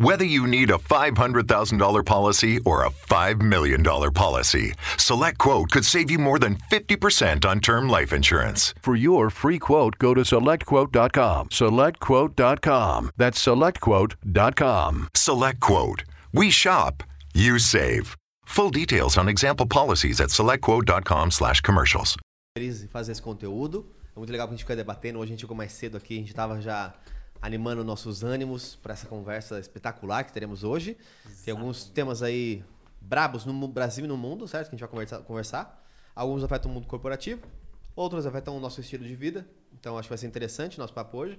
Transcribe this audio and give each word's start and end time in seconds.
Whether 0.00 0.24
you 0.24 0.46
need 0.46 0.70
a 0.70 0.78
$500,000 0.78 2.06
policy 2.06 2.60
or 2.64 2.84
a 2.84 2.90
$5 2.90 3.42
million 3.42 3.82
policy, 3.82 4.72
Select 4.96 5.38
Quote 5.38 5.72
could 5.72 5.84
save 5.84 6.08
you 6.08 6.20
more 6.20 6.38
than 6.38 6.54
50% 6.70 7.44
on 7.44 7.58
term 7.58 7.88
life 7.88 8.12
insurance. 8.12 8.74
For 8.80 8.94
your 8.94 9.28
free 9.28 9.58
quote, 9.58 9.98
go 9.98 10.14
to 10.14 10.20
selectquote.com. 10.20 11.48
Selectquote.com. 11.48 13.10
That's 13.16 13.44
selectquote.com. 13.44 15.08
Select 15.16 15.60
Quote. 15.60 16.04
We 16.32 16.50
shop, 16.50 17.02
you 17.34 17.58
save. 17.58 18.16
Full 18.44 18.70
details 18.70 19.18
on 19.18 19.28
example 19.28 19.66
policies 19.66 20.20
at 20.20 20.28
selectquote.com 20.28 21.32
slash 21.32 21.60
commercials. 21.60 22.16
Feliz 22.56 22.86
fazer 22.92 23.10
esse 23.10 23.22
conteúdo. 23.22 23.84
É 24.14 24.18
muito 24.18 24.30
legal 24.30 24.46
que 24.46 24.54
a 24.54 24.56
gente 24.56 24.64
fica 24.64 24.76
debatendo. 24.76 25.18
Hoje 25.18 25.30
a 25.30 25.32
gente 25.32 25.40
chegou 25.40 25.56
mais 25.56 25.72
cedo 25.72 25.96
aqui, 25.96 26.14
a 26.14 26.18
gente 26.18 26.28
estava 26.28 26.60
já 26.60 26.94
animando 27.40 27.84
nossos 27.84 28.24
ânimos 28.24 28.76
para 28.76 28.94
essa 28.94 29.06
conversa 29.06 29.58
espetacular 29.58 30.24
que 30.24 30.32
teremos 30.32 30.64
hoje. 30.64 30.96
Tem 31.44 31.52
alguns 31.52 31.84
temas 31.84 32.22
aí 32.22 32.64
brabos 33.00 33.44
no 33.44 33.68
Brasil 33.68 34.04
e 34.04 34.08
no 34.08 34.16
mundo, 34.16 34.46
certo? 34.46 34.68
Que 34.68 34.76
a 34.76 34.78
gente 34.78 34.90
vai 34.90 35.22
conversar. 35.22 35.84
Alguns 36.14 36.42
afetam 36.42 36.70
o 36.70 36.74
mundo 36.74 36.86
corporativo, 36.86 37.42
outros 37.94 38.26
afetam 38.26 38.56
o 38.56 38.60
nosso 38.60 38.80
estilo 38.80 39.04
de 39.04 39.14
vida. 39.14 39.46
Então 39.72 39.96
acho 39.96 40.08
que 40.08 40.10
vai 40.10 40.18
ser 40.18 40.26
interessante 40.26 40.76
o 40.76 40.80
nosso 40.80 40.92
papo 40.92 41.16
hoje. 41.16 41.38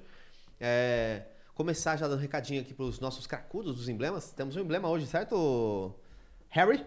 É, 0.60 1.24
começar 1.54 1.98
já 1.98 2.08
dando 2.08 2.20
um 2.20 2.22
recadinho 2.22 2.62
aqui 2.62 2.74
para 2.74 2.86
os 2.86 3.00
nossos 3.00 3.28
cracudos 3.28 3.76
dos 3.76 3.90
emblemas. 3.90 4.32
Temos 4.32 4.56
um 4.56 4.62
emblema 4.62 4.88
hoje, 4.88 5.06
certo, 5.06 5.94
Harry? 6.50 6.86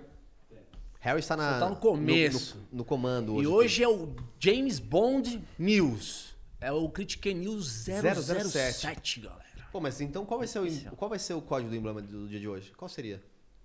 Harry 1.01 1.19
está 1.19 1.37
na, 1.37 1.59
tá 1.59 1.69
no 1.69 1.77
começo. 1.77 2.57
No, 2.57 2.63
no, 2.63 2.77
no 2.79 2.85
comando 2.85 3.35
hoje. 3.35 3.45
E 3.45 3.47
hoje 3.47 3.83
é 3.83 3.89
o 3.89 4.15
James 4.39 4.79
Bond 4.79 5.43
News. 5.59 6.32
É 6.63 6.71
o 6.71 6.89
Critique 6.89 7.35
News 7.35 7.67
007, 7.67 8.45
007, 8.73 9.21
galera. 9.21 9.43
Pô, 9.73 9.81
mas 9.81 10.01
então 10.01 10.25
qual 10.25 10.39
vai, 10.39 10.47
ser 10.47 10.61
o, 10.61 10.97
qual 10.97 11.09
vai 11.09 11.19
ser 11.19 11.35
o 11.35 11.43
código 11.43 11.69
do 11.69 11.75
emblema 11.75 12.01
do 12.01 12.29
dia 12.29 12.39
de 12.39 12.47
hoje? 12.47 12.73
Qual 12.77 12.89
seria? 12.89 13.21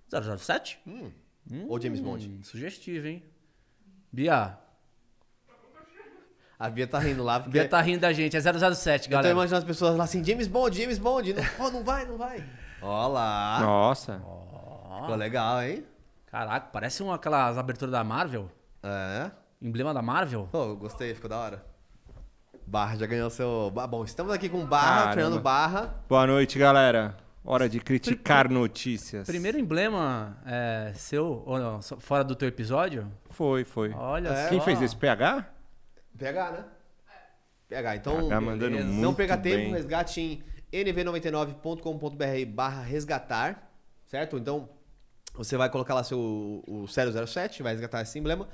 007? 0.08 0.80
Hum. 0.84 1.12
Hum, 1.50 1.66
Ou 1.68 1.80
James 1.80 2.00
Bond? 2.00 2.40
Sugestivo, 2.42 3.06
hein? 3.06 3.22
Bia. 4.10 4.58
A 6.58 6.68
Bia 6.68 6.88
tá 6.88 6.98
rindo 6.98 7.22
lá. 7.22 7.38
Porque... 7.38 7.52
Bia 7.52 7.68
tá 7.68 7.80
rindo 7.80 8.00
da 8.00 8.12
gente, 8.12 8.36
é 8.36 8.40
007, 8.40 9.08
galera. 9.08 9.28
Eu 9.28 9.32
tô 9.32 9.38
imaginando 9.38 9.62
as 9.62 9.64
pessoas 9.64 9.96
lá 9.96 10.02
assim, 10.02 10.24
James 10.24 10.48
Bond, 10.48 10.76
James 10.76 10.98
Bond. 10.98 11.34
Não, 11.34 11.42
oh, 11.60 11.70
não 11.70 11.84
vai, 11.84 12.04
não 12.04 12.18
vai. 12.18 12.44
Ó 12.82 13.06
lá. 13.06 13.60
Nossa. 13.60 14.20
Oh. 14.26 15.02
Ficou 15.02 15.14
legal, 15.14 15.62
hein? 15.62 15.86
Caraca, 16.26 16.68
parece 16.72 17.02
uma, 17.02 17.14
aquelas 17.14 17.56
aberturas 17.56 17.92
da 17.92 18.02
Marvel. 18.02 18.50
É. 18.82 19.30
Emblema 19.62 19.94
da 19.94 20.02
Marvel. 20.02 20.48
Pô, 20.50 20.74
gostei, 20.74 21.14
ficou 21.14 21.30
da 21.30 21.38
hora. 21.38 21.77
Barra 22.68 22.96
já 22.96 23.06
ganhou 23.06 23.30
seu. 23.30 23.72
Bom, 23.88 24.04
estamos 24.04 24.30
aqui 24.30 24.46
com 24.46 24.64
Barra, 24.66 24.96
Caramba. 24.96 25.14
Fernando 25.14 25.40
Barra. 25.40 25.94
Boa 26.06 26.26
noite, 26.26 26.58
galera. 26.58 27.16
Hora 27.42 27.66
de 27.66 27.80
criticar 27.80 28.50
notícias. 28.50 29.26
Primeiro 29.26 29.58
emblema 29.58 30.36
é, 30.44 30.92
seu, 30.94 31.42
ou 31.46 31.58
não, 31.58 31.80
fora 31.80 32.22
do 32.22 32.34
teu 32.34 32.46
episódio? 32.46 33.10
Foi, 33.30 33.64
foi. 33.64 33.90
Olha 33.94 34.28
é, 34.28 34.48
Quem 34.50 34.60
fez 34.60 34.82
esse? 34.82 34.94
PH? 34.94 35.46
PH, 36.18 36.50
né? 36.50 36.64
PH. 37.70 37.96
Então, 37.96 38.16
PH 38.28 38.40
mandando 38.42 38.70
beleza. 38.72 38.86
muito 38.86 39.00
não 39.00 39.14
perca 39.14 39.38
tempo, 39.38 39.56
bem. 39.56 39.72
resgate 39.72 40.20
em 40.20 40.42
nv99.com.br 40.70 42.52
barra 42.52 42.82
resgatar, 42.82 43.70
certo? 44.04 44.36
Então, 44.36 44.68
você 45.32 45.56
vai 45.56 45.70
colocar 45.70 45.94
lá 45.94 46.04
seu 46.04 46.18
o 46.66 46.84
007, 46.86 47.62
vai 47.62 47.72
resgatar 47.72 48.02
esse 48.02 48.18
emblema. 48.18 48.46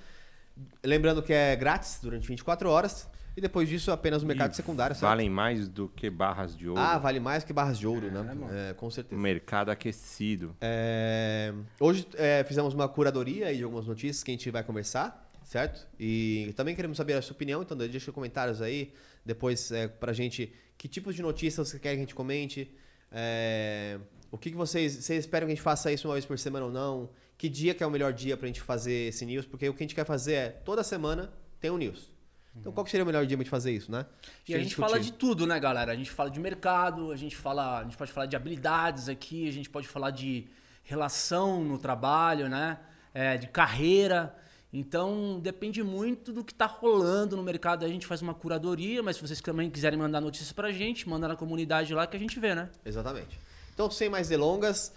Lembrando 0.85 1.21
que 1.21 1.33
é 1.33 1.57
grátis 1.57 1.99
durante 2.01 2.29
24 2.29 2.71
horas. 2.71 3.13
E 3.37 3.41
depois 3.41 3.69
disso, 3.69 3.91
apenas 3.91 4.23
no 4.23 4.29
mercado 4.29 4.53
E 4.53 4.57
secundário, 4.57 4.95
certo? 4.95 5.09
Valem 5.09 5.29
mais 5.29 5.69
do 5.69 5.89
que 5.89 6.09
barras 6.09 6.57
de 6.57 6.69
ouro. 6.69 6.81
Ah, 6.81 6.99
vale 6.99 7.19
mais 7.19 7.43
que 7.43 7.53
barras 7.53 7.79
de 7.79 7.87
ouro, 7.87 8.11
né? 8.11 8.71
É, 8.71 8.75
com 8.75 8.89
certeza. 8.91 9.21
Mercado 9.21 9.71
aquecido. 9.71 10.57
É, 10.61 11.53
Hoje 11.81 12.07
é, 12.15 12.45
fizemos 12.45 12.75
uma 12.75 12.89
curadoria 12.89 13.49
aí 13.49 13.57
de 13.57 13.65
algumas 13.65 13.87
notícias 13.87 14.23
que 14.23 14.31
a 14.31 14.35
gente 14.35 14.49
vai 14.51 14.63
conversar, 14.63 15.31
certo? 15.43 15.85
E 15.99 16.53
também 16.57 16.77
queremos 16.77 16.97
saber 16.97 17.15
a 17.15 17.23
sua 17.23 17.35
opinião, 17.35 17.63
então 17.63 17.77
deixa 17.77 18.13
comentários 18.13 18.63
aí 18.63 18.93
depois 19.25 19.73
é, 19.73 19.89
pra 19.89 20.13
gente 20.13 20.53
que 20.79 20.87
tipos 20.87 21.17
de 21.17 21.23
notícias 21.23 21.69
você 21.69 21.79
quer 21.79 21.91
que 21.91 21.97
a 21.97 22.01
gente 22.01 22.15
comente. 22.15 22.71
É, 23.11 23.99
o 24.31 24.39
que, 24.39 24.51
que 24.51 24.57
vocês, 24.57 24.93
vocês 24.93 25.21
esperam 25.21 25.47
que 25.47 25.53
a 25.53 25.55
gente 25.55 25.63
faça 25.63 25.91
isso 25.93 26.07
uma 26.07 26.15
vez 26.15 26.25
por 26.25 26.39
semana 26.39 26.67
ou 26.67 26.73
não? 26.73 27.11
Que 27.37 27.49
dia 27.49 27.75
que 27.75 27.83
é 27.83 27.87
o 27.87 27.91
melhor 27.91 28.13
dia 28.13 28.37
pra 28.37 28.47
gente 28.47 28.61
fazer 28.61 29.09
esse 29.09 29.27
news? 29.27 29.45
Porque 29.45 29.69
o 29.69 29.75
que 29.75 29.83
a 29.83 29.85
gente 29.85 29.95
quer 29.95 30.07
fazer 30.07 30.35
é, 30.35 30.49
toda 30.49 30.85
semana 30.85 31.33
tem 31.61 31.71
um 31.71 31.77
news. 31.77 32.14
Então, 32.57 32.73
qual 32.73 32.85
que 32.85 32.91
seria 32.91 33.03
o 33.03 33.07
melhor 33.07 33.27
dia 33.27 33.37
gente 33.37 33.51
fazer 33.51 33.73
isso, 33.73 33.91
né? 33.91 34.07
E 34.49 34.55
a 34.55 34.59
gente 34.59 34.77
fala 34.77 35.01
de 35.01 35.13
tudo, 35.13 35.47
né, 35.47 35.59
galera? 35.59 35.93
A 35.93 35.97
gente 35.97 36.11
fala 36.11 36.31
de 36.31 36.39
mercado, 36.39 37.11
a 37.11 37.17
gente 37.17 37.37
fala, 37.37 37.81
a 37.81 37.83
gente 37.83 37.97
pode 37.97 38.13
falar 38.13 38.27
de 38.27 38.37
habilidades 38.37 39.09
aqui, 39.09 39.49
a 39.49 39.53
gente 39.53 39.69
pode 39.69 39.89
falar 39.89 40.11
de 40.11 40.47
relação 40.85 41.65
no 41.65 41.79
trabalho, 41.79 42.49
né? 42.49 42.79
É, 43.13 43.37
de 43.37 43.49
carreira. 43.49 44.35
Então, 44.73 45.39
depende 45.41 45.83
muito 45.83 46.33
do 46.33 46.45
que 46.45 46.53
está 46.53 46.67
rolando 46.67 47.37
no 47.37 47.43
mercado. 47.43 47.85
A 47.85 47.89
gente 47.89 48.07
faz 48.07 48.23
uma 48.23 48.35
curadoria, 48.35 49.03
mas 49.03 49.17
se 49.17 49.23
vocês 49.23 49.41
também 49.41 49.71
quiserem 49.71 49.99
mandar 49.99 50.21
notícias 50.21 50.53
pra 50.53 50.71
gente, 50.73 51.09
manda 51.09 51.29
na 51.29 51.37
comunidade 51.37 51.95
lá 51.95 52.07
que 52.07 52.17
a 52.17 52.21
gente 52.21 52.39
vê, 52.41 52.55
né? 52.55 52.69
Exatamente. 52.85 53.39
Então, 53.73 53.91
sem 53.91 54.09
mais 54.09 54.29
delongas, 54.29 54.93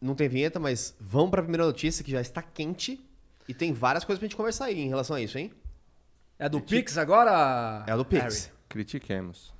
não 0.00 0.14
tem 0.14 0.28
vinheta, 0.28 0.58
mas 0.58 0.94
vamos 1.00 1.30
para 1.30 1.40
a 1.40 1.42
primeira 1.44 1.64
notícia 1.64 2.04
que 2.04 2.10
já 2.10 2.20
está 2.20 2.42
quente 2.42 3.00
e 3.48 3.54
tem 3.54 3.72
várias 3.72 4.04
coisas 4.04 4.18
pra 4.18 4.26
gente 4.26 4.36
conversar 4.36 4.66
aí 4.66 4.80
em 4.80 4.88
relação 4.88 5.16
a 5.16 5.20
isso, 5.20 5.38
hein? 5.38 5.52
É 6.42 6.48
do 6.48 6.60
Pix 6.60 6.98
agora? 6.98 7.84
É 7.86 7.96
do 7.96 8.04
Pix. 8.04 8.46
Harry? 8.46 8.58
Critiquemos. 8.68 9.54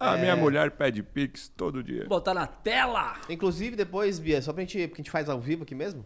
A 0.00 0.16
É. 0.16 0.20
minha 0.20 0.34
mulher 0.34 0.72
pede 0.72 1.04
Pix 1.04 1.48
todo 1.56 1.84
dia. 1.84 2.00
Vou 2.00 2.08
botar 2.08 2.34
na 2.34 2.48
tela! 2.48 3.14
Inclusive, 3.28 3.76
depois, 3.76 4.18
Bia, 4.18 4.42
só 4.42 4.52
pra 4.52 4.62
gente. 4.62 4.76
Porque 4.88 5.00
a 5.00 5.04
gente 5.04 5.10
faz 5.12 5.28
ao 5.28 5.38
vivo 5.40 5.62
aqui 5.62 5.76
mesmo. 5.76 6.04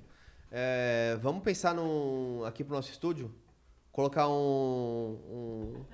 é, 0.50 1.16
vamos 1.22 1.42
pensar 1.42 1.74
num, 1.74 2.44
aqui 2.44 2.62
pro 2.62 2.74
nosso 2.76 2.90
estúdio. 2.90 3.34
Colocar 3.90 4.28
um. 4.28 5.18
um 5.30 5.84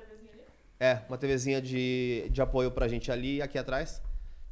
é, 0.81 1.03
uma 1.09 1.17
TVzinha 1.17 1.63
de, 1.63 2.27
de 2.31 2.43
apoio 2.43 2.73
pra 2.73 2.89
gente 2.89 3.13
ali 3.13 3.37
e 3.37 3.43
aqui 3.43 3.57
atrás. 3.59 4.03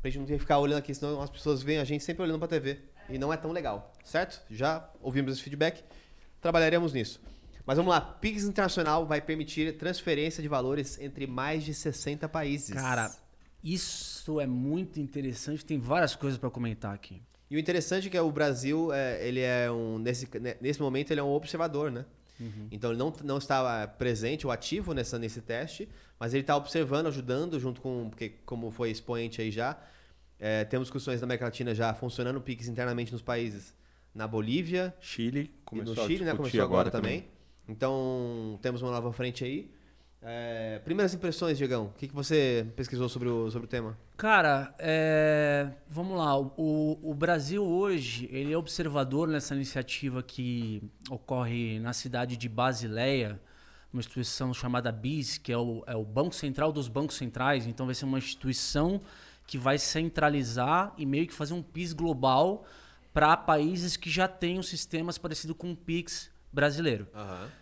Pra 0.01 0.09
gente 0.09 0.21
não 0.21 0.27
ter 0.27 0.35
que 0.35 0.39
ficar 0.39 0.59
olhando 0.61 0.79
aqui, 0.79 0.95
senão 0.95 1.21
as 1.21 1.31
pessoas 1.31 1.65
veem 1.65 1.81
a 1.81 1.85
gente 1.85 2.05
sempre 2.05 2.23
olhando 2.23 2.39
pra 2.39 2.47
TV. 2.47 2.79
E 3.09 3.19
não 3.19 3.33
é 3.33 3.37
tão 3.37 3.51
legal, 3.51 3.93
certo? 4.05 4.41
Já 4.49 4.89
ouvimos 5.03 5.33
esse 5.33 5.43
feedback. 5.43 5.83
Trabalharemos 6.41 6.93
nisso. 6.93 7.21
Mas 7.67 7.77
vamos 7.77 7.91
lá. 7.91 8.01
Pix 8.01 8.45
Internacional 8.45 9.05
vai 9.05 9.21
permitir 9.21 9.77
transferência 9.77 10.41
de 10.41 10.49
valores 10.49 10.99
entre 11.01 11.27
mais 11.27 11.65
de 11.65 11.75
60 11.75 12.29
países. 12.29 12.73
Cara, 12.73 13.13
isso 13.63 14.41
é 14.41 14.47
muito 14.47 15.01
interessante. 15.01 15.65
Tem 15.65 15.79
várias 15.79 16.15
coisas 16.15 16.39
pra 16.39 16.49
comentar 16.49 16.95
aqui. 16.95 17.21
E 17.51 17.57
o 17.57 17.59
interessante 17.59 18.07
é 18.07 18.11
que 18.11 18.19
o 18.19 18.31
Brasil, 18.31 18.93
é, 18.93 19.27
ele 19.27 19.41
é 19.41 19.71
um 19.71 19.99
nesse, 19.99 20.29
nesse 20.61 20.81
momento 20.81 21.11
ele 21.11 21.21
é 21.21 21.23
um 21.23 21.33
observador, 21.33 21.91
né? 21.91 22.05
Então 22.71 22.91
ele 22.91 22.99
não, 22.99 23.13
não 23.25 23.39
está 23.39 23.87
presente 23.87 24.47
ou 24.47 24.53
ativo 24.53 24.93
nessa, 24.93 25.19
nesse 25.19 25.41
teste, 25.41 25.89
mas 26.19 26.35
ele 26.35 26.43
está 26.43 26.57
observando, 26.57 27.07
ajudando 27.07 27.59
junto 27.59 27.81
com, 27.81 28.11
porque 28.11 28.31
como 28.45 28.71
foi 28.71 28.91
expoente 28.91 29.41
aí 29.41 29.51
já, 29.51 29.79
é, 30.39 30.65
temos 30.65 30.87
discussões 30.89 31.21
na 31.21 31.25
América 31.25 31.47
Latina 31.47 31.75
já 31.75 31.95
funcionando 31.95 32.41
Pix 32.41 32.69
internamente 32.69 33.11
nos 33.11 33.23
países, 33.23 33.75
na 34.15 34.27
Bolívia, 34.27 34.95
Chile 35.01 35.41
e 35.41 35.65
começou 35.65 35.95
no 35.95 36.07
Chile, 36.07 36.25
a 36.25 36.27
né? 36.27 36.35
Começou 36.35 36.61
agora, 36.63 36.89
agora 36.89 36.91
também. 36.91 37.27
Então 37.69 38.59
temos 38.63 38.83
uma 38.83 38.91
nova 38.91 39.13
frente 39.13 39.45
aí. 39.45 39.71
É, 40.23 40.81
primeiras 40.81 41.15
impressões, 41.15 41.59
Diegão, 41.59 41.87
o 41.87 41.93
que, 41.93 42.09
que 42.09 42.15
você 42.15 42.67
pesquisou 42.75 43.09
sobre 43.09 43.29
o, 43.29 43.51
sobre 43.51 43.67
o 43.67 43.69
tema? 43.69 43.97
Cara, 44.17 44.75
é, 44.79 45.71
vamos 45.89 46.17
lá. 46.17 46.37
O, 46.39 46.99
o 47.03 47.15
Brasil 47.15 47.63
hoje 47.63 48.29
ele 48.33 48.53
é 48.53 48.59
observador 48.59 49.29
nessa 49.29 49.55
iniciativa 49.55 50.23
que 50.23 50.83
ocorre 51.11 51.79
na 51.79 51.93
cidade 51.93 52.37
de 52.37 52.49
Basileia, 52.49 53.41
uma 53.93 54.01
instituição 54.01 54.53
chamada 54.53 54.91
BIS, 54.91 55.39
que 55.39 55.53
é 55.53 55.59
o, 55.59 55.85
é 55.87 55.95
o 55.95 56.05
Banco 56.05 56.35
Central 56.35 56.73
dos 56.73 56.89
Bancos 56.89 57.17
Centrais. 57.17 57.67
Então 57.67 57.87
vai 57.87 57.95
ser 57.95 58.05
uma 58.05 58.19
instituição 58.19 59.01
que 59.47 59.57
vai 59.57 59.79
centralizar 59.79 60.93
e 60.99 61.07
meio 61.07 61.27
que 61.27 61.33
fazer 61.33 61.55
um 61.55 61.63
PIS 61.63 61.93
global 61.93 62.65
para 63.13 63.37
países 63.37 63.97
que 63.97 64.11
já 64.11 64.27
têm 64.27 64.59
um 64.59 64.63
sistemas 64.63 65.19
parecido 65.19 65.55
com 65.55 65.71
o 65.71 65.77
PIX 65.77 66.35
brasileiro 66.57 67.07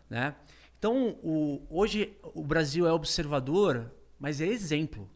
né? 0.08 0.34
Então, 0.78 1.18
o- 1.22 1.62
hoje 1.68 2.16
o 2.34 2.42
Brasil 2.42 2.86
é 2.86 2.92
observador, 2.92 3.90
mas 4.18 4.40
é 4.40 4.46
exemplo. 4.46 5.10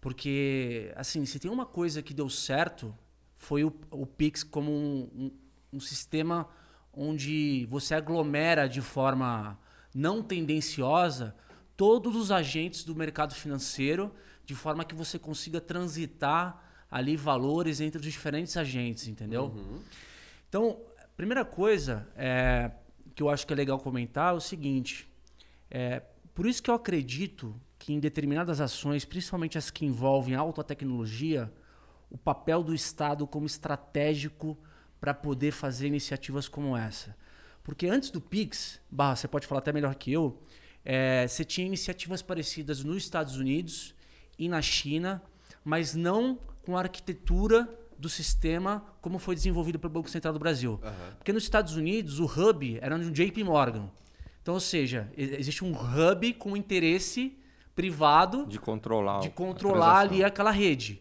Porque, 0.00 0.92
assim, 0.96 1.24
se 1.24 1.38
tem 1.38 1.50
uma 1.50 1.64
coisa 1.64 2.02
que 2.02 2.12
deu 2.12 2.28
certo, 2.28 2.94
foi 3.36 3.62
o, 3.64 3.72
o 3.90 4.04
Pix 4.06 4.42
como 4.42 4.70
um, 4.72 5.08
um- 5.14 5.32
um 5.74 5.80
sistema 5.80 6.48
onde 6.92 7.66
você 7.70 7.94
aglomera 7.94 8.68
de 8.68 8.80
forma 8.80 9.58
não 9.94 10.22
tendenciosa 10.22 11.34
todos 11.76 12.16
os 12.16 12.30
agentes 12.30 12.84
do 12.84 12.94
mercado 12.94 13.34
financeiro, 13.34 14.12
de 14.44 14.54
forma 14.54 14.84
que 14.84 14.94
você 14.94 15.18
consiga 15.18 15.60
transitar 15.60 16.62
ali 16.90 17.16
valores 17.16 17.80
entre 17.80 17.98
os 18.00 18.04
diferentes 18.04 18.56
agentes, 18.56 19.06
entendeu? 19.08 19.54
Então, 20.48 20.80
primeira 21.16 21.44
coisa 21.44 22.06
é, 22.16 22.70
que 23.14 23.22
eu 23.22 23.28
acho 23.28 23.46
que 23.46 23.52
é 23.52 23.56
legal 23.56 23.78
comentar 23.78 24.32
é 24.32 24.36
o 24.36 24.40
seguinte: 24.40 25.08
é, 25.70 26.02
por 26.34 26.46
isso 26.46 26.62
que 26.62 26.70
eu 26.70 26.74
acredito 26.74 27.54
que 27.78 27.92
em 27.92 27.98
determinadas 27.98 28.60
ações, 28.60 29.04
principalmente 29.04 29.58
as 29.58 29.70
que 29.70 29.84
envolvem 29.84 30.34
alta 30.34 30.62
tecnologia, 30.62 31.52
o 32.10 32.16
papel 32.16 32.62
do 32.62 32.74
Estado 32.74 33.26
como 33.26 33.46
estratégico 33.46 34.56
para 35.00 35.12
poder 35.12 35.50
fazer 35.50 35.88
iniciativas 35.88 36.46
como 36.46 36.76
essa. 36.76 37.16
Porque 37.64 37.86
antes 37.86 38.10
do 38.10 38.20
Pix, 38.20 38.80
Barra, 38.90 39.16
você 39.16 39.26
pode 39.26 39.46
falar 39.46 39.60
até 39.60 39.72
melhor 39.72 39.94
que 39.94 40.12
eu, 40.12 40.40
é, 40.84 41.26
você 41.26 41.44
tinha 41.44 41.66
iniciativas 41.66 42.22
parecidas 42.22 42.82
nos 42.84 42.98
Estados 42.98 43.36
Unidos 43.36 43.94
e 44.38 44.48
na 44.48 44.62
China, 44.62 45.22
mas 45.64 45.94
não 45.94 46.38
com 46.62 46.76
a 46.76 46.80
arquitetura 46.80 47.68
do 48.02 48.08
sistema 48.08 48.84
como 49.00 49.18
foi 49.18 49.34
desenvolvido 49.34 49.78
pelo 49.78 49.92
Banco 49.92 50.10
Central 50.10 50.34
do 50.34 50.38
Brasil. 50.38 50.78
Porque 51.16 51.32
nos 51.32 51.44
Estados 51.44 51.76
Unidos, 51.76 52.18
o 52.18 52.24
hub 52.26 52.78
era 52.82 52.98
no 52.98 53.10
JP 53.10 53.44
Morgan. 53.44 53.88
Então, 54.42 54.54
ou 54.54 54.60
seja, 54.60 55.10
existe 55.16 55.64
um 55.64 55.72
hub 55.72 56.34
com 56.34 56.56
interesse 56.56 57.38
privado 57.74 58.44
De 58.46 58.58
controlar. 58.58 59.20
de 59.20 59.30
controlar 59.30 60.00
ali 60.00 60.22
aquela 60.24 60.50
rede. 60.50 61.00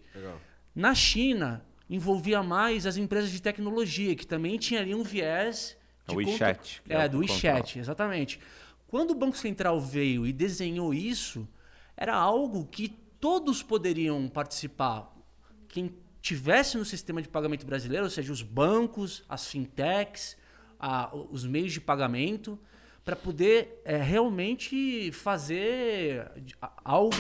Na 0.73 0.93
China, 0.95 1.65
envolvia 1.89 2.41
mais 2.41 2.85
as 2.85 2.95
empresas 2.95 3.31
de 3.31 3.41
tecnologia, 3.41 4.15
que 4.15 4.25
também 4.25 4.57
tinha 4.57 4.79
ali 4.79 4.95
um 4.95 5.03
viés 5.03 5.75
de 6.07 6.13
É 6.13 6.15
o 6.15 6.17
WeChat, 6.17 6.81
É, 6.87 6.93
é 6.93 7.05
o 7.05 7.09
do 7.09 7.17
WeChat, 7.17 7.79
exatamente. 7.79 8.39
Quando 8.87 9.11
o 9.11 9.15
Banco 9.15 9.37
Central 9.37 9.81
veio 9.81 10.25
e 10.25 10.31
desenhou 10.31 10.93
isso, 10.93 11.47
era 11.97 12.15
algo 12.15 12.65
que 12.65 12.89
todos 13.19 13.63
poderiam 13.63 14.27
participar. 14.27 15.11
Quem 15.67 15.93
tivesse 16.21 16.77
no 16.77 16.85
sistema 16.85 17.21
de 17.21 17.27
pagamento 17.27 17.65
brasileiro, 17.65 18.03
ou 18.05 18.09
seja, 18.09 18.31
os 18.31 18.41
bancos, 18.41 19.23
as 19.27 19.47
fintechs, 19.47 20.37
a- 20.79 21.09
os 21.31 21.45
meios 21.45 21.73
de 21.73 21.81
pagamento, 21.81 22.59
para 23.03 23.15
poder 23.15 23.81
é, 23.83 23.97
realmente 23.97 25.11
fazer 25.11 26.29
algo 26.83 27.15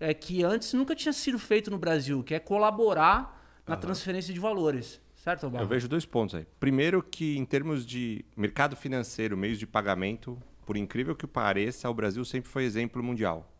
é, 0.00 0.12
que 0.14 0.42
antes 0.42 0.72
nunca 0.72 0.94
tinha 0.94 1.12
sido 1.12 1.38
feito 1.38 1.70
no 1.70 1.78
Brasil, 1.78 2.22
que 2.22 2.34
é 2.34 2.38
colaborar 2.38 3.62
na 3.66 3.76
transferência 3.76 4.32
de 4.34 4.40
valores. 4.40 5.00
Certo, 5.16 5.48
Barra? 5.48 5.64
Eu 5.64 5.68
vejo 5.68 5.88
dois 5.88 6.04
pontos 6.04 6.34
aí. 6.34 6.46
Primeiro 6.60 7.02
que 7.02 7.36
em 7.38 7.44
termos 7.44 7.86
de 7.86 8.24
mercado 8.36 8.76
financeiro, 8.76 9.36
meios 9.36 9.58
de 9.58 9.66
pagamento, 9.66 10.38
por 10.66 10.76
incrível 10.76 11.16
que 11.16 11.26
pareça, 11.26 11.88
o 11.88 11.94
Brasil 11.94 12.24
sempre 12.24 12.50
foi 12.50 12.64
exemplo 12.64 13.02
mundial. 13.02 13.50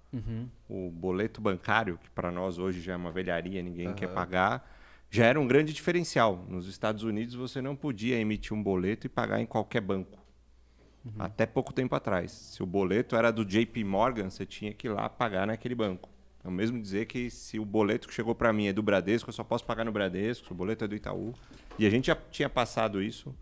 O 0.69 0.91
boleto 0.91 1.41
bancário, 1.41 1.99
que 1.99 2.09
para 2.11 2.31
nós 2.31 2.57
hoje 2.59 2.81
já 2.81 2.93
é 2.93 2.97
uma 2.97 3.11
velharia, 3.11 3.61
ninguém 3.63 3.93
quer 3.95 4.09
pagar, 4.09 4.74
já 5.15 5.27
era 5.27 5.41
um 5.41 5.47
grande 5.47 5.73
diferencial. 5.73 6.45
Nos 6.49 6.67
Estados 6.67 7.05
Unidos 7.05 7.37
você 7.37 7.63
não 7.63 7.77
podia 7.77 8.19
emitir 8.19 8.53
um 8.53 8.61
boleto 8.61 9.07
e 9.07 9.09
pagar 9.09 9.41
em 9.41 9.47
qualquer 9.47 9.81
banco. 9.81 10.19
Até 11.17 11.47
pouco 11.47 11.73
tempo 11.73 11.95
atrás. 11.95 12.33
Se 12.33 12.65
o 12.65 12.67
boleto 12.67 13.15
era 13.15 13.31
do 13.31 13.45
JP 13.45 13.85
Morgan, 13.85 14.29
você 14.29 14.45
tinha 14.45 14.75
que 14.75 14.89
ir 14.89 14.91
lá 14.91 15.09
pagar 15.09 15.47
naquele 15.47 15.77
banco. 15.77 16.11
É 16.43 16.49
o 16.49 16.51
mesmo 16.51 16.83
dizer 16.83 17.07
que 17.07 17.31
se 17.31 17.61
o 17.61 17.65
boleto 17.65 18.09
que 18.09 18.15
chegou 18.15 18.35
para 18.35 18.53
mim 18.53 18.67
é 18.67 18.73
do 18.73 18.83
Bradesco, 18.83 19.29
eu 19.29 19.33
só 19.33 19.45
posso 19.45 19.65
pagar 19.65 19.85
no 19.85 19.93
Bradesco, 19.93 20.47
se 20.47 20.53
o 20.53 20.55
boleto 20.55 20.85
é 20.85 20.89
do 20.89 20.97
Itaú. 20.97 21.33
E 21.79 21.87
a 21.87 21.91
gente 21.91 22.09
já 22.09 22.17
tinha 22.17 22.49
passado 22.49 23.01
isso 23.01 23.33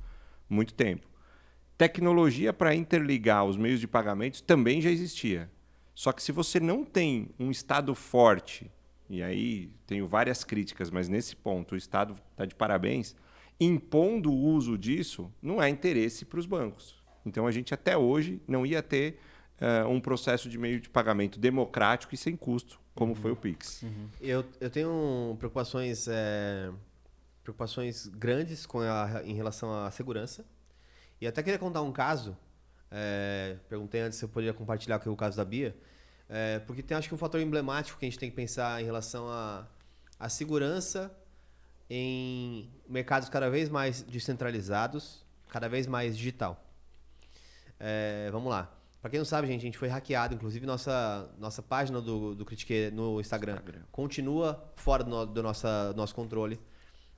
muito 0.50 0.74
tempo. 0.74 1.06
Tecnologia 1.78 2.52
para 2.52 2.74
interligar 2.74 3.46
os 3.46 3.56
meios 3.56 3.80
de 3.80 3.88
pagamentos 3.88 4.42
também 4.42 4.82
já 4.82 4.90
existia. 4.90 5.50
Só 5.94 6.12
que 6.12 6.22
se 6.22 6.32
você 6.32 6.60
não 6.60 6.84
tem 6.84 7.30
um 7.40 7.50
Estado 7.50 7.94
forte, 7.94 8.70
e 9.12 9.22
aí 9.22 9.70
tenho 9.86 10.08
várias 10.08 10.42
críticas, 10.42 10.90
mas 10.90 11.08
nesse 11.08 11.36
ponto 11.36 11.74
o 11.74 11.76
Estado 11.76 12.14
está 12.32 12.46
de 12.46 12.54
parabéns, 12.54 13.14
impondo 13.60 14.32
o 14.32 14.36
uso 14.36 14.78
disso 14.78 15.30
não 15.42 15.62
é 15.62 15.68
interesse 15.68 16.24
para 16.24 16.38
os 16.40 16.46
bancos. 16.46 17.00
Então 17.26 17.46
a 17.46 17.50
gente 17.52 17.72
até 17.74 17.96
hoje 17.96 18.40
não 18.48 18.64
ia 18.64 18.82
ter 18.82 19.18
eh, 19.60 19.84
um 19.84 20.00
processo 20.00 20.48
de 20.48 20.56
meio 20.58 20.80
de 20.80 20.88
pagamento 20.88 21.38
democrático 21.38 22.14
e 22.14 22.16
sem 22.16 22.34
custo, 22.36 22.80
como 22.94 23.14
foi 23.14 23.30
o 23.30 23.36
Pix. 23.36 23.84
Eu, 24.20 24.44
eu 24.60 24.70
tenho 24.70 25.36
preocupações, 25.38 26.08
é, 26.08 26.70
preocupações 27.44 28.06
grandes 28.08 28.66
com 28.66 28.80
a- 28.80 29.22
em 29.24 29.34
relação 29.34 29.72
à 29.84 29.90
segurança. 29.90 30.44
E 31.20 31.26
até 31.26 31.42
queria 31.42 31.58
contar 31.58 31.82
um 31.82 31.92
caso. 31.92 32.36
é, 32.94 33.56
perguntei 33.70 34.00
antes 34.02 34.18
se 34.18 34.24
eu 34.24 34.28
poderia 34.28 34.52
compartilhar 34.52 34.96
aqui 34.96 35.08
o 35.08 35.16
caso 35.16 35.34
da 35.36 35.44
Bia. 35.44 35.74
É, 36.32 36.58
porque 36.60 36.82
tem 36.82 36.96
acho 36.96 37.08
que 37.08 37.14
um 37.14 37.18
fator 37.18 37.40
emblemático 37.40 37.98
que 37.98 38.06
a 38.06 38.08
gente 38.08 38.18
tem 38.18 38.30
que 38.30 38.36
pensar 38.36 38.80
em 38.80 38.84
relação 38.84 39.28
à 39.28 39.66
à 40.18 40.28
segurança 40.28 41.10
em 41.90 42.70
mercados 42.88 43.28
cada 43.28 43.50
vez 43.50 43.68
mais 43.68 44.02
descentralizados, 44.02 45.24
cada 45.48 45.68
vez 45.68 45.86
mais 45.86 46.16
digital. 46.16 46.64
É, 47.78 48.28
vamos 48.30 48.48
lá. 48.50 48.72
Pra 49.00 49.10
quem 49.10 49.18
não 49.18 49.24
sabe, 49.24 49.48
gente, 49.48 49.62
a 49.62 49.64
gente 49.64 49.76
foi 49.76 49.88
hackeado. 49.88 50.34
Inclusive, 50.34 50.64
nossa, 50.64 51.28
nossa 51.38 51.60
página 51.60 52.00
do, 52.00 52.36
do 52.36 52.44
Critique 52.44 52.90
no 52.92 53.20
Instagram, 53.20 53.58
continua 53.90 54.72
fora 54.76 55.02
do, 55.02 55.10
no- 55.10 55.26
do 55.26 55.42
nossa, 55.42 55.92
nosso 55.94 56.14
controle. 56.14 56.60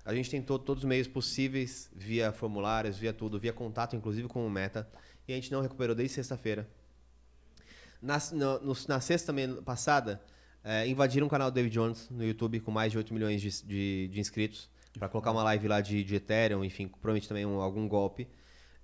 A 0.02 0.14
gente 0.14 0.30
tentou 0.30 0.58
todos 0.58 0.82
os 0.82 0.88
meios 0.88 1.06
possíveis, 1.06 1.90
via 1.94 2.32
formulários, 2.32 2.96
via 2.96 3.12
tudo, 3.12 3.38
via 3.38 3.52
contato, 3.52 3.94
inclusive 3.94 4.28
com 4.28 4.46
o 4.46 4.50
Meta. 4.50 4.88
E 5.28 5.32
a 5.32 5.36
gente 5.36 5.52
não 5.52 5.60
recuperou 5.60 5.94
desde 5.94 6.14
sexta-feira. 6.14 6.66
Na, 8.04 8.18
no- 8.32 8.60
no- 8.60 8.76
na 8.86 9.00
sexta 9.00 9.32
passada, 9.64 10.20
é, 10.62 10.86
invadiram 10.86 11.26
o 11.26 11.30
canal 11.30 11.50
do 11.50 11.54
David 11.54 11.72
Jones 11.74 12.08
no 12.10 12.22
YouTube 12.24 12.60
com 12.60 12.70
mais 12.70 12.92
de 12.92 12.98
8 12.98 13.12
milhões 13.14 13.40
de, 13.40 13.50
de- 13.64 14.08
de 14.08 14.20
inscritos. 14.20 14.68
Pra 14.98 15.08
colocar 15.08 15.32
uma 15.32 15.42
live 15.42 15.66
lá 15.66 15.80
de, 15.80 16.04
de 16.04 16.14
Ethereum, 16.14 16.62
enfim, 16.64 16.86
provavelmente 16.86 17.26
também 17.28 17.44
um- 17.46 17.60
algum 17.60 17.88
golpe. 17.88 18.28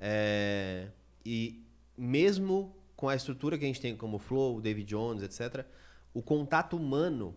É, 0.01 0.89
e 1.25 1.63
mesmo 1.97 2.75
com 2.97 3.09
a 3.09 3.15
estrutura 3.15 3.59
que 3.59 3.65
a 3.65 3.67
gente 3.69 3.81
tem 3.81 3.95
como 3.97 4.19
Flow, 4.19 4.61
David 4.61 4.89
Jones, 4.89 5.23
etc., 5.23 5.65
o 6.15 6.23
contato 6.23 6.77
humano 6.77 7.37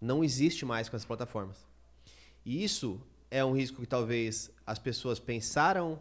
não 0.00 0.24
existe 0.24 0.64
mais 0.64 0.88
com 0.88 0.96
essas 0.96 1.06
plataformas. 1.06 1.66
E 2.44 2.64
isso 2.64 3.00
é 3.30 3.44
um 3.44 3.52
risco 3.52 3.80
que 3.80 3.86
talvez 3.86 4.50
as 4.66 4.78
pessoas 4.78 5.18
pensaram 5.20 6.00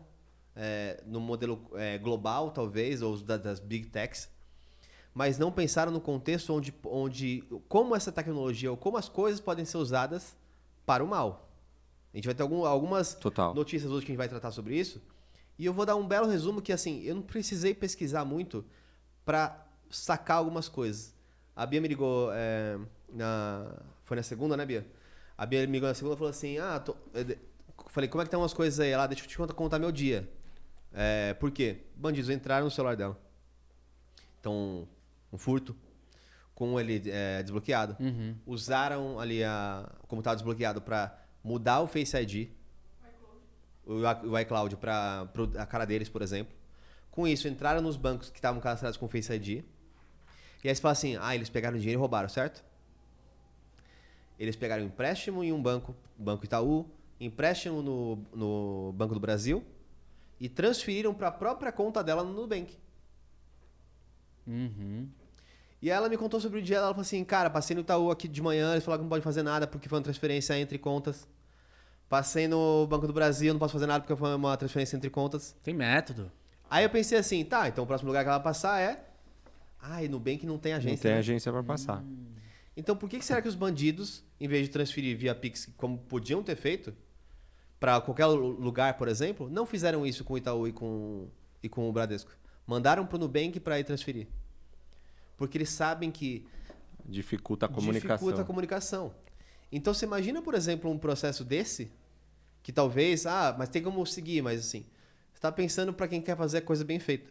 é, 0.55 1.01
no 1.05 1.19
modelo 1.19 1.69
é, 1.75 1.97
global, 1.97 2.51
talvez, 2.51 3.01
ou 3.01 3.17
da- 3.17 3.37
das 3.37 3.59
big 3.59 3.87
techs, 3.87 4.29
mas 5.13 5.37
não 5.37 5.51
pensaram 5.51 5.91
no 5.91 6.01
contexto 6.01 6.53
onde, 6.53 6.73
onde 6.83 7.43
como 7.67 7.95
essa 7.95 8.11
tecnologia 8.11 8.71
ou 8.71 8.77
como 8.77 8.97
as 8.97 9.07
coisas 9.07 9.39
podem 9.39 9.63
ser 9.65 9.77
usadas 9.77 10.35
para 10.85 11.03
o 11.03 11.07
mal. 11.07 11.49
A 12.13 12.17
gente 12.17 12.25
vai 12.25 12.35
ter 12.35 12.43
algum- 12.43 12.65
algumas 12.65 13.13
Total. 13.15 13.53
notícias 13.53 13.91
hoje 13.91 14.05
que 14.05 14.11
a 14.11 14.13
gente 14.13 14.17
vai 14.17 14.29
tratar 14.29 14.51
sobre 14.51 14.75
isso. 14.77 15.01
E 15.57 15.65
eu 15.65 15.73
vou 15.73 15.85
dar 15.85 15.95
um 15.95 16.07
belo 16.07 16.27
resumo 16.27 16.61
que, 16.61 16.73
assim, 16.73 17.01
eu 17.03 17.15
não 17.15 17.21
precisei 17.21 17.73
pesquisar 17.73 18.25
muito 18.25 18.65
para 19.23 19.65
sacar 19.89 20.37
algumas 20.37 20.67
coisas. 20.67 21.13
A 21.55 21.65
Bia 21.65 21.79
me 21.79 21.87
ligou 21.87 22.29
é, 22.33 22.79
na... 23.09 23.71
Foi 24.03 24.17
na 24.17 24.23
segunda, 24.23 24.57
né, 24.57 24.65
Bia? 24.65 24.85
A 25.37 25.45
Bia 25.45 25.61
me 25.67 25.73
ligou 25.73 25.87
na 25.87 25.93
segunda 25.95 26.15
e 26.15 26.17
falou 26.17 26.29
assim, 26.31 26.57
ah, 26.57 26.79
tô... 26.79 26.95
de- 27.23 27.37
falei, 27.87 28.09
como 28.09 28.21
é 28.21 28.25
que 28.25 28.27
estão 28.29 28.43
as 28.43 28.53
coisas 28.53 28.79
aí? 28.79 28.89
Ela, 28.89 29.05
deixa 29.07 29.23
eu 29.23 29.27
te 29.27 29.37
contar, 29.37 29.53
contar 29.53 29.79
meu 29.79 29.91
dia. 29.91 30.27
É, 30.91 31.33
por 31.35 31.51
quê? 31.51 31.81
Bandidos 31.95 32.29
entraram 32.29 32.65
no 32.65 32.71
celular 32.71 32.95
dela. 32.95 33.17
Então, 34.39 34.87
um 35.33 35.37
furto 35.37 35.75
com 36.55 36.79
ele 36.79 37.01
é, 37.09 37.41
desbloqueado. 37.41 37.97
Usaram 38.45 39.19
ali 39.19 39.43
a, 39.43 39.89
como 40.07 40.21
estava 40.21 40.35
desbloqueado 40.35 40.81
para 40.81 41.17
mudar 41.43 41.81
o 41.81 41.87
Face 41.87 42.15
ID, 42.15 42.49
o, 43.85 43.99
i- 43.99 44.27
o 44.27 44.39
iCloud 44.39 44.77
para 44.77 45.27
a 45.57 45.65
cara 45.65 45.85
deles, 45.85 46.07
por 46.07 46.21
exemplo. 46.21 46.53
Com 47.11 47.27
isso, 47.27 47.47
entraram 47.47 47.81
nos 47.81 47.97
bancos 47.97 48.29
que 48.29 48.37
estavam 48.37 48.61
cadastrados 48.61 48.97
com 48.97 49.05
o 49.05 49.09
Face 49.09 49.31
ID. 49.33 49.63
E 50.63 50.69
aí 50.69 50.73
você 50.75 50.81
fala 50.81 50.93
assim: 50.93 51.17
ah, 51.19 51.35
eles 51.35 51.49
pegaram 51.49 51.77
dinheiro 51.77 51.99
e 51.99 52.01
roubaram, 52.01 52.29
certo? 52.29 52.63
Eles 54.39 54.55
pegaram 54.55 54.83
empréstimo 54.83 55.43
em 55.43 55.51
um 55.51 55.61
banco, 55.61 55.95
Banco 56.17 56.45
Itaú, 56.45 56.87
empréstimo 57.19 57.81
no, 57.81 58.15
no 58.33 58.93
Banco 58.93 59.13
do 59.13 59.19
Brasil 59.19 59.63
e 60.39 60.49
transferiram 60.49 61.13
para 61.13 61.27
a 61.27 61.31
própria 61.31 61.71
conta 61.71 62.03
dela 62.03 62.23
no 62.23 62.33
Nubank. 62.33 62.75
Uhum. 64.47 65.07
E 65.83 65.89
ela 65.89 66.07
me 66.07 66.15
contou 66.15 66.39
sobre 66.39 66.59
o 66.59 66.61
dia 66.61 66.77
dela. 66.77 66.87
Ela 66.87 66.93
falou 66.93 67.01
assim: 67.01 67.21
Cara, 67.25 67.49
passei 67.49 67.75
no 67.75 67.81
Itaú 67.81 68.09
aqui 68.09 68.25
de 68.25 68.41
manhã. 68.41 68.71
Eles 68.71 68.85
falaram 68.85 69.01
que 69.01 69.03
não 69.03 69.09
pode 69.09 69.21
fazer 69.21 69.43
nada 69.43 69.67
porque 69.67 69.89
foi 69.89 69.97
uma 69.97 70.03
transferência 70.03 70.57
entre 70.57 70.77
contas. 70.77 71.27
Passei 72.07 72.47
no 72.47 72.87
Banco 72.87 73.05
do 73.05 73.11
Brasil, 73.11 73.51
não 73.51 73.59
posso 73.59 73.73
fazer 73.73 73.85
nada 73.85 73.99
porque 73.99 74.15
foi 74.15 74.33
uma 74.33 74.55
transferência 74.55 74.95
entre 74.95 75.09
contas. 75.09 75.53
Tem 75.61 75.73
método. 75.73 76.31
Aí 76.69 76.85
eu 76.85 76.89
pensei 76.89 77.17
assim: 77.17 77.43
Tá, 77.43 77.67
então 77.67 77.83
o 77.83 77.87
próximo 77.87 78.07
lugar 78.07 78.23
que 78.23 78.29
ela 78.29 78.37
vai 78.37 78.45
passar 78.45 78.79
é. 78.79 79.03
Ai, 79.77 80.07
Nubank 80.07 80.45
não 80.45 80.57
tem 80.57 80.71
Não 80.71 80.77
agência. 80.77 81.01
tem 81.01 81.11
né? 81.11 81.17
agência 81.17 81.51
para 81.51 81.61
passar. 81.61 82.01
Então 82.77 82.95
por 82.95 83.09
que, 83.09 83.19
que 83.19 83.25
será 83.25 83.41
que 83.41 83.49
os 83.49 83.55
bandidos, 83.55 84.23
em 84.39 84.47
vez 84.47 84.65
de 84.65 84.71
transferir 84.71 85.17
via 85.17 85.35
Pix, 85.35 85.69
como 85.75 85.97
podiam 85.97 86.41
ter 86.41 86.55
feito, 86.55 86.95
para 87.77 87.99
qualquer 87.99 88.27
lugar, 88.27 88.93
por 88.93 89.09
exemplo, 89.09 89.49
não 89.49 89.65
fizeram 89.65 90.05
isso 90.05 90.23
com 90.23 90.35
o 90.35 90.37
Itaú 90.37 90.65
e 90.65 90.71
com, 90.71 91.27
e 91.61 91.67
com 91.67 91.89
o 91.89 91.91
Bradesco. 91.91 92.31
Mandaram 92.65 93.05
para 93.05 93.17
o 93.17 93.19
Nubank 93.19 93.59
para 93.59 93.77
ir 93.77 93.83
transferir. 93.83 94.27
Porque 95.37 95.57
eles 95.57 95.69
sabem 95.69 96.11
que 96.11 96.45
dificulta 97.05 97.65
a 97.65 97.69
comunicação. 97.69 98.15
Dificulta 98.15 98.41
a 98.41 98.45
comunicação. 98.45 99.15
Então 99.71 99.93
você 99.93 100.05
imagina, 100.05 100.41
por 100.41 100.53
exemplo, 100.53 100.89
um 100.89 100.97
processo 100.97 101.43
desse 101.43 101.91
que 102.61 102.71
talvez, 102.71 103.25
ah, 103.25 103.55
mas 103.57 103.69
tem 103.69 103.83
como 103.83 104.05
seguir, 104.05 104.41
mas 104.41 104.61
assim, 104.61 104.85
você 105.33 105.37
está 105.37 105.51
pensando 105.51 105.93
para 105.93 106.07
quem 106.07 106.21
quer 106.21 106.37
fazer 106.37 106.59
a 106.59 106.61
coisa 106.61 106.85
bem 106.85 106.99
feita. 106.99 107.29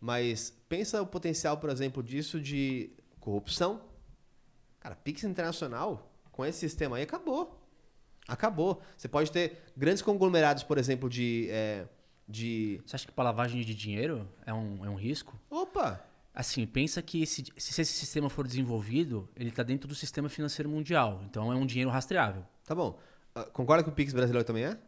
Mas 0.00 0.50
pensa 0.68 1.02
o 1.02 1.06
potencial, 1.06 1.58
por 1.58 1.70
exemplo, 1.70 2.02
disso 2.02 2.40
de 2.40 2.90
corrupção. 3.20 3.82
Cara, 4.80 4.94
Pix 4.94 5.24
Internacional, 5.24 6.12
com 6.30 6.44
esse 6.44 6.58
sistema 6.58 6.96
aí, 6.96 7.02
acabou. 7.02 7.60
Acabou. 8.26 8.82
Você 8.96 9.08
pode 9.08 9.30
ter 9.30 9.62
grandes 9.76 10.02
conglomerados, 10.02 10.62
por 10.62 10.78
exemplo, 10.78 11.08
de. 11.08 11.48
É, 11.50 11.86
de... 12.26 12.80
Você 12.86 12.96
acha 12.96 13.06
que 13.06 13.12
para 13.12 13.24
lavagem 13.24 13.62
de 13.62 13.74
dinheiro 13.74 14.28
é 14.46 14.52
um, 14.52 14.84
é 14.84 14.88
um 14.88 14.94
risco? 14.94 15.38
Opa! 15.50 16.02
Assim, 16.34 16.66
pensa 16.66 17.00
que 17.00 17.22
esse, 17.22 17.44
se 17.56 17.80
esse 17.80 17.92
sistema 17.92 18.28
for 18.28 18.44
desenvolvido, 18.44 19.28
ele 19.36 19.50
está 19.50 19.62
dentro 19.62 19.86
do 19.86 19.94
sistema 19.94 20.28
financeiro 20.28 20.68
mundial. 20.68 21.22
Então 21.30 21.52
é 21.52 21.54
um 21.54 21.64
dinheiro 21.64 21.90
rastreável. 21.90 22.44
Tá 22.64 22.74
bom. 22.74 22.98
Uh, 23.36 23.50
concorda 23.52 23.84
que 23.84 23.88
o 23.88 23.92
Pix 23.92 24.12
brasileiro 24.12 24.44
também 24.44 24.64
é? 24.64 24.70
Pix 24.70 24.80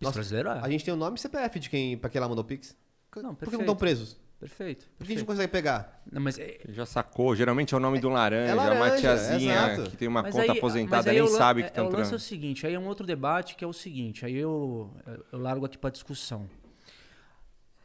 Nossa, 0.00 0.14
brasileiro 0.14 0.48
é. 0.48 0.58
A 0.60 0.68
gente 0.68 0.84
tem 0.84 0.92
o 0.92 0.96
nome 0.96 1.16
e 1.16 1.20
CPF 1.20 1.60
de 1.60 1.70
quem, 1.70 1.96
para 1.96 2.10
quem 2.10 2.20
lá 2.20 2.28
mandou 2.28 2.42
o 2.42 2.46
Pix. 2.46 2.76
Não, 3.14 3.34
Por 3.34 3.48
que 3.48 3.54
não 3.54 3.60
estão 3.60 3.76
presos? 3.76 4.18
Perfeito. 4.40 4.88
Por 4.98 5.06
que 5.06 5.12
a 5.12 5.14
gente 5.14 5.20
não 5.20 5.26
consegue 5.26 5.52
pegar? 5.52 6.02
Não, 6.10 6.20
mas 6.20 6.36
é... 6.36 6.58
Já 6.70 6.84
sacou. 6.84 7.36
Geralmente 7.36 7.72
é 7.74 7.76
o 7.76 7.80
nome 7.80 8.00
do 8.00 8.08
laranja, 8.08 8.50
é 8.50 8.54
laranja 8.54 8.82
uma 8.82 8.96
tiazinha 8.96 9.72
exato. 9.72 9.90
que 9.90 9.96
tem 9.96 10.08
uma 10.08 10.22
mas 10.22 10.34
conta 10.34 10.50
aí, 10.50 10.58
aposentada 10.58 11.12
nem 11.12 11.22
nem 11.22 11.30
sabe 11.30 11.62
que 11.62 11.68
estão 11.68 11.84
é, 11.84 11.88
O 11.88 11.92
lance 11.92 12.12
é 12.12 12.16
o 12.16 12.18
seguinte, 12.18 12.66
aí 12.66 12.74
é 12.74 12.78
um 12.78 12.88
outro 12.88 13.06
debate 13.06 13.54
que 13.54 13.62
é 13.62 13.68
o 13.68 13.72
seguinte, 13.72 14.26
aí 14.26 14.34
eu, 14.34 14.90
eu 15.30 15.38
largo 15.38 15.64
aqui 15.64 15.78
para 15.78 15.90
discussão. 15.90 16.50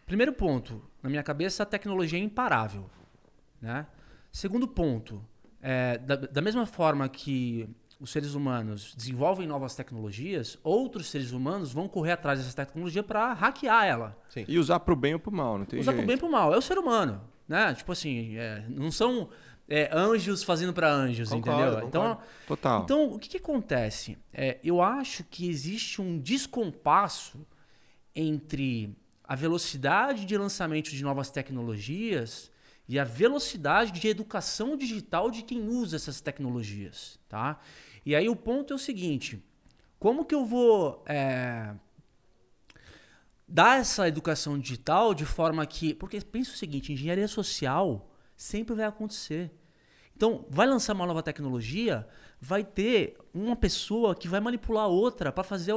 Primeiro 0.07 0.33
ponto, 0.33 0.81
na 1.07 1.09
minha 1.09 1.23
cabeça 1.23 1.63
a 1.63 1.65
tecnologia 1.65 2.19
é 2.19 2.21
imparável. 2.21 2.89
Né? 3.61 3.87
Segundo 4.29 4.67
ponto, 4.67 5.23
é, 5.61 5.97
da, 5.97 6.17
da 6.17 6.41
mesma 6.41 6.65
forma 6.65 7.07
que 7.07 7.67
os 7.99 8.11
seres 8.11 8.33
humanos 8.33 8.93
desenvolvem 8.95 9.47
novas 9.47 9.73
tecnologias, 9.73 10.59
outros 10.61 11.07
seres 11.07 11.31
humanos 11.31 11.71
vão 11.71 11.87
correr 11.87 12.11
atrás 12.11 12.39
dessa 12.39 12.55
tecnologia 12.55 13.01
para 13.01 13.33
hackear 13.33 13.85
ela. 13.85 14.17
Sim. 14.29 14.45
E 14.47 14.59
usar 14.59 14.81
para 14.81 14.93
o 14.93 14.97
bem 14.97 15.13
ou 15.13 15.19
para 15.19 15.31
o 15.31 15.33
mal, 15.33 15.57
não 15.57 15.65
tem 15.65 15.79
usar 15.79 15.93
para 15.93 16.03
o 16.03 16.05
bem 16.05 16.15
ou 16.15 16.19
para 16.19 16.27
o 16.27 16.31
mal. 16.31 16.53
É 16.53 16.57
o 16.57 16.61
ser 16.61 16.77
humano. 16.77 17.21
Né? 17.47 17.73
Tipo 17.73 17.93
assim, 17.93 18.37
é, 18.37 18.65
não 18.67 18.91
são 18.91 19.29
é, 19.69 19.89
anjos 19.93 20.43
fazendo 20.43 20.73
para 20.73 20.91
anjos, 20.91 21.29
concordo, 21.29 21.61
entendeu? 21.61 21.81
Concordo. 21.85 21.87
Então, 21.87 22.19
Total. 22.45 22.83
então, 22.83 23.05
o 23.13 23.17
que, 23.17 23.29
que 23.29 23.37
acontece? 23.37 24.17
É, 24.33 24.59
eu 24.61 24.81
acho 24.81 25.23
que 25.23 25.47
existe 25.47 26.01
um 26.01 26.19
descompasso 26.19 27.39
entre 28.13 28.93
a 29.27 29.35
velocidade 29.35 30.25
de 30.25 30.37
lançamento 30.37 30.89
de 30.89 31.03
novas 31.03 31.29
tecnologias 31.29 32.49
e 32.87 32.97
a 32.97 33.03
velocidade 33.03 33.91
de 33.91 34.07
educação 34.07 34.77
digital 34.77 35.29
de 35.29 35.43
quem 35.43 35.67
usa 35.67 35.97
essas 35.97 36.21
tecnologias, 36.21 37.19
tá? 37.27 37.59
E 38.05 38.15
aí 38.15 38.29
o 38.29 38.35
ponto 38.35 38.71
é 38.71 38.75
o 38.75 38.79
seguinte: 38.79 39.43
como 39.99 40.23
que 40.23 40.33
eu 40.33 40.45
vou 40.45 41.03
é, 41.05 41.75
dar 43.47 43.79
essa 43.79 44.07
educação 44.07 44.57
digital 44.57 45.13
de 45.13 45.25
forma 45.25 45.65
que, 45.65 45.93
porque 45.93 46.21
pensa 46.21 46.51
o 46.51 46.57
seguinte, 46.57 46.93
engenharia 46.93 47.27
social 47.27 48.09
sempre 48.35 48.75
vai 48.75 48.85
acontecer. 48.85 49.51
Então, 50.15 50.45
vai 50.49 50.65
lançar 50.65 50.93
uma 50.93 51.05
nova 51.05 51.21
tecnologia, 51.21 52.07
vai 52.41 52.63
ter 52.63 53.17
uma 53.33 53.55
pessoa 53.55 54.15
que 54.15 54.27
vai 54.27 54.39
manipular 54.39 54.87
outra 54.87 55.31
para 55.31 55.43
fazer, 55.43 55.73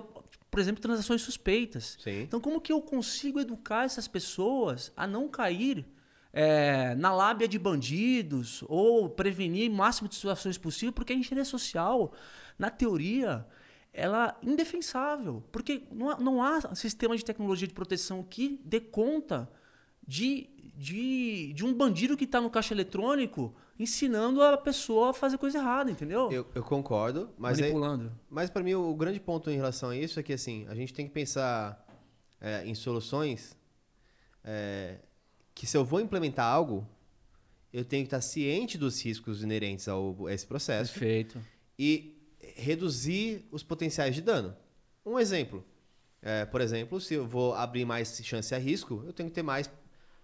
por 0.50 0.60
exemplo, 0.60 0.82
transações 0.82 1.22
suspeitas. 1.22 1.96
Sim. 2.02 2.22
Então, 2.22 2.40
como 2.40 2.60
que 2.60 2.72
eu 2.72 2.80
consigo 2.82 3.38
educar 3.38 3.84
essas 3.84 4.08
pessoas 4.08 4.92
a 4.96 5.06
não 5.06 5.28
cair 5.28 5.86
é, 6.32 6.94
na 6.94 7.12
lábia 7.12 7.48
de 7.48 7.58
bandidos 7.58 8.64
ou 8.68 9.08
prevenir 9.08 9.70
o 9.70 9.74
máximo 9.74 10.08
de 10.08 10.14
situações 10.14 10.58
possível, 10.58 10.92
porque 10.92 11.12
a 11.12 11.16
engenharia 11.16 11.44
social, 11.44 12.12
na 12.58 12.70
teoria, 12.70 13.46
ela 13.92 14.36
é 14.42 14.48
indefensável, 14.48 15.42
porque 15.50 15.82
não 15.90 16.10
há, 16.10 16.18
não 16.18 16.42
há 16.42 16.74
sistema 16.74 17.16
de 17.16 17.24
tecnologia 17.24 17.66
de 17.66 17.74
proteção 17.74 18.22
que 18.22 18.60
dê 18.64 18.80
conta 18.80 19.50
de, 20.06 20.48
de, 20.76 21.52
de 21.52 21.64
um 21.64 21.74
bandido 21.74 22.16
que 22.16 22.24
está 22.24 22.40
no 22.40 22.50
caixa 22.50 22.74
eletrônico 22.74 23.54
ensinando 23.80 24.42
a 24.42 24.58
pessoa 24.58 25.08
a 25.08 25.12
fazer 25.14 25.38
coisa 25.38 25.56
errada, 25.56 25.90
entendeu? 25.90 26.30
Eu, 26.30 26.46
eu 26.54 26.62
concordo, 26.62 27.30
mas 27.38 27.58
manipulando. 27.58 28.04
Aí, 28.04 28.10
mas 28.28 28.50
para 28.50 28.62
mim 28.62 28.74
o, 28.74 28.90
o, 28.90 28.94
grande 28.94 29.18
ponto 29.18 29.50
em 29.50 29.56
relação 29.56 29.88
a 29.88 29.96
isso 29.96 30.20
é 30.20 30.22
que 30.22 30.34
assim 30.34 30.66
a 30.68 30.74
gente 30.74 30.92
tem 30.92 31.06
que 31.06 31.12
pensar 31.12 31.82
é, 32.38 32.62
em 32.66 32.74
soluções 32.74 33.56
é, 34.44 34.98
que 35.54 35.66
se 35.66 35.78
eu 35.78 35.84
vou 35.84 35.98
implementar 35.98 36.44
algo, 36.44 36.86
eu 37.72 37.82
tenho 37.82 38.02
que 38.02 38.08
estar 38.08 38.20
ciente 38.20 38.76
dos 38.76 39.02
riscos 39.02 39.42
inerentes 39.42 39.88
ao, 39.88 40.26
a 40.26 40.34
esse 40.34 40.46
processo. 40.46 40.92
Perfeito. 40.92 41.40
E 41.78 42.18
reduzir 42.56 43.48
os 43.50 43.62
potenciais 43.62 44.14
de 44.14 44.20
dano. 44.20 44.54
Um 45.06 45.18
exemplo. 45.18 45.64
É, 46.20 46.44
por 46.44 46.60
exemplo, 46.60 47.00
se 47.00 47.14
eu 47.14 47.26
vou 47.26 47.54
abrir 47.54 47.86
mais 47.86 48.20
chance 48.22 48.54
a 48.54 48.58
risco, 48.58 49.02
eu 49.06 49.12
tenho 49.14 49.30
que 49.30 49.34
ter 49.34 49.42
mais 49.42 49.70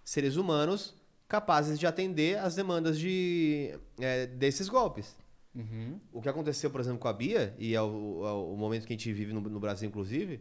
seres 0.04 0.36
humanos 0.36 0.94
capazes 1.28 1.78
de 1.78 1.86
atender 1.86 2.38
as 2.38 2.54
demandas 2.54 2.98
de, 2.98 3.78
é, 3.98 4.26
desses 4.26 4.68
golpes. 4.68 5.16
Uhum. 5.54 5.98
O 6.12 6.20
que 6.20 6.28
aconteceu, 6.28 6.70
por 6.70 6.80
exemplo, 6.80 6.98
com 6.98 7.08
a 7.08 7.12
Bia, 7.12 7.54
e 7.58 7.74
é 7.74 7.80
o, 7.80 8.22
é 8.24 8.32
o 8.32 8.56
momento 8.56 8.86
que 8.86 8.92
a 8.92 8.96
gente 8.96 9.12
vive 9.12 9.32
no, 9.32 9.40
no 9.40 9.58
Brasil, 9.58 9.88
inclusive, 9.88 10.40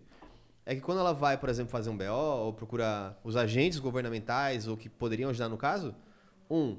é 0.66 0.76
que 0.76 0.82
quando 0.82 1.00
ela 1.00 1.14
vai, 1.14 1.38
por 1.38 1.48
exemplo, 1.48 1.72
fazer 1.72 1.90
um 1.90 1.98
BO 1.98 2.12
ou 2.12 2.54
procura 2.54 3.18
os 3.24 3.36
agentes 3.36 3.80
governamentais 3.80 4.68
ou 4.68 4.76
que 4.76 4.90
poderiam 4.90 5.30
ajudar 5.30 5.48
no 5.48 5.58
caso, 5.58 5.96
um, 6.50 6.78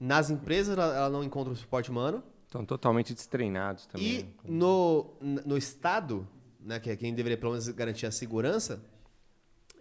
nas 0.00 0.30
empresas 0.30 0.78
ela, 0.78 0.96
ela 0.96 1.10
não 1.10 1.22
encontra 1.22 1.52
o 1.52 1.56
suporte 1.56 1.90
humano. 1.90 2.22
Estão 2.46 2.64
totalmente 2.64 3.12
destreinados 3.12 3.86
também. 3.86 4.34
E 4.44 4.50
no, 4.50 5.14
no 5.20 5.58
Estado, 5.58 6.26
né, 6.60 6.80
que 6.80 6.88
é 6.88 6.96
quem 6.96 7.12
deveria 7.12 7.36
pelo 7.36 7.52
menos 7.52 7.68
garantir 7.68 8.06
a 8.06 8.10
segurança, 8.10 8.82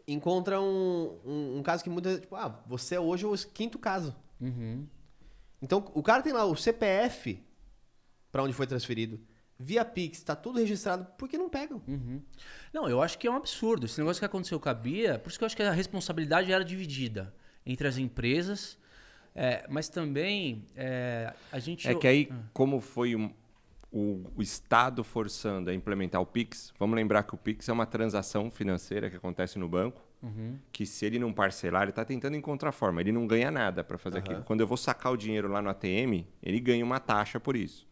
encontra 0.08 0.62
um, 0.62 1.20
um, 1.26 1.58
um 1.58 1.64
caso 1.64 1.84
que 1.84 1.90
muda, 1.90 2.20
tipo, 2.20 2.36
ah, 2.36 2.64
você 2.66 2.96
é 2.96 3.00
hoje 3.00 3.26
o 3.26 3.36
quinto 3.54 3.78
caso. 3.78 4.16
Uhum. 4.40 4.88
Então, 5.62 5.92
o 5.94 6.02
cara 6.02 6.24
tem 6.24 6.34
lá 6.34 6.46
o 6.46 6.56
CPF 6.56 7.44
para 8.32 8.44
onde 8.44 8.54
foi 8.54 8.68
transferido 8.68 9.20
via 9.60 9.84
Pix, 9.84 10.20
está 10.20 10.36
tudo 10.36 10.60
registrado, 10.60 11.06
por 11.18 11.28
que 11.28 11.38
não 11.38 11.50
pegam? 11.50 11.82
Uhum. 11.88 12.22
Não, 12.72 12.88
eu 12.88 13.02
acho 13.02 13.18
que 13.18 13.28
é 13.28 13.32
um 13.32 13.36
absurdo. 13.36 13.86
Esse 13.86 14.00
negócio 14.00 14.20
que 14.20 14.26
aconteceu 14.26 14.60
com 14.60 14.70
a 14.70 14.74
Bia, 14.74 15.18
por 15.18 15.30
isso 15.30 15.38
que 15.38 15.44
eu 15.44 15.48
acho 15.48 15.56
que 15.56 15.64
a 15.64 15.72
responsabilidade 15.72 16.52
era 16.52 16.64
dividida 16.64 17.34
entre 17.66 17.88
as 17.88 17.98
empresas, 17.98 18.78
é, 19.34 19.66
mas 19.70 19.90
também 19.90 20.66
é, 20.76 21.34
a 21.52 21.60
gente. 21.60 21.88
É 21.88 21.96
que 21.96 22.08
aí, 22.08 22.30
como 22.54 22.80
foi 22.80 23.16
um, 23.16 23.34
o, 23.92 24.24
o, 24.36 24.42
Estado 24.42 25.04
forçando 25.04 25.70
a 25.70 25.74
implementar 25.74 26.22
o 26.22 26.26
Pix, 26.26 26.74
vamos 26.78 26.96
lembrar 26.96 27.24
que 27.24 27.34
o 27.34 27.38
Pix 27.38 27.70
é 27.70 27.74
uma 27.74 27.86
transação 27.86 28.52
financeira 28.52 29.10
que 29.10 29.16
acontece 29.16 29.58
no 29.58 29.68
banco. 29.68 30.06
Uhum. 30.22 30.58
Que 30.72 30.86
se 30.86 31.06
ele 31.06 31.20
não 31.20 31.32
parcelar, 31.32 31.84
ele 31.84 31.92
está 31.92 32.04
tentando 32.04 32.36
encontrar 32.36 32.72
forma. 32.72 33.02
Ele 33.02 33.12
não 33.12 33.28
ganha 33.28 33.52
nada 33.52 33.84
para 33.84 33.98
fazer 33.98 34.18
uhum. 34.18 34.24
aquilo. 34.24 34.44
Quando 34.44 34.62
eu 34.62 34.68
vou 34.68 34.78
sacar 34.78 35.12
o 35.12 35.18
dinheiro 35.18 35.48
lá 35.48 35.62
no 35.62 35.70
ATM, 35.70 36.26
ele 36.42 36.60
ganha 36.60 36.84
uma 36.84 37.00
taxa 37.00 37.40
por 37.40 37.56
isso. 37.56 37.88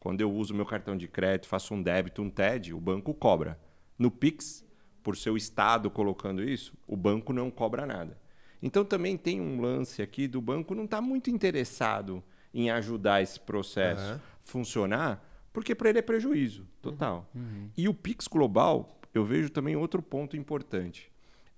Quando 0.00 0.20
eu 0.20 0.32
uso 0.32 0.54
meu 0.54 0.66
cartão 0.66 0.96
de 0.96 1.08
crédito, 1.08 1.48
faço 1.48 1.74
um 1.74 1.82
débito, 1.82 2.22
um 2.22 2.30
TED, 2.30 2.74
o 2.74 2.80
banco 2.80 3.14
cobra. 3.14 3.58
No 3.98 4.10
Pix, 4.10 4.64
por 5.02 5.16
seu 5.16 5.36
estado 5.36 5.90
colocando 5.90 6.42
isso, 6.42 6.76
o 6.86 6.96
banco 6.96 7.32
não 7.32 7.50
cobra 7.50 7.86
nada. 7.86 8.18
Então 8.62 8.84
também 8.84 9.16
tem 9.16 9.40
um 9.40 9.60
lance 9.60 10.02
aqui 10.02 10.26
do 10.26 10.40
banco 10.40 10.74
não 10.74 10.84
está 10.84 11.00
muito 11.00 11.30
interessado 11.30 12.22
em 12.52 12.70
ajudar 12.70 13.22
esse 13.22 13.38
processo 13.38 14.14
uhum. 14.14 14.20
funcionar, 14.42 15.24
porque 15.58 15.74
para 15.74 15.90
ele 15.90 15.98
é 15.98 16.02
prejuízo 16.02 16.64
total. 16.80 17.28
Uhum. 17.34 17.68
E 17.76 17.88
o 17.88 17.92
Pix 17.94 18.28
Global, 18.28 19.00
eu 19.12 19.24
vejo 19.24 19.50
também 19.50 19.74
outro 19.74 20.00
ponto 20.00 20.36
importante. 20.36 21.10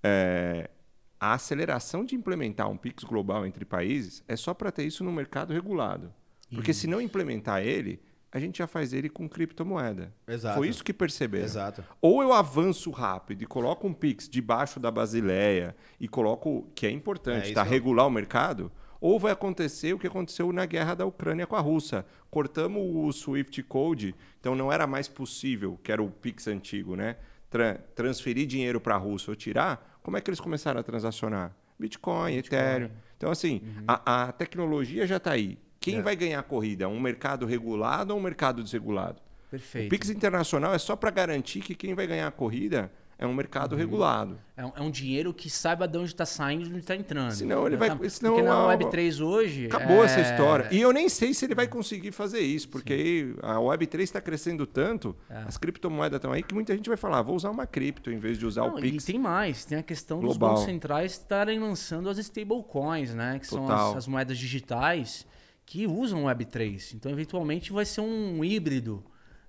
É, 0.03 0.71
a 1.19 1.33
aceleração 1.33 2.03
de 2.03 2.15
implementar 2.15 2.67
um 2.67 2.75
Pix 2.77 3.03
Global 3.03 3.45
entre 3.45 3.63
países 3.63 4.23
é 4.27 4.35
só 4.35 4.55
para 4.55 4.71
ter 4.71 4.83
isso 4.85 5.03
no 5.03 5.11
mercado 5.11 5.53
regulado. 5.53 6.11
Porque 6.51 6.73
se 6.73 6.87
não 6.87 6.99
implementar 6.99 7.61
ele, 7.61 8.01
a 8.31 8.39
gente 8.39 8.57
já 8.57 8.65
faz 8.67 8.91
ele 8.91 9.07
com 9.07 9.29
criptomoeda. 9.29 10.11
Exato. 10.27 10.57
Foi 10.57 10.67
isso 10.67 10.83
que 10.83 10.91
perceberam. 10.91 11.45
Exato. 11.45 11.83
Ou 12.01 12.23
eu 12.23 12.33
avanço 12.33 12.89
rápido 12.89 13.43
e 13.43 13.45
coloco 13.45 13.87
um 13.87 13.93
Pix 13.93 14.27
debaixo 14.27 14.79
da 14.79 14.89
Basileia 14.89 15.75
e 15.99 16.07
coloco, 16.07 16.67
que 16.73 16.87
é 16.87 16.89
importante, 16.91 17.51
É, 17.51 17.53
tá? 17.53 17.61
isso- 17.61 17.69
Regular 17.71 18.07
o 18.07 18.09
mercado, 18.09 18.71
ou 19.01 19.19
vai 19.19 19.31
acontecer 19.33 19.93
o 19.93 19.99
que 19.99 20.07
aconteceu 20.07 20.53
na 20.53 20.65
guerra 20.65 20.93
da 20.93 21.05
Ucrânia 21.05 21.45
com 21.47 21.55
a 21.55 21.59
Rússia. 21.59 22.05
Cortamos 22.29 22.81
o 22.95 23.11
Swift 23.11 23.61
Code, 23.63 24.15
então 24.39 24.55
não 24.55 24.71
era 24.71 24.87
mais 24.87 25.07
possível, 25.09 25.77
que 25.83 25.91
era 25.91 26.01
o 26.01 26.09
Pix 26.09 26.47
antigo, 26.47 26.95
né? 26.95 27.17
Tra- 27.49 27.79
transferir 27.95 28.47
dinheiro 28.47 28.79
para 28.79 28.95
a 28.95 28.97
Rússia 28.97 29.31
ou 29.31 29.35
tirar. 29.35 29.99
Como 30.01 30.15
é 30.15 30.21
que 30.21 30.29
eles 30.29 30.39
começaram 30.39 30.79
a 30.79 30.83
transacionar? 30.83 31.53
Bitcoin, 31.77 32.35
Ethereum. 32.35 32.89
Então, 33.17 33.31
assim, 33.31 33.61
a, 33.87 34.27
a 34.27 34.31
tecnologia 34.31 35.05
já 35.07 35.17
está 35.17 35.31
aí. 35.31 35.57
Quem 35.79 35.97
É. 35.97 36.01
vai 36.01 36.15
ganhar 36.15 36.39
a 36.39 36.43
corrida? 36.43 36.87
Um 36.87 36.99
mercado 36.99 37.45
regulado 37.45 38.13
ou 38.13 38.19
um 38.19 38.23
mercado 38.23 38.63
desregulado? 38.63 39.19
Perfeito. 39.49 39.87
O 39.87 39.89
Pix 39.89 40.09
internacional 40.09 40.73
é 40.73 40.77
só 40.77 40.95
para 40.95 41.09
garantir 41.09 41.59
que 41.61 41.73
quem 41.75 41.93
vai 41.95 42.05
ganhar 42.07 42.27
a 42.27 42.31
corrida 42.31 42.91
é 43.21 43.27
um 43.27 43.33
mercado 43.33 43.75
regulado. 43.75 44.37
É 44.57 44.65
um, 44.65 44.71
é 44.75 44.81
um 44.81 44.89
dinheiro 44.91 45.33
que 45.33 45.49
saiba 45.49 45.87
de 45.87 45.97
onde 45.97 46.07
está 46.07 46.25
saindo 46.25 46.61
e 46.63 46.65
de 46.65 46.69
onde 46.71 46.79
está 46.79 46.95
entrando. 46.95 47.31
Senão 47.31 47.65
ele 47.67 47.77
vai- 47.77 47.89
Tá- 47.95 48.09
senão 48.09 48.31
Porque 48.33 48.45
na 48.47 48.53
a- 48.55 48.67
Web3 48.75 49.21
hoje. 49.21 49.67
Acabou 49.67 50.01
é- 50.01 50.05
essa 50.05 50.19
história. 50.21 50.67
E 50.71 50.81
eu 50.81 50.91
nem 50.91 51.07
sei 51.07 51.33
se 51.33 51.45
ele 51.45 51.55
vai 51.55 51.67
conseguir 51.67 52.11
fazer 52.11 52.39
isso, 52.39 52.67
porque 52.67 52.91
aí 52.93 53.35
a 53.43 53.57
Web3 53.59 54.01
está 54.01 54.19
crescendo 54.19 54.65
tanto, 54.65 55.15
as 55.29 55.55
criptomoedas 55.57 56.17
estão 56.17 56.31
aí, 56.33 56.41
que 56.43 56.53
muita 56.53 56.75
gente 56.75 56.89
vai 56.89 56.97
falar, 56.97 57.19
"Ah, 57.19 57.21
vou 57.21 57.35
usar 57.35 57.51
uma 57.51 57.65
cripto 57.67 58.11
em 58.11 58.17
vez 58.17 58.37
de 58.37 58.45
usar 58.45 58.61
Não, 58.67 58.75
o 58.75 58.79
e 58.79 58.91
Pix. 58.91 59.05
tem 59.05 59.19
mais, 59.19 59.63
tem 59.65 59.77
a 59.77 59.83
questão 59.83 60.19
dos 60.19 60.35
Global. 60.37 60.55
bancos 60.55 60.65
centrais 60.65 61.11
estarem 61.13 61.59
lançando 61.59 62.09
as 62.09 62.17
stablecoins, 62.17 63.13
né? 63.13 63.37
Que 63.39 63.45
são 63.47 63.61
Total. 63.61 63.91
as, 63.91 63.97
as 63.97 64.07
moedas 64.07 64.37
digitais 64.37 65.25
que 65.65 65.85
usam 65.87 66.23
o 66.23 66.27
Web3. 66.27 66.93
Então, 66.95 67.11
eventualmente, 67.11 67.71
vai 67.71 67.85
ser 67.85 68.01
um 68.01 68.43
híbrido 68.43 69.03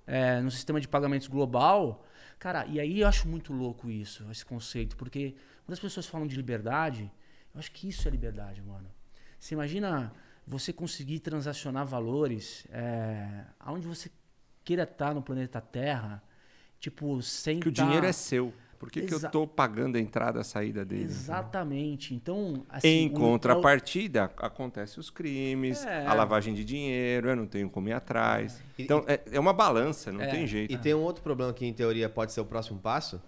é, 0.07 0.41
no 0.41 0.51
sistema 0.51 0.81
de 0.81 0.89
pagamentos 0.89 1.29
global. 1.29 2.05
Cara, 2.43 2.67
e 2.67 2.81
aí 2.81 2.99
eu 3.03 3.07
acho 3.07 3.29
muito 3.29 3.53
louco 3.53 3.89
isso, 3.89 4.29
esse 4.29 4.45
conceito, 4.45 4.97
porque 4.97 5.37
quando 5.65 5.75
as 5.75 5.79
pessoas 5.79 6.09
falam 6.09 6.27
de 6.27 6.35
liberdade, 6.35 7.09
eu 7.55 7.61
acho 7.61 7.71
que 7.71 7.89
isso 7.89 8.09
é 8.09 8.11
liberdade, 8.11 8.61
mano. 8.61 8.91
Você 9.39 9.55
imagina 9.55 10.13
você 10.45 10.73
conseguir 10.73 11.21
transacionar 11.21 11.87
valores 11.87 12.67
é, 12.73 13.45
aonde 13.61 13.87
você 13.87 14.11
queira 14.65 14.83
estar 14.83 15.15
no 15.15 15.23
planeta 15.23 15.61
Terra, 15.61 16.21
tipo, 16.81 17.23
sem 17.23 17.61
Que 17.61 17.69
o 17.69 17.73
tá- 17.73 17.85
dinheiro 17.85 18.07
é 18.07 18.13
seu. 18.13 18.53
Por 18.83 18.91
que, 18.91 19.03
que 19.03 19.15
eu 19.15 19.19
estou 19.19 19.47
pagando 19.47 19.97
a 19.97 20.01
entrada 20.01 20.39
e 20.39 20.41
a 20.41 20.45
saída 20.45 20.85
dele? 20.85 21.05
Exatamente. 21.05 22.15
Então, 22.15 22.67
assim, 22.69 22.89
Em 22.89 23.07
o- 23.07 23.13
contrapartida, 23.13 24.25
acontecem 24.39 24.99
os 24.99 25.09
crimes, 25.09 25.85
É. 25.87 26.05
a 26.05 26.13
lavagem 26.13 26.53
de 26.53 26.65
dinheiro, 26.65 27.29
eu 27.29 27.37
não 27.37 27.47
tenho 27.47 27.71
como 27.71 27.89
ir 27.89 27.93
atrás. 27.93 28.61
Então, 28.77 29.05
é, 29.07 29.21
é 29.31 29.39
uma 29.39 29.53
balança, 29.53 30.11
não 30.11 30.21
É. 30.21 30.27
tem 30.27 30.49
jeito. 30.49 30.73
E 30.75 30.77
tem 30.77 30.95
um 30.95 31.01
outro 31.03 31.23
problema 31.23 31.53
que, 31.53 31.65
em 31.65 31.73
teoria, 31.73 32.09
pode 32.09 32.33
ser 32.33 32.41
o 32.41 32.45
próximo 32.45 32.81
passo, 32.81 33.23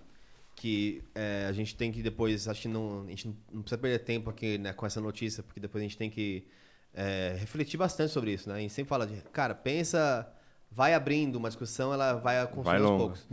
que 0.56 1.04
é, 1.14 1.46
a 1.48 1.52
gente 1.52 1.76
tem 1.76 1.92
que 1.92 2.02
depois, 2.02 2.48
acho 2.48 2.62
que 2.62 2.68
não, 2.68 3.04
a 3.06 3.10
gente 3.10 3.28
não, 3.52 3.62
precisa 3.62 3.78
perder 3.78 4.00
tempo 4.00 4.30
aqui 4.30 4.58
né, 4.58 4.72
com 4.72 4.84
essa 4.84 5.00
notícia, 5.00 5.40
porque 5.44 5.60
depois 5.60 5.80
a 5.82 5.84
gente 5.84 5.96
tem 5.96 6.10
que 6.10 6.44
é, 6.92 7.36
refletir 7.38 7.76
bastante 7.76 8.12
sobre 8.12 8.32
isso, 8.32 8.48
né? 8.48 8.56
A 8.56 8.58
gente 8.58 8.72
sempre 8.72 8.88
fala 8.88 9.06
de, 9.06 9.14
cara, 9.32 9.54
pensa, 9.54 10.28
vai 10.70 10.94
abrindo 10.94 11.36
uma 11.36 11.48
discussão, 11.48 11.92
ela 11.94 12.14
vai 12.14 12.44
construindo 12.48 12.82
Vai 12.82 12.90
aos 12.90 12.98
poucos. 13.00 13.26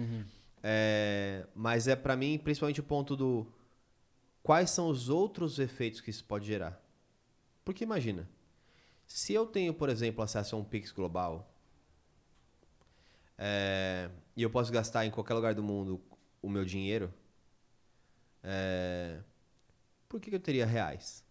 É, 0.64 1.48
mas 1.56 1.88
é 1.88 1.96
para 1.96 2.16
mim, 2.16 2.38
principalmente 2.38 2.80
o 2.80 2.84
ponto 2.84 3.16
do 3.16 3.48
quais 4.44 4.70
são 4.70 4.90
os 4.90 5.10
outros 5.10 5.60
efeitos 5.60 6.02
que 6.02 6.10
isso 6.10 6.24
pode 6.24 6.46
gerar. 6.46 6.80
Porque 7.64 7.84
imagina, 7.84 8.28
se 9.08 9.34
eu 9.34 9.46
tenho, 9.46 9.74
por 9.74 9.90
exemplo, 9.90 10.24
acesso 10.24 10.56
a 10.56 10.60
um 10.60 10.64
Pix 10.64 10.92
global, 10.92 11.52
é, 13.38 14.10
e 14.36 14.44
eu 14.44 14.50
posso 14.50 14.72
gastar 14.72 15.06
em 15.06 15.12
qualquer 15.12 15.34
lugar 15.34 15.54
do 15.54 15.64
mundo 15.64 16.02
o 16.42 16.50
meu 16.50 16.64
dinheiro, 16.64 17.12
é, 18.44 19.20
por 20.08 20.20
que, 20.20 20.30
que 20.30 20.36
eu 20.36 20.40
teria 20.40 20.66
reais? 20.66 21.24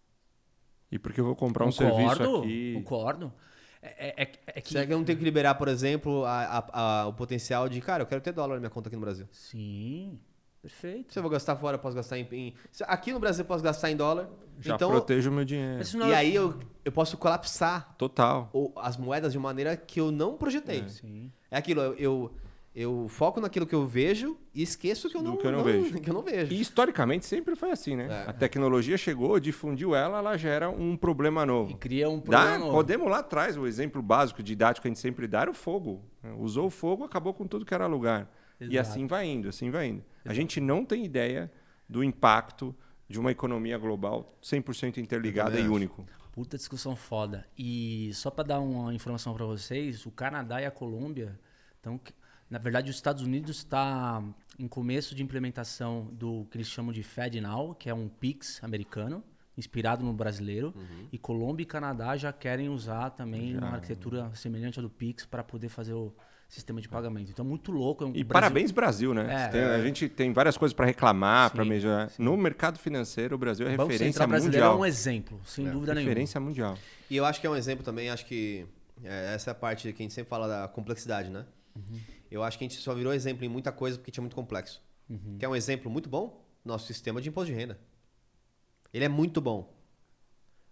E 0.91 0.99
porque 0.99 1.21
eu 1.21 1.25
vou 1.25 1.35
comprar 1.35 1.65
um 1.65 1.71
serviço 1.71 2.17
concordo, 2.17 2.37
aqui. 2.39 2.73
concordo. 2.75 3.33
É, 3.81 4.09
é- 4.09 4.23
é- 4.23 4.31
é 4.47 4.61
que... 4.61 4.69
Será 4.71 4.85
que 4.85 4.93
eu 4.93 4.97
não 4.97 5.03
tenho 5.05 5.17
que 5.17 5.23
liberar, 5.23 5.55
por 5.55 5.67
exemplo, 5.67 6.23
a- 6.25 6.43
a- 6.71 6.81
a- 7.01 7.07
o 7.07 7.13
potencial 7.13 7.67
de, 7.67 7.81
cara, 7.81 8.03
eu 8.03 8.07
quero 8.07 8.21
ter 8.21 8.31
dólar 8.31 8.55
na 8.55 8.59
minha 8.59 8.69
conta 8.69 8.89
aqui 8.89 8.95
no 8.95 9.01
Brasil? 9.01 9.27
Sim, 9.31 10.19
perfeito. 10.61 11.11
Se 11.13 11.17
eu 11.19 11.23
vou 11.23 11.31
gastar 11.31 11.55
fora, 11.55 11.75
eu 11.75 11.79
posso 11.79 11.95
gastar 11.95 12.17
em. 12.19 12.27
em- 12.31 12.53
aqui 12.81 13.11
no 13.11 13.19
Brasil 13.19 13.41
eu 13.43 13.47
posso 13.47 13.63
gastar 13.63 13.89
em 13.89 13.95
dólar. 13.95 14.29
Já 14.59 14.75
então, 14.75 14.91
protejo 14.91 15.31
o 15.31 15.33
meu 15.33 15.43
dinheiro. 15.43 15.77
Mas 15.79 15.87
isso 15.87 15.97
não 15.97 16.07
E 16.09 16.11
é- 16.11 16.15
aí 16.17 16.35
eu, 16.35 16.59
eu 16.85 16.91
posso 16.91 17.17
colapsar 17.17 17.95
Total. 17.97 18.49
o- 18.53 18.71
as 18.75 18.95
moedas 18.97 19.31
de 19.33 19.39
maneira 19.39 19.75
que 19.75 19.99
eu 19.99 20.11
não 20.11 20.37
projetei. 20.37 20.87
Sim. 20.87 21.31
É 21.49 21.57
aquilo, 21.57 21.81
eu, 21.81 21.93
eu, 21.95 22.31
eu 22.73 23.07
foco 23.09 23.41
naquilo 23.41 23.65
que 23.67 23.75
eu 23.75 23.85
vejo 23.85 24.37
e 24.53 24.61
esqueço 24.61 25.09
que 25.09 25.17
eu 25.17 25.21
não, 25.21 25.35
que 25.35 25.45
eu 25.45 25.51
não 25.51 25.63
vejo. 25.63 25.91
Que 25.99 26.09
eu 26.09 26.13
não 26.13 26.21
vejo. 26.21 26.53
E 26.53 26.61
historicamente 26.61 27.25
sempre 27.25 27.55
foi 27.55 27.71
assim, 27.71 27.95
né? 27.95 28.07
É. 28.25 28.29
A 28.29 28.33
tecnologia 28.33 28.97
chegou, 28.97 29.39
difundiu 29.39 29.93
ela, 29.93 30.19
ela 30.19 30.37
gera 30.37 30.69
um 30.69 30.95
problema 30.95 31.45
novo. 31.45 31.71
E 31.71 31.75
cria 31.75 32.09
um 32.09 32.17
Dá, 32.17 32.21
problema 32.23 32.57
novo. 32.59 32.71
podemos 32.71 33.09
lá 33.09 33.19
atrás, 33.19 33.57
o 33.57 33.67
exemplo 33.67 34.01
básico, 34.01 34.41
didático 34.41 34.83
que 34.83 34.87
a 34.87 34.91
gente 34.91 34.99
sempre 34.99 35.27
dá 35.27 35.41
era 35.41 35.51
o 35.51 35.53
fogo. 35.53 36.01
Usou 36.37 36.67
o 36.67 36.69
fogo, 36.69 37.03
acabou 37.03 37.33
com 37.33 37.45
tudo 37.45 37.65
que 37.65 37.73
era 37.73 37.87
lugar. 37.87 38.31
E 38.59 38.65
Exato. 38.77 38.79
assim 38.89 39.07
vai 39.07 39.25
indo, 39.27 39.49
assim 39.49 39.69
vai 39.69 39.87
indo. 39.87 40.03
A 40.23 40.33
gente 40.33 40.61
não 40.61 40.85
tem 40.85 41.03
ideia 41.03 41.51
do 41.89 42.03
impacto 42.03 42.73
de 43.09 43.19
uma 43.19 43.31
economia 43.31 43.77
global 43.77 44.37
100% 44.41 44.97
interligada 44.97 45.59
e 45.59 45.67
único. 45.67 46.05
Puta 46.31 46.55
discussão 46.57 46.95
foda. 46.95 47.45
E 47.57 48.11
só 48.13 48.31
pra 48.31 48.43
dar 48.45 48.59
uma 48.61 48.93
informação 48.93 49.33
pra 49.33 49.45
vocês, 49.45 50.05
o 50.05 50.11
Canadá 50.11 50.61
e 50.61 50.65
a 50.65 50.71
Colômbia 50.71 51.37
estão. 51.75 51.99
Na 52.51 52.59
verdade, 52.59 52.89
os 52.91 52.97
Estados 52.97 53.23
Unidos 53.23 53.57
está 53.59 54.21
em 54.59 54.67
começo 54.67 55.15
de 55.15 55.23
implementação 55.23 56.09
do 56.11 56.45
que 56.51 56.57
eles 56.57 56.67
chamam 56.67 56.91
de 56.91 57.01
FedNow, 57.01 57.73
que 57.73 57.89
é 57.89 57.93
um 57.93 58.09
Pix 58.09 58.61
americano, 58.61 59.23
inspirado 59.57 60.03
no 60.03 60.11
brasileiro. 60.11 60.73
Uhum. 60.75 61.07
E 61.13 61.17
Colômbia 61.17 61.63
e 61.63 61.65
Canadá 61.65 62.17
já 62.17 62.33
querem 62.33 62.67
usar 62.67 63.11
também 63.11 63.57
uma 63.57 63.69
arquitetura 63.75 64.29
semelhante 64.35 64.79
à 64.79 64.81
do 64.81 64.89
Pix 64.89 65.25
para 65.25 65.41
poder 65.45 65.69
fazer 65.69 65.93
o 65.93 66.13
sistema 66.49 66.81
de 66.81 66.89
pagamento. 66.89 67.31
Então, 67.31 67.45
muito 67.45 67.71
louco. 67.71 68.03
é 68.03 68.07
um- 68.07 68.09
E 68.09 68.21
Brasil- 68.25 68.27
parabéns, 68.27 68.71
Brasil, 68.71 69.13
né? 69.13 69.45
É. 69.45 69.47
Tem- 69.47 69.61
a 69.63 69.81
gente 69.81 70.09
tem 70.09 70.33
várias 70.33 70.57
coisas 70.57 70.73
para 70.75 70.85
reclamar, 70.85 71.51
para 71.51 71.63
Sim, 71.63 71.69
melhorar. 71.69 72.11
No 72.19 72.35
mercado 72.35 72.77
financeiro, 72.77 73.35
o 73.35 73.37
Brasil 73.37 73.65
é 73.65 73.69
O 73.73 73.77
Banco 73.77 73.89
referência 73.91 74.11
Central 74.11 74.27
brasileiro 74.27 74.65
mundial. 74.65 74.77
é 74.77 74.81
um 74.81 74.85
exemplo, 74.85 75.39
sem 75.45 75.63
dúvida 75.69 75.93
nenhuma. 75.93 76.09
referência 76.09 76.41
mundial. 76.41 76.77
E 77.09 77.15
eu 77.15 77.23
acho 77.23 77.39
que 77.39 77.47
é 77.47 77.49
um 77.49 77.55
exemplo 77.55 77.85
também, 77.85 78.09
acho 78.09 78.25
que 78.25 78.65
é, 79.01 79.33
essa 79.35 79.51
é 79.51 79.53
a 79.53 79.55
parte 79.55 79.93
que 79.93 80.01
a 80.01 80.03
gente 80.03 80.13
sempre 80.13 80.29
fala 80.29 80.45
da 80.49 80.67
complexidade, 80.67 81.29
né? 81.29 81.45
Eu 82.31 82.41
acho 82.43 82.57
que 82.57 82.63
a 82.63 82.67
gente 82.67 82.79
só 82.79 82.93
virou 82.95 83.13
exemplo 83.13 83.43
em 83.45 83.49
muita 83.49 83.71
coisa 83.71 83.97
porque 83.97 84.09
tinha 84.11 84.21
muito 84.21 84.35
complexo. 84.35 84.81
Que 85.37 85.43
é 85.45 85.49
um 85.49 85.55
exemplo 85.55 85.91
muito 85.91 86.07
bom, 86.09 86.41
nosso 86.63 86.87
sistema 86.87 87.21
de 87.21 87.27
imposto 87.27 87.51
de 87.51 87.57
renda. 87.59 87.77
Ele 88.93 89.03
é 89.03 89.09
muito 89.09 89.41
bom. 89.41 89.73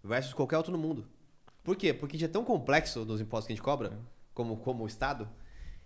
Versus 0.02 0.32
qualquer 0.32 0.56
outro 0.56 0.72
no 0.72 0.78
mundo. 0.78 1.06
Por 1.62 1.76
quê? 1.76 1.92
Porque 1.92 2.16
já 2.16 2.24
é 2.24 2.28
tão 2.28 2.42
complexo 2.42 3.04
nos 3.04 3.20
impostos 3.20 3.46
que 3.46 3.52
a 3.52 3.56
gente 3.56 3.62
cobra, 3.62 3.98
como, 4.32 4.56
como 4.56 4.84
o 4.84 4.86
Estado, 4.86 5.28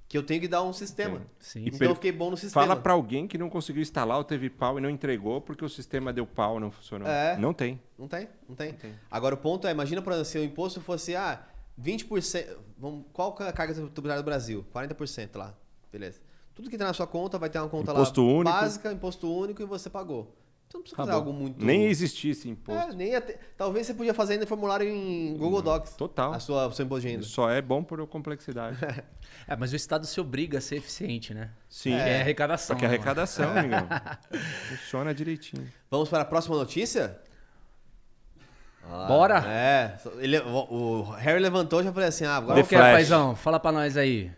que 0.06 0.16
eu 0.16 0.22
tenho 0.22 0.40
que 0.40 0.46
dar 0.46 0.62
um 0.62 0.72
sistema. 0.72 1.22
Sim. 1.40 1.64
Então 1.66 1.78
per- 1.80 1.88
eu 1.88 1.94
fiquei 1.96 2.12
bom 2.12 2.30
no 2.30 2.36
sistema. 2.36 2.64
Fala 2.66 2.80
para 2.80 2.92
alguém 2.92 3.26
que 3.26 3.36
não 3.36 3.50
conseguiu 3.50 3.82
instalar 3.82 4.16
ou 4.18 4.22
teve 4.22 4.48
pau 4.48 4.78
e 4.78 4.80
não 4.80 4.88
entregou 4.88 5.40
porque 5.40 5.64
o 5.64 5.68
sistema 5.68 6.12
deu 6.12 6.24
pau, 6.24 6.60
não 6.60 6.70
funcionou. 6.70 7.08
É. 7.08 7.36
Não 7.36 7.52
tem. 7.52 7.80
Não 7.98 8.06
tem, 8.06 8.28
não 8.48 8.54
tem. 8.54 8.76
Agora 9.10 9.34
o 9.34 9.38
ponto 9.38 9.66
é, 9.66 9.72
imagina 9.72 10.00
por 10.00 10.12
exemplo, 10.12 10.26
se 10.30 10.38
o 10.38 10.44
imposto 10.44 10.80
fosse, 10.80 11.16
ah, 11.16 11.44
20%, 11.82 12.56
vamos, 12.78 13.04
qual 13.12 13.36
é 13.40 13.48
a 13.48 13.52
carga 13.52 13.74
tributária 13.74 14.22
do 14.22 14.24
Brasil? 14.24 14.64
40% 14.72 15.36
lá, 15.36 15.58
beleza. 15.94 16.20
Tudo 16.54 16.68
que 16.68 16.74
entrar 16.74 16.88
na 16.88 16.92
sua 16.94 17.06
conta 17.06 17.38
vai 17.38 17.48
ter 17.48 17.58
uma 17.58 17.68
conta 17.68 17.92
Imposto 17.92 18.20
lá 18.22 18.32
único. 18.32 18.56
básica, 18.56 18.92
imposto 18.92 19.32
único 19.32 19.62
e 19.62 19.64
você 19.64 19.88
pagou. 19.88 20.34
Então 20.66 20.78
não 20.80 20.82
precisa 20.82 20.96
fazer 20.96 21.10
Acabou. 21.12 21.28
algo 21.32 21.40
muito... 21.40 21.64
Nem 21.64 21.84
existisse 21.86 22.48
imposto. 22.48 22.92
É, 22.92 22.94
nem 22.94 23.20
ter- 23.20 23.38
Talvez 23.56 23.86
você 23.86 23.94
podia 23.94 24.12
fazer 24.14 24.34
ainda 24.34 24.46
formulário 24.46 24.88
em 24.88 25.36
Google 25.36 25.62
Docs. 25.62 25.94
total. 25.94 26.32
A 26.32 26.40
sua, 26.40 26.66
o 26.66 26.72
seu 26.72 26.84
imposto 26.84 27.06
de 27.06 27.12
renda. 27.12 27.24
Só 27.24 27.48
é 27.48 27.62
bom 27.62 27.82
por 27.82 28.04
complexidade. 28.06 28.76
É, 29.46 29.54
mas 29.56 29.72
o 29.74 29.76
Estado 29.76 30.06
se 30.06 30.18
obriga 30.20 30.56
a 30.56 30.60
ser 30.60 30.76
eficiente, 30.76 31.34
né? 31.34 31.50
Sim. 31.68 31.90
Que 31.90 31.96
é 31.96 32.20
arrecadação. 32.22 32.74
Porque 32.74 32.86
é 32.86 32.88
né, 32.88 32.94
arrecadação, 32.94 33.50
amigão. 33.50 33.86
Funciona 34.70 35.12
direitinho. 35.12 35.70
Vamos 35.90 36.08
para 36.08 36.22
a 36.22 36.24
próxima 36.24 36.56
notícia? 36.56 37.20
mano? 38.88 39.06
Bora! 39.06 39.44
É, 39.46 39.98
ele, 40.18 40.38
o, 40.38 41.02
o 41.02 41.10
Harry 41.12 41.40
levantou 41.40 41.80
e 41.82 41.84
já 41.84 41.92
falei 41.92 42.08
assim, 42.08 42.24
ah, 42.24 42.36
agora... 42.36 42.54
Qual 42.54 42.66
que 42.66 42.74
é, 42.74 42.78
paizão? 42.78 43.36
Fala 43.36 43.60
pra 43.60 43.70
nós 43.70 43.98
aí. 43.98 44.32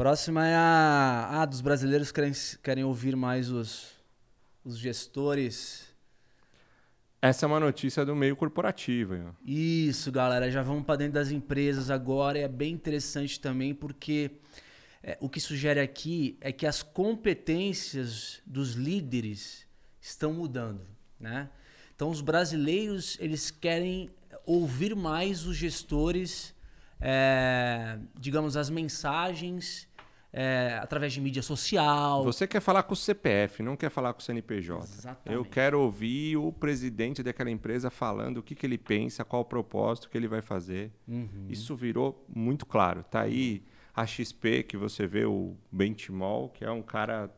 Próxima 0.00 0.48
é 0.48 0.54
a. 0.54 1.28
Ah, 1.30 1.44
dos 1.44 1.60
brasileiros 1.60 2.10
querem, 2.10 2.32
querem 2.62 2.82
ouvir 2.82 3.14
mais 3.14 3.50
os, 3.50 3.92
os 4.64 4.78
gestores. 4.78 5.94
Essa 7.20 7.44
é 7.44 7.46
uma 7.46 7.60
notícia 7.60 8.02
do 8.02 8.16
meio 8.16 8.34
corporativo. 8.34 9.36
Isso, 9.44 10.10
galera. 10.10 10.50
Já 10.50 10.62
vamos 10.62 10.86
pra 10.86 10.96
dentro 10.96 11.12
das 11.12 11.30
empresas 11.30 11.90
agora. 11.90 12.38
E 12.38 12.40
é 12.40 12.48
bem 12.48 12.72
interessante 12.72 13.38
também 13.38 13.74
porque 13.74 14.30
é, 15.02 15.18
o 15.20 15.28
que 15.28 15.38
sugere 15.38 15.80
aqui 15.80 16.38
é 16.40 16.50
que 16.50 16.66
as 16.66 16.82
competências 16.82 18.40
dos 18.46 18.72
líderes 18.76 19.66
estão 20.00 20.32
mudando, 20.32 20.80
né? 21.20 21.50
Então 21.94 22.08
os 22.08 22.22
brasileiros 22.22 23.18
eles 23.20 23.50
querem 23.50 24.08
ouvir 24.46 24.96
mais 24.96 25.44
os 25.44 25.58
gestores, 25.58 26.54
é, 26.98 27.98
digamos 28.18 28.56
as 28.56 28.70
mensagens 28.70 29.89
é, 30.32 30.78
através 30.80 31.12
de 31.12 31.20
mídia 31.20 31.42
social. 31.42 32.22
Você 32.24 32.46
quer 32.46 32.60
falar 32.60 32.82
com 32.84 32.94
o 32.94 32.96
CPF, 32.96 33.62
não 33.62 33.76
quer 33.76 33.90
falar 33.90 34.12
com 34.12 34.20
o 34.20 34.22
CNPJ. 34.22 34.84
Exatamente. 34.84 35.36
Eu 35.36 35.44
quero 35.44 35.80
ouvir 35.80 36.36
o 36.36 36.52
presidente 36.52 37.22
daquela 37.22 37.50
empresa 37.50 37.90
falando 37.90 38.38
o 38.38 38.42
que, 38.42 38.54
que 38.54 38.66
ele 38.66 38.78
pensa, 38.78 39.24
qual 39.24 39.42
o 39.42 39.44
propósito 39.44 40.08
que 40.08 40.16
ele 40.16 40.28
vai 40.28 40.42
fazer. 40.42 40.92
Uhum. 41.06 41.46
Isso 41.48 41.74
virou 41.74 42.24
muito 42.28 42.64
claro. 42.64 43.02
Tá 43.02 43.22
aí 43.22 43.64
a 43.94 44.06
XP, 44.06 44.62
que 44.62 44.76
você 44.76 45.06
vê 45.06 45.24
o 45.24 45.56
Benchimol, 45.70 46.48
que 46.50 46.64
é 46.64 46.70
um 46.70 46.82
cara 46.82 47.30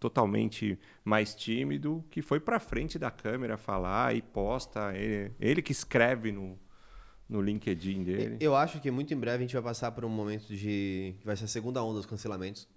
totalmente 0.00 0.78
mais 1.04 1.34
tímido, 1.34 2.04
que 2.10 2.20
foi 2.20 2.38
para 2.38 2.60
frente 2.60 2.98
da 2.98 3.10
câmera 3.10 3.56
falar 3.56 4.14
e 4.14 4.22
posta. 4.22 4.94
Ele, 4.94 5.32
ele 5.40 5.62
que 5.62 5.72
escreve 5.72 6.32
no, 6.32 6.58
no 7.28 7.40
LinkedIn 7.40 8.04
dele. 8.04 8.36
Eu 8.40 8.54
acho 8.54 8.80
que 8.80 8.90
muito 8.90 9.12
em 9.14 9.16
breve 9.16 9.38
a 9.38 9.40
gente 9.40 9.54
vai 9.54 9.62
passar 9.62 9.90
por 9.92 10.04
um 10.04 10.08
momento 10.08 10.46
de. 10.48 11.14
que 11.18 11.26
vai 11.26 11.36
ser 11.36 11.44
a 11.44 11.48
segunda 11.48 11.82
onda 11.82 11.96
dos 11.96 12.06
cancelamentos. 12.06 12.68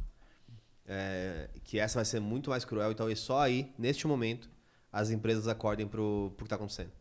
É, 0.89 1.49
que 1.65 1.77
essa 1.79 1.95
vai 1.95 2.05
ser 2.05 2.21
muito 2.21 2.49
mais 2.49 2.63
cruel 2.63 2.91
e 2.91 2.95
talvez 2.95 3.19
só 3.19 3.41
aí, 3.41 3.73
neste 3.77 4.07
momento, 4.07 4.49
as 4.91 5.11
empresas 5.11 5.47
acordem 5.47 5.85
pro, 5.85 6.31
pro 6.37 6.45
que 6.45 6.47
está 6.47 6.55
acontecendo. 6.55 6.91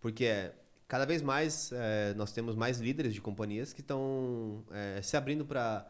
Porque 0.00 0.24
é, 0.24 0.52
cada 0.88 1.04
vez 1.04 1.22
mais 1.22 1.70
é, 1.72 2.14
nós 2.14 2.32
temos 2.32 2.56
mais 2.56 2.80
líderes 2.80 3.14
de 3.14 3.20
companhias 3.20 3.72
que 3.72 3.80
estão 3.80 4.64
é, 4.72 5.00
se 5.02 5.16
abrindo 5.16 5.44
para 5.44 5.88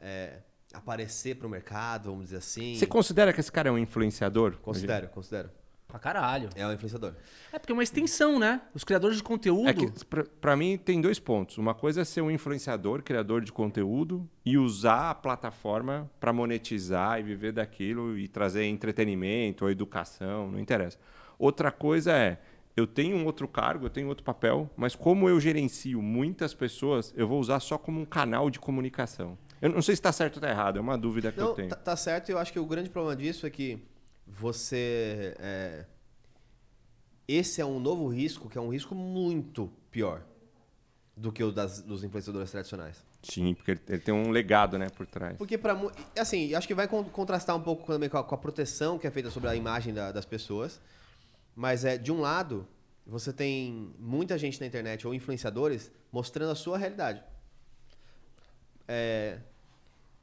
é, 0.00 0.38
aparecer 0.72 1.36
para 1.36 1.46
o 1.46 1.50
mercado, 1.50 2.10
vamos 2.10 2.26
dizer 2.26 2.38
assim. 2.38 2.74
Você 2.74 2.86
considera 2.86 3.32
que 3.32 3.38
esse 3.38 3.52
cara 3.52 3.68
é 3.68 3.72
um 3.72 3.78
influenciador? 3.78 4.56
Considero, 4.58 5.08
considero. 5.08 5.50
Pra 5.90 5.98
caralho. 5.98 6.48
É 6.54 6.66
um 6.66 6.72
influenciador. 6.72 7.14
É 7.52 7.58
porque 7.58 7.72
é 7.72 7.74
uma 7.74 7.82
extensão, 7.82 8.38
né? 8.38 8.60
Os 8.74 8.84
criadores 8.84 9.16
de 9.16 9.22
conteúdo. 9.22 9.68
É 9.68 9.74
que, 9.74 10.04
pra, 10.06 10.24
pra 10.40 10.56
mim, 10.56 10.78
tem 10.78 11.00
dois 11.00 11.18
pontos. 11.18 11.58
Uma 11.58 11.74
coisa 11.74 12.02
é 12.02 12.04
ser 12.04 12.20
um 12.20 12.30
influenciador, 12.30 13.02
criador 13.02 13.42
de 13.42 13.52
conteúdo 13.52 14.28
e 14.44 14.56
usar 14.56 15.10
a 15.10 15.14
plataforma 15.14 16.10
para 16.18 16.32
monetizar 16.32 17.18
e 17.20 17.22
viver 17.22 17.52
daquilo 17.52 18.16
e 18.16 18.28
trazer 18.28 18.64
entretenimento 18.64 19.64
ou 19.64 19.70
educação, 19.70 20.50
não 20.50 20.58
interessa. 20.60 20.98
Outra 21.38 21.70
coisa 21.72 22.12
é, 22.12 22.38
eu 22.76 22.86
tenho 22.86 23.16
um 23.16 23.24
outro 23.24 23.48
cargo, 23.48 23.86
eu 23.86 23.90
tenho 23.90 24.08
outro 24.08 24.24
papel, 24.24 24.70
mas 24.76 24.94
como 24.94 25.28
eu 25.28 25.40
gerencio 25.40 26.00
muitas 26.00 26.54
pessoas, 26.54 27.12
eu 27.16 27.26
vou 27.26 27.40
usar 27.40 27.60
só 27.60 27.76
como 27.78 28.00
um 28.00 28.04
canal 28.04 28.50
de 28.50 28.58
comunicação. 28.60 29.36
Eu 29.60 29.70
não 29.70 29.82
sei 29.82 29.94
se 29.94 30.00
está 30.00 30.12
certo 30.12 30.36
ou 30.36 30.38
está 30.38 30.48
errado, 30.50 30.78
é 30.78 30.80
uma 30.80 30.96
dúvida 30.96 31.30
que 31.30 31.38
eu 31.38 31.48
Não, 31.48 31.54
tenho. 31.54 31.68
tá, 31.68 31.76
tá 31.76 31.96
certo. 31.96 32.30
E 32.30 32.32
eu 32.32 32.38
acho 32.38 32.52
que 32.52 32.58
o 32.58 32.64
grande 32.64 32.88
problema 32.88 33.14
disso 33.16 33.46
é 33.46 33.50
que 33.50 33.82
você. 34.38 35.34
é, 35.38 35.84
esse 37.26 37.60
é 37.60 37.64
um 37.64 37.78
novo 37.78 38.08
risco, 38.08 38.48
que 38.48 38.58
é 38.58 38.60
um 38.60 38.70
risco 38.70 38.94
muito 38.94 39.70
pior 39.90 40.22
do 41.16 41.30
que 41.30 41.44
o 41.44 41.52
das, 41.52 41.80
dos 41.82 42.02
influenciadores 42.02 42.50
tradicionais. 42.50 43.04
Sim, 43.22 43.54
porque 43.54 43.72
ele, 43.88 43.98
tem 44.00 44.12
um 44.14 44.30
legado 44.30 44.78
né, 44.78 44.88
por 44.88 45.06
trás. 45.06 45.36
Porque 45.36 45.58
para 45.58 45.78
assim, 46.18 46.54
acho 46.54 46.66
que 46.66 46.74
vai 46.74 46.88
con- 46.88 47.04
contrastar 47.04 47.54
um 47.54 47.60
pouco 47.62 47.86
também 47.86 48.08
com 48.08 48.16
a, 48.16 48.24
com 48.24 48.34
a 48.34 48.38
proteção 48.38 48.98
que 48.98 49.06
é 49.06 49.10
feita 49.10 49.30
sobre 49.30 49.48
a 49.48 49.54
imagem 49.54 49.92
da- 49.92 50.10
das 50.10 50.24
pessoas. 50.24 50.80
Mas 51.54 51.84
é 51.84 51.98
de 51.98 52.10
um 52.10 52.20
lado, 52.20 52.66
você 53.06 53.32
tem 53.32 53.92
muita 53.98 54.38
gente 54.38 54.58
na 54.58 54.66
internet 54.66 55.06
ou 55.06 55.14
influenciadores 55.14 55.90
mostrando 56.10 56.50
a 56.52 56.54
sua 56.54 56.78
realidade. 56.78 57.22
É, 58.88 59.38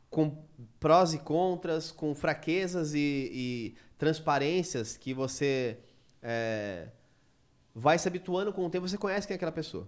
com 0.09 0.43
prós 0.79 1.13
e 1.13 1.19
contras, 1.19 1.91
com 1.91 2.15
fraquezas 2.15 2.93
e, 2.93 3.29
e 3.31 3.75
transparências 3.97 4.97
que 4.97 5.13
você 5.13 5.77
é, 6.21 6.87
vai 7.73 7.97
se 7.97 8.07
habituando 8.07 8.53
com 8.53 8.65
o 8.65 8.69
tempo, 8.69 8.87
você 8.87 8.97
conhece 8.97 9.27
quem 9.27 9.33
é 9.33 9.37
aquela 9.37 9.51
pessoa. 9.51 9.87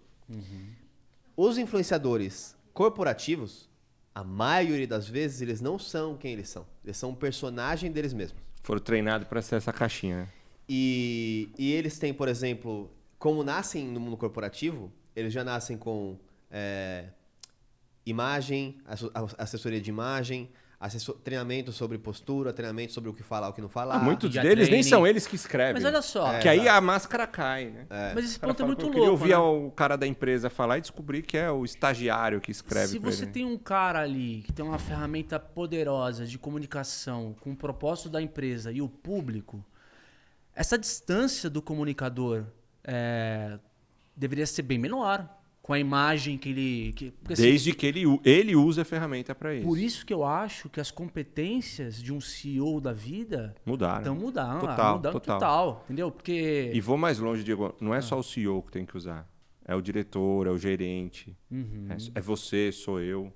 Os 1.36 1.58
influenciadores 1.58 2.56
corporativos, 2.74 3.70
a 4.14 4.24
maioria 4.24 4.88
das 4.88 5.08
vezes, 5.08 5.42
eles 5.42 5.62
não 5.62 5.80
são 5.80 6.18
quem 6.18 6.34
eles 6.34 6.50
são. 6.50 6.66
Eles 6.84 6.98
são 6.98 7.12
um 7.12 7.16
personagem 7.16 7.92
deles 7.92 8.14
mesmos. 8.14 8.42
Foram 8.62 8.82
treinados 8.82 9.28
para 9.28 9.42
ser 9.42 9.56
essa 9.56 9.72
caixinha. 9.72 10.18
né? 10.18 10.30
E, 10.68 11.50
e 11.58 11.72
eles 11.72 11.98
têm, 11.98 12.14
por 12.14 12.28
exemplo, 12.28 12.92
como 13.18 13.44
nascem 13.44 13.88
no 13.88 14.00
mundo 14.00 14.16
corporativo, 14.16 14.92
eles 15.16 15.34
já 15.34 15.44
nascem 15.44 15.78
com 15.78 16.18
é, 16.52 17.06
imagem, 18.06 18.78
assessoria 19.38 19.82
de 19.82 19.90
imagem, 19.90 20.50
assessor- 20.80 21.16
treinamento 21.24 21.72
sobre 21.74 21.98
postura, 21.98 22.54
treinamento 22.54 22.94
sobre 22.94 23.10
o 23.10 23.14
que 23.14 23.22
falar, 23.22 23.50
o 23.50 23.54
que 23.54 23.60
não 23.62 23.68
falar. 23.68 23.96
Ah, 23.96 24.00
Muitos 24.00 24.32
deles 24.32 24.70
nem 24.70 24.82
training. 24.82 24.84
são 24.84 25.06
eles 25.06 25.28
que 25.28 25.36
escrevem. 25.36 25.74
Mas 25.74 25.84
olha 25.84 26.02
só. 26.02 26.40
que 26.40 26.48
aí 26.48 26.70
a 26.70 26.80
máscara 26.80 27.28
cai, 27.28 27.66
né? 27.66 27.86
Mas 28.16 28.26
esse 28.26 28.40
ponto 28.40 28.64
é 28.64 28.66
muito 28.66 28.80
"Pô, 28.80 28.98
eu 28.98 29.06
louco. 29.10 29.24
queria 29.24 29.40
ouvir 29.40 29.60
né? 29.62 29.68
o 29.68 29.72
cara 29.72 29.98
da 29.98 30.08
empresa 30.08 30.50
falar 30.50 30.78
e 30.78 30.82
descobrir 30.82 31.22
que 31.24 31.38
é 31.38 31.52
o 31.52 31.66
estagiário 31.66 32.40
que 32.40 32.50
escreve 32.52 32.88
Se 32.88 33.00
você 33.00 33.24
ele. 33.26 33.32
tem 33.32 33.46
um 33.46 33.58
cara 33.58 34.00
ali 34.00 34.42
que 34.46 34.54
tem 34.54 34.64
uma 34.64 34.80
ferramenta 34.80 35.38
poderosa 35.40 36.26
de 36.26 36.38
comunicação 36.40 37.36
com 37.42 37.52
o 37.52 37.56
propósito 37.56 38.10
da 38.10 38.22
empresa 38.22 38.72
e 38.72 38.82
o 38.82 38.88
público, 38.88 39.64
essa 40.56 40.78
distância 40.78 41.50
do 41.50 41.62
comunicador 41.62 42.46
é, 42.86 43.60
deveria 44.16 44.46
ser 44.46 44.62
bem 44.62 44.78
menor 44.78 45.28
com 45.70 45.74
a 45.74 45.80
imagem 45.80 46.36
que 46.36 46.50
ele. 46.50 46.94
Que, 46.94 47.12
porque, 47.12 47.34
assim, 47.34 47.44
Desde 47.44 47.74
que 47.76 47.86
ele, 47.86 48.02
ele 48.26 48.56
use 48.56 48.82
a 48.82 48.84
ferramenta 48.84 49.36
para 49.36 49.54
isso. 49.54 49.68
por 49.68 49.78
isso 49.78 50.04
que 50.04 50.12
eu 50.12 50.24
acho 50.26 50.68
que 50.68 50.80
as 50.80 50.90
competências 50.90 52.02
de 52.02 52.12
um 52.12 52.20
CEO 52.20 52.82
da 52.82 52.92
vida 52.92 53.54
Mudaram. 53.64 54.00
estão 54.00 54.16
mudando, 54.16 54.62
Total, 54.62 54.96
mudando 54.96 55.14
total. 55.14 55.38
total. 55.40 55.82
entendeu? 55.86 56.10
Porque 56.10 56.72
E 56.74 56.82
vou 56.82 56.98
mais 56.98 57.20
longe, 57.20 57.44
Diego. 57.44 57.76
Não 57.80 57.94
Ah. 57.94 57.98
é 57.98 58.02
só 58.02 58.18
o 58.18 58.24
CEO 58.24 58.64
que 58.64 58.72
tem 58.72 58.84
que 58.84 58.98
usar. 58.98 59.30
É 59.64 59.76
o 59.76 59.82
diretor, 59.82 60.48
é 60.48 60.50
o 60.50 60.58
gerente. 60.58 61.38
Uhum. 61.52 61.86
É, 62.16 62.18
é 62.18 62.22
você, 62.22 62.72
sou 62.72 63.00
eu. 63.00 63.32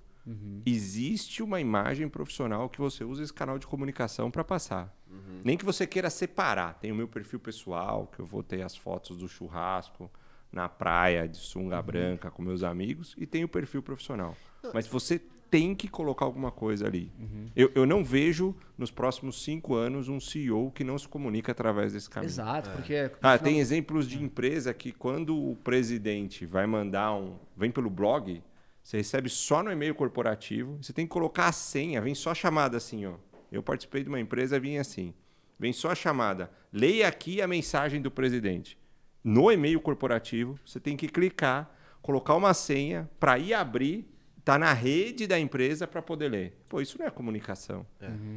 Existe 0.66 1.44
uma 1.44 1.62
imagem 1.62 2.10
profissional 2.10 2.68
que 2.68 2.80
você 2.80 3.04
usa 3.04 3.22
esse 3.22 3.34
canal 3.34 3.60
de 3.60 3.68
comunicação 3.68 4.32
para 4.32 4.44
passar. 4.44 4.92
Uhum. 5.08 5.42
Nem 5.44 5.56
que 5.56 5.64
você 5.66 5.86
queira 5.86 6.10
separar. 6.10 6.80
Tem 6.80 6.92
o 6.92 6.96
meu 6.96 7.08
perfil 7.08 7.40
pessoal, 7.40 8.08
que 8.08 8.20
eu 8.20 8.26
vou 8.26 8.42
ter 8.42 8.64
as 8.64 8.76
fotos 8.76 9.18
do 9.18 9.28
churrasco 9.28 10.10
na 10.54 10.70
praia 10.70 11.28
de 11.28 11.38
sunga 11.38 11.78
Uhum. 11.80 11.84
branca 11.84 12.30
com 12.32 12.42
meus 12.44 12.64
amigos, 12.64 13.16
e 13.18 13.26
tem 13.26 13.44
o 13.44 13.48
perfil 13.48 13.82
profissional. 13.82 14.38
Mas 14.74 14.86
você 14.88 15.20
tem 15.50 15.76
que 15.76 15.88
colocar 15.88 16.26
alguma 16.26 16.50
coisa 16.52 16.88
ali. 16.88 17.12
Uhum. 17.20 17.46
Eu, 17.56 17.72
eu 17.76 17.86
não 17.86 18.04
vejo 18.04 18.56
nos 18.78 18.90
próximos 18.90 19.44
cinco 19.44 19.76
anos 19.76 20.08
um 20.10 20.20
CEO 20.20 20.72
que 20.72 20.84
não 20.84 20.98
se 20.98 21.08
comunica 21.08 21.52
através 21.52 21.94
desse 21.94 22.10
caminho. 22.10 22.30
Exato, 22.30 22.70
porque. 22.72 22.96
Ah, 22.96 23.04
no 23.04 23.16
final- 23.20 23.40
tem 23.40 23.60
exemplos 23.60 24.08
de 24.08 24.22
empresa 24.24 24.74
que 24.74 24.92
quando 24.92 25.36
o 25.38 25.56
presidente 25.58 26.46
vai 26.46 26.66
mandar 26.66 27.14
um. 27.14 27.36
vem 27.58 27.70
pelo 27.72 27.90
blog, 27.90 28.42
você 28.82 28.98
recebe 28.98 29.30
só 29.30 29.62
no 29.62 29.72
e-mail 29.72 29.94
corporativo, 29.96 30.78
você 30.82 30.92
tem 30.94 31.06
que 31.06 31.12
colocar 31.12 31.48
a 31.48 31.52
senha, 31.52 32.02
vem 32.02 32.16
só 32.16 32.32
a 32.32 32.36
chamada 32.36 32.78
assim, 32.78 33.06
ó. 33.06 33.14
Eu 33.52 33.62
participei 33.62 34.02
de 34.04 34.10
uma 34.10 34.20
empresa, 34.20 34.60
vinha 34.60 34.82
assim. 34.82 35.14
Vem 35.60 35.72
só 35.72 35.92
a 35.92 35.96
chamada. 35.96 36.50
Leia 36.72 37.08
aqui 37.08 37.42
a 37.42 37.48
mensagem 37.48 38.02
do 38.02 38.10
presidente. 38.10 38.76
No 39.24 39.52
e-mail 39.52 39.80
corporativo, 39.80 40.60
você 40.66 40.80
tem 40.80 40.98
que 40.98 41.08
clicar, 41.08 41.72
colocar 42.02 42.36
uma 42.36 42.54
senha 42.54 43.10
para 43.20 43.40
ir 43.40 43.54
abrir, 43.54 44.06
tá 44.44 44.60
na 44.60 44.74
rede 44.74 45.26
da 45.26 45.40
empresa 45.40 45.88
para 45.88 46.02
poder 46.02 46.28
ler. 46.28 46.58
Pô, 46.68 46.82
isso 46.82 46.98
não 47.00 47.06
é 47.06 47.10
comunicação. 47.10 47.86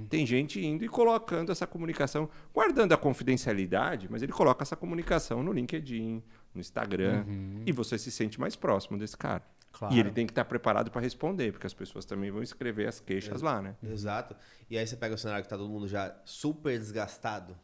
Tem 0.09 0.25
gente 0.25 0.64
indo 0.64 0.85
e 0.85 0.88
colocando 0.88 1.51
essa 1.51 1.66
comunicação, 1.66 2.31
guardando 2.55 2.92
a 2.92 2.96
confidencialidade, 2.96 4.07
mas 4.09 4.22
ele 4.22 4.31
coloca 4.33 4.62
essa 4.62 4.77
comunicação 4.77 5.42
no 5.42 5.53
LinkedIn, 5.53 6.22
no 6.55 6.61
Instagram, 6.61 7.25
e 7.66 7.72
você 7.72 7.99
se 7.99 8.12
sente 8.12 8.38
mais 8.38 8.55
próximo 8.55 8.96
desse 8.96 9.16
cara. 9.16 9.42
Claro. 9.72 9.92
E 9.94 10.01
ele 10.01 10.11
tem 10.11 10.25
que 10.25 10.33
estar 10.33 10.44
preparado 10.44 10.90
para 10.90 11.03
responder, 11.03 11.53
porque 11.53 11.66
as 11.66 11.75
pessoas 11.75 12.05
também 12.05 12.31
vão 12.31 12.42
escrever 12.42 12.87
as 12.87 12.99
queixas 13.01 13.42
lá, 13.42 13.61
né? 13.61 13.75
Exato. 13.83 14.35
E 14.70 14.79
aí 14.79 14.87
você 14.87 14.96
pega 14.96 15.14
o 15.14 15.18
cenário 15.18 15.42
que 15.42 15.51
tá 15.51 15.59
todo 15.59 15.68
mundo 15.68 15.87
já 15.88 16.16
super 16.25 16.79
desgastado 16.79 17.55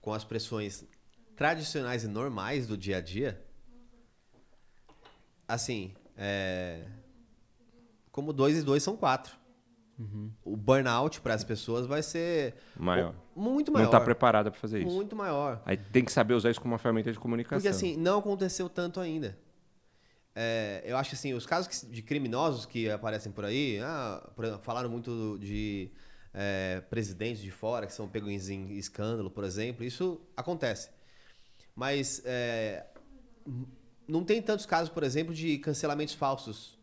com 0.00 0.12
as 0.12 0.22
pressões 0.22 0.84
tradicionais 1.38 2.02
e 2.02 2.08
normais 2.08 2.66
do 2.66 2.76
dia 2.76 2.96
a 2.96 3.00
dia. 3.00 3.40
Assim, 5.46 5.94
é... 6.16 6.84
como 8.10 8.32
dois 8.32 8.58
e 8.58 8.62
dois 8.62 8.82
são 8.82 8.96
quatro. 8.96 9.38
O 10.44 10.56
burnout 10.56 11.20
para 11.20 11.34
as 11.34 11.42
pessoas 11.42 11.84
vai 11.84 12.04
ser 12.04 12.54
Maior. 12.76 13.16
muito 13.34 13.72
Não 13.72 13.78
maior. 13.80 13.86
está 13.86 14.00
preparada 14.00 14.48
para 14.48 14.60
fazer 14.60 14.80
isso. 14.82 14.94
Muito 14.94 15.16
maior. 15.16 15.60
Aí 15.64 15.76
tem 15.76 16.04
que 16.04 16.12
saber 16.12 16.34
usar 16.34 16.50
isso 16.50 16.60
como 16.60 16.72
uma 16.72 16.78
ferramenta 16.78 17.10
de 17.10 17.18
comunicação. 17.18 17.58
Porque 17.58 17.68
assim, 17.68 17.96
não 17.96 18.18
aconteceu 18.18 18.68
tanto 18.68 19.00
ainda. 19.00 19.36
É, 20.36 20.84
eu 20.84 20.96
acho 20.96 21.10
que 21.10 21.16
assim, 21.16 21.34
os 21.34 21.46
casos 21.46 21.84
de 21.90 22.00
criminosos 22.00 22.64
que 22.64 22.88
aparecem 22.88 23.32
por 23.32 23.44
aí, 23.44 23.80
ah, 23.80 24.30
por 24.36 24.44
exemplo, 24.44 24.62
falaram 24.62 24.88
muito 24.88 25.36
de 25.40 25.90
é, 26.32 26.80
presidentes 26.88 27.42
de 27.42 27.50
fora 27.50 27.84
que 27.84 27.92
são 27.92 28.08
pegos 28.08 28.48
em 28.48 28.76
escândalo, 28.76 29.30
por 29.30 29.42
exemplo. 29.42 29.84
Isso 29.84 30.20
acontece. 30.36 30.90
Mas 31.78 32.20
é, 32.24 32.84
não 34.08 34.24
tem 34.24 34.42
tantos 34.42 34.66
casos, 34.66 34.88
por 34.88 35.04
exemplo, 35.04 35.32
de 35.32 35.58
cancelamentos 35.58 36.12
falsos. 36.12 36.76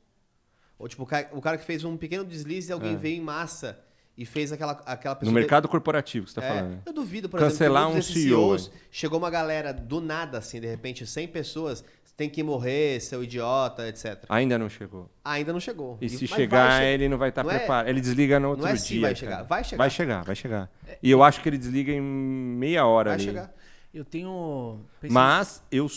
Ou 0.80 0.88
tipo, 0.88 1.04
o 1.04 1.06
cara, 1.06 1.30
o 1.34 1.42
cara 1.42 1.58
que 1.58 1.66
fez 1.66 1.84
um 1.84 1.98
pequeno 1.98 2.24
deslize 2.24 2.70
e 2.70 2.74
alguém 2.74 2.96
veio 2.96 3.18
em 3.18 3.22
massa 3.22 3.78
e 4.18 4.26
fez 4.26 4.54
aquela, 4.54 4.72
aquela 4.86 5.16
no 5.16 5.20
pessoa. 5.20 5.34
mercado 5.34 5.68
corporativo 5.68 6.26
que 6.26 6.32
você 6.32 6.40
está 6.40 6.50
É, 6.50 6.56
falando. 6.56 6.72
né? 6.76 6.80
eu 6.86 6.94
duvido, 6.94 7.28
por 7.28 7.42
Cancelar 7.42 7.84
exemplo, 7.90 8.00
um 8.00 8.02
CEO, 8.02 8.40
CEOs, 8.58 8.72
chegou 8.90 9.20
uma 9.20 9.30
galera 9.30 9.74
do 9.74 10.00
nada, 10.00 10.38
assim, 10.38 10.62
de 10.62 10.68
repente, 10.68 11.06
100 11.06 11.28
pessoas, 11.28 11.84
tem 12.16 12.30
que 12.30 12.42
morrer, 12.42 13.02
seu 13.02 13.22
idiota, 13.22 13.90
etc. 13.90 14.24
Ainda 14.30 14.58
não 14.58 14.70
chegou. 14.70 15.10
Ainda 15.26 15.52
não 15.52 15.60
chegou. 15.60 15.98
E 16.00 16.08
se 16.08 16.22
mas 16.22 16.30
chegar, 16.30 16.70
vai 16.70 16.80
che- 16.80 16.86
ele 16.94 17.10
não 17.10 17.18
vai 17.18 17.28
estar 17.28 17.44
Não 17.44 17.52
é- 17.52 17.58
preparado. 17.60 17.90
Ele 17.90 18.00
desliga 18.00 18.40
no 18.40 18.50
outro 18.52 18.64
não 18.64 18.72
é 18.72 18.78
se 18.78 18.88
dia. 18.88 19.02
vai 19.02 19.10
cara. 19.14 19.16
chegar, 19.20 19.44
vai 19.44 19.64
chegar. 19.66 19.78
Vai 19.78 19.90
chegar, 19.90 20.24
vai 20.24 20.36
chegar. 20.36 20.72
E 21.04 21.12
eu 21.12 21.22
acho 21.22 21.42
que 21.42 21.50
ele 21.50 21.58
desliga 21.58 21.92
em 21.92 22.00
meia 22.02 22.86
hora 22.86 23.10
Vai 23.10 23.16
ali. 23.16 23.24
chegar. 23.26 23.54
Eu 23.96 24.04
tenho. 24.06 24.80
pensei- 25.00 25.14
Mas 25.14 25.64
eu 25.72 25.88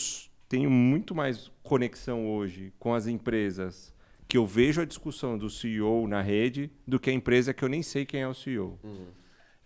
tenho 0.47 0.69
muito 0.69 1.13
mais 1.13 1.51
conexão 1.61 2.27
hoje 2.27 2.73
com 2.79 2.93
as 2.93 3.05
empresas 3.07 3.93
que 4.27 4.37
eu 4.37 4.45
vejo 4.45 4.81
a 4.81 4.85
discussão 4.85 5.37
do 5.37 5.49
CEO 5.49 6.07
na 6.07 6.21
rede 6.21 6.71
do 6.87 6.99
que 6.99 7.09
a 7.09 7.13
empresa 7.13 7.53
que 7.53 7.63
eu 7.63 7.69
nem 7.69 7.83
sei 7.83 8.05
quem 8.05 8.21
é 8.21 8.27
o 8.27 8.33
CEO. 8.33 8.79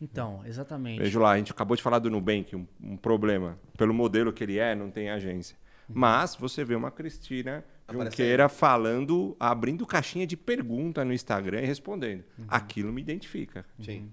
Então, 0.02 0.42
exatamente. 0.46 1.00
Vejo 1.02 1.20
lá, 1.20 1.32
a 1.32 1.38
gente 1.38 1.52
acabou 1.52 1.78
de 1.78 1.84
falar 1.84 2.00
do 2.00 2.10
Nubank, 2.10 2.56
um, 2.56 2.66
um 2.82 2.98
problema. 2.98 3.58
Pelo 3.78 3.94
modelo 3.94 4.34
que 4.34 4.44
ele 4.44 4.58
é, 4.58 4.74
não 4.76 4.90
tem 4.90 5.10
agência. 5.10 5.56
Mas 5.88 6.36
você 6.36 6.64
vê 6.66 6.76
uma 6.76 6.90
Cristina 6.92 7.64
Aparece 7.88 8.12
Junqueira 8.18 8.50
falando, 8.50 9.36
abrindo 9.40 9.86
caixinha 9.86 10.26
de 10.26 10.36
pergunta 10.38 11.04
no 11.06 11.14
Instagram 11.14 11.62
e 11.62 11.66
respondendo. 11.66 12.24
Aquilo 12.48 12.92
me 12.92 13.02
identifica. 13.02 13.66
Sim. 13.82 14.12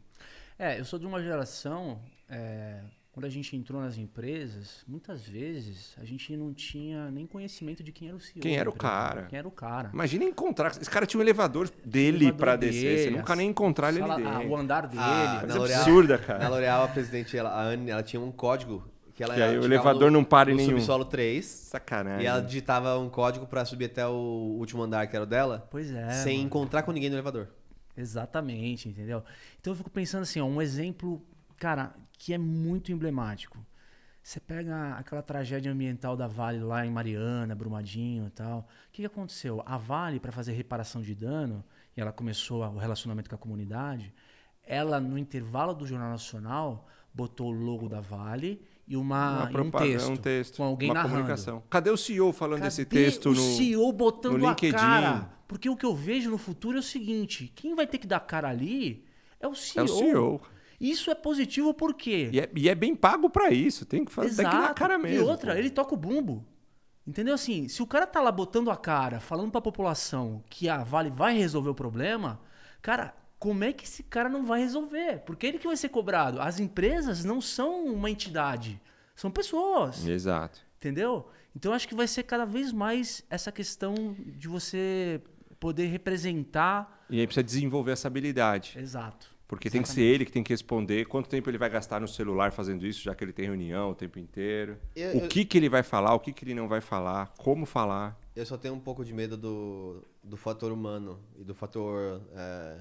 É, 0.59 0.79
eu 0.79 0.85
sou 0.85 0.99
de 0.99 1.07
uma 1.07 1.23
geração. 1.23 2.01
é, 2.29 2.81
quando 3.13 3.25
a 3.25 3.29
gente 3.29 3.57
entrou 3.57 3.81
nas 3.81 3.99
empresas, 3.99 4.85
muitas 4.87 5.23
vezes 5.27 5.95
a 5.99 6.05
gente 6.05 6.37
não 6.37 6.55
tinha 6.55 7.11
nem 7.11 7.27
conhecimento 7.27 7.83
de 7.83 7.91
quem 7.91 8.07
era 8.09 8.17
o 8.17 8.21
CEO. 8.21 8.41
Quem 8.41 8.57
era 8.57 8.71
o 8.71 8.73
cara? 8.73 9.23
Quem 9.25 9.39
era 9.39 9.49
o 9.49 9.51
cara. 9.51 9.91
Imagina 9.93 10.25
encontrar. 10.25 10.71
Esse 10.81 10.89
cara 10.89 11.05
tinha 11.07 11.19
um 11.19 11.23
elevador 11.23 11.69
dele 11.85 12.33
pra 12.33 12.55
descer. 12.57 12.99
Você 12.99 13.05
dele, 13.07 13.17
nunca 13.17 13.35
nem 13.35 13.51
encontrar 13.51 13.89
ele 13.93 14.01
ali 14.03 14.25
ah, 14.25 14.41
o 14.49 14.57
andar 14.57 14.87
dele. 14.87 15.03
Ah, 15.03 15.39
Coisa 15.41 15.59
L'Oréal- 15.59 15.81
absurda, 15.81 16.19
cara. 16.19 16.39
Na 16.39 16.49
L'Oréal, 16.49 16.85
a 16.85 16.89
presidente, 16.89 17.37
ela, 17.37 17.51
a 17.51 17.63
Anne, 17.63 17.91
ela 17.91 18.03
tinha 18.03 18.21
um 18.21 18.31
código 18.31 18.89
que 19.13 19.25
ela 19.25 19.35
Que 19.35 19.43
aí 19.43 19.59
o 19.59 19.65
elevador 19.65 20.11
não 20.11 20.23
para 20.25 20.51
em 20.51 20.55
no 20.55 20.59
nenhum. 20.59 20.71
subsolo 20.79 21.05
3 21.05 21.45
Sacanagem. 21.45 22.23
e 22.23 22.27
ela 22.27 22.41
digitava 22.41 22.97
um 22.99 23.11
código 23.11 23.45
pra 23.45 23.65
subir 23.65 23.87
até 23.87 24.07
o 24.07 24.13
último 24.59 24.83
andar 24.85 25.07
que 25.09 25.17
era 25.17 25.25
o 25.25 25.27
dela, 25.27 25.67
Pois 25.71 25.91
é. 25.91 26.11
sem 26.11 26.37
mano. 26.37 26.47
encontrar 26.47 26.85
com 26.85 26.93
ninguém 26.93 27.11
no 27.11 27.17
elevador. 27.17 27.49
Exatamente, 27.97 28.89
entendeu? 28.89 29.23
Então 29.61 29.73
eu 29.73 29.77
fico 29.77 29.91
pensando 29.91 30.23
assim, 30.23 30.41
ó, 30.41 30.47
um 30.47 30.63
exemplo, 30.63 31.21
cara, 31.61 31.95
que 32.19 32.33
é 32.33 32.39
muito 32.39 32.91
emblemático. 32.91 33.59
Você 34.23 34.41
pega 34.41 34.95
aquela 34.95 35.23
tragédia 35.23 35.71
ambiental 35.71 36.17
da 36.17 36.27
Vale 36.27 36.59
lá 36.59 36.85
em 36.85 36.91
Mariana, 36.91 37.55
Brumadinho 37.55 38.27
e 38.27 38.31
tal. 38.31 38.61
O 38.61 38.65
que, 38.93 39.03
que 39.03 39.07
aconteceu? 39.07 39.63
A 39.65 39.77
Vale, 39.77 40.19
para 40.19 40.33
fazer 40.33 40.53
reparação 40.53 41.01
de 41.03 41.15
dano, 41.15 41.63
e 41.97 42.01
ela 42.01 42.13
começou 42.13 42.63
o 42.65 42.79
relacionamento 42.79 43.29
com 43.29 43.37
a 43.37 43.39
comunidade, 43.39 44.13
ela, 44.67 45.01
no 45.01 45.19
intervalo 45.19 45.75
do 45.75 45.87
Jornal 45.87 46.11
Nacional, 46.11 46.89
botou 47.13 47.49
o 47.49 47.51
logo 47.51 47.89
da 47.89 48.01
Vale 48.01 48.63
e 48.87 48.97
uma, 48.97 49.49
Uma 49.49 49.53
e 49.53 49.61
um, 49.61 49.71
texto, 49.71 50.11
um 50.11 50.17
texto, 50.17 50.57
com 50.57 50.65
alguém 50.65 50.89
uma 50.89 50.95
narrando. 50.95 51.15
comunicação. 51.15 51.63
Cadê 51.69 51.91
o 51.91 51.97
CEO 51.97 52.33
falando 52.33 52.63
desse 52.63 52.85
Cadê 52.85 53.05
texto 53.05 53.27
o 53.27 53.35
no 53.35 53.57
CEO 53.57 53.93
botando 53.93 54.39
no 54.39 54.47
a 54.47 54.51
LinkedIn? 54.51 54.77
cara? 54.77 55.31
Porque 55.47 55.69
o 55.69 55.77
que 55.77 55.85
eu 55.87 55.95
vejo 55.95 56.31
no 56.31 56.39
futuro 56.39 56.77
é 56.77 56.81
o 56.81 56.83
seguinte: 56.83 57.53
quem 57.55 57.75
vai 57.75 57.87
ter 57.87 57.99
que 57.99 58.07
dar 58.07 58.21
cara 58.21 58.49
ali 58.49 59.05
é 59.41 59.47
o 59.49 59.55
CEO. 59.55 59.81
É 59.81 59.85
o 59.85 59.89
CEO. 59.89 60.41
Isso 60.81 61.11
é 61.11 61.15
positivo 61.15 61.75
por 61.75 61.95
quê? 61.95 62.31
E 62.33 62.41
é, 62.41 62.51
e 62.57 62.69
é 62.69 62.75
bem 62.75 62.97
pago 62.97 63.29
pra 63.29 63.51
isso. 63.51 63.85
Tem 63.85 64.05
que 64.05 64.11
fazer 64.11 64.43
tem 64.43 64.51
que 64.51 64.57
dar 64.57 64.71
a 64.71 64.75
cara 64.75 64.97
mesmo. 64.97 65.19
E 65.19 65.29
outra, 65.29 65.53
pô. 65.53 65.59
ele 65.59 65.69
toca 65.69 65.95
o 65.95 65.99
bumbo. 65.99 66.47
Entendeu 67.07 67.35
assim? 67.35 67.69
Se 67.69 67.83
o 67.83 67.87
cara 67.87 68.07
tá 68.07 68.21
lá 68.21 68.33
botando 68.33 68.71
a 68.71 68.77
cara, 68.77 69.21
falando 69.21 69.51
pra 69.51 69.61
população 69.61 70.43
que 70.49 70.69
a 70.69 70.83
Vale 70.83 71.11
vai 71.11 71.37
resolver 71.37 71.71
o 71.71 71.75
problema, 71.75 72.41
cara, 72.81 73.15
como 73.39 73.65
é 73.65 73.73
que 73.73 73.85
esse 73.85 74.03
cara 74.03 74.29
não 74.29 74.45
vai 74.45 74.61
resolver? 74.61 75.23
Porque 75.27 75.47
ele 75.47 75.59
que 75.59 75.67
vai 75.67 75.77
ser 75.77 75.89
cobrado. 75.89 76.41
As 76.41 76.61
empresas 76.61 77.25
não 77.25 77.41
são 77.41 77.87
uma 77.87 78.11
entidade, 78.11 78.81
são 79.15 79.31
pessoas. 79.31 80.07
Exato. 80.07 80.61
Entendeu? 80.79 81.29
Então 81.55 81.73
acho 81.73 81.89
que 81.89 81.95
vai 81.95 82.07
ser 82.07 82.23
cada 82.23 82.45
vez 82.45 82.73
mais 82.73 83.25
essa 83.29 83.51
questão 83.51 84.15
de 84.19 84.47
você 84.47 85.21
poder 85.59 85.87
representar. 85.87 87.05
E 87.11 87.19
aí 87.21 87.27
precisa 87.27 87.43
desenvolver 87.45 87.93
essa 87.93 88.09
habilidade. 88.09 88.79
Exato. 88.79 89.30
Porque 89.51 89.69
tem 89.69 89.83
que 89.83 89.89
ser 89.89 90.03
ele 90.03 90.25
que 90.25 90.31
tem 90.31 90.45
que 90.45 90.53
responder 90.53 91.07
quanto 91.07 91.29
tempo 91.29 91.51
ele 91.51 91.59
vai 91.59 91.69
gastar 91.69 92.01
no 92.01 92.07
celular 92.07 92.53
fazendo 92.53 92.87
isso, 92.87 93.03
já 93.03 93.17
que 93.17 93.25
ele 93.25 93.33
tem 93.33 93.47
reunião 93.47 93.91
o 93.91 93.95
tempo 93.97 94.17
inteiro. 94.17 94.79
Eu- 94.95 95.17
o 95.17 95.21
eu- 95.23 95.29
que, 95.29 95.45
que 95.45 95.59
ele 95.59 95.69
vai 95.69 95.83
falar, 95.83 96.15
o 96.15 96.21
que, 96.21 96.33
que 96.33 96.45
ele 96.45 96.55
não 96.55 96.69
vai 96.69 96.81
falar, 96.81 97.35
como 97.37 97.67
falar. 97.67 98.17
Eu 98.37 98.47
só 98.47 98.57
tenho 98.57 98.75
um 98.75 98.79
pouco 98.79 99.05
de 99.05 99.13
medo 99.13 99.37
do, 99.37 100.07
do 100.23 100.37
fator 100.37 100.71
humano 100.71 101.19
e 101.37 101.43
do 101.43 101.53
fator. 101.53 102.23
é, 102.33 102.79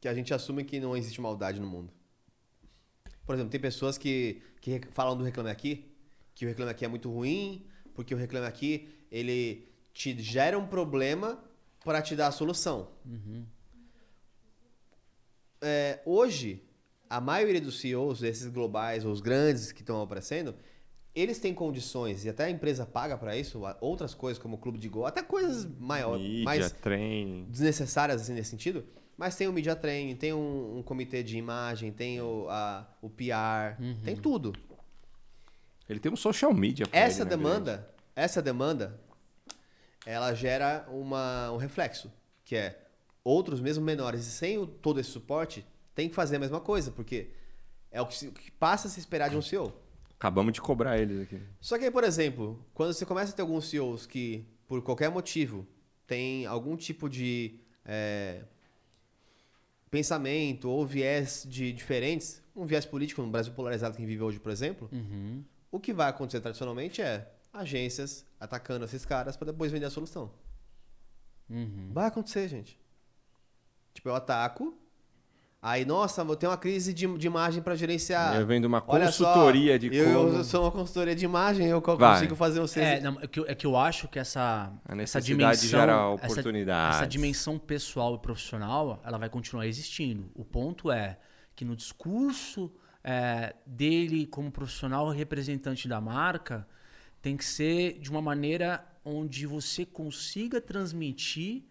que 0.00 0.08
a 0.08 0.14
gente 0.14 0.32
assume 0.32 0.64
que 0.64 0.80
não 0.80 0.96
existe 0.96 1.20
maldade 1.20 1.60
no 1.60 1.66
mundo. 1.66 1.92
Por 3.26 3.34
exemplo, 3.34 3.50
tem 3.50 3.60
pessoas 3.60 3.98
que, 3.98 4.40
que 4.62 4.80
falam 4.92 5.18
do 5.18 5.22
Reclame 5.24 5.50
Aqui, 5.50 5.92
que 6.34 6.46
o 6.46 6.48
Reclame 6.48 6.70
Aqui 6.70 6.86
é 6.86 6.88
muito 6.88 7.10
ruim, 7.10 7.66
porque 7.94 8.14
o 8.14 8.18
Reclame 8.18 8.46
Aqui 8.46 8.88
ele 9.10 9.68
te 9.92 10.18
gera 10.18 10.58
um 10.58 10.66
problema 10.66 11.44
para 11.84 12.00
te 12.00 12.16
dar 12.16 12.28
a 12.28 12.32
solução. 12.32 12.88
É, 15.64 16.00
hoje, 16.04 16.62
a 17.08 17.20
maioria 17.20 17.60
dos 17.60 17.80
CEOs, 17.80 18.22
esses 18.22 18.48
globais, 18.48 19.04
ou 19.04 19.10
os 19.12 19.20
grandes 19.20 19.72
que 19.72 19.80
estão 19.80 20.02
aparecendo, 20.02 20.54
eles 21.14 21.38
têm 21.38 21.54
condições, 21.54 22.24
e 22.24 22.28
até 22.28 22.44
a 22.44 22.50
empresa 22.50 22.84
paga 22.84 23.16
para 23.16 23.36
isso, 23.36 23.62
outras 23.80 24.14
coisas 24.14 24.42
como 24.42 24.58
clube 24.58 24.78
de 24.78 24.88
gol, 24.88 25.06
até 25.06 25.22
coisas 25.22 25.64
maiores, 25.78 26.42
mais 26.44 26.72
trem. 26.72 27.46
desnecessárias 27.48 28.20
assim, 28.22 28.34
nesse 28.34 28.50
sentido, 28.50 28.84
mas 29.16 29.36
tem 29.36 29.46
o 29.46 29.52
media 29.52 29.76
training, 29.76 30.16
tem 30.16 30.32
um, 30.34 30.78
um 30.78 30.82
comitê 30.82 31.22
de 31.22 31.38
imagem, 31.38 31.92
tem 31.92 32.20
o, 32.20 32.48
a- 32.50 32.86
o 33.00 33.08
PR, 33.08 33.76
tem 34.04 34.16
tudo. 34.16 34.52
Ele 35.88 36.00
tem 36.00 36.10
um 36.10 36.16
social 36.16 36.52
media 36.52 36.84
Essa 36.90 37.22
ele, 37.22 37.30
né, 37.30 37.36
demanda, 37.36 37.94
essa 38.16 38.42
demanda, 38.42 39.00
ela 40.04 40.34
gera 40.34 40.84
uma, 40.90 41.50
um 41.52 41.56
reflexo, 41.58 42.12
que 42.44 42.56
é 42.56 42.83
outros 43.24 43.60
mesmo 43.60 43.82
menores 43.84 44.20
e 44.26 44.30
sem 44.30 44.58
o- 44.58 44.66
todo 44.66 45.00
esse 45.00 45.10
suporte 45.10 45.66
tem 45.94 46.08
que 46.08 46.14
fazer 46.14 46.36
a 46.36 46.38
mesma 46.38 46.60
coisa, 46.60 46.90
porque 46.90 47.30
é 47.90 48.00
o 48.00 48.06
que, 48.06 48.14
se- 48.16 48.28
o 48.28 48.32
que 48.32 48.50
passa 48.50 48.86
a 48.86 48.90
se 48.90 49.00
esperar 49.00 49.30
de 49.30 49.36
um 49.36 49.42
CEO. 49.42 49.72
Acabamos 50.18 50.52
de 50.52 50.60
cobrar 50.60 50.98
eles 50.98 51.20
aqui. 51.22 51.40
Só 51.60 51.78
que 51.78 51.84
aí, 51.84 51.90
por 51.90 52.04
exemplo, 52.04 52.64
quando 52.74 52.92
você 52.92 53.04
começa 53.06 53.32
a 53.32 53.34
ter 53.34 53.42
alguns 53.42 53.68
CEOs 53.68 54.06
que, 54.06 54.46
por 54.66 54.80
qualquer 54.82 55.10
motivo, 55.10 55.66
tem 56.06 56.46
algum 56.46 56.76
tipo 56.76 57.08
de 57.08 57.58
é, 57.84 58.42
pensamento 59.90 60.68
ou 60.68 60.84
viés 60.86 61.46
de 61.48 61.72
diferentes, 61.72 62.42
um 62.56 62.64
viés 62.66 62.84
político 62.84 63.22
no 63.22 63.28
Brasil 63.30 63.52
polarizado 63.52 63.94
que 63.94 64.02
a 64.02 64.04
gente 64.04 64.10
vive 64.10 64.22
hoje, 64.22 64.40
por 64.40 64.50
exemplo, 64.50 64.88
o 65.70 65.78
que 65.78 65.92
vai 65.92 66.08
acontecer 66.08 66.40
tradicionalmente 66.40 67.00
é 67.02 67.30
agências 67.52 68.24
atacando 68.40 68.84
esses 68.84 69.04
caras 69.04 69.36
para 69.36 69.52
depois 69.52 69.70
vender 69.70 69.86
a 69.86 69.90
solução. 69.90 70.32
Vai 71.92 72.06
acontecer, 72.06 72.48
gente. 72.48 72.78
Tipo, 73.94 74.08
eu 74.08 74.14
ataco, 74.16 74.76
aí, 75.62 75.84
nossa, 75.84 76.22
vou 76.24 76.36
ter 76.36 76.46
uma 76.48 76.56
crise 76.58 76.92
de, 76.92 77.06
de 77.16 77.26
imagem 77.26 77.62
para 77.62 77.74
gerenciar. 77.76 78.34
Eu 78.36 78.46
vendo 78.46 78.64
uma 78.66 78.82
Olha 78.86 79.10
só, 79.10 79.24
consultoria 79.32 79.78
de 79.78 79.94
eu, 79.96 80.04
como- 80.12 80.36
eu 80.38 80.44
sou 80.44 80.62
uma 80.64 80.70
consultoria 80.72 81.14
de 81.14 81.24
imagem, 81.24 81.66
eu 81.68 81.80
Vai. 81.80 82.14
consigo 82.14 82.34
fazer 82.36 82.60
vocês. 82.60 82.84
É, 82.84 83.00
não, 83.00 83.18
é, 83.20 83.26
que, 83.26 83.38
eu- 83.40 83.46
é 83.46 83.54
que 83.54 83.64
eu 83.66 83.76
acho 83.76 84.08
que 84.08 84.18
essa, 84.18 84.40
A 84.84 84.92
essa 84.92 84.94
necessidade 84.96 85.26
dimensão. 85.26 85.68
gera 85.70 85.92
essa- 85.92 86.08
oportunidades. 86.32 86.96
Essa, 86.98 87.06
dimensão 87.06 87.58
pessoal 87.58 88.16
e 88.16 88.18
profissional, 88.18 89.00
ela 89.04 89.16
vai 89.16 89.28
continuar 89.30 89.66
existindo. 89.66 90.30
O 90.34 90.44
ponto 90.44 90.90
é 90.90 91.18
que 91.56 91.64
no 91.64 91.74
discurso 91.76 92.70
é, 93.06 93.54
dele 93.66 94.26
como 94.26 94.50
profissional 94.50 95.08
representante 95.10 95.86
da 95.86 96.00
marca, 96.00 96.66
tem 97.22 97.36
que 97.36 97.44
ser 97.44 97.98
de 98.00 98.10
uma 98.10 98.20
maneira 98.22 98.82
onde 99.04 99.46
você 99.46 99.84
consiga 99.86 100.58
transmitir 100.60 101.62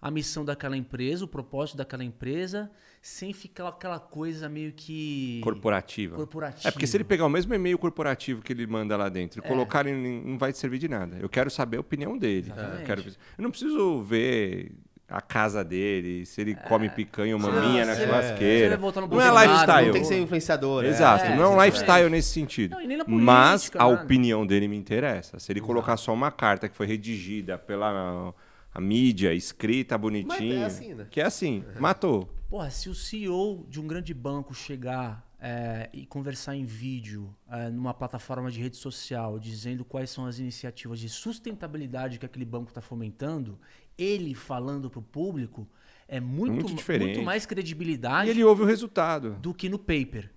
a 0.00 0.10
missão 0.10 0.44
daquela 0.44 0.76
empresa, 0.76 1.24
o 1.24 1.28
propósito 1.28 1.76
daquela 1.76 2.04
empresa, 2.04 2.70
sem 3.02 3.32
ficar 3.32 3.66
aquela 3.68 3.98
coisa 3.98 4.48
meio 4.48 4.72
que. 4.72 5.40
Corporativa. 5.42 6.16
Corporativa. 6.16 6.68
É 6.68 6.70
porque 6.70 6.86
se 6.86 6.96
ele 6.96 7.04
pegar 7.04 7.26
o 7.26 7.28
mesmo 7.28 7.52
e-mail 7.54 7.78
corporativo 7.78 8.42
que 8.42 8.52
ele 8.52 8.66
manda 8.66 8.96
lá 8.96 9.08
dentro 9.08 9.40
e 9.40 9.44
É. 9.44 9.48
colocar, 9.48 9.86
ele 9.86 10.22
não 10.24 10.38
vai 10.38 10.52
servir 10.52 10.78
de 10.78 10.88
nada. 10.88 11.16
Eu 11.20 11.28
quero 11.28 11.50
saber 11.50 11.78
a 11.78 11.80
opinião 11.80 12.16
dele. 12.16 12.52
Eu, 12.56 12.84
quero... 12.84 13.00
eu 13.02 13.42
não 13.42 13.50
preciso 13.50 14.00
ver 14.02 14.72
a 15.08 15.22
casa 15.22 15.64
dele, 15.64 16.26
se 16.26 16.38
ele 16.42 16.54
come 16.54 16.90
picanha 16.90 17.34
ou 17.34 17.40
maminha 17.40 17.86
na 17.86 17.94
se 17.94 18.02
ele- 18.02 18.10
churrasqueira. 18.10 18.58
se 18.68 18.74
ele 18.74 18.76
voltar 18.76 19.00
no 19.00 19.08
não 19.08 19.20
é 19.20 19.46
lifestyle. 19.46 19.86
Não 19.86 19.92
tem 19.94 20.02
que 20.02 20.08
ser 20.08 20.20
influenciador. 20.20 20.84
é. 20.84 20.88
Exato, 20.88 21.24
É, 21.24 21.34
não 21.36 21.44
é 21.44 21.48
um 21.48 21.64
lifestyle 21.64 22.10
nesse 22.10 22.28
sentido. 22.28 22.76
Não, 22.76 22.86
na 22.98 23.04
Mas 23.08 23.60
política, 23.62 23.82
a 23.82 23.88
nada. 23.90 24.02
opinião 24.04 24.46
dele 24.46 24.68
me 24.68 24.76
interessa. 24.76 25.38
Se 25.40 25.50
ele 25.50 25.60
colocar 25.62 25.96
só 25.96 26.12
uma 26.12 26.30
carta 26.30 26.68
que 26.68 26.76
foi 26.76 26.86
redigida 26.86 27.56
pela 27.56 28.34
a 28.78 28.80
mídia, 28.80 29.34
escrita 29.34 29.98
bonitinho, 29.98 30.28
Mas 30.60 30.62
é 30.62 30.64
assim, 30.64 30.94
né? 30.94 31.06
que 31.10 31.20
é 31.20 31.24
assim, 31.24 31.64
matou. 31.80 32.32
Porra, 32.48 32.70
se 32.70 32.88
o 32.88 32.94
CEO 32.94 33.66
de 33.68 33.80
um 33.80 33.86
grande 33.88 34.14
banco 34.14 34.54
chegar 34.54 35.28
é, 35.40 35.90
e 35.92 36.06
conversar 36.06 36.54
em 36.54 36.64
vídeo 36.64 37.34
é, 37.50 37.68
numa 37.70 37.92
plataforma 37.92 38.50
de 38.52 38.60
rede 38.60 38.76
social 38.76 39.38
dizendo 39.40 39.84
quais 39.84 40.10
são 40.10 40.26
as 40.26 40.38
iniciativas 40.38 41.00
de 41.00 41.08
sustentabilidade 41.08 42.18
que 42.20 42.24
aquele 42.26 42.44
banco 42.44 42.68
está 42.68 42.80
fomentando, 42.80 43.58
ele 43.98 44.32
falando 44.32 44.88
para 44.88 45.00
o 45.00 45.02
público 45.02 45.68
é 46.06 46.20
muito, 46.20 46.52
Muito 46.54 46.74
diferente. 46.74 47.14
muito 47.14 47.22
mais 47.22 47.44
credibilidade 47.44 48.28
E 48.28 48.30
ele 48.30 48.44
ouve 48.44 48.62
o 48.62 48.64
resultado. 48.64 49.34
do 49.42 49.52
que 49.52 49.68
no 49.68 49.78
paper, 49.78 50.30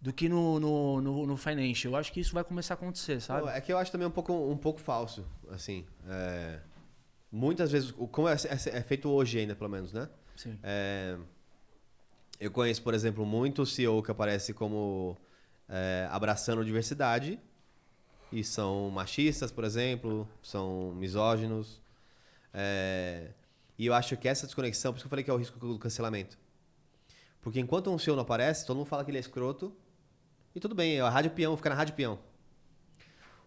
do 0.00 0.10
que 0.12 0.26
no, 0.28 0.58
no, 0.58 1.00
no, 1.02 1.26
no 1.26 1.36
financial. 1.36 1.92
Eu 1.92 1.98
acho 1.98 2.10
que 2.12 2.18
isso 2.18 2.32
vai 2.34 2.42
começar 2.42 2.74
a 2.74 2.76
acontecer, 2.76 3.20
sabe? 3.20 3.46
É 3.48 3.60
que 3.60 3.70
eu 3.72 3.78
acho 3.78 3.92
também 3.92 4.08
um 4.08 4.10
pouco, 4.10 4.32
um 4.32 4.56
pouco 4.56 4.80
falso, 4.80 5.24
assim. 5.50 5.84
é, 6.08 6.58
muitas 7.34 7.72
vezes, 7.72 7.90
como 7.90 8.28
é, 8.28 8.34
é- 8.34 8.78
é 8.78 8.82
feito 8.82 9.10
hoje 9.10 9.40
ainda, 9.40 9.56
pelo 9.56 9.68
menos, 9.68 9.92
né? 9.92 10.08
Sim. 10.36 10.58
É, 10.62 11.16
eu 12.38 12.50
conheço, 12.50 12.82
por 12.82 12.94
exemplo, 12.94 13.26
muito 13.26 13.66
CEO 13.66 14.02
que 14.02 14.10
aparece 14.10 14.52
como 14.54 15.16
é, 15.68 16.06
abraçando 16.10 16.64
diversidade 16.64 17.40
e 18.30 18.44
são 18.44 18.88
machistas, 18.90 19.50
por 19.50 19.64
exemplo, 19.64 20.28
são 20.42 20.92
misóginos. 20.94 21.82
É, 22.52 23.30
e 23.76 23.86
eu 23.86 23.94
acho 23.94 24.16
que 24.16 24.28
essa 24.28 24.46
desconexão, 24.46 24.92
por 24.92 24.98
isso 24.98 25.04
que 25.04 25.06
eu 25.06 25.10
falei 25.10 25.24
que 25.24 25.30
é 25.30 25.34
o 25.34 25.36
risco 25.36 25.58
do 25.58 25.78
cancelamento. 25.78 26.38
Porque 27.40 27.58
enquanto 27.58 27.90
um 27.90 27.98
CEO 27.98 28.14
não 28.14 28.22
aparece, 28.22 28.64
todo 28.64 28.76
mundo 28.76 28.86
fala 28.86 29.04
que 29.04 29.10
ele 29.10 29.18
é 29.18 29.20
escroto. 29.20 29.76
E 30.54 30.60
tudo 30.60 30.74
bem, 30.74 31.00
a 31.00 31.10
rádio 31.10 31.32
peão 31.32 31.56
fica 31.56 31.68
na 31.68 31.74
rádio 31.74 31.94
peão. 31.94 32.18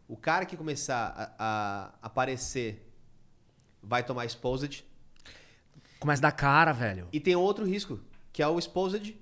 O 0.07 0.15
cara 0.17 0.45
que 0.45 0.55
começar 0.57 1.35
a, 1.39 1.93
a 2.01 2.07
aparecer 2.07 2.86
vai 3.81 4.03
tomar 4.03 4.25
exposed. 4.25 4.83
Começa 5.99 6.21
da 6.21 6.31
cara, 6.31 6.71
velho. 6.71 7.07
E 7.11 7.19
tem 7.19 7.35
outro 7.35 7.65
risco, 7.65 7.99
que 8.31 8.41
é 8.41 8.47
o 8.47 8.57
exposed 8.59 9.15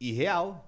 irreal. 0.00 0.64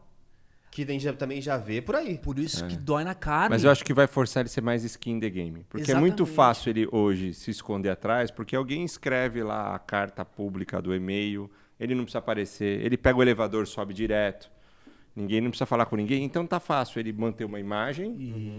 Que 0.70 0.84
a 0.84 0.86
gente 0.86 1.02
já- 1.02 1.12
também 1.12 1.40
já 1.42 1.56
vê 1.56 1.82
por 1.82 1.96
aí. 1.96 2.16
Por 2.16 2.38
isso 2.38 2.64
que 2.68 2.76
dói 2.76 3.02
na 3.02 3.12
carne. 3.14 3.50
Mas 3.50 3.64
eu 3.64 3.72
acho 3.72 3.84
que 3.84 3.92
vai 3.92 4.06
forçar 4.06 4.42
ele 4.42 4.46
a 4.48 4.52
ser 4.52 4.60
mais 4.60 4.84
skin 4.84 5.12
in 5.16 5.20
the 5.20 5.28
game. 5.28 5.66
Porque 5.68 5.90
é 5.90 5.94
muito 5.96 6.22
Exatamente. 6.22 6.36
fácil 6.36 6.70
ele 6.70 6.88
hoje 6.92 7.34
se 7.34 7.50
esconder 7.50 7.90
atrás, 7.90 8.30
porque 8.30 8.54
alguém 8.54 8.84
escreve 8.84 9.42
lá 9.42 9.74
a 9.74 9.78
carta 9.80 10.24
pública 10.24 10.80
do 10.80 10.94
e-mail, 10.94 11.50
ele 11.78 11.92
não 11.92 12.04
precisa 12.04 12.20
aparecer, 12.20 12.84
ele 12.86 12.96
pega 12.96 13.18
o 13.18 13.22
elevador, 13.22 13.66
sobe 13.66 13.92
direto. 13.92 14.48
Ninguém 15.16 15.40
não 15.40 15.50
precisa 15.50 15.66
falar 15.66 15.86
com 15.86 15.96
ninguém, 15.96 16.22
então 16.22 16.46
tá 16.46 16.60
fácil 16.60 17.00
ele 17.00 17.12
manter 17.12 17.44
uma 17.44 17.58
imagem 17.58 18.12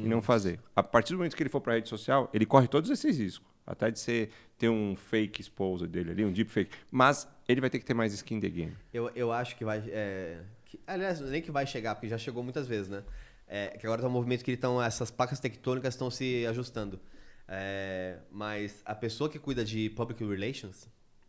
e 0.04 0.06
não 0.06 0.22
fazer. 0.22 0.60
A 0.76 0.84
partir 0.84 1.14
do 1.14 1.18
momento 1.18 1.34
que 1.34 1.42
ele 1.42 1.50
for 1.50 1.62
para 1.62 1.76
rede 1.76 1.88
social, 1.88 2.30
ele 2.34 2.46
corre 2.46 2.68
todos 2.68 2.90
esses 2.90 3.18
riscos. 3.18 3.48
Até 3.72 3.90
de 3.92 4.00
ser, 4.00 4.30
ter 4.58 4.70
um 4.70 4.96
fake 4.96 5.42
esposa 5.42 5.88
dele 5.88 6.12
ali, 6.12 6.26
um 6.26 6.32
deep 6.32 6.52
fake. 6.52 6.72
Mas 6.92 7.28
ele 7.48 7.62
vai 7.62 7.70
ter 7.70 7.80
que 7.80 7.86
ter 7.86 7.94
mais 7.94 8.14
skin 8.14 8.36
in 8.36 8.40
the 8.42 8.50
game. 8.50 8.76
Eu, 8.94 9.10
eu 9.16 9.32
acho 9.32 9.56
que 9.56 9.64
vai. 9.64 9.84
é, 9.88 10.40
que- 10.66 10.80
aliás, 10.86 11.20
nem 11.22 11.42
que 11.42 11.52
vai 11.52 11.66
chegar, 11.66 11.96
porque 11.96 12.08
já 12.10 12.18
chegou 12.18 12.44
muitas 12.44 12.68
vezes, 12.68 12.90
né? 12.90 13.04
É, 13.48 13.68
que 13.78 13.86
agora 13.86 14.02
tá 14.02 14.08
um 14.08 14.12
movimento 14.12 14.44
que 14.44 14.52
estão. 14.52 14.82
Essas 14.82 15.10
placas 15.12 15.40
tectônicas 15.40 15.94
estão 15.94 16.10
se 16.12 16.46
ajustando. 16.48 17.00
É, 17.48 18.18
mas 18.32 18.82
a 18.86 18.96
pessoa 18.96 19.30
que 19.30 19.38
cuida 19.40 19.64
de 19.66 19.90
public 19.90 20.24
relations, 20.24 20.88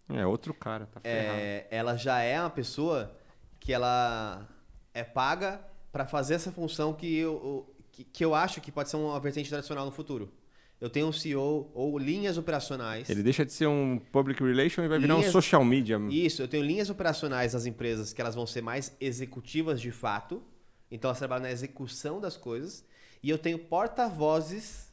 É, 0.09 0.24
outro 0.26 0.52
cara, 0.55 0.87
tá 0.87 1.00
ferrado. 1.00 1.38
é, 1.40 1.66
ela 1.70 1.96
já 1.96 2.20
é 2.20 2.38
uma 2.40 2.50
pessoa 2.50 3.16
que 3.59 3.72
ela 3.72 4.46
é 4.94 5.02
paga 5.02 5.61
para 5.90 6.07
fazer 6.07 6.35
essa 6.35 6.52
função 6.52 6.92
que 6.92 7.16
eu, 7.18 7.74
que, 7.90 8.05
que 8.05 8.24
eu 8.24 8.35
acho 8.35 8.61
que 8.61 8.70
pode 8.70 8.88
ser 8.90 8.96
uma 8.96 9.18
vertente 9.18 9.48
tradicional 9.48 9.85
no 9.85 9.90
futuro. 9.92 10.33
Eu 10.82 10.90
tenho 10.90 11.06
um 11.06 11.12
CEO 11.12 11.70
ou 11.74 11.96
linhas 11.96 12.36
operacionais. 12.36 13.08
Ele 13.08 13.22
deixa 13.22 13.46
de 13.46 13.52
ser 13.52 13.68
um 13.68 14.00
public 14.10 14.42
relation 14.42 14.82
e 14.82 14.88
vai 14.88 14.98
virar 14.98 15.14
um 15.14 15.18
Linhas- 15.18 15.30
social 15.32 15.64
media. 15.64 15.96
Isso, 16.10 16.42
eu 16.42 16.48
tenho 16.48 16.64
linhas 16.64 16.90
operacionais 16.90 17.52
das 17.52 17.66
empresas 17.66 18.12
que 18.12 18.20
elas 18.20 18.34
vão 18.34 18.46
ser 18.48 18.62
mais 18.62 18.92
executivas 19.00 19.80
de 19.80 19.92
fato. 19.92 20.42
Então 20.90 21.08
elas 21.08 21.18
trabalham 21.18 21.44
na 21.44 21.52
execução 21.52 22.20
das 22.20 22.36
coisas. 22.36 22.84
E 23.22 23.30
eu 23.30 23.38
tenho 23.38 23.60
porta-vozes 23.60 24.92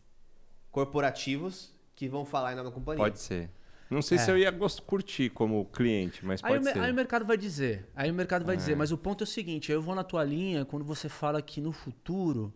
corporativos 0.71 1.71
que 1.95 2.07
vão 2.07 2.23
falar 2.23 2.53
em 2.53 2.55
nome 2.55 2.69
da 2.69 2.73
companhia. 2.75 3.03
Pode 3.03 3.19
ser. 3.19 3.49
Não 3.89 4.03
sei 4.03 4.19
É. 4.19 4.21
se 4.21 4.29
eu 4.29 4.37
ia 4.37 4.51
curtir 4.85 5.31
como 5.31 5.65
cliente, 5.65 6.23
mas 6.23 6.43
Aí 6.43 6.51
o, 6.51 6.53
pode 6.53 6.65
me- 6.65 6.73
ser. 6.73 6.79
aí 6.79 6.91
o 6.91 6.93
mercado 6.93 7.25
vai 7.25 7.35
dizer. 7.37 7.87
Aí 7.95 8.11
o 8.11 8.13
mercado 8.13 8.45
vai 8.45 8.55
dizer. 8.55 8.75
Mas 8.75 8.91
o 8.91 8.97
ponto 8.97 9.23
é 9.23 9.25
o 9.25 9.27
seguinte: 9.27 9.71
eu 9.71 9.81
vou 9.81 9.95
na 9.95 10.03
tua 10.03 10.23
linha 10.23 10.63
quando 10.63 10.85
você 10.85 11.09
fala 11.09 11.41
que 11.41 11.59
no 11.59 11.71
futuro 11.71 12.53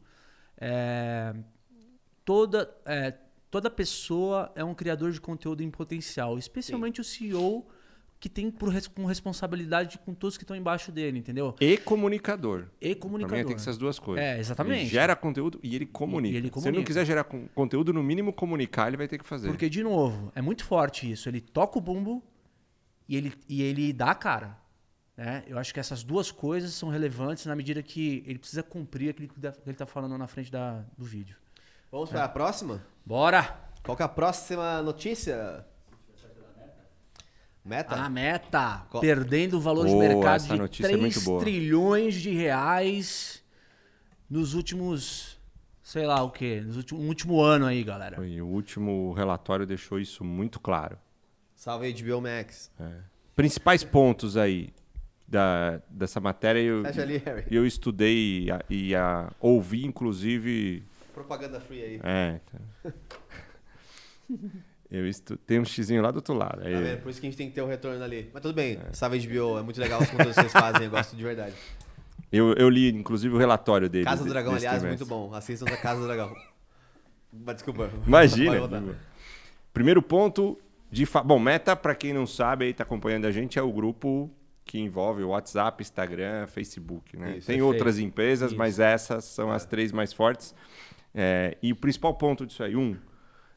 é, 0.62 1.34
toda, 2.24 2.70
é, 2.86 3.12
toda 3.54 3.70
pessoa 3.70 4.52
é 4.56 4.64
um 4.64 4.74
criador 4.74 5.12
de 5.12 5.22
conteúdo 5.22 5.62
em 5.62 5.70
potencial, 5.70 6.40
especialmente 6.40 7.00
o 7.00 7.04
CEO 7.04 7.64
que 8.20 8.28
tem 8.28 8.50
por, 8.50 8.74
com 8.96 9.06
responsabilidade 9.06 10.00
com 10.00 10.14
todos 10.14 10.38
que 10.38 10.44
estão 10.44 10.56
embaixo 10.58 10.92
dele, 10.92 11.20
entendeu? 11.20 11.54
E 11.62 11.78
comunicador. 11.78 12.66
E 12.82 12.96
Pra 12.96 13.02
comunicador. 13.04 13.38
mim 13.38 13.46
tem 13.46 13.56
que 13.56 13.62
ser 13.62 13.70
as 13.70 13.78
duas 13.78 14.00
coisas. 14.00 14.24
É, 14.26 14.40
exatamente. 14.40 14.82
Ele 14.82 14.90
gera 14.90 15.16
conteúdo 15.16 15.60
e 15.62 15.76
ele 15.76 15.86
comunica. 15.86 16.34
E 16.34 16.38
ele 16.38 16.48
Se 16.48 16.48
ele 16.48 16.56
não 16.56 16.64
comunica. 16.64 16.88
quiser 16.88 17.06
gerar 17.06 17.26
con- 17.26 17.48
conteúdo, 17.54 17.94
no 17.94 18.02
mínimo 18.02 18.34
comunicar, 18.34 18.88
ele 18.88 18.98
vai 18.98 19.08
ter 19.08 19.20
que 19.20 19.26
fazer. 19.26 19.50
Porque, 19.50 19.70
de 19.70 19.84
novo, 19.84 20.32
é 20.34 20.42
muito 20.42 20.64
forte 20.66 21.12
isso. 21.12 21.30
Ele 21.30 21.40
toca 21.42 21.78
o 21.78 21.82
bumbo 21.82 22.24
e 23.08 23.16
ele, 23.18 23.34
e 23.48 23.62
ele 23.62 23.94
dá 23.94 24.12
a 24.12 24.16
cara. 24.16 24.58
Né? 25.16 25.44
Eu 25.46 25.60
acho 25.60 25.72
que 25.74 25.80
essas 25.80 26.02
duas 26.02 26.32
coisas 26.32 26.74
são 26.74 26.90
relevantes 26.90 27.46
na 27.46 27.56
medida 27.56 27.84
que 27.84 28.24
ele 28.26 28.40
precisa 28.40 28.64
cumprir 28.64 29.10
aquilo 29.10 29.28
que 29.28 29.36
ele 29.40 29.52
está 29.68 29.86
falando 29.86 30.18
na 30.18 30.26
frente 30.28 30.50
da, 30.52 30.84
do 30.98 31.04
vídeo. 31.06 31.36
Vamos 31.94 32.10
para 32.10 32.24
a 32.24 32.28
próxima? 32.28 32.82
Bora! 33.06 33.56
Qual 33.84 33.96
que 33.96 34.02
é 34.02 34.06
a 34.08 34.10
próxima 34.10 34.82
notícia? 34.82 35.64
Meta? 37.64 37.94
A 37.96 38.10
meta, 38.10 38.88
Qual- 38.90 39.00
perdendo 39.00 39.58
o 39.58 39.62
valor 39.62 39.86
de 39.86 39.92
Boa, 39.92 40.04
mercado 40.08 40.44
de 40.48 40.56
notícia 40.58 40.86
é 40.88 40.98
3 40.98 41.00
muito 41.00 41.22
boa. 41.22 41.40
trilhões 41.40 42.16
de 42.16 42.32
reais 42.32 43.44
nos 44.28 44.56
últimos, 44.56 45.40
sei 45.84 46.08
lá 46.08 46.24
o 46.24 46.32
quê, 46.32 46.62
nos 46.66 46.78
últimos, 46.78 47.04
um 47.04 47.08
último 47.08 47.40
ano 47.40 47.68
aí, 47.68 47.84
galera. 47.84 48.26
E 48.26 48.42
o 48.42 48.48
último 48.48 49.14
relatório 49.14 49.68
deixou 49.68 50.00
isso 50.00 50.24
muito 50.24 50.60
claro. 50.60 50.98
Salve 51.56 51.94
HBO 51.94 52.20
Max. 52.22 52.72
Principais 53.36 53.84
pontos 53.84 54.36
aí 54.36 54.74
da, 55.28 55.80
dessa 55.90 56.20
matéria, 56.20 56.60
eu, 56.60 56.84
ali, 56.88 57.22
eu 57.52 57.68
estudei 57.68 58.46
e, 58.46 58.52
a- 58.52 58.62
e 58.68 58.96
a- 58.96 59.32
ouvi, 59.40 59.86
inclusive. 59.86 60.84
Propaganda 61.14 61.60
free 61.60 61.82
aí. 61.84 62.00
É. 62.04 62.40
tá. 62.52 62.92
Eu 64.92 65.08
estu... 65.08 65.36
Tem 65.38 65.60
um 65.60 65.66
xizinho 65.66 66.04
lá 66.04 66.12
do 66.12 66.18
outro 66.18 66.36
lado. 66.36 66.62
Aí, 66.64 66.74
Tá 66.74 66.80
vendo? 66.80 67.02
Por 67.02 67.10
isso 67.10 67.20
que 67.20 67.26
a 67.26 67.30
gente 67.30 67.38
tem 67.38 67.50
que 67.50 67.56
ter 67.56 67.62
o 67.62 67.66
retorno 67.66 68.04
ali. 68.04 68.30
Mas 68.32 68.44
tudo 68.44 68.54
bem, 68.54 68.80
salve 68.92 69.18
HBO, 69.26 69.58
é 69.58 69.64
muito 69.64 69.80
legal 69.80 70.00
os 70.00 70.10
conteúdos 70.10 70.36
que 70.36 70.42
vocês 70.42 70.52
fazem, 70.52 70.84
eu 70.84 70.92
gosto 70.92 71.16
de 71.16 71.24
verdade. 71.24 71.56
eu, 72.32 72.54
eu 72.54 72.70
li, 72.70 72.90
inclusive, 72.90 73.34
o 73.34 73.38
relatório 73.40 73.90
dele. 73.90 74.06
Casa 74.06 74.24
do 74.24 74.30
Dragão, 74.30 74.54
aliás, 74.54 74.80
trimestre. 74.80 75.06
muito 75.06 75.06
bom. 75.06 75.34
Assistam 75.34 75.66
a 75.66 75.78
Casa 75.78 76.02
do 76.02 76.06
Dragão. 76.06 76.32
Mas 77.34 77.56
desculpa. 77.56 77.90
Imagina. 78.06 78.96
Primeiro 79.74 80.02
ponto 80.04 80.60
de 80.92 81.08
fa... 81.08 81.24
bom, 81.24 81.40
Meta, 81.40 81.76
para 81.76 81.96
quem 81.96 82.14
não 82.14 82.28
sabe, 82.28 82.66
aí 82.66 82.74
tá 82.74 82.84
acompanhando 82.84 83.26
a 83.26 83.32
gente, 83.32 83.58
é 83.58 83.62
o 83.64 83.72
grupo 83.72 84.30
que 84.64 84.78
envolve 84.80 85.24
o 85.24 85.30
WhatsApp, 85.30 85.82
Instagram, 85.82 86.46
Facebook, 86.46 87.18
né? 87.18 87.38
Isso, 87.38 87.48
Tem 87.48 87.58
perfeito. 87.58 87.66
outras 87.66 87.98
empresas, 87.98 88.52
Isso. 88.52 88.58
mas 88.58 88.80
essas 88.80 89.26
são 89.26 89.52
as 89.52 89.66
três 89.66 89.92
mais 89.92 90.14
fortes. 90.14 90.54
É, 91.14 91.58
e 91.62 91.72
o 91.72 91.76
principal 91.76 92.14
ponto 92.16 92.46
disso 92.46 92.64
aí, 92.64 92.76
um, 92.76 92.98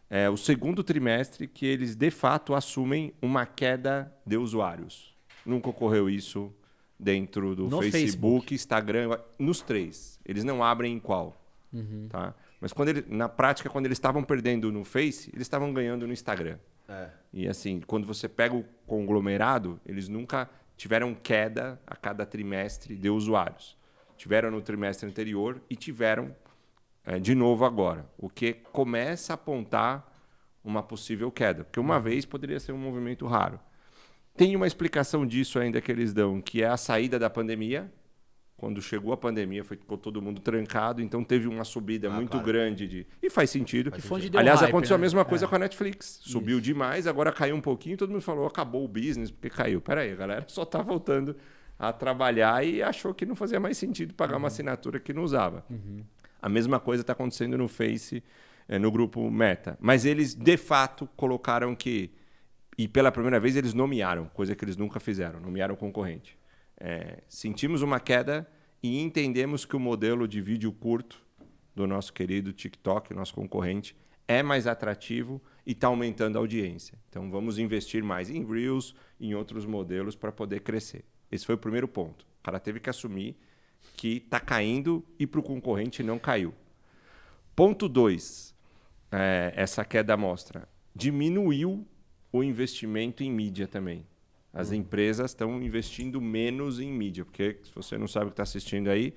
é 0.08 0.28
o 0.30 0.36
segundo 0.36 0.84
trimestre 0.84 1.48
que 1.48 1.66
eles 1.66 1.96
de 1.96 2.10
fato 2.10 2.54
assumem 2.54 3.12
uma 3.20 3.44
queda 3.46 4.12
de 4.24 4.36
usuários. 4.36 5.16
Nunca 5.44 5.70
ocorreu 5.70 6.08
isso 6.08 6.52
dentro 6.98 7.54
do 7.54 7.68
Facebook, 7.68 7.90
Facebook. 7.90 8.54
Instagram, 8.54 9.18
nos 9.38 9.60
três. 9.60 10.20
Eles 10.24 10.44
não 10.44 10.62
abrem 10.62 10.94
em 10.94 11.00
qual. 11.00 11.36
Tá? 12.08 12.34
Mas 12.60 12.72
quando 12.72 12.88
ele, 12.88 13.04
na 13.08 13.28
prática, 13.28 13.68
quando 13.68 13.86
eles 13.86 13.96
estavam 13.96 14.22
perdendo 14.22 14.72
no 14.72 14.84
Face, 14.84 15.30
eles 15.32 15.42
estavam 15.42 15.72
ganhando 15.72 16.06
no 16.06 16.12
Instagram. 16.12 16.58
É. 16.88 17.10
E 17.32 17.48
assim, 17.48 17.80
quando 17.86 18.06
você 18.06 18.28
pega 18.28 18.54
o 18.54 18.64
conglomerado, 18.86 19.80
eles 19.84 20.08
nunca 20.08 20.48
tiveram 20.76 21.14
queda 21.14 21.80
a 21.86 21.96
cada 21.96 22.24
trimestre 22.24 22.96
de 22.96 23.10
usuários. 23.10 23.76
Tiveram 24.16 24.50
no 24.50 24.62
trimestre 24.62 25.08
anterior 25.08 25.60
e 25.68 25.76
tiveram 25.76 26.34
eh, 27.06 27.18
de 27.18 27.34
novo 27.34 27.64
agora. 27.64 28.04
O 28.18 28.28
que 28.28 28.52
começa 28.52 29.32
a 29.32 29.34
apontar 29.34 30.12
uma 30.64 30.82
possível 30.82 31.30
queda. 31.30 31.62
Porque 31.64 31.78
uma 31.80 32.00
vez 32.00 32.24
poderia 32.26 32.58
ser 32.58 32.72
um 32.72 32.78
movimento 32.78 33.24
raro. 33.26 33.60
Tem 34.36 34.54
uma 34.56 34.66
explicação 34.66 35.24
disso 35.24 35.58
ainda 35.58 35.80
que 35.80 35.90
eles 35.90 36.12
dão, 36.12 36.40
que 36.42 36.62
é 36.62 36.66
a 36.66 36.76
saída 36.76 37.18
da 37.18 37.30
pandemia. 37.30 37.90
Quando 38.56 38.80
chegou 38.82 39.12
a 39.12 39.16
pandemia, 39.18 39.62
foi, 39.62 39.76
ficou 39.76 39.98
todo 39.98 40.20
mundo 40.20 40.40
trancado, 40.40 41.02
então 41.02 41.22
teve 41.22 41.46
uma 41.46 41.62
subida 41.62 42.08
Ah, 42.08 42.12
muito 42.12 42.30
claro. 42.32 42.46
grande 42.46 42.88
de. 42.88 43.06
E 43.22 43.28
faz 43.30 43.50
sentido. 43.50 43.92
Aliás, 44.34 44.60
hype, 44.60 44.70
aconteceu 44.70 44.96
né? 44.96 45.00
a 45.00 45.04
mesma 45.04 45.24
coisa 45.26 45.44
É. 45.44 45.48
com 45.48 45.54
a 45.56 45.58
Netflix. 45.58 46.20
Subiu 46.22 46.58
demais, 46.60 47.06
agora 47.06 47.30
caiu 47.30 47.54
um 47.54 47.60
pouquinho, 47.60 47.96
todo 47.98 48.10
mundo 48.10 48.22
falou, 48.22 48.46
acabou 48.46 48.82
o 48.84 48.88
business, 48.88 49.30
porque 49.30 49.50
caiu. 49.50 49.80
Peraí, 49.80 50.10
a 50.10 50.16
galera 50.16 50.44
só 50.48 50.64
tá 50.64 50.80
voltando 50.80 51.36
a 51.78 51.92
trabalhar 51.92 52.64
e 52.64 52.82
achou 52.82 53.12
que 53.12 53.26
não 53.26 53.36
fazia 53.36 53.60
mais 53.60 53.76
sentido 53.76 54.14
pagar 54.14 54.38
uma 54.38 54.48
assinatura 54.48 54.98
que 54.98 55.12
não 55.12 55.22
usava. 55.22 55.62
A 56.40 56.48
mesma 56.48 56.78
coisa 56.78 57.02
está 57.02 57.12
acontecendo 57.12 57.56
no 57.56 57.68
Face, 57.68 58.22
eh, 58.68 58.78
no 58.78 58.90
grupo 58.90 59.30
Meta. 59.30 59.76
Mas 59.80 60.04
eles, 60.04 60.34
de 60.34 60.56
fato, 60.56 61.08
colocaram 61.16 61.74
que. 61.74 62.12
E 62.78 62.86
pela 62.86 63.10
primeira 63.10 63.40
vez 63.40 63.56
eles 63.56 63.72
nomearam, 63.72 64.26
coisa 64.26 64.54
que 64.54 64.64
eles 64.64 64.76
nunca 64.76 65.00
fizeram, 65.00 65.40
nomearam 65.40 65.74
concorrente. 65.74 66.38
É, 66.78 67.22
sentimos 67.26 67.80
uma 67.80 67.98
queda 67.98 68.46
e 68.82 69.00
entendemos 69.00 69.64
que 69.64 69.74
o 69.74 69.80
modelo 69.80 70.28
de 70.28 70.42
vídeo 70.42 70.70
curto 70.70 71.24
do 71.74 71.86
nosso 71.86 72.12
querido 72.12 72.52
TikTok, 72.52 73.14
nosso 73.14 73.34
concorrente, 73.34 73.96
é 74.28 74.42
mais 74.42 74.66
atrativo 74.66 75.40
e 75.64 75.72
está 75.72 75.86
aumentando 75.86 76.36
a 76.36 76.40
audiência. 76.40 76.98
Então 77.08 77.30
vamos 77.30 77.58
investir 77.58 78.02
mais 78.02 78.28
em 78.28 78.44
Reels 78.44 78.94
em 79.20 79.34
outros 79.34 79.64
modelos 79.64 80.16
para 80.16 80.32
poder 80.32 80.60
crescer. 80.60 81.04
Esse 81.30 81.46
foi 81.46 81.54
o 81.54 81.58
primeiro 81.58 81.88
ponto. 81.88 82.26
O 82.40 82.42
cara 82.42 82.60
teve 82.60 82.80
que 82.80 82.90
assumir 82.90 83.36
que 83.96 84.16
está 84.18 84.40
caindo 84.40 85.04
e 85.18 85.26
para 85.26 85.40
o 85.40 85.42
concorrente 85.42 86.02
não 86.02 86.18
caiu. 86.18 86.54
Ponto 87.54 87.88
2. 87.88 88.54
essa 89.54 89.84
queda 89.84 90.16
mostra. 90.16 90.68
Diminuiu 90.94 91.86
o 92.32 92.42
investimento 92.42 93.22
em 93.22 93.30
mídia 93.30 93.66
também. 93.66 94.04
As 94.52 94.72
empresas 94.72 95.30
estão 95.30 95.62
investindo 95.62 96.20
menos 96.20 96.80
em 96.80 96.90
mídia, 96.92 97.24
porque 97.24 97.58
se 97.62 97.70
você 97.74 97.96
não 97.96 98.08
sabe 98.08 98.26
o 98.26 98.28
que 98.28 98.32
está 98.34 98.42
assistindo 98.42 98.88
aí, 98.88 99.14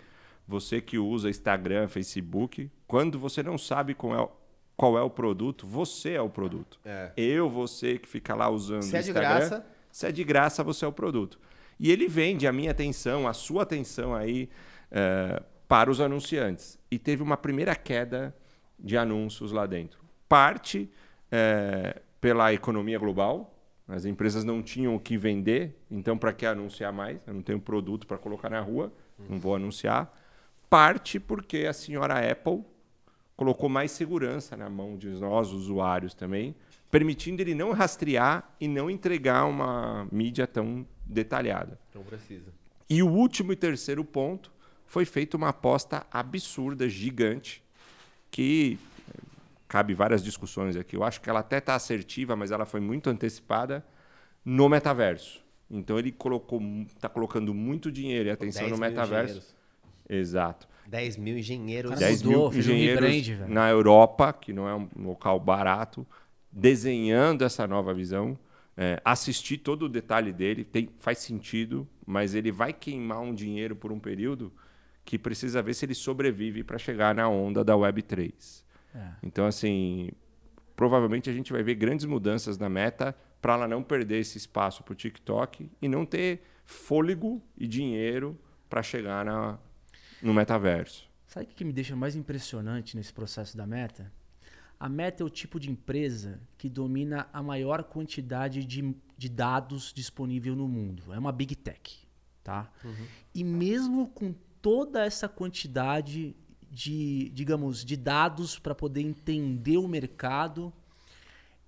você 0.47 0.79
que 0.81 0.97
usa 0.97 1.29
Instagram, 1.29 1.87
Facebook, 1.87 2.69
quando 2.87 3.17
você 3.19 3.41
não 3.43 3.57
sabe 3.57 3.93
qual 3.93 4.13
é, 4.15 4.21
o- 4.21 4.31
qual 4.75 4.97
é 4.97 5.01
o 5.01 5.09
produto, 5.09 5.65
você 5.67 6.11
é 6.13 6.21
o 6.21 6.29
produto. 6.29 6.79
É. 6.85 7.11
Eu, 7.17 7.49
você 7.49 7.97
que 7.97 8.07
fica 8.07 8.35
lá 8.35 8.49
usando 8.49 8.83
Se 8.83 8.95
é 8.95 9.01
de 9.01 9.07
Instagram, 9.09 9.29
graça- 9.37 9.65
se 9.91 10.05
é 10.07 10.11
de 10.11 10.23
graça, 10.23 10.63
você 10.63 10.85
é 10.85 10.87
o 10.87 10.91
produto. 10.93 11.39
E 11.79 11.91
ele 11.91 12.07
vende 12.07 12.45
a 12.45 12.51
minha 12.51 12.71
atenção, 12.71 13.27
a 13.27 13.33
sua 13.33 13.63
atenção 13.63 14.13
aí 14.13 14.49
eh, 14.91 15.41
para 15.67 15.89
os 15.89 16.01
anunciantes. 16.01 16.79
E 16.89 16.97
teve 16.97 17.21
uma 17.21 17.37
primeira 17.37 17.75
queda 17.75 18.35
de 18.79 18.97
anúncios 18.97 19.51
lá 19.51 19.65
dentro. 19.67 19.99
Parte 20.27 20.89
é, 21.31 22.01
pela 22.19 22.53
economia 22.53 22.97
global, 22.97 23.55
as 23.87 24.05
empresas 24.05 24.43
não 24.43 24.61
tinham 24.61 24.95
o 24.95 24.99
que 24.99 25.17
vender, 25.17 25.75
então 25.89 26.17
para 26.17 26.33
que 26.33 26.45
anunciar 26.45 26.93
mais? 26.93 27.19
Eu 27.25 27.33
não 27.33 27.41
tenho 27.41 27.59
produto 27.59 28.07
para 28.07 28.17
colocar 28.17 28.49
na 28.49 28.59
rua, 28.59 28.91
não 29.29 29.39
vou 29.39 29.55
anunciar. 29.55 30.15
Parte 30.69 31.19
porque 31.19 31.65
a 31.65 31.73
senhora 31.73 32.31
Apple 32.31 32.63
colocou 33.35 33.69
mais 33.69 33.91
segurança 33.91 34.55
na 34.57 34.69
mão 34.69 34.97
de 34.97 35.09
nós, 35.09 35.51
usuários 35.51 36.13
também, 36.13 36.55
permitindo 36.91 37.41
ele 37.41 37.55
não 37.55 37.71
rastrear 37.71 38.55
e 38.59 38.67
não 38.67 38.89
entregar 38.89 39.45
uma 39.45 40.07
mídia 40.11 40.45
tão 40.45 40.85
detalhada. 41.09 41.79
Não 41.93 42.03
precisa. 42.03 42.53
E 42.89 43.01
o 43.03 43.07
último 43.07 43.51
e 43.51 43.55
terceiro 43.55 44.03
ponto 44.05 44.51
foi 44.85 45.05
feita 45.05 45.37
uma 45.37 45.49
aposta 45.49 46.05
absurda, 46.11 46.87
gigante, 46.89 47.63
que 48.31 48.77
eh, 49.09 49.21
cabe 49.67 49.93
várias 49.93 50.23
discussões 50.23 50.75
aqui. 50.75 50.95
Eu 50.95 51.03
acho 51.03 51.21
que 51.21 51.29
ela 51.29 51.39
até 51.39 51.57
está 51.57 51.75
assertiva, 51.75 52.35
mas 52.35 52.51
ela 52.51 52.65
foi 52.65 52.79
muito 52.79 53.09
antecipada 53.09 53.85
no 54.43 54.67
metaverso. 54.69 55.43
Então 55.69 55.99
ele 55.99 56.11
colocou, 56.11 56.59
está 56.87 57.07
colocando 57.07 57.53
muito 57.53 57.91
dinheiro 57.91 58.29
e 58.29 58.31
atenção 58.31 58.63
10 58.63 58.71
no 58.71 58.77
mil 58.79 58.89
metaverso. 58.89 59.33
engenheiros. 59.37 59.55
Exato. 60.09 60.67
10 60.87 61.17
mil 61.17 61.37
engenheiros. 61.37 61.91
Cara, 61.91 62.01
10 62.01 62.23
mudou, 62.23 62.49
mil 62.49 62.57
um 62.57 62.59
engenheiros 62.59 63.27
velho. 63.27 63.47
na 63.47 63.69
Europa, 63.69 64.33
que 64.33 64.51
não 64.51 64.67
é 64.67 64.73
um 64.73 64.89
local 64.95 65.39
barato, 65.39 66.05
desenhando 66.51 67.43
essa 67.43 67.67
nova 67.67 67.93
visão. 67.93 68.37
É, 68.81 69.01
assistir 69.03 69.57
todo 69.57 69.83
o 69.83 69.89
detalhe 69.89 70.31
dele 70.31 70.63
tem, 70.63 70.87
faz 70.99 71.17
sentido, 71.17 71.85
mas 72.07 72.33
ele 72.33 72.49
vai 72.49 72.71
queimar 72.71 73.19
um 73.19 73.35
dinheiro 73.35 73.75
por 73.75 73.91
um 73.91 73.99
período 73.99 74.53
que 75.03 75.19
precisa 75.19 75.61
ver 75.61 75.73
se 75.73 75.85
ele 75.85 75.93
sobrevive 75.93 76.63
para 76.63 76.77
chegar 76.77 77.13
na 77.13 77.27
onda 77.27 77.61
da 77.61 77.73
Web3. 77.73 78.63
É. 78.95 79.11
Então, 79.21 79.45
assim, 79.45 80.11
provavelmente 80.77 81.29
a 81.29 81.33
gente 81.33 81.51
vai 81.51 81.61
ver 81.61 81.75
grandes 81.75 82.05
mudanças 82.05 82.57
na 82.57 82.69
meta 82.69 83.13
para 83.41 83.55
ela 83.55 83.67
não 83.67 83.83
perder 83.83 84.19
esse 84.19 84.37
espaço 84.37 84.81
para 84.81 84.93
o 84.93 84.95
TikTok 84.95 85.69
e 85.81 85.89
não 85.89 86.05
ter 86.05 86.41
fôlego 86.63 87.43
e 87.57 87.67
dinheiro 87.67 88.39
para 88.69 88.81
chegar 88.81 89.25
na, 89.25 89.59
no 90.21 90.33
metaverso. 90.33 91.09
Sabe 91.27 91.47
o 91.47 91.49
que 91.49 91.65
me 91.65 91.73
deixa 91.73 91.97
mais 91.97 92.15
impressionante 92.15 92.95
nesse 92.95 93.11
processo 93.11 93.57
da 93.57 93.67
Meta? 93.67 94.09
A 94.79 94.87
Meta 94.87 95.23
é 95.23 95.25
o 95.25 95.29
tipo 95.29 95.59
de 95.59 95.69
empresa 95.69 96.39
que 96.57 96.69
domina 96.69 97.27
a 97.33 97.43
maior 97.43 97.83
quantidade 97.83 98.63
de, 98.63 98.95
de 99.17 99.27
dados 99.27 99.91
disponível 99.93 100.55
no 100.55 100.67
mundo. 100.67 101.13
É 101.13 101.19
uma 101.19 101.33
big 101.33 101.53
tech, 101.53 102.07
tá? 102.41 102.71
E 103.35 103.43
mesmo 103.43 104.07
com 104.07 104.33
toda 104.61 105.03
essa 105.03 105.27
quantidade 105.27 106.33
de, 106.71 107.29
digamos, 107.29 107.83
de 107.83 107.97
dados 107.97 108.57
para 108.57 108.73
poder 108.73 109.01
entender 109.01 109.77
o 109.77 109.87
mercado, 109.87 110.71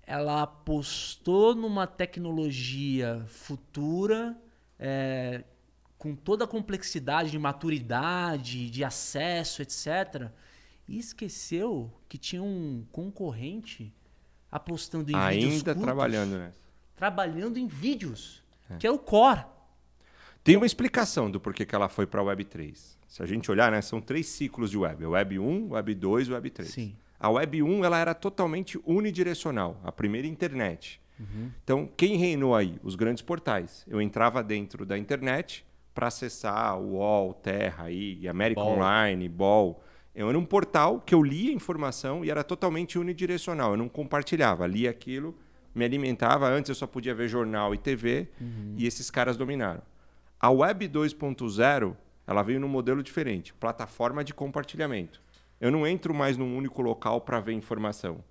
ela 0.04 0.42
apostou 0.42 1.54
numa 1.54 1.86
tecnologia 1.86 3.24
futura, 3.26 4.36
é, 4.78 5.44
com 5.98 6.14
toda 6.14 6.44
a 6.44 6.48
complexidade 6.48 7.30
de 7.30 7.38
maturidade, 7.38 8.70
de 8.70 8.82
acesso, 8.82 9.62
etc. 9.62 10.30
E 10.92 10.98
esqueceu 10.98 11.90
que 12.06 12.18
tinha 12.18 12.42
um 12.42 12.84
concorrente 12.92 13.90
apostando 14.50 15.10
em 15.10 15.14
vídeos 15.30 15.54
Ainda 15.54 15.74
trabalhando 15.74 16.36
nessa. 16.36 16.60
trabalhando 16.94 17.58
em 17.58 17.66
vídeos, 17.66 18.42
que 18.78 18.86
é 18.86 18.90
o 18.90 18.98
core. 18.98 19.46
Tem 20.44 20.54
uma 20.54 20.66
explicação 20.66 21.30
do 21.30 21.40
porquê 21.40 21.64
que 21.64 21.74
ela 21.74 21.88
foi 21.88 22.06
para 22.06 22.20
a 22.20 22.24
Web 22.24 22.44
3. 22.44 22.98
Se 23.08 23.22
a 23.22 23.26
gente 23.26 23.50
olhar, 23.50 23.72
né, 23.72 23.80
são 23.80 24.02
três 24.02 24.26
ciclos 24.26 24.70
de 24.70 24.76
web: 24.76 25.06
Web 25.06 25.38
1, 25.38 25.70
Web 25.70 25.94
2 25.94 26.28
e 26.28 26.32
Web 26.32 26.50
3. 26.50 26.68
Sim. 26.68 26.96
A 27.18 27.30
Web 27.30 27.62
1 27.62 27.84
ela 27.86 27.98
era 27.98 28.12
totalmente 28.12 28.78
unidirecional, 28.84 29.80
a 29.82 29.90
primeira 29.90 30.28
internet. 30.28 31.00
Então, 31.62 31.88
quem 31.96 32.16
reinou 32.16 32.54
aí? 32.54 32.78
Os 32.82 32.96
grandes 32.96 33.22
portais. 33.22 33.84
Eu 33.88 34.02
entrava 34.02 34.42
dentro 34.42 34.84
da 34.84 34.98
internet 34.98 35.64
para 35.94 36.08
acessar 36.08 36.76
o 36.78 36.94
UOL, 36.96 37.32
Terra, 37.32 37.84
aí, 37.84 38.26
América 38.28 38.60
Ball. 38.60 38.74
Online, 38.74 39.28
Ball. 39.28 39.82
Eu 40.14 40.28
era 40.28 40.38
um 40.38 40.44
portal 40.44 41.00
que 41.00 41.14
eu 41.14 41.22
lia 41.22 41.52
informação 41.52 42.24
e 42.24 42.30
era 42.30 42.44
totalmente 42.44 42.98
unidirecional. 42.98 43.72
Eu 43.72 43.76
não 43.76 43.88
compartilhava, 43.88 44.66
lia 44.66 44.90
aquilo, 44.90 45.34
me 45.74 45.84
alimentava. 45.84 46.48
Antes 46.48 46.68
eu 46.68 46.74
só 46.74 46.86
podia 46.86 47.14
ver 47.14 47.28
jornal 47.28 47.74
e 47.74 47.78
TV 47.78 48.28
e 48.76 48.86
esses 48.86 49.10
caras 49.10 49.36
dominaram. 49.36 49.82
A 50.38 50.50
Web 50.50 50.88
2.0 50.88 51.96
ela 52.26 52.42
veio 52.42 52.60
num 52.60 52.68
modelo 52.68 53.02
diferente, 53.02 53.52
plataforma 53.54 54.22
de 54.22 54.34
compartilhamento. 54.34 55.20
Eu 55.60 55.70
não 55.70 55.86
entro 55.86 56.12
mais 56.12 56.36
num 56.36 56.56
único 56.56 56.82
local 56.82 57.20
para 57.20 57.40
ver 57.40 57.52
informação. 57.52 58.22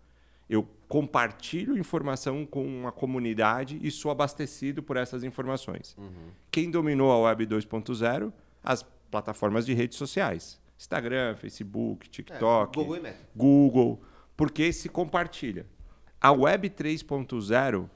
Eu 0.49 0.67
compartilho 0.87 1.77
informação 1.77 2.45
com 2.45 2.65
uma 2.65 2.91
comunidade 2.91 3.79
e 3.81 3.89
sou 3.89 4.11
abastecido 4.11 4.83
por 4.83 4.97
essas 4.97 5.23
informações. 5.23 5.95
Quem 6.51 6.69
dominou 6.69 7.11
a 7.11 7.17
Web 7.19 7.47
2.0? 7.47 8.33
As 8.61 8.83
plataformas 9.09 9.65
de 9.65 9.73
redes 9.73 9.97
sociais. 9.97 10.60
Instagram, 10.81 11.35
Facebook, 11.35 12.09
TikTok. 12.09 12.75
Google 12.75 12.97
e 12.97 12.99
Meta. 13.01 13.19
Google, 13.35 14.01
porque 14.35 14.73
se 14.73 14.89
compartilha. 14.89 15.67
A 16.19 16.31
Web 16.31 16.71
3.0, 16.71 17.87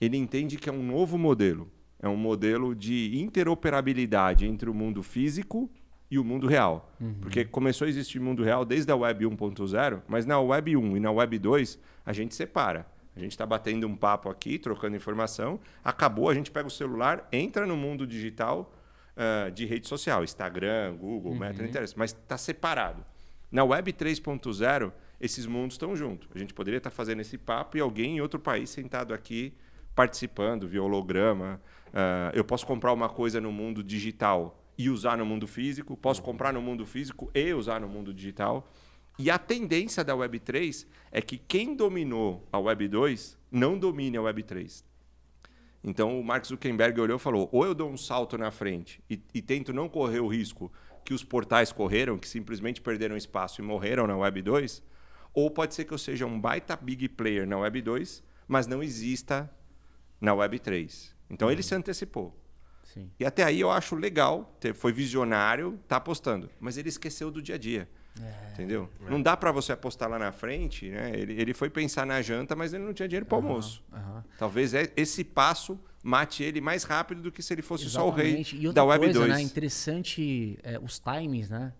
ele 0.00 0.16
entende 0.16 0.56
que 0.56 0.68
é 0.68 0.72
um 0.72 0.82
novo 0.82 1.18
modelo. 1.18 1.68
É 2.00 2.08
um 2.08 2.16
modelo 2.16 2.76
de 2.76 3.18
interoperabilidade 3.18 4.46
entre 4.46 4.70
o 4.70 4.74
mundo 4.74 5.02
físico 5.02 5.68
e 6.08 6.16
o 6.16 6.22
mundo 6.22 6.46
real. 6.46 6.92
Porque 7.20 7.44
começou 7.44 7.86
a 7.86 7.88
existir 7.88 8.20
mundo 8.20 8.44
real 8.44 8.64
desde 8.64 8.92
a 8.92 8.96
Web 8.96 9.24
1.0, 9.24 10.02
mas 10.06 10.24
na 10.24 10.40
Web 10.40 10.76
1 10.76 10.96
e 10.96 11.00
na 11.00 11.10
Web 11.10 11.40
2 11.40 11.76
a 12.06 12.12
gente 12.12 12.36
separa. 12.36 12.86
A 13.16 13.18
gente 13.18 13.32
está 13.32 13.44
batendo 13.44 13.84
um 13.84 13.96
papo 13.96 14.30
aqui, 14.30 14.60
trocando 14.60 14.94
informação, 14.94 15.58
acabou, 15.82 16.28
a 16.28 16.34
gente 16.34 16.52
pega 16.52 16.68
o 16.68 16.70
celular, 16.70 17.26
entra 17.32 17.66
no 17.66 17.76
mundo 17.76 18.06
digital 18.06 18.72
ah, 19.18 19.50
de 19.50 19.66
rede 19.66 19.88
social, 19.88 20.22
Instagram, 20.22 20.96
Google, 20.96 21.34
Meta, 21.34 21.60
não 21.60 21.68
interessa, 21.68 21.94
mas 21.96 22.12
está 22.12 22.38
separado. 22.38 23.04
Na 23.50 23.64
Web 23.64 23.92
3.0, 23.92 24.92
esses 25.20 25.44
mundos 25.44 25.74
estão 25.74 25.96
juntos. 25.96 26.28
A 26.32 26.38
gente 26.38 26.54
poderia 26.54 26.78
estar 26.78 26.90
fazendo 26.90 27.20
esse 27.20 27.36
papo 27.36 27.76
e 27.76 27.80
alguém 27.80 28.18
em 28.18 28.20
outro 28.20 28.38
país 28.38 28.70
sentado 28.70 29.12
aqui 29.12 29.52
participando 29.92 30.68
via 30.68 30.80
holograma. 30.80 31.60
Ah, 31.92 32.30
eu 32.32 32.44
posso 32.44 32.64
comprar 32.64 32.92
uma 32.92 33.08
coisa 33.08 33.40
no 33.40 33.50
mundo 33.50 33.82
digital 33.82 34.62
e 34.78 34.88
usar 34.88 35.18
no 35.18 35.26
mundo 35.26 35.48
físico, 35.48 35.96
posso 35.96 36.22
comprar 36.22 36.52
no 36.52 36.62
mundo 36.62 36.86
físico 36.86 37.28
e 37.34 37.52
usar 37.52 37.80
no 37.80 37.88
mundo 37.88 38.14
digital. 38.14 38.70
E 39.18 39.28
a 39.32 39.36
tendência 39.36 40.04
da 40.04 40.14
Web 40.14 40.38
3 40.38 40.86
é 41.10 41.20
que 41.20 41.36
quem 41.36 41.74
dominou 41.74 42.46
a 42.52 42.58
Web 42.60 42.86
2 42.86 43.36
não 43.50 43.76
domine 43.76 44.16
a 44.16 44.22
Web 44.22 44.44
3. 44.44 44.84
Então 45.82 46.18
o 46.18 46.24
Mark 46.24 46.44
Zuckerberg 46.44 47.00
olhou 47.00 47.16
e 47.16 47.20
falou: 47.20 47.48
ou 47.52 47.64
eu 47.64 47.74
dou 47.74 47.88
um 47.90 47.96
salto 47.96 48.36
na 48.36 48.50
frente 48.50 49.02
e, 49.08 49.20
e 49.34 49.40
tento 49.40 49.72
não 49.72 49.88
correr 49.88 50.20
o 50.20 50.26
risco 50.28 50.72
que 51.04 51.14
os 51.14 51.24
portais 51.24 51.72
correram, 51.72 52.18
que 52.18 52.28
simplesmente 52.28 52.80
perderam 52.80 53.16
espaço 53.16 53.60
e 53.60 53.64
morreram 53.64 54.06
na 54.06 54.16
Web 54.16 54.42
2, 54.42 54.82
ou 55.32 55.50
pode 55.50 55.74
ser 55.74 55.84
que 55.84 55.92
eu 55.94 55.98
seja 55.98 56.26
um 56.26 56.38
baita 56.40 56.76
big 56.76 57.08
player 57.10 57.46
na 57.46 57.58
Web 57.58 57.80
2, 57.80 58.22
mas 58.46 58.66
não 58.66 58.82
exista 58.82 59.50
na 60.20 60.34
Web 60.34 60.58
3. 60.58 61.14
Então 61.30 61.50
ele 61.50 61.62
se 61.62 61.74
antecipou. 61.74 62.36
Sim. 62.82 63.10
E 63.20 63.24
até 63.24 63.42
aí 63.44 63.60
eu 63.60 63.70
acho 63.70 63.94
legal, 63.94 64.56
ter- 64.58 64.74
foi 64.74 64.92
visionário, 64.92 65.78
tá 65.86 65.96
apostando. 65.96 66.50
Mas 66.58 66.76
ele 66.76 66.88
esqueceu 66.88 67.30
do 67.30 67.40
dia 67.42 67.54
a 67.54 67.58
dia. 67.58 67.88
Entendeu? 68.52 68.88
Não 69.08 69.22
dá 69.22 69.36
para 69.36 69.52
você 69.52 69.72
apostar 69.72 70.08
lá 70.08 70.18
na 70.18 70.32
frente, 70.32 70.88
né? 70.90 71.12
Ele, 71.14 71.40
ele 71.40 71.54
foi 71.54 71.70
pensar 71.70 72.04
na 72.04 72.20
janta, 72.20 72.56
mas 72.56 72.72
ele 72.74 72.84
não 72.84 72.92
tinha 72.92 73.08
dinheiro 73.08 73.24
para 73.26 73.38
almoço. 73.38 73.82
aham. 73.92 74.24
Talvez 74.38 74.74
é- 74.74 74.92
esse 74.96 75.22
passo 75.22 75.78
mate 76.02 76.42
ele 76.42 76.60
mais 76.60 76.82
rápido 76.84 77.22
do 77.22 77.30
que 77.30 77.42
se 77.42 77.52
ele 77.54 77.62
fosse 77.62 77.88
só 77.88 78.06
o 78.06 78.10
rei 78.10 78.26
Exatamente. 78.40 78.66
E 78.66 78.72
da 78.72 78.84
Web 78.84 79.04
coisa, 79.04 79.18
2. 79.20 79.32
né, 79.32 79.40
interessante 79.42 80.58
é, 80.62 80.78
os 80.78 80.98
timings, 80.98 81.48
né? 81.48 81.72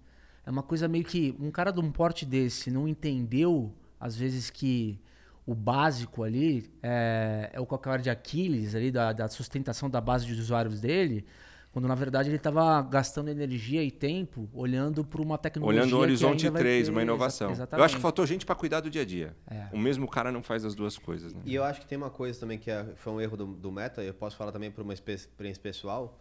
É 0.47 0.51
uma 0.51 0.63
coisa 0.63 0.87
meio 0.89 1.05
que 1.05 1.35
um 1.41 1.51
cara 1.51 1.71
de 1.71 1.81
um 1.81 1.91
porte 1.91 2.25
desse 2.25 2.71
não 2.71 2.87
entendeu, 2.89 3.75
às 4.01 4.17
vezes, 4.17 4.49
que 4.49 4.99
o 5.45 5.55
básico 5.55 6.23
ali 6.23 6.71
é, 6.83 7.51
é 7.53 7.61
o 7.61 7.67
calcanhar 7.67 8.01
de 8.01 8.09
Aquiles 8.11 8.75
ali 8.75 8.91
da, 8.91 9.13
da 9.13 9.29
sustentação 9.29 9.91
da 9.91 10.01
base 10.01 10.27
de 10.27 10.33
usuários 10.33 10.81
dele, 10.81 11.25
quando 11.73 11.87
na 11.87 11.95
verdade 11.95 12.29
ele 12.29 12.37
estava 12.37 12.81
gastando 12.83 13.29
energia 13.29 13.83
e 13.83 13.91
tempo 13.91 14.49
olhando 14.53 15.05
para 15.05 15.21
uma 15.23 15.37
tecnologia 15.39 15.83
Olhando 15.83 15.97
o 15.97 16.01
horizonte 16.01 16.47
ainda 16.47 16.53
vai 16.55 16.63
3, 16.63 16.87
ter- 16.87 16.91
uma 16.93 17.01
exa- 17.01 17.03
inovação. 17.05 17.49
Eu 17.49 17.53
Exatamente. 17.53 17.85
acho 17.85 17.97
que 17.97 18.03
faltou 18.03 18.27
gente 18.27 18.47
para 18.47 18.55
cuidar 18.55 18.81
do 18.81 18.91
dia 18.91 19.03
a 19.03 19.05
dia. 19.05 19.37
É. 19.51 19.67
O 19.73 19.79
mesmo 19.79 20.09
cara 20.09 20.33
não 20.33 20.43
faz 20.43 20.65
as 20.65 20.75
duas 20.75 20.97
coisas. 20.99 21.33
Né? 21.35 21.41
E 21.45 21.55
eu 21.55 21.63
acho 21.65 21.81
que 21.81 21.87
tem 21.87 21.97
uma 21.99 22.11
coisa 22.11 22.39
também 22.41 22.59
que 22.59 22.71
é- 22.71 22.85
foi 22.97 23.13
um 23.13 23.21
erro 23.21 23.37
do, 23.37 23.47
do 23.47 23.71
Meta, 23.71 24.03
eu 24.03 24.15
posso 24.15 24.37
falar 24.37 24.51
também 24.53 24.71
por 24.71 24.83
uma 24.83 24.95
experiência 24.95 25.63
pessoal, 25.63 26.19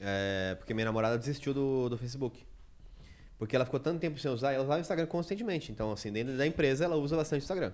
é, 0.00 0.54
porque 0.58 0.74
minha 0.74 0.84
namorada 0.86 1.16
desistiu 1.16 1.54
do, 1.54 1.88
do 1.88 1.96
Facebook. 1.96 2.44
Porque 3.38 3.54
ela 3.56 3.64
ficou 3.64 3.80
tanto 3.80 4.00
tempo 4.00 4.18
sem 4.18 4.30
usar, 4.30 4.52
ela 4.52 4.62
usava 4.64 4.78
o 4.78 4.80
Instagram 4.80 5.06
constantemente. 5.06 5.70
Então, 5.72 5.90
assim, 5.92 6.10
dentro 6.12 6.36
da 6.36 6.46
empresa, 6.46 6.84
ela 6.84 6.96
usa 6.96 7.16
bastante 7.16 7.40
o 7.40 7.44
Instagram. 7.44 7.72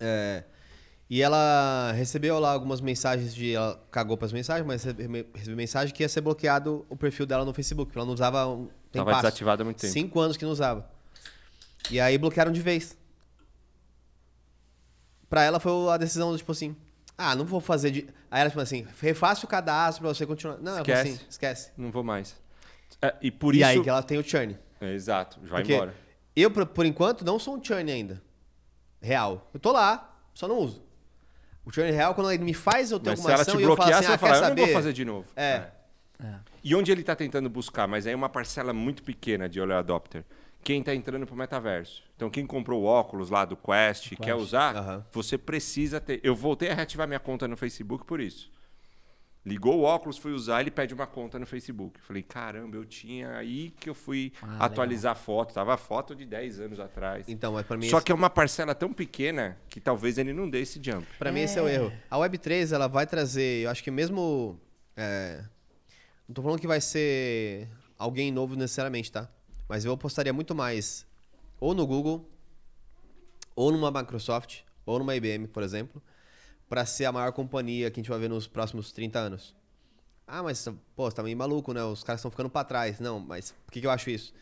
É, 0.00 0.44
e 1.10 1.20
ela 1.22 1.92
recebeu 1.92 2.38
lá 2.38 2.52
algumas 2.52 2.80
mensagens 2.80 3.34
de. 3.34 3.54
Ela 3.54 3.80
cagou 3.90 4.16
pras 4.16 4.32
mensagens, 4.32 4.66
mas 4.66 4.82
recebe- 4.84 5.28
recebeu 5.34 5.56
mensagem 5.56 5.94
que 5.94 6.02
ia 6.02 6.08
ser 6.08 6.20
bloqueado 6.20 6.84
o 6.88 6.96
perfil 6.96 7.26
dela 7.26 7.44
no 7.44 7.52
Facebook, 7.52 7.92
ela 7.96 8.06
não 8.06 8.14
usava 8.14 8.46
um 8.46 8.66
Tava 8.66 8.76
tempasso. 9.06 9.22
desativado 9.22 9.62
há 9.62 9.64
muito 9.64 9.80
tempo. 9.80 9.92
Cinco 9.92 10.18
anos 10.20 10.36
que 10.36 10.44
não 10.44 10.52
usava. 10.52 10.88
E 11.90 12.00
aí 12.00 12.16
bloquearam 12.16 12.50
de 12.52 12.60
vez. 12.62 12.96
Pra 15.28 15.42
ela 15.42 15.58
foi 15.58 15.72
a 15.90 15.96
decisão, 15.96 16.36
tipo 16.36 16.52
assim, 16.52 16.76
ah, 17.18 17.34
não 17.34 17.44
vou 17.44 17.60
fazer 17.60 17.90
de... 17.90 18.08
Aí 18.30 18.40
ela, 18.40 18.50
tipo 18.50 18.60
assim, 18.60 18.86
refaça 19.00 19.44
o 19.44 19.48
cadastro 19.48 20.02
pra 20.04 20.14
você 20.14 20.24
continuar. 20.26 20.58
Não, 20.58 20.78
eu 20.78 20.84
falei 20.84 20.94
Esquece. 21.02 21.16
assim, 21.16 21.26
esquece. 21.28 21.70
Não 21.76 21.90
vou 21.90 22.04
mais. 22.04 22.36
É, 23.02 23.14
e 23.20 23.30
por 23.30 23.54
e 23.54 23.58
isso. 23.58 23.66
aí 23.68 23.82
que 23.82 23.88
ela 23.88 24.02
tem 24.02 24.18
o 24.18 24.22
churn. 24.22 24.56
É, 24.80 24.92
exato, 24.92 25.40
vai 25.40 25.62
Porque 25.62 25.74
embora. 25.74 25.94
Eu, 26.36 26.50
por 26.50 26.86
enquanto, 26.86 27.24
não 27.24 27.38
sou 27.38 27.56
um 27.56 27.62
churn 27.64 27.90
ainda. 27.90 28.22
Real. 29.00 29.48
Eu 29.52 29.58
tô 29.60 29.72
lá, 29.72 30.16
só 30.34 30.46
não 30.48 30.58
uso. 30.58 30.82
O 31.64 31.72
churn 31.72 31.90
real, 31.90 32.14
quando 32.14 32.30
ele 32.30 32.44
me 32.44 32.54
faz 32.54 32.90
eu 32.90 33.00
ter 33.00 33.10
Mas 33.10 33.20
se 33.20 33.22
alguma 33.22 33.34
ela 33.34 33.42
ação 33.42 33.56
te 33.56 33.60
e 33.60 33.62
eu 33.62 33.68
falo 33.68 33.76
bloquear, 33.76 33.98
assim, 33.98 34.06
você 34.06 34.12
ah, 34.12 34.16
vai 34.16 34.18
quer 34.18 34.34
falar, 34.34 34.36
eu 34.36 34.40
não 34.40 34.48
saber? 34.48 34.64
vou 34.64 34.72
fazer 34.74 34.92
de 34.92 35.04
novo. 35.04 35.26
É. 35.36 35.62
E 36.62 36.74
onde 36.74 36.92
ele 36.92 37.00
está 37.00 37.14
tentando 37.14 37.50
buscar? 37.50 37.86
Mas 37.86 38.06
aí 38.06 38.12
é 38.12 38.16
uma 38.16 38.28
parcela 38.28 38.72
muito 38.72 39.02
pequena 39.02 39.48
de 39.48 39.58
early 39.58 39.74
adopter. 39.74 40.24
Quem 40.62 40.80
está 40.80 40.94
entrando 40.94 41.26
para 41.26 41.34
o 41.34 41.36
metaverso. 41.36 42.02
Então, 42.16 42.30
quem 42.30 42.46
comprou 42.46 42.82
o 42.82 42.84
óculos 42.86 43.28
lá 43.28 43.44
do 43.44 43.54
Quest 43.54 44.12
e 44.12 44.16
quer 44.16 44.34
usar, 44.34 44.74
Aham. 44.74 45.06
você 45.12 45.36
precisa 45.36 46.00
ter. 46.00 46.20
Eu 46.22 46.34
voltei 46.34 46.70
a 46.70 46.74
reativar 46.74 47.06
minha 47.06 47.20
conta 47.20 47.46
no 47.46 47.56
Facebook 47.56 48.06
por 48.06 48.18
isso. 48.18 48.50
Ligou 49.46 49.80
o 49.80 49.82
óculos, 49.82 50.16
fui 50.16 50.32
usar, 50.32 50.62
ele 50.62 50.70
pede 50.70 50.94
uma 50.94 51.06
conta 51.06 51.38
no 51.38 51.44
Facebook. 51.44 52.00
Falei, 52.00 52.22
caramba, 52.22 52.76
eu 52.78 52.84
tinha 52.86 53.36
aí 53.36 53.70
que 53.78 53.90
eu 53.90 53.94
fui 53.94 54.32
Ah, 54.40 54.64
atualizar 54.64 55.12
a 55.12 55.14
foto. 55.14 55.52
Tava 55.52 55.74
a 55.74 55.76
foto 55.76 56.14
de 56.14 56.24
10 56.24 56.60
anos 56.60 56.80
atrás. 56.80 57.28
Então, 57.28 57.52
mas 57.52 57.66
pra 57.66 57.76
mim, 57.76 57.88
Só 57.90 57.98
esse, 57.98 58.06
que 58.06 58.12
é 58.12 58.14
uma 58.14 58.30
parcela 58.30 58.74
tão 58.74 58.90
pequena 58.90 59.58
que 59.68 59.80
talvez 59.80 60.16
ele 60.16 60.32
não 60.32 60.48
dê 60.48 60.62
esse 60.62 60.80
jump. 60.82 61.06
pra 61.18 61.30
mim 61.30 61.40
esse 61.40 61.58
é 61.58 61.62
o 61.62 61.68
erro. 61.68 61.92
A 62.10 62.16
Web3, 62.16 62.72
ela 62.72 62.88
vai 62.88 63.06
trazer, 63.06 63.64
eu 63.64 63.70
acho 63.70 63.84
que 63.84 63.90
mesmo... 63.90 64.58
é, 64.96 65.44
não 66.26 66.34
tô 66.34 66.40
falando 66.40 66.58
que 66.58 66.66
vai 66.66 66.80
ser 66.80 67.68
alguém 67.98 68.32
novo 68.32 68.56
necessariamente, 68.56 69.12
tá? 69.12 69.28
Mas 69.68 69.84
eu 69.84 69.92
apostaria 69.92 70.32
muito 70.32 70.54
mais 70.54 71.06
ou 71.60 71.74
no 71.74 71.86
Google, 71.86 72.26
ou 73.54 73.70
numa 73.70 73.90
Microsoft, 73.90 74.60
ou 74.86 74.98
numa 74.98 75.14
IBM, 75.14 75.48
por 75.48 75.62
exemplo, 75.62 76.02
pra 76.68 76.84
ser 76.86 77.04
a 77.04 77.12
maior 77.12 77.32
companhia 77.32 77.90
que 77.90 78.00
a 78.00 78.02
gente 78.02 78.10
vai 78.10 78.18
ver 78.18 78.28
nos 78.28 78.46
próximos 78.46 78.92
30 78.92 79.18
anos. 79.18 79.54
Ah, 80.26 80.42
mas, 80.42 80.66
pô, 80.96 81.10
você 81.10 81.16
tá 81.16 81.22
meio 81.22 81.36
maluco, 81.36 81.72
né? 81.72 81.84
Os 81.84 82.02
caras 82.02 82.20
estão 82.20 82.30
ficando 82.30 82.48
pra 82.48 82.64
trás. 82.64 82.98
Não, 82.98 83.20
mas 83.20 83.52
por 83.64 83.72
que, 83.72 83.80
que 83.80 83.86
eu 83.86 83.90
acho 83.90 84.10
isso? 84.10 84.32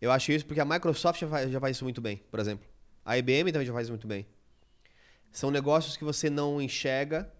Eu 0.00 0.10
acho 0.10 0.32
isso 0.32 0.46
porque 0.46 0.60
a 0.60 0.64
Microsoft 0.64 1.20
já 1.20 1.28
faz, 1.28 1.50
já 1.50 1.60
faz 1.60 1.76
isso 1.76 1.84
muito 1.84 2.00
bem, 2.00 2.22
por 2.30 2.40
exemplo. 2.40 2.66
A 3.04 3.18
IBM 3.18 3.52
também 3.52 3.66
já 3.66 3.72
faz 3.72 3.86
isso 3.86 3.92
muito 3.92 4.06
bem. 4.06 4.26
São 5.30 5.50
negócios 5.50 5.96
que 5.96 6.04
você 6.04 6.30
não 6.30 6.60
enxerga, 6.60 7.30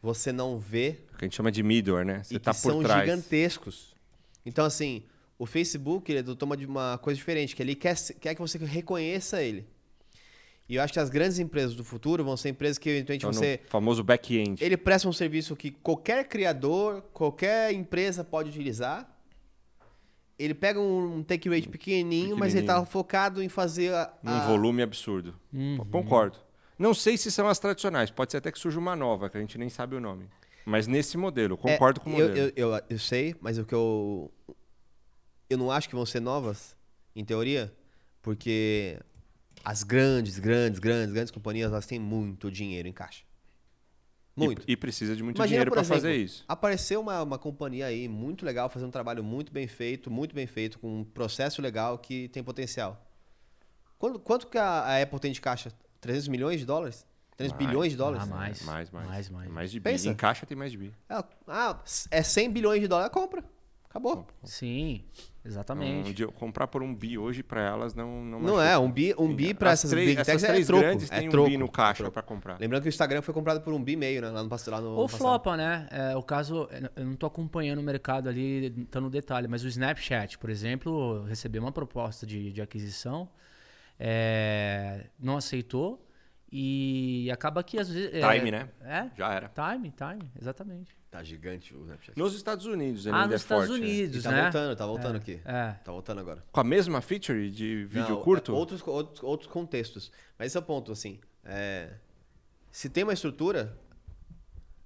você 0.00 0.32
não 0.32 0.58
vê, 0.58 0.98
O 1.12 1.16
que 1.16 1.24
a 1.24 1.26
gente 1.26 1.36
chama 1.36 1.50
de 1.50 1.62
middleware, 1.62 2.04
né? 2.04 2.22
Você 2.22 2.34
e 2.34 2.38
tá 2.38 2.52
que 2.52 2.60
por 2.62 2.70
são 2.70 2.82
trás. 2.82 3.00
gigantescos. 3.08 3.94
Então, 4.44 4.64
assim, 4.64 5.02
o 5.38 5.46
Facebook, 5.46 6.10
ele 6.12 6.34
toma 6.36 6.56
de 6.56 6.66
uma 6.66 6.98
coisa 6.98 7.16
diferente, 7.16 7.56
que 7.56 7.62
ele 7.62 7.74
quer, 7.74 7.96
quer 8.20 8.34
que 8.34 8.40
você 8.40 8.58
reconheça 8.58 9.42
ele. 9.42 9.66
E 10.68 10.76
eu 10.76 10.82
acho 10.82 10.92
que 10.94 10.98
as 10.98 11.10
grandes 11.10 11.38
empresas 11.38 11.74
do 11.74 11.84
futuro 11.84 12.24
vão 12.24 12.36
ser 12.36 12.48
empresas 12.48 12.78
que, 12.78 12.88
eventualmente, 12.88 13.26
Então, 13.26 13.30
no 13.32 13.36
você... 13.38 13.60
famoso 13.68 14.02
back-end. 14.02 14.64
Ele 14.64 14.76
presta 14.78 15.06
um 15.08 15.12
serviço 15.12 15.54
que 15.54 15.70
qualquer 15.70 16.26
criador, 16.26 17.02
qualquer 17.12 17.72
empresa 17.72 18.24
pode 18.24 18.48
utilizar. 18.48 19.10
Ele 20.38 20.54
pega 20.54 20.80
um 20.80 21.22
take 21.22 21.48
rate 21.48 21.68
pequenininho, 21.68 22.36
mas 22.36 22.54
ele 22.54 22.66
tá 22.66 22.72
Pequenininho. 22.74 22.90
focado 22.92 23.42
em 23.42 23.48
fazer 23.48 23.92
a, 23.94 24.12
a- 24.24 24.46
volume 24.46 24.82
absurdo. 24.82 25.34
Concordo. 25.90 26.38
Não 26.78 26.92
sei 26.92 27.16
se 27.16 27.30
são 27.30 27.46
as 27.46 27.58
tradicionais, 27.58 28.10
pode 28.10 28.32
ser 28.32 28.38
até 28.38 28.50
que 28.50 28.58
surja 28.58 28.78
uma 28.80 28.96
nova, 28.96 29.28
que 29.30 29.36
a 29.36 29.40
gente 29.40 29.56
nem 29.56 29.68
sabe 29.68 29.94
o 29.94 30.00
nome. 30.00 30.28
Mas 30.66 30.86
nesse 30.88 31.16
modelo, 31.16 31.54
É, 31.62 31.72
concordo 31.72 32.00
com 32.00 32.10
o 32.10 32.18
eu, 32.18 32.28
modelo. 32.28 32.52
eu, 32.56 32.72
eu, 32.74 32.80
eu 32.90 32.98
sei, 32.98 33.36
mas 33.40 33.58
o 33.58 33.64
que 33.64 33.74
eu. 33.74 34.32
Eu 35.48 35.58
não 35.58 35.70
acho 35.70 35.88
que 35.88 35.94
vão 35.94 36.06
ser 36.06 36.20
novas, 36.20 36.74
em 37.14 37.22
teoria, 37.24 37.72
porque 38.22 38.98
as 39.64 39.82
grandes, 39.82 40.38
grandes, 40.38 40.78
grandes, 40.78 41.12
grandes 41.14 41.30
companhias, 41.30 41.72
elas 41.72 41.86
têm 41.86 41.98
muito 41.98 42.50
dinheiro 42.50 42.86
em 42.88 42.92
caixa. 42.92 43.22
E- 44.36 44.40
Muito. 44.44 44.62
E, 44.66 44.76
precisa 44.76 45.14
de 45.14 45.22
muito 45.22 45.36
Imagina, 45.36 45.48
dinheiro 45.58 45.70
para 45.70 45.84
fazer 45.84 46.14
isso. 46.16 46.44
Apareceu 46.48 47.00
uma, 47.00 47.22
uma 47.22 47.38
companhia 47.38 47.86
aí 47.86 48.08
muito 48.08 48.44
legal, 48.44 48.68
fazendo 48.68 48.88
um 48.88 48.92
trabalho 48.92 49.22
muito 49.22 49.52
bem 49.52 49.68
feito, 49.68 50.10
muito 50.10 50.34
bem 50.34 50.46
feito, 50.46 50.78
com 50.80 51.00
um 51.00 51.04
processo 51.04 51.62
legal 51.62 51.98
que 51.98 52.28
tem 52.28 52.42
potencial. 52.42 53.00
Quanto, 53.96 54.18
quanto 54.18 54.46
que 54.48 54.58
a, 54.58 54.80
a 54.80 55.02
Apple 55.02 55.20
tem 55.20 55.30
de 55.32 55.40
caixa? 55.40 55.72
300 56.00 56.26
milhões 56.28 56.58
de 56.58 56.66
dólares? 56.66 57.06
300 57.36 57.56
Mais. 57.56 57.66
bilhões 57.66 57.92
de 57.92 57.96
dólares? 57.96 58.22
Ah, 58.24 58.26
mais. 58.26 58.62
Mais, 58.62 58.90
mais. 58.90 59.06
Mais, 59.08 59.28
mais. 59.30 59.50
Mais 59.50 59.70
de 59.70 59.78
bi. 59.80 59.84
Pensa. 59.84 60.08
Em 60.08 60.14
caixa 60.14 60.44
tem 60.44 60.56
mais 60.56 60.72
de 60.72 60.78
bi. 60.78 60.92
Ah, 61.08 61.24
Ah, 61.46 61.80
é 62.10 62.22
100 62.22 62.50
bilhões 62.50 62.80
de 62.80 62.88
dólares, 62.88 63.12
compra. 63.12 63.42
Acabou. 63.94 64.26
Sim, 64.42 65.04
Um 65.44 65.48
exatamente. 65.48 66.12
dia, 66.12 66.26
comprar 66.26 66.66
por 66.66 66.82
um 66.82 66.92
bi 66.92 67.16
hoje 67.16 67.44
para 67.44 67.62
elas 67.62 67.94
não 67.94 68.24
não, 68.24 68.40
Não 68.40 68.54
machuca. 68.56 68.64
é, 68.64 68.76
um 68.76 68.90
bi, 68.90 69.14
um 69.16 69.32
bi 69.32 69.54
pra 69.54 69.70
As 69.70 69.78
essas 69.78 69.90
três- 69.92 70.08
big 70.08 70.20
essas 70.20 70.32
techs 70.32 70.42
é 70.42 70.46
três 70.48 70.66
troco. 70.66 70.82
grandes 70.82 71.12
é 71.12 71.20
um 71.20 71.28
troco, 71.28 71.48
bi 71.48 71.56
no 71.56 71.66
é 71.66 71.68
caixa 71.68 72.10
para 72.10 72.22
comprar. 72.22 72.58
Lembrando 72.58 72.82
que 72.82 72.88
o 72.88 72.90
Instagram 72.90 73.22
foi 73.22 73.32
comprado 73.32 73.60
por 73.60 73.72
um 73.72 73.80
bi 73.80 73.92
e 73.92 73.96
meio, 73.96 74.20
né? 74.20 74.30
Lá 74.30 74.42
no, 74.42 74.50
lá 74.66 74.80
no 74.80 74.88
Ou 74.96 75.06
flopa, 75.06 75.56
né? 75.56 75.86
É, 75.92 76.16
o 76.16 76.24
caso, 76.24 76.68
eu 76.96 77.04
não 77.06 77.14
tô 77.14 77.26
acompanhando 77.26 77.78
o 77.78 77.82
mercado 77.84 78.28
ali, 78.28 78.68
tá 78.90 79.00
no 79.00 79.08
detalhe, 79.08 79.46
mas 79.46 79.62
o 79.62 79.68
Snapchat, 79.68 80.38
por 80.38 80.50
exemplo, 80.50 81.22
recebeu 81.28 81.62
uma 81.62 81.70
proposta 81.70 82.26
de, 82.26 82.50
de 82.50 82.60
aquisição, 82.60 83.28
é, 83.96 85.06
não 85.20 85.36
aceitou 85.36 86.04
e 86.50 87.30
acaba 87.32 87.62
que 87.62 87.78
às 87.78 87.88
vezes... 87.88 88.12
é- 88.12 88.34
Time, 88.38 88.50
né? 88.50 88.68
É, 88.82 89.08
Já 89.16 89.32
era. 89.32 89.48
time, 89.50 89.92
time, 89.92 90.28
exatamente. 90.40 90.96
Tá 91.14 91.22
gigante 91.22 91.72
o 91.72 91.82
Snapchat. 91.82 92.18
Nos 92.18 92.34
Estados 92.34 92.66
Unidos 92.66 93.06
ele 93.06 93.14
ah, 93.14 93.22
ainda 93.22 93.34
nos 93.34 93.42
é 93.42 93.44
Estados 93.44 93.68
forte. 93.68 93.80
né? 93.80 93.86
E 93.86 93.98
Unidos, 94.00 94.24
tá 94.24 94.32
né? 94.32 94.42
voltando, 94.42 94.76
tá 94.76 94.84
voltando 94.86 95.16
aqui. 95.16 95.40
É. 95.44 95.70
Tá 95.84 95.92
voltando 95.92 96.18
agora. 96.18 96.44
Com 96.50 96.58
a 96.58 96.64
mesma 96.64 97.00
feature 97.00 97.52
de 97.52 97.84
vídeo 97.84 98.16
Não, 98.16 98.20
curto? 98.20 98.50
é 98.50 98.54
outros, 98.56 98.82
outros, 98.84 99.22
outros 99.22 99.48
contextos. 99.48 100.10
Mas 100.36 100.48
esse 100.48 100.56
é 100.56 100.60
o 100.60 100.62
ponto, 100.64 100.90
assim. 100.90 101.20
é, 101.44 101.90
se 102.72 102.88
tem 102.88 103.04
uma 103.04 103.12
estrutura. 103.12 103.78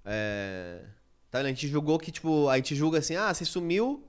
É, 0.05 0.83
tá, 1.31 1.39
a 1.39 1.45
gente 1.45 1.67
julgou 1.67 1.99
que, 1.99 2.13
tipo, 2.13 2.47
a 2.51 2.57
gente 2.57 2.77
julga 2.77 2.99
assim, 2.99 3.17
ah, 3.17 3.33
se 3.33 3.47
sumiu, 3.47 4.07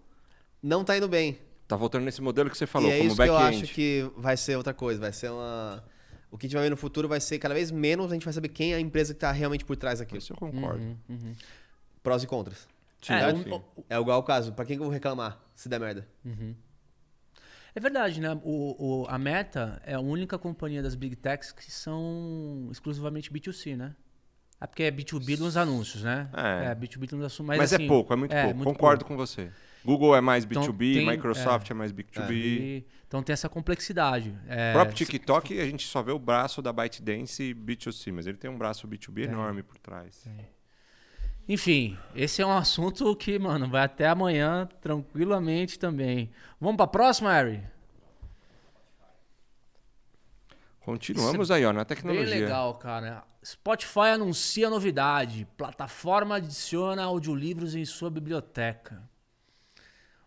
não 0.62 0.84
tá 0.84 0.98
indo 0.98 1.08
bem. 1.08 1.40
Tá 1.70 1.78
voltando 1.78 2.04
nesse 2.04 2.22
modelo 2.22 2.50
que 2.50 2.58
você 2.58 2.68
falou, 2.68 2.90
e 2.90 2.96
é 2.96 2.98
como 2.98 3.08
isso 3.12 3.16
que 3.16 3.30
eu 3.30 3.34
back-end. 3.34 3.64
acho 3.64 3.74
que 3.74 4.12
vai 4.18 4.36
ser 4.36 4.58
outra 4.58 4.74
coisa. 4.74 5.00
Vai 5.00 5.14
ser 5.14 5.30
uma. 5.30 5.82
O 6.30 6.38
que 6.38 6.46
a 6.46 6.50
gente 6.50 6.56
vai 6.56 6.64
ver 6.64 6.70
no 6.70 6.76
futuro 6.78 7.08
vai 7.08 7.22
ser 7.22 7.40
cada 7.40 7.56
vez 7.56 7.72
menos 7.72 8.12
a 8.12 8.14
gente 8.14 8.26
vai 8.26 8.34
saber 8.34 8.50
quem 8.50 8.74
é 8.74 8.76
a 8.76 8.80
empresa 8.82 9.14
que 9.14 9.22
tá 9.22 9.32
realmente 9.32 9.64
por 9.64 9.78
trás 9.78 10.00
daquilo. 10.00 10.20
Isso 10.20 10.34
eu 10.34 10.38
concordo. 10.38 10.84
Uhum. 11.08 11.34
Prós 12.04 12.24
e 12.24 12.28
contras. 12.28 12.68
Sim, 13.02 13.14
É, 13.14 13.36
sim. 13.36 13.52
um- 13.54 13.84
É 13.90 13.98
igual 13.98 14.20
o 14.20 14.24
caso. 14.24 14.54
Pra 14.54 14.66
quem 14.66 14.76
que 14.76 14.82
eu 14.82 14.86
vou 14.86 14.94
reclamar 14.94 15.40
se 15.56 15.68
der 15.70 15.80
merda? 15.80 16.08
É 17.76 17.80
verdade, 17.80 18.20
né? 18.20 18.34
O, 18.44 19.04
o- 19.04 19.06
a 19.08 19.18
Meta 19.18 19.82
é 19.86 19.94
a 19.94 20.00
única 20.00 20.38
companhia 20.38 20.82
das 20.82 20.96
Big 20.96 21.16
Techs 21.16 21.52
que 21.52 21.72
são 21.72 22.68
exclusivamente 22.72 23.32
B2C, 23.32 23.76
né? 23.78 23.96
É 24.60 24.68
porque 24.68 24.84
é 24.84 24.92
B2B 24.92 25.38
nos 25.40 25.56
anúncios, 25.56 26.04
né? 26.04 26.30
É. 26.34 26.76
B2B 26.76 27.14
nos 27.16 27.26
assuntos. 27.26 27.48
Mas, 27.48 27.58
Mas, 27.60 27.74
é 27.74 27.76
assim, 27.78 27.88
pouco, 27.88 28.12
é 28.12 28.16
muito 28.16 28.36
pouco. 28.36 28.64
Concordo 28.64 29.06
com 29.06 29.16
você. 29.16 29.50
Google 29.86 30.14
é 30.14 30.20
mais 30.20 30.44
Então, 30.44 30.64
B2B, 30.64 30.94
tem- 30.96 31.08
Microsoft 31.10 31.70
é, 31.70 31.74
mais 31.74 31.94
B2B. 31.94 32.34
E- 32.34 32.86
Então 33.08 33.24
tem 33.24 33.32
essa 33.34 33.48
complexidade. 33.48 34.36
É, 34.48 34.72
O 34.72 34.74
próprio 34.74 34.98
TikTok, 34.98 35.58
a 35.60 35.66
gente 35.66 35.88
só 35.88 36.04
vê 36.04 36.12
o 36.12 36.20
braço 36.20 36.62
da 36.62 36.74
ByteDance 36.74 37.54
B2C, 37.54 38.12
mas 38.12 38.28
ele 38.28 38.38
tem 38.38 38.52
um 38.52 38.58
braço 38.58 38.86
B2B 38.88 39.24
enorme 39.24 39.64
por 39.64 39.78
trás. 39.78 40.28
Enfim, 41.50 41.98
esse 42.16 42.44
é 42.44 42.46
um 42.46 42.56
assunto 42.56 43.16
que, 43.16 43.40
mano, 43.40 43.68
vai 43.68 43.82
até 43.84 44.08
amanhã 44.08 44.70
tranquilamente 44.80 45.80
também. 45.80 46.30
Vamos 46.62 46.78
pra 46.78 46.86
próxima, 46.86 47.34
Harry? 47.34 47.64
Continuamos 50.82 51.50
aí, 51.50 51.66
ó, 51.66 51.74
na 51.74 51.80
Bem 51.80 51.88
tecnologia. 51.88 52.26
legal, 52.36 52.76
cara. 52.76 53.24
Spotify 53.44 54.10
anuncia 54.14 54.70
novidade. 54.70 55.48
Plataforma 55.58 56.36
adiciona 56.36 57.04
audiolivros 57.04 57.74
em 57.74 57.84
sua 57.84 58.12
biblioteca. 58.12 59.02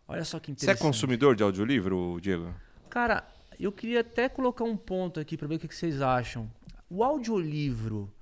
Olha 0.08 0.24
só 0.24 0.40
que 0.40 0.46
Você 0.48 0.50
é 0.50 0.54
interessante. 0.54 0.82
consumidor 0.84 1.36
de 1.36 1.44
audiolivro, 1.44 2.18
Diego? 2.20 2.52
Cara, 2.90 3.24
eu 3.60 3.70
queria 3.70 4.00
até 4.00 4.28
colocar 4.28 4.64
um 4.64 4.76
ponto 4.76 5.20
aqui 5.20 5.36
para 5.36 5.46
ver 5.46 5.54
o 5.54 5.58
que 5.60 5.68
que 5.68 5.74
vocês 5.74 6.02
acham. 6.02 6.50
O 6.90 7.04
audiolivro, 7.04 8.12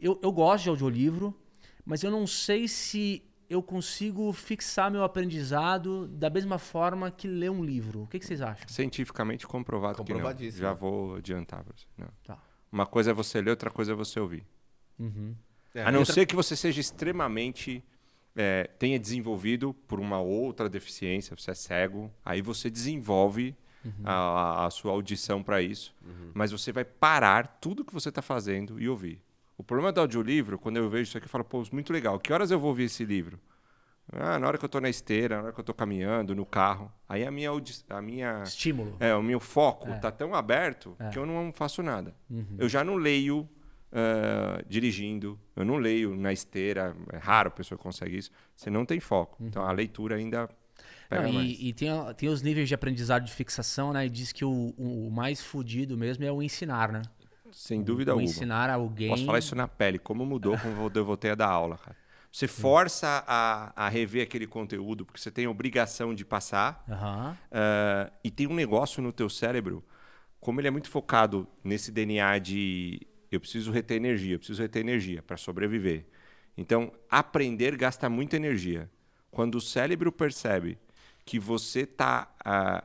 eu, 0.00 0.18
eu 0.22 0.32
gosto 0.32 0.64
de 0.64 0.70
audiolivro, 0.70 1.34
mas 1.88 2.02
eu 2.04 2.10
não 2.10 2.26
sei 2.26 2.68
se 2.68 3.22
eu 3.50 3.62
consigo 3.62 4.30
fixar 4.32 4.90
meu 4.90 5.02
aprendizado 5.02 6.06
da 6.08 6.28
mesma 6.28 6.58
forma 6.58 7.10
que 7.10 7.26
ler 7.26 7.50
um 7.50 7.64
livro. 7.64 8.02
O 8.02 8.06
que, 8.06 8.18
que 8.18 8.26
vocês 8.26 8.42
acham? 8.42 8.68
Cientificamente 8.68 9.46
comprovado 9.46 9.94
que 10.04 10.12
não. 10.12 10.18
Comprovadíssimo. 10.18 10.60
Já 10.62 10.72
vou 10.74 11.16
adiantar 11.16 11.64
pra 11.64 11.72
você. 11.74 11.86
Não. 11.96 12.08
Tá. 12.24 12.38
Uma 12.70 12.84
coisa 12.84 13.10
é 13.10 13.14
você 13.14 13.40
ler, 13.40 13.50
outra 13.50 13.70
coisa 13.70 13.92
é 13.92 13.94
você 13.94 14.20
ouvir. 14.20 14.44
É, 15.74 15.82
A 15.82 15.90
não 15.92 16.00
outra- 16.00 16.14
ser 16.14 16.26
que 16.26 16.36
você 16.36 16.54
seja 16.56 16.80
extremamente. 16.80 17.82
é, 18.40 18.70
tenha 18.78 19.00
desenvolvido 19.00 19.74
por 19.88 19.98
uma 19.98 20.20
outra 20.20 20.68
deficiência, 20.68 21.34
você 21.36 21.50
é 21.50 21.54
cego, 21.54 22.08
aí 22.24 22.40
você 22.40 22.70
desenvolve 22.70 23.52
a, 24.04 24.12
a- 24.12 24.66
a 24.66 24.70
sua 24.70 24.92
audição 24.92 25.42
para 25.42 25.60
isso, 25.60 25.92
mas 26.34 26.52
você 26.52 26.70
vai 26.70 26.84
parar 26.84 27.58
tudo 27.60 27.84
que 27.84 27.92
você 27.92 28.10
está 28.10 28.22
fazendo 28.22 28.78
e 28.78 28.88
ouvir. 28.88 29.20
O 29.58 29.62
problema 29.64 29.92
do 29.92 30.00
audiolivro, 30.00 30.58
quando 30.58 30.76
eu 30.76 30.88
vejo 30.88 31.02
isso 31.08 31.18
aqui, 31.18 31.26
eu 31.26 31.30
falo, 31.30 31.44
pô, 31.44 31.62
muito 31.72 31.92
legal, 31.92 32.18
que 32.18 32.32
horas 32.32 32.50
eu 32.50 32.58
vou 32.60 32.68
ouvir 32.70 32.84
esse 32.84 33.04
livro? 33.04 33.38
Ah, 34.10 34.38
na 34.38 34.46
hora 34.46 34.56
que 34.56 34.64
eu 34.64 34.68
tô 34.68 34.80
na 34.80 34.88
esteira, 34.88 35.36
na 35.36 35.42
hora 35.44 35.52
que 35.52 35.60
eu 35.60 35.64
tô 35.64 35.74
caminhando, 35.74 36.34
no 36.34 36.46
carro. 36.46 36.90
Aí 37.06 37.26
a 37.26 37.30
minha, 37.30 37.50
a 37.90 38.00
minha 38.00 38.42
Estímulo. 38.44 38.96
é, 39.00 39.14
o 39.14 39.22
meu 39.22 39.38
foco 39.40 39.88
É. 39.90 39.98
tá 39.98 40.10
tão 40.10 40.34
aberto 40.34 40.96
É. 40.98 41.08
que 41.10 41.18
eu 41.18 41.26
não 41.26 41.52
faço 41.52 41.82
nada. 41.82 42.14
Uhum. 42.30 42.56
Eu 42.56 42.68
já 42.70 42.82
não 42.82 42.94
leio 42.94 43.46
ah, 43.92 44.62
dirigindo, 44.66 45.38
eu 45.56 45.64
não 45.64 45.76
leio 45.76 46.16
na 46.16 46.32
esteira. 46.32 46.96
É 47.12 47.18
raro 47.18 47.48
a 47.48 47.50
pessoa 47.50 47.76
consegue 47.78 48.16
isso. 48.16 48.30
Você 48.56 48.70
não 48.70 48.86
tem 48.86 48.98
foco. 49.00 49.36
Então 49.42 49.62
a 49.62 49.72
leitura 49.72 50.16
ainda 50.16 50.48
Uhum. 51.10 51.22
Não, 51.22 51.32
mais. 51.32 51.48
e, 51.58 51.68
e 51.70 51.72
tem, 51.72 51.88
tem 52.18 52.28
os 52.28 52.42
níveis 52.42 52.68
de 52.68 52.74
aprendizado 52.74 53.24
de 53.24 53.32
fixação, 53.32 53.94
né? 53.94 54.04
E 54.04 54.10
diz 54.10 54.30
que 54.30 54.44
o, 54.44 54.74
o- 54.76 55.10
mais 55.10 55.42
fudido 55.42 55.96
mesmo 55.96 56.22
é 56.22 56.30
o 56.30 56.42
ensinar, 56.42 56.92
né? 56.92 57.00
Sem 57.52 57.82
dúvida 57.82 58.12
alguma. 58.12 58.28
ensinar 58.28 58.70
alguém. 58.70 59.08
Posso 59.08 59.24
falar 59.24 59.38
isso 59.38 59.54
na 59.54 59.68
pele, 59.68 59.98
como 59.98 60.24
mudou 60.24 60.56
quando 60.58 60.96
eu 60.96 61.04
voltei 61.04 61.30
a 61.30 61.34
dar 61.34 61.48
aula, 61.48 61.78
cara. 61.78 61.96
Você 62.30 62.46
força 62.46 63.24
a, 63.26 63.72
a 63.74 63.88
rever 63.88 64.22
aquele 64.22 64.46
conteúdo 64.46 65.04
porque 65.06 65.20
você 65.20 65.30
tem 65.30 65.46
a 65.46 65.50
obrigação 65.50 66.14
de 66.14 66.24
passar. 66.24 66.84
Aham. 66.88 67.36
Ah, 67.50 68.12
e 68.22 68.30
tem 68.30 68.46
um 68.46 68.54
negócio 68.54 69.02
no 69.02 69.12
teu 69.12 69.30
cérebro, 69.30 69.82
como 70.40 70.60
ele 70.60 70.68
é 70.68 70.70
muito 70.70 70.90
focado 70.90 71.48
nesse 71.64 71.90
DNA 71.90 72.38
de 72.38 73.06
eu 73.30 73.40
preciso 73.40 73.70
reter 73.70 73.96
energia, 73.96 74.34
eu 74.34 74.38
preciso 74.38 74.62
reter 74.62 74.80
energia 74.80 75.22
para 75.22 75.36
sobreviver. 75.36 76.06
Então, 76.56 76.92
aprender 77.10 77.76
gasta 77.76 78.08
muita 78.08 78.36
energia. 78.36 78.90
Quando 79.30 79.56
o 79.56 79.60
cérebro 79.60 80.10
percebe 80.10 80.78
que 81.24 81.38
você 81.38 81.80
está 81.80 82.34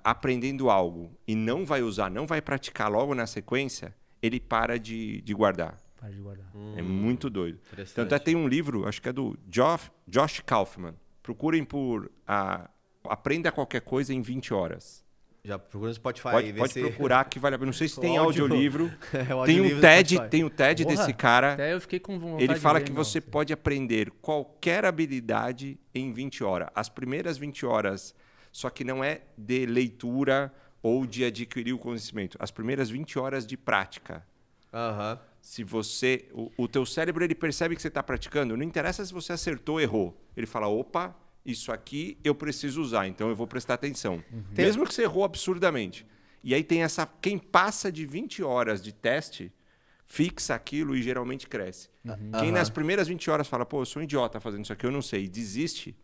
aprendendo 0.03 0.69
algo 0.69 1.17
e 1.27 1.33
não 1.33 1.65
vai 1.65 1.81
usar, 1.81 2.11
não 2.11 2.27
vai 2.27 2.41
praticar 2.41 2.91
logo 2.91 3.15
na 3.15 3.25
sequência, 3.25 3.95
ele 4.23 4.39
para 4.39 4.79
de, 4.79 5.21
de 5.21 5.33
guardar. 5.33 5.77
Para 5.99 6.09
de 6.09 6.19
guardar. 6.19 6.47
É 6.77 6.81
muito 6.81 7.29
doido. 7.29 7.59
Tanto 7.93 8.15
é 8.15 8.19
que 8.19 8.25
tem 8.25 8.35
um 8.35 8.47
livro, 8.47 8.87
acho 8.87 9.01
que 9.01 9.09
é 9.09 9.13
do 9.13 9.37
Josh, 9.47 9.91
Josh 10.07 10.39
Kaufman. 10.45 10.95
Procurem 11.21 11.63
por 11.63 12.09
a, 12.27 12.69
Aprenda 13.05 13.51
Qualquer 13.51 13.81
Coisa 13.81 14.13
em 14.13 14.21
20 14.21 14.53
horas. 14.53 15.03
Já 15.45 15.59
procura 15.59 15.89
no 15.89 15.93
Spotify. 15.95 16.29
Pode, 16.31 16.51
vê 16.53 16.57
pode 16.59 16.71
se- 16.71 16.79
procurar 16.81 17.25
que 17.25 17.37
vale 17.37 17.55
a 17.55 17.59
pena. 17.59 17.65
Não 17.65 17.73
sei 17.73 17.89
se 17.89 17.99
tem 17.99 18.15
O 18.17 18.21
áudio- 18.23 18.43
audiolivro. 18.43 18.89
É, 19.13 19.35
o 19.35 19.43
tem 19.45 19.59
um 19.59 19.81
TED, 19.81 20.29
tem 20.29 20.43
o 20.45 20.49
TED 20.49 20.83
Porra, 20.83 20.95
desse 20.95 21.13
cara. 21.13 21.53
Até 21.53 21.73
eu 21.73 21.81
fiquei 21.81 21.99
com 21.99 22.17
vontade 22.17 22.43
Ele 22.45 22.53
de 22.53 22.59
fala 22.61 22.79
ver, 22.79 22.85
que 22.85 22.91
meu. 22.93 23.03
você 23.03 23.19
pode 23.19 23.51
aprender 23.51 24.09
qualquer 24.21 24.85
habilidade 24.85 25.77
em 25.93 26.13
20 26.13 26.43
horas. 26.45 26.69
As 26.73 26.87
primeiras 26.87 27.37
20 27.37 27.65
horas, 27.65 28.15
só 28.53 28.69
que 28.69 28.85
não 28.85 29.03
é 29.03 29.21
de 29.37 29.65
leitura 29.65 30.53
ou 30.83 31.07
de 31.07 31.23
adquirir 31.23 31.73
o 31.73 31.79
conhecimento. 31.79 32.37
As 32.39 32.51
primeiras 32.51 32.89
20 32.89 33.17
horas 33.17 33.47
de 33.47 33.55
prática. 33.55 34.23
Aham. 34.71 35.19
Se 35.41 35.63
você, 35.63 36.27
o, 36.33 36.51
o 36.57 36.67
teu 36.67 36.85
cérebro 36.85 37.23
ele 37.23 37.33
percebe 37.33 37.75
que 37.75 37.81
você 37.81 37.87
está 37.87 38.03
praticando, 38.03 38.55
não 38.55 38.63
interessa 38.63 39.05
se 39.05 39.13
você 39.13 39.33
acertou 39.33 39.75
ou 39.75 39.81
errou. 39.81 40.21
Ele 40.35 40.45
fala, 40.45 40.67
opa, 40.67 41.15
isso 41.45 41.71
aqui 41.71 42.17
eu 42.23 42.35
preciso 42.35 42.81
usar, 42.81 43.07
então 43.07 43.29
eu 43.29 43.35
vou 43.35 43.47
prestar 43.47 43.73
atenção. 43.75 44.23
Mesmo 44.55 44.85
que 44.85 44.93
você 44.93 45.03
errou 45.03 45.23
absurdamente. 45.23 46.05
E 46.43 46.53
aí 46.53 46.63
tem 46.63 46.83
essa, 46.83 47.05
quem 47.21 47.37
passa 47.37 47.91
de 47.91 48.05
20 48.05 48.43
horas 48.43 48.81
de 48.81 48.93
teste, 48.93 49.51
fixa 50.05 50.53
aquilo 50.53 50.95
e 50.95 51.01
geralmente 51.01 51.47
cresce. 51.47 51.89
Quem 52.39 52.51
nas 52.51 52.69
primeiras 52.69 53.07
20 53.07 53.29
horas 53.31 53.47
fala, 53.47 53.65
pô, 53.65 53.81
eu 53.81 53.85
sou 53.85 54.01
um 54.01 54.03
idiota 54.03 54.39
fazendo 54.39 54.63
isso 54.63 54.73
aqui, 54.73 54.85
eu 54.85 54.91
não 54.91 55.01
sei, 55.01 55.25
e 55.25 55.29
desiste 55.29 55.95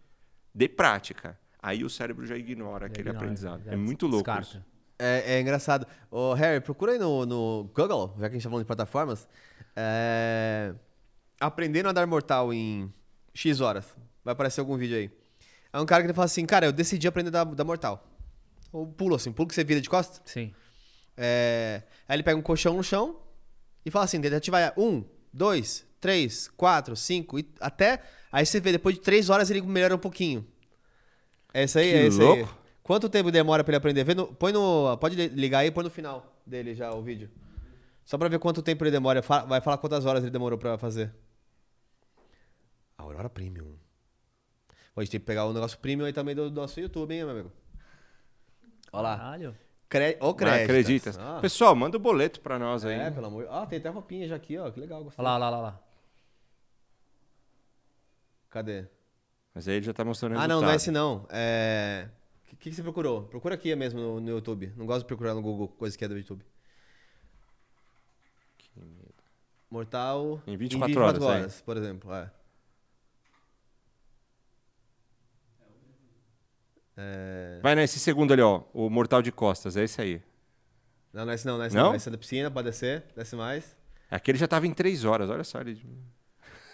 de 0.53 0.67
prática. 0.69 1.37
Aí 1.61 1.83
o 1.83 1.89
cérebro 1.89 2.25
já 2.25 2.37
ignora 2.37 2.85
aquele 2.85 3.09
Ignora, 3.09 3.25
aprendizado. 3.25 3.63
já 3.63 3.73
É 3.73 3.75
muito 3.75 4.07
louco 4.07 4.23
descarta. 4.23 4.57
isso. 4.57 4.65
É, 4.97 5.35
é 5.35 5.41
engraçado. 5.41 5.85
Ô, 6.09 6.33
Harry, 6.33 6.61
procura 6.61 6.93
aí 6.93 6.99
no, 6.99 7.25
no 7.25 7.69
Google, 7.73 8.15
já 8.19 8.29
que 8.29 8.35
a 8.35 8.37
gente 8.37 8.43
tá 8.43 8.49
falando 8.49 8.63
de 8.63 8.67
plataformas. 8.67 9.27
É... 9.75 10.73
Aprendendo 11.39 11.87
a 11.89 11.91
dar 11.91 12.05
mortal 12.05 12.53
em 12.53 12.93
X 13.33 13.61
horas. 13.61 13.85
Vai 14.23 14.33
aparecer 14.33 14.59
algum 14.59 14.77
vídeo 14.77 14.97
aí. 14.97 15.09
É 15.71 15.79
um 15.79 15.85
cara 15.85 16.01
que 16.01 16.07
ele 16.07 16.13
fala 16.13 16.25
assim, 16.25 16.45
cara, 16.45 16.65
eu 16.65 16.73
decidi 16.73 17.07
aprender 17.07 17.29
a 17.29 17.43
dar, 17.43 17.55
dar 17.55 17.63
mortal. 17.63 18.05
Ou 18.71 18.87
pulo 18.87 19.15
assim, 19.15 19.31
pulo 19.31 19.47
que 19.47 19.55
você 19.55 19.63
vira 19.63 19.79
de 19.79 19.89
costas. 19.89 20.21
Sim. 20.25 20.53
É... 21.15 21.83
Aí 22.07 22.15
ele 22.15 22.23
pega 22.23 22.37
um 22.37 22.41
colchão 22.41 22.75
no 22.75 22.83
chão 22.83 23.21
e 23.85 23.91
fala 23.91 24.05
assim, 24.05 24.19
tentativa 24.19 24.59
é 24.59 24.73
um, 24.77 25.03
dois, 25.33 25.85
três, 25.99 26.49
quatro, 26.49 26.95
cinco, 26.95 27.39
e 27.39 27.47
até... 27.59 28.01
Aí 28.31 28.45
você 28.45 28.59
vê, 28.59 28.71
depois 28.71 28.95
de 28.95 29.01
três 29.01 29.29
horas 29.29 29.49
ele 29.49 29.61
melhora 29.61 29.95
um 29.95 29.99
pouquinho. 29.99 30.45
É 31.53 31.63
isso 31.63 31.77
aí, 31.79 31.91
Que 31.91 31.97
é 31.97 32.07
isso 32.07 32.19
louco. 32.21 32.43
aí. 32.43 32.49
Quanto 32.83 33.09
tempo 33.09 33.31
demora 33.31 33.63
pra 33.63 33.71
ele 33.71 33.77
aprender? 33.77 34.03
Vê 34.03 34.13
no- 34.15 34.27
põe 34.33 34.51
no, 34.51 34.97
pode 34.97 35.15
li- 35.15 35.27
ligar 35.27 35.59
aí 35.59 35.67
e 35.67 35.71
põe 35.71 35.83
no 35.83 35.89
final 35.89 36.25
dele 36.45 36.73
já 36.73 36.91
o 36.91 37.01
vídeo. 37.01 37.29
Só 38.03 38.17
pra 38.17 38.27
ver 38.27 38.39
quanto 38.39 38.61
tempo 38.63 38.83
ele 38.83 38.91
demora. 38.91 39.21
Fala- 39.21 39.45
Vai 39.45 39.61
falar 39.61 39.77
quantas 39.77 40.05
horas 40.05 40.23
ele 40.23 40.31
demorou 40.31 40.57
pra 40.57 40.77
fazer. 40.77 41.13
Aurora 42.97 43.29
Premium. 43.29 43.75
Pô, 44.93 45.01
a 45.01 45.03
gente 45.03 45.11
tem 45.11 45.19
que 45.19 45.25
pegar 45.25 45.45
o 45.45 45.53
negócio 45.53 45.77
premium 45.77 46.05
aí 46.05 46.13
também 46.13 46.33
do, 46.35 46.49
do 46.49 46.59
nosso 46.61 46.79
YouTube, 46.79 47.13
hein, 47.13 47.21
meu 47.21 47.29
amigo? 47.31 47.51
Olha 48.91 49.01
lá. 49.03 49.17
Caralho. 49.17 49.55
Cre... 49.87 50.17
Ô, 50.19 50.27
Não 50.27 50.33
créditos. 50.33 50.63
acredita. 50.65 51.11
Ah, 51.19 51.39
Pessoal, 51.41 51.75
manda 51.75 51.97
o 51.97 51.99
boleto 51.99 52.39
pra 52.41 52.57
nós 52.59 52.83
aí. 52.85 52.95
é, 52.99 53.11
pelo 53.11 53.27
amor. 53.27 53.45
Ó, 53.49 53.65
tem 53.65 53.79
até 53.79 53.89
roupinha 53.89 54.27
já 54.27 54.35
aqui, 54.35 54.57
ó. 54.57 54.69
Que 54.71 54.79
legal, 54.79 55.03
gostei. 55.03 55.23
Olha 55.23 55.37
lá, 55.37 55.47
olha 55.47 55.49
lá, 55.49 55.57
olha 55.57 55.63
lá. 55.71 55.81
Cadê? 58.49 58.85
Mas 59.59 59.67
aí 59.67 59.75
ele 59.75 59.85
já 59.85 59.93
tá 59.93 60.05
mostrando 60.05 60.37
Ah, 60.37 60.47
resultado. 60.47 60.55
não, 60.55 60.61
não 60.61 60.71
é 60.71 60.75
esse 60.77 60.89
não. 60.89 61.27
É. 61.29 62.07
O 62.53 62.55
que, 62.55 62.69
que 62.69 62.75
você 62.77 62.81
procurou? 62.81 63.23
Procura 63.23 63.55
aqui 63.55 63.75
mesmo 63.75 63.99
no, 63.99 64.21
no 64.21 64.29
YouTube. 64.29 64.71
Não 64.77 64.85
gosto 64.85 65.01
de 65.01 65.05
procurar 65.07 65.33
no 65.33 65.41
Google 65.41 65.67
coisa 65.67 65.97
que 65.97 66.05
é 66.05 66.07
do 66.07 66.17
YouTube. 66.17 66.45
Mortal. 69.69 70.41
Em 70.47 70.55
24 70.55 71.01
horas, 71.01 71.21
horas, 71.21 71.61
por 71.61 71.75
exemplo. 71.75 72.13
É. 72.13 72.31
É... 76.95 77.59
Vai 77.61 77.75
nesse 77.75 77.99
segundo 77.99 78.31
ali, 78.31 78.41
ó. 78.41 78.63
O 78.73 78.89
Mortal 78.89 79.21
de 79.21 79.33
Costas, 79.33 79.75
é 79.75 79.83
esse 79.83 79.99
aí. 79.99 80.21
Não, 81.11 81.25
não 81.25 81.33
é 81.33 81.35
esse 81.35 81.45
não, 81.45 81.57
não 81.57 81.63
é 81.65 81.67
esse 81.67 81.75
Não? 81.75 81.83
não. 81.87 81.95
Esse 81.95 82.07
é 82.07 82.11
da 82.13 82.17
piscina, 82.17 82.49
pode 82.49 82.69
descer, 82.69 83.03
desce 83.13 83.35
mais. 83.35 83.75
Aquele 84.09 84.37
já 84.37 84.47
tava 84.47 84.65
em 84.67 84.73
3 84.73 85.03
horas, 85.03 85.29
olha 85.29 85.43
só. 85.43 85.59
Ele... 85.59 85.85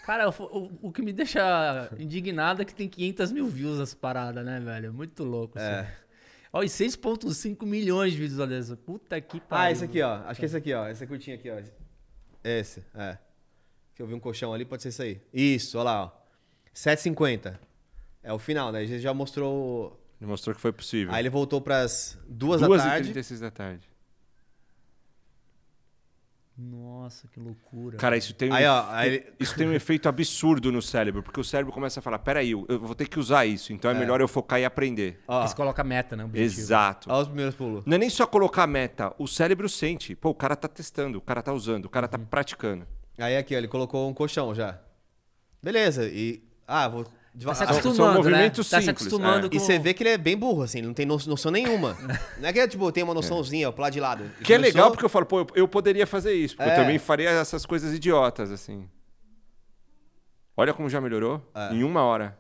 Cara, 0.06 0.30
o, 0.30 0.32
o- 0.44 0.80
o 0.84 0.92
que 0.92 1.02
me 1.02 1.12
deixa 1.12 1.90
indignado 1.98 2.62
é 2.62 2.66
que 2.66 2.76
tem 2.76 2.88
500 2.88 3.32
mil 3.32 3.48
views 3.48 3.80
essa 3.80 3.96
parada, 3.96 4.44
né, 4.44 4.60
velho? 4.60 4.94
Muito 4.94 5.24
louco. 5.24 5.58
É. 5.58 5.80
Assim. 5.80 5.90
Ó, 6.54 6.64
e 6.64 6.68
6,5 6.68 7.66
milhões 7.66 8.14
de 8.14 8.20
visualizações. 8.20 8.80
Puta 8.86 9.20
que 9.20 9.40
pariu. 9.42 9.66
Ah, 9.66 9.72
esse 9.72 9.84
aqui, 9.84 10.02
ó. 10.02 10.16
Acho 10.28 10.40
que 10.40 10.46
esse 10.46 10.56
aqui, 10.56 10.74
ó. 10.74 10.88
Esse 10.88 11.06
curtinho 11.08 11.36
aqui, 11.36 11.50
ó. 11.50 11.60
Esse, 12.44 12.84
é. 12.94 13.18
Que 13.96 14.02
eu 14.02 14.08
vi 14.08 14.14
um 14.14 14.20
colchão 14.20 14.54
ali, 14.54 14.64
pode 14.64 14.84
ser 14.84 14.90
isso 14.90 15.02
aí. 15.02 15.20
Isso, 15.34 15.78
olha 15.78 15.86
lá, 15.86 16.04
ó. 16.06 16.12
7,50. 16.74 17.58
É 18.22 18.32
o 18.32 18.38
final, 18.40 18.72
né? 18.72 18.80
A 18.80 18.86
gente 18.86 19.02
já 19.02 19.14
mostrou. 19.14 20.00
Ele 20.22 20.30
mostrou 20.30 20.54
que 20.56 20.62
foi 20.62 20.72
possível. 20.72 21.14
Aí 21.14 21.22
ele 21.22 21.30
voltou 21.30 21.60
pras 21.62 22.18
duas, 22.28 22.62
Duas 22.62 22.82
da 22.82 22.88
e 22.88 22.90
tarde. 22.92 23.04
36 23.12 23.40
da 23.40 23.52
tarde. 23.52 23.90
Nossa, 26.58 27.28
que 27.28 27.38
loucura. 27.40 27.98
Cara, 27.98 28.16
isso 28.16 28.34
tem, 28.34 28.50
um 28.50 28.54
Aí, 28.54 28.66
ó, 28.66 28.80
efe- 28.80 28.90
aí 28.94 29.34
isso 29.40 29.56
tem 29.58 29.68
um 29.68 29.74
efeito 29.74 30.08
absurdo 30.08 30.72
no 30.72 30.82
cérebro, 30.82 31.22
porque 31.22 31.40
o 31.40 31.44
cérebro 31.44 31.74
começa 31.74 32.00
a 32.00 32.04
falar: 32.04 32.20
peraí, 32.20 32.52
eu 32.52 32.66
eu 32.70 32.80
vou 32.80 32.96
ter 32.96 33.10
que 33.10 33.20
usar 33.20 33.46
isso, 33.46 33.74
então 33.74 33.92
é, 33.92 33.94
melhor 33.94 34.22
eu 34.22 34.28
focar 34.28 34.60
e 34.60 34.64
aprender. 34.66 35.20
Ó, 35.28 35.46
você 35.46 35.54
coloca 35.56 35.84
meta, 35.84 36.16
né? 36.16 36.24
Objetivo. 36.24 36.62
Exato. 36.62 37.10
Olha 37.12 37.22
os 37.22 37.28
primeiros 37.28 37.56
pulos. 37.56 37.86
Não 37.86 37.96
é 37.96 37.98
nem 37.98 38.10
só 38.10 38.26
colocar 38.26 38.66
meta, 38.68 39.14
o 39.20 39.28
cérebro 39.28 39.68
sente. 39.68 40.16
Pô, 40.16 40.30
o 40.30 40.36
cara 40.36 40.56
tá 40.56 40.68
testando, 40.70 41.18
o 41.18 41.22
cara 41.22 41.42
tá 41.42 41.52
usando, 41.52 41.86
o 41.86 41.90
cara 41.90 42.08
tá 42.08 42.18
praticando. 42.18 42.88
Aí 43.18 43.36
aqui, 43.36 43.54
ó, 43.54 43.58
ele 43.58 43.68
colocou 43.68 44.10
um 44.10 44.14
colchão 44.14 44.56
já. 44.56 44.80
Beleza, 45.62 46.08
e. 46.08 46.42
Ah, 46.68 46.88
vou. 46.88 47.06
Tá 47.44 47.54
se 47.54 47.66
são 47.66 47.78
acostumando, 47.80 48.12
né? 48.12 48.18
movimentos 48.18 48.70
Tá 48.70 48.82
se 48.82 48.90
acostumando 48.90 49.48
é. 49.48 49.50
com... 49.50 49.56
E 49.56 49.60
você 49.60 49.78
vê 49.78 49.94
que 49.94 50.04
ele 50.04 50.12
é 50.12 50.18
bem 50.18 50.38
burro, 50.38 50.62
assim, 50.64 50.78
ele 50.78 50.88
não 50.88 50.94
tem 50.94 51.06
no- 51.06 51.18
noção 51.28 51.52
nenhuma. 51.52 51.98
Não 52.40 52.48
é 52.48 52.54
que 52.54 52.66
tipo, 52.68 52.90
tem 52.92 53.04
uma 53.04 53.14
noçãozinha, 53.14 53.68
ó, 53.68 53.72
pro 53.74 53.82
lado 53.82 53.94
de 53.94 54.00
lado. 54.00 54.32
Que 54.44 54.54
é 54.54 54.58
legal 54.58 54.90
porque 54.92 55.04
eu 55.04 55.10
falo, 55.10 55.26
pô, 55.26 55.40
eu, 55.42 55.48
eu 55.56 55.68
poderia 55.68 56.08
fazer 56.08 56.34
isso, 56.34 56.56
porque 56.56 56.70
É. 56.70 56.74
eu 56.74 56.78
também 56.82 56.98
faria 56.98 57.30
essas 57.30 57.66
coisas 57.66 57.94
idiotas, 57.94 58.52
assim. 58.52 58.90
Olha 60.56 60.74
como 60.74 60.90
já 60.90 61.02
melhorou 61.02 61.42
É. 61.54 61.74
em 61.74 61.84
uma 61.84 62.04
hora. 62.04 62.38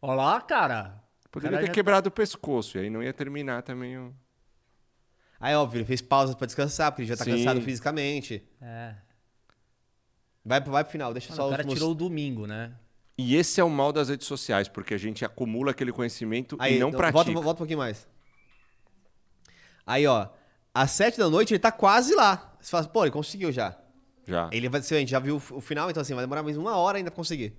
Olha 0.00 0.14
lá, 0.16 0.40
cara. 0.40 1.02
Poderia 1.30 1.56
Cara, 1.56 1.62
ter 1.62 1.66
já- 1.68 1.72
quebrado 1.74 2.08
o 2.08 2.12
pescoço, 2.12 2.78
e 2.78 2.82
aí 2.82 2.90
não 2.90 3.02
ia 3.02 3.12
terminar 3.12 3.62
também 3.62 3.98
o. 3.98 4.14
Aí, 5.40 5.54
óbvio, 5.54 5.78
ele 5.78 5.84
fez 5.84 6.00
pausa 6.00 6.34
pra 6.36 6.46
descansar, 6.46 6.92
porque 6.92 7.02
ele 7.02 7.08
já 7.08 7.16
tá 7.16 7.24
Sim. 7.24 7.32
cansado 7.32 7.60
fisicamente. 7.60 8.46
É. 8.60 8.94
Vai, 10.44 10.60
pro- 10.60 10.72
vai 10.72 10.84
pro 10.84 10.92
final, 10.92 11.12
deixa 11.12 11.30
Mano, 11.30 11.36
só 11.42 11.48
o 11.48 11.50
cara 11.50 11.66
os... 11.66 11.72
tirou 11.72 11.92
o 11.92 11.94
domingo, 11.94 12.46
né? 12.46 12.72
E 13.16 13.36
esse 13.36 13.60
é 13.60 13.64
o 13.64 13.70
mal 13.70 13.92
das 13.92 14.08
redes 14.08 14.26
sociais, 14.26 14.68
porque 14.68 14.92
a 14.92 14.98
gente 14.98 15.24
acumula 15.24 15.70
aquele 15.70 15.92
conhecimento 15.92 16.56
Aí, 16.58 16.76
e 16.76 16.78
não 16.80 16.88
então, 16.88 16.98
pratica. 16.98 17.24
Volta, 17.24 17.32
volta 17.32 17.50
um 17.52 17.58
pouquinho 17.58 17.78
mais. 17.78 18.08
Aí, 19.86 20.06
ó, 20.06 20.28
às 20.74 20.90
sete 20.90 21.18
da 21.18 21.30
noite 21.30 21.52
ele 21.54 21.58
tá 21.60 21.70
quase 21.70 22.14
lá. 22.14 22.56
Você 22.60 22.70
fala, 22.70 22.86
pô, 22.88 23.04
ele 23.04 23.12
conseguiu 23.12 23.52
já. 23.52 23.76
Já. 24.26 24.48
Ele 24.52 24.68
vai 24.68 24.82
ser, 24.82 24.96
a 24.96 24.98
gente 24.98 25.10
já 25.10 25.18
viu 25.18 25.36
o 25.36 25.60
final, 25.60 25.90
então 25.90 26.00
assim, 26.00 26.14
vai 26.14 26.24
demorar 26.24 26.42
mais 26.42 26.56
uma 26.56 26.76
hora 26.76 26.98
ainda 26.98 27.10
pra 27.10 27.16
conseguir. 27.16 27.54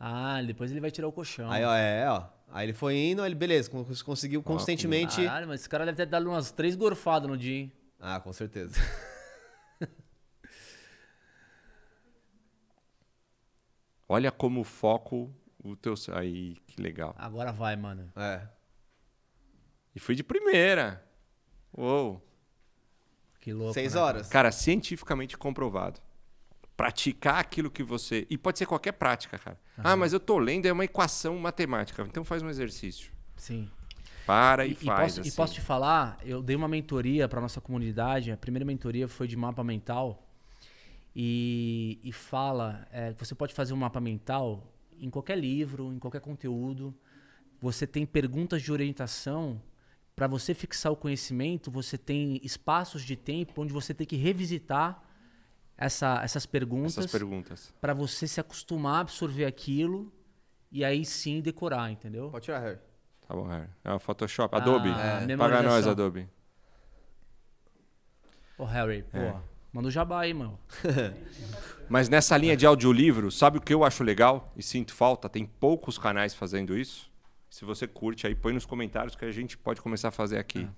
Ah, 0.00 0.40
depois 0.46 0.70
ele 0.70 0.80
vai 0.80 0.90
tirar 0.90 1.08
o 1.08 1.12
colchão. 1.12 1.50
Aí, 1.50 1.64
ó, 1.64 1.74
é, 1.74 2.08
ó. 2.10 2.24
Aí 2.50 2.66
ele 2.66 2.72
foi 2.72 2.96
indo, 2.96 3.24
ele, 3.24 3.34
beleza, 3.34 3.70
con- 3.70 3.84
conseguiu 4.04 4.42
consistentemente. 4.42 5.22
Caralho, 5.22 5.46
mas 5.48 5.60
esse 5.60 5.68
cara 5.68 5.84
deve 5.84 5.96
ter 5.96 6.06
dado 6.06 6.28
umas 6.28 6.50
três 6.50 6.74
gorfadas 6.74 7.28
no 7.28 7.36
dia, 7.36 7.56
hein? 7.58 7.72
Ah, 8.00 8.18
com 8.18 8.32
certeza. 8.32 8.74
Olha 14.08 14.32
como 14.32 14.60
o 14.60 14.64
foco 14.64 15.30
o 15.62 15.76
teu. 15.76 15.94
Aí, 16.12 16.56
que 16.66 16.80
legal. 16.80 17.14
Agora 17.18 17.52
vai, 17.52 17.76
mano. 17.76 18.10
É. 18.16 18.46
E 19.94 20.00
fui 20.00 20.14
de 20.14 20.22
primeira. 20.22 21.04
Uou. 21.76 22.24
Que 23.40 23.52
louco. 23.52 23.74
Seis 23.74 23.94
né? 23.94 24.00
horas. 24.00 24.28
Cara, 24.28 24.50
cientificamente 24.50 25.36
comprovado. 25.36 26.00
Praticar 26.76 27.38
aquilo 27.38 27.70
que 27.70 27.82
você. 27.82 28.26
E 28.30 28.38
pode 28.38 28.58
ser 28.58 28.66
qualquer 28.66 28.92
prática, 28.92 29.38
cara. 29.38 29.60
Ah, 29.76 29.96
mas 29.96 30.12
eu 30.12 30.20
tô 30.20 30.38
lendo, 30.38 30.66
é 30.66 30.72
uma 30.72 30.84
equação 30.84 31.36
matemática. 31.38 32.02
Então 32.02 32.24
faz 32.24 32.42
um 32.42 32.48
exercício. 32.48 33.12
Sim. 33.36 33.68
Para 34.24 34.64
e, 34.66 34.70
E, 34.70 34.72
e 34.72 34.76
faz. 34.76 35.14
posso, 35.14 35.18
e 35.18 35.28
assim. 35.28 35.36
posso 35.36 35.54
te 35.54 35.60
falar, 35.60 36.18
eu 36.22 36.42
dei 36.42 36.54
uma 36.54 36.68
mentoria 36.68 37.28
para 37.28 37.40
nossa 37.40 37.60
comunidade. 37.60 38.30
A 38.30 38.36
primeira 38.36 38.64
mentoria 38.64 39.08
foi 39.08 39.26
de 39.26 39.36
mapa 39.36 39.64
mental. 39.64 40.27
E, 41.20 41.98
e 42.04 42.12
fala 42.12 42.86
é, 42.92 43.12
que 43.12 43.18
você 43.26 43.34
pode 43.34 43.52
fazer 43.52 43.74
um 43.74 43.76
mapa 43.76 44.00
mental 44.00 44.72
em 45.00 45.10
qualquer 45.10 45.36
livro, 45.36 45.92
em 45.92 45.98
qualquer 45.98 46.20
conteúdo. 46.20 46.94
Você 47.60 47.88
tem 47.88 48.06
perguntas 48.06 48.62
de 48.62 48.70
orientação. 48.70 49.60
Para 50.14 50.28
você 50.28 50.54
fixar 50.54 50.92
o 50.92 50.96
conhecimento, 50.96 51.72
você 51.72 51.98
tem 51.98 52.40
espaços 52.44 53.02
de 53.02 53.16
tempo 53.16 53.60
onde 53.62 53.72
você 53.72 53.92
tem 53.92 54.06
que 54.06 54.14
revisitar 54.14 55.02
essa, 55.76 56.20
essas 56.22 56.46
perguntas 56.46 56.98
Essas 56.98 57.10
perguntas. 57.10 57.74
para 57.80 57.92
você 57.94 58.28
se 58.28 58.40
acostumar 58.40 58.96
a 58.98 59.00
absorver 59.00 59.44
aquilo 59.44 60.12
e 60.70 60.84
aí 60.84 61.04
sim 61.04 61.40
decorar, 61.40 61.90
entendeu? 61.90 62.30
Pode 62.30 62.44
tirar, 62.44 62.60
Harry. 62.60 62.78
Tá 63.26 63.34
bom, 63.34 63.44
Harry. 63.48 63.68
É 63.82 63.92
o 63.92 63.98
Photoshop. 63.98 64.54
Adobe. 64.54 64.88
Ah, 64.90 64.94
Paga 64.94 65.26
memorização. 65.26 65.70
nós, 65.70 65.86
Adobe. 65.88 66.28
Ô, 68.56 68.64
Harry, 68.64 69.02
pô, 69.02 69.18
É. 69.18 69.42
manda 69.72 69.88
o 69.88 69.90
jabá 69.90 70.20
aí, 70.20 70.34
mano. 70.34 70.58
Mas 71.88 72.08
nessa 72.08 72.36
linha 72.36 72.56
de 72.56 72.66
audiolivro, 72.66 73.30
sabe 73.30 73.58
o 73.58 73.60
que 73.60 73.72
eu 73.72 73.84
acho 73.84 74.04
legal 74.04 74.52
e 74.56 74.62
sinto 74.62 74.92
falta? 74.92 75.28
Tem 75.28 75.46
poucos 75.46 75.96
canais 75.98 76.34
fazendo 76.34 76.76
isso. 76.76 77.10
Se 77.50 77.64
você 77.64 77.86
curte 77.86 78.26
aí, 78.26 78.34
põe 78.34 78.52
nos 78.52 78.66
comentários 78.66 79.16
que 79.16 79.24
a 79.24 79.32
gente 79.32 79.56
pode 79.56 79.80
começar 79.80 80.08
a 80.08 80.12
fazer 80.12 80.38
aqui. 80.38 80.68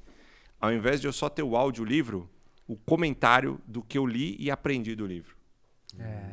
Ao 0.61 0.73
invés 0.73 1.01
de 1.01 1.09
eu 1.09 1.13
só 1.13 1.29
ter 1.29 1.43
o 1.43 1.57
audiolivro, 1.57 2.31
o 2.67 2.77
comentário 2.77 3.61
do 3.67 3.83
que 3.83 3.99
eu 3.99 4.07
li 4.07 4.37
e 4.39 4.51
aprendi 4.51 4.95
do 4.95 5.07
livro. 5.07 5.35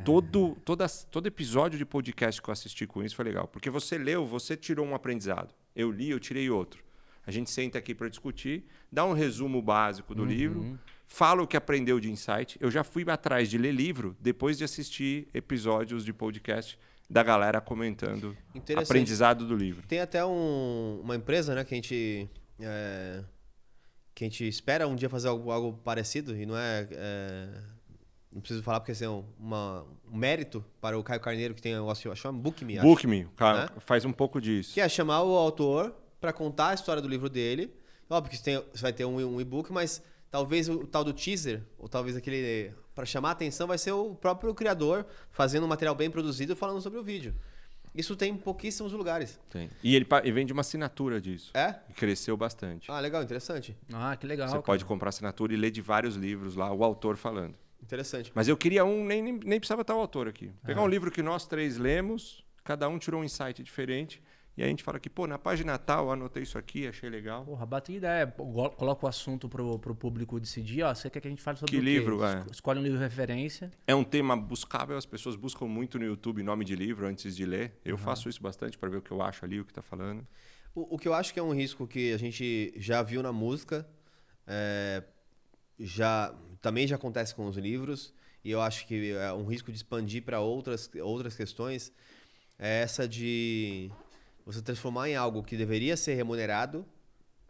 Todo, 0.04 0.56
todas, 0.64 1.04
todo 1.10 1.26
episódio 1.26 1.76
de 1.76 1.84
podcast 1.84 2.40
que 2.40 2.48
eu 2.48 2.52
assisti 2.52 2.86
com 2.86 3.02
isso 3.02 3.16
foi 3.16 3.24
legal. 3.24 3.48
Porque 3.48 3.68
você 3.68 3.98
leu, 3.98 4.24
você 4.24 4.56
tirou 4.56 4.86
um 4.86 4.94
aprendizado. 4.94 5.52
Eu 5.74 5.90
li, 5.90 6.10
eu 6.10 6.20
tirei 6.20 6.48
outro. 6.48 6.84
A 7.26 7.30
gente 7.30 7.50
senta 7.50 7.76
aqui 7.78 7.94
para 7.94 8.08
discutir, 8.08 8.64
dá 8.90 9.04
um 9.04 9.12
resumo 9.12 9.60
básico 9.60 10.14
do 10.14 10.24
livro, 10.24 10.78
fala 11.08 11.42
o 11.42 11.46
que 11.46 11.56
aprendeu 11.56 11.98
de 11.98 12.10
insight. 12.10 12.56
Eu 12.60 12.70
já 12.70 12.84
fui 12.84 13.04
atrás 13.08 13.48
de 13.48 13.56
ler 13.58 13.72
livro 13.72 14.14
depois 14.20 14.56
de 14.58 14.62
assistir 14.64 15.26
episódios 15.32 16.04
de 16.04 16.12
podcast 16.12 16.78
da 17.10 17.22
galera 17.22 17.60
comentando 17.60 18.36
aprendizado 18.76 19.46
do 19.46 19.56
livro. 19.56 19.82
Tem 19.88 19.98
até 20.00 20.24
um- 20.24 21.00
uma 21.02 21.16
empresa, 21.16 21.54
né, 21.54 21.64
que 21.64 21.74
a 21.74 21.76
gente. 21.76 22.28
é, 22.60 23.24
que 24.14 24.24
a 24.24 24.26
gente 24.28 24.46
espera 24.48 24.86
um 24.88 24.94
dia 24.96 25.08
fazer 25.08 25.28
algo, 25.28 25.50
algo 25.50 25.72
parecido, 25.84 26.36
e 26.36 26.44
não 26.44 26.56
é. 26.58 26.88
é, 26.90 27.48
não 28.32 28.40
preciso 28.40 28.62
falar 28.62 28.80
porque 28.80 28.92
assim, 28.92 29.04
é 29.04 29.08
um, 29.08 29.24
uma- 29.38 29.86
um 30.12 30.16
mérito 30.18 30.62
para 30.80 30.98
o 30.98 31.02
Caio 31.02 31.20
Carneiro, 31.20 31.54
que 31.54 31.62
tem 31.62 31.74
um 31.74 31.78
negócio 31.80 32.14
chama 32.16 32.38
Book 32.38 32.64
Me. 32.64 32.78
Book 32.80 33.06
Né? 33.60 33.68
faz 33.78 34.04
um 34.04 34.12
pouco 34.12 34.40
disso. 34.40 34.74
Que 34.74 34.80
é 34.80 34.88
chamar 34.88 35.22
o 35.22 35.34
autor 35.36 35.94
para 36.20 36.32
contar 36.32 36.70
a 36.70 36.74
história 36.74 37.00
do 37.00 37.08
livro 37.08 37.30
dele. 37.30 37.72
Óbvio 38.10 38.30
que 38.30 38.36
você, 38.36 38.42
tem- 38.42 38.64
você 38.74 38.82
vai 38.82 38.92
ter 38.92 39.04
um, 39.06 39.16
um 39.36 39.40
e-book, 39.40 39.72
mas 39.72 40.02
talvez 40.30 40.68
o, 40.68 40.86
tal 40.86 41.04
do 41.04 41.12
teaser, 41.12 41.62
ou 41.78 41.88
talvez 41.88 42.16
aquele. 42.16 42.72
para 42.94 43.04
chamar 43.04 43.30
a 43.30 43.32
atenção, 43.32 43.66
vai 43.66 43.78
ser 43.78 43.92
o 43.92 44.14
próprio 44.14 44.54
criador 44.54 45.06
fazendo 45.30 45.64
um 45.64 45.68
material 45.68 45.94
bem 45.94 46.10
produzido 46.10 46.54
falando 46.56 46.80
sobre 46.80 46.98
o 46.98 47.02
vídeo. 47.02 47.34
Isso 47.94 48.14
tem 48.14 48.32
em 48.32 48.36
pouquíssimos 48.36 48.92
lugares. 48.92 49.40
Tem. 49.50 49.70
E 49.82 49.96
ele, 49.96 50.06
ele 50.22 50.32
vende 50.32 50.52
uma 50.52 50.60
assinatura 50.60 51.20
disso. 51.20 51.50
É? 51.56 51.74
E 51.88 51.92
Cresceu 51.92 52.36
bastante. 52.36 52.90
Ah, 52.90 53.00
legal, 53.00 53.22
interessante. 53.22 53.76
Ah, 53.92 54.16
que 54.16 54.26
legal. 54.26 54.46
Você 54.46 54.52
cara. 54.52 54.62
pode 54.62 54.84
comprar 54.84 55.08
assinatura 55.08 55.52
e 55.52 55.56
ler 55.56 55.70
de 55.70 55.80
vários 55.80 56.14
livros 56.14 56.54
lá, 56.54 56.72
o 56.72 56.84
autor 56.84 57.16
falando. 57.16 57.54
Interessante. 57.82 58.30
Mas 58.34 58.46
eu 58.46 58.56
queria 58.56 58.84
um, 58.84 59.04
nem, 59.04 59.22
nem, 59.22 59.32
nem 59.32 59.58
precisava 59.58 59.82
estar 59.82 59.96
o 59.96 59.98
autor 59.98 60.28
aqui. 60.28 60.52
Ah. 60.62 60.66
Pegar 60.66 60.82
um 60.82 60.88
livro 60.88 61.10
que 61.10 61.22
nós 61.22 61.46
três 61.46 61.76
lemos, 61.76 62.44
cada 62.62 62.88
um 62.88 62.98
tirou 62.98 63.20
um 63.20 63.24
insight 63.24 63.62
diferente, 63.62 64.22
e 64.58 64.62
aí 64.62 64.66
a 64.66 64.70
gente 64.70 64.82
fala 64.82 64.98
que, 64.98 65.08
pô, 65.08 65.26
na 65.26 65.38
página 65.38 65.78
tal, 65.78 66.06
eu 66.06 66.12
anotei 66.12 66.42
isso 66.42 66.58
aqui, 66.58 66.86
achei 66.86 67.08
legal. 67.08 67.44
Porra, 67.44 67.64
bate 67.64 67.92
ideia. 67.92 68.26
Go- 68.26 68.70
Coloca 68.70 69.06
o 69.06 69.08
assunto 69.08 69.48
pro, 69.48 69.78
pro 69.78 69.94
público 69.94 70.38
decidir. 70.40 70.82
Ó, 70.82 70.92
você 70.94 71.08
quer 71.08 71.20
que 71.20 71.28
a 71.28 71.30
gente 71.30 71.40
fale 71.42 71.56
sobre 71.56 71.70
Que 71.70 71.78
o 71.78 71.80
quê? 71.82 71.84
livro, 71.88 72.24
é. 72.24 72.38
Esco- 72.38 72.50
Escolhe 72.52 72.80
um 72.80 72.82
livro 72.82 72.98
de 72.98 73.04
referência. 73.04 73.70
É 73.86 73.94
um 73.94 74.02
tema 74.04 74.36
buscável, 74.36 74.96
as 74.96 75.06
pessoas 75.06 75.36
buscam 75.36 75.66
muito 75.66 75.98
no 75.98 76.04
YouTube 76.04 76.42
nome 76.42 76.64
de 76.64 76.74
livro 76.74 77.06
antes 77.06 77.36
de 77.36 77.46
ler. 77.46 77.78
Eu 77.84 77.96
faço 77.96 78.28
isso 78.28 78.42
bastante 78.42 78.76
para 78.76 78.88
ver 78.88 78.96
o 78.96 79.02
que 79.02 79.12
eu 79.12 79.22
acho 79.22 79.44
ali, 79.44 79.60
o 79.60 79.64
que 79.64 79.72
tá 79.72 79.80
falando. 79.82 80.26
O, 80.74 80.96
o 80.96 80.98
que 80.98 81.06
eu 81.08 81.14
acho 81.14 81.32
que 81.32 81.38
é 81.38 81.42
um 81.42 81.54
risco 81.54 81.86
que 81.86 82.12
a 82.12 82.18
gente 82.18 82.72
já 82.76 83.02
viu 83.02 83.22
na 83.22 83.32
música, 83.32 83.88
é, 84.46 85.02
já 85.78 86.34
também 86.60 86.86
já 86.86 86.96
acontece 86.96 87.34
com 87.34 87.46
os 87.46 87.56
livros, 87.56 88.12
e 88.44 88.50
eu 88.50 88.60
acho 88.60 88.86
que 88.86 89.12
é 89.12 89.32
um 89.32 89.46
risco 89.46 89.70
de 89.70 89.76
expandir 89.76 90.22
para 90.24 90.40
outras, 90.40 90.90
outras 91.02 91.36
questões, 91.36 91.92
é 92.58 92.82
essa 92.82 93.06
de 93.06 93.90
você 94.48 94.62
transformar 94.62 95.10
em 95.10 95.14
algo 95.14 95.42
que 95.42 95.56
deveria 95.58 95.94
ser 95.94 96.14
remunerado 96.14 96.86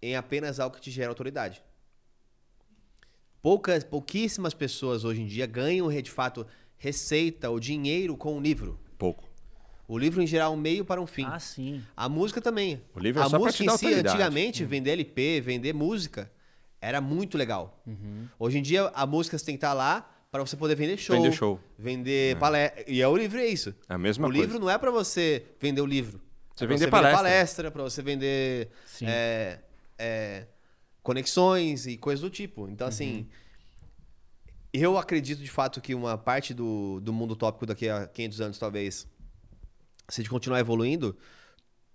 em 0.03 0.17
apenas 0.17 0.59
algo 0.59 0.75
que 0.75 0.83
te 0.83 0.91
gera 0.91 1.09
autoridade. 1.09 1.63
Poucas, 3.41 3.85
pouquíssimas 3.85 4.53
pessoas 4.53 5.05
hoje 5.05 5.23
em 5.23 5.27
dia 5.27 5.47
ganham 5.47 5.89
de 5.91 6.11
fato 6.11 6.45
receita 6.77 7.51
ou 7.51 7.61
dinheiro 7.61 8.17
com 8.17 8.37
o 8.37 8.41
livro. 8.41 8.81
Pouco. 8.99 9.29
O 9.87 9.97
livro, 9.97 10.21
em 10.21 10.27
geral, 10.27 10.53
é 10.53 10.57
um 10.57 10.59
meio 10.59 10.85
para 10.85 11.01
um 11.01 11.07
fim. 11.07 11.25
Ah, 11.25 11.39
sim. 11.39 11.83
A 11.97 12.09
música 12.09 12.41
também. 12.41 12.83
O 12.95 12.99
livro 12.99 13.23
é 13.23 13.25
a 13.25 13.29
só 13.29 13.39
pra 13.39 13.47
música 13.47 13.63
te 13.63 13.67
dar 13.67 13.75
em 13.75 13.79
si, 13.79 13.85
autoridade. 13.87 14.09
antigamente, 14.09 14.65
vender 14.65 14.91
LP, 14.91 15.41
vender 15.41 15.73
música, 15.73 16.31
era 16.81 17.01
muito 17.01 17.39
legal. 17.39 17.81
Hoje 18.39 18.59
em 18.59 18.63
dia, 18.63 18.91
a 18.93 19.07
música 19.07 19.39
você 19.39 19.47
tem 19.47 19.55
que 19.55 19.59
estar 19.59 19.73
lá 19.73 20.11
para 20.31 20.45
você 20.45 20.57
poder 20.57 20.75
vender 20.75 20.97
show. 20.99 21.17
Vender 21.17 21.33
show. 21.33 21.61
Vender 21.79 22.37
palestra. 22.39 22.85
E 22.89 23.01
é 23.01 23.09
o 23.09 23.17
livro 23.17 23.39
é 23.39 23.47
isso. 23.47 23.73
É 23.89 23.95
a 23.95 23.99
mesma 23.99 24.27
o 24.27 24.31
coisa. 24.31 24.45
livro 24.45 24.59
não 24.59 24.69
é 24.69 24.77
para 24.77 24.91
você 24.91 25.47
vender 25.61 25.81
o 25.81 25.87
livro. 25.87 26.21
Você 26.59 26.65
é 26.65 26.67
vender 26.67 26.85
você 26.87 26.91
palestra. 26.91 27.19
vender 27.23 27.31
palestra, 27.31 27.71
para 27.71 27.83
você 27.83 28.03
vender 28.03 28.71
é, 29.03 29.59
é, 29.99 30.47
conexões 31.03 31.87
e 31.87 31.97
coisas 31.97 32.21
do 32.21 32.31
tipo. 32.31 32.69
Então, 32.69 32.87
Uhum. 32.87 32.89
assim, 32.89 33.29
eu 34.73 34.99
acredito 34.99 35.41
de 35.43 35.51
fato 35.51 35.81
que 35.81 35.95
uma 35.95 36.19
parte 36.19 36.53
do, 36.53 37.01
do 37.01 37.13
mundo 37.13 37.35
tópico 37.37 37.65
daqui 37.67 37.89
a 37.89 38.07
500 38.07 38.41
anos, 38.41 38.59
talvez, 38.59 39.07
se 40.09 40.21
a 40.21 40.23
gente 40.23 40.31
continuar 40.31 40.61
evoluindo, 40.61 41.17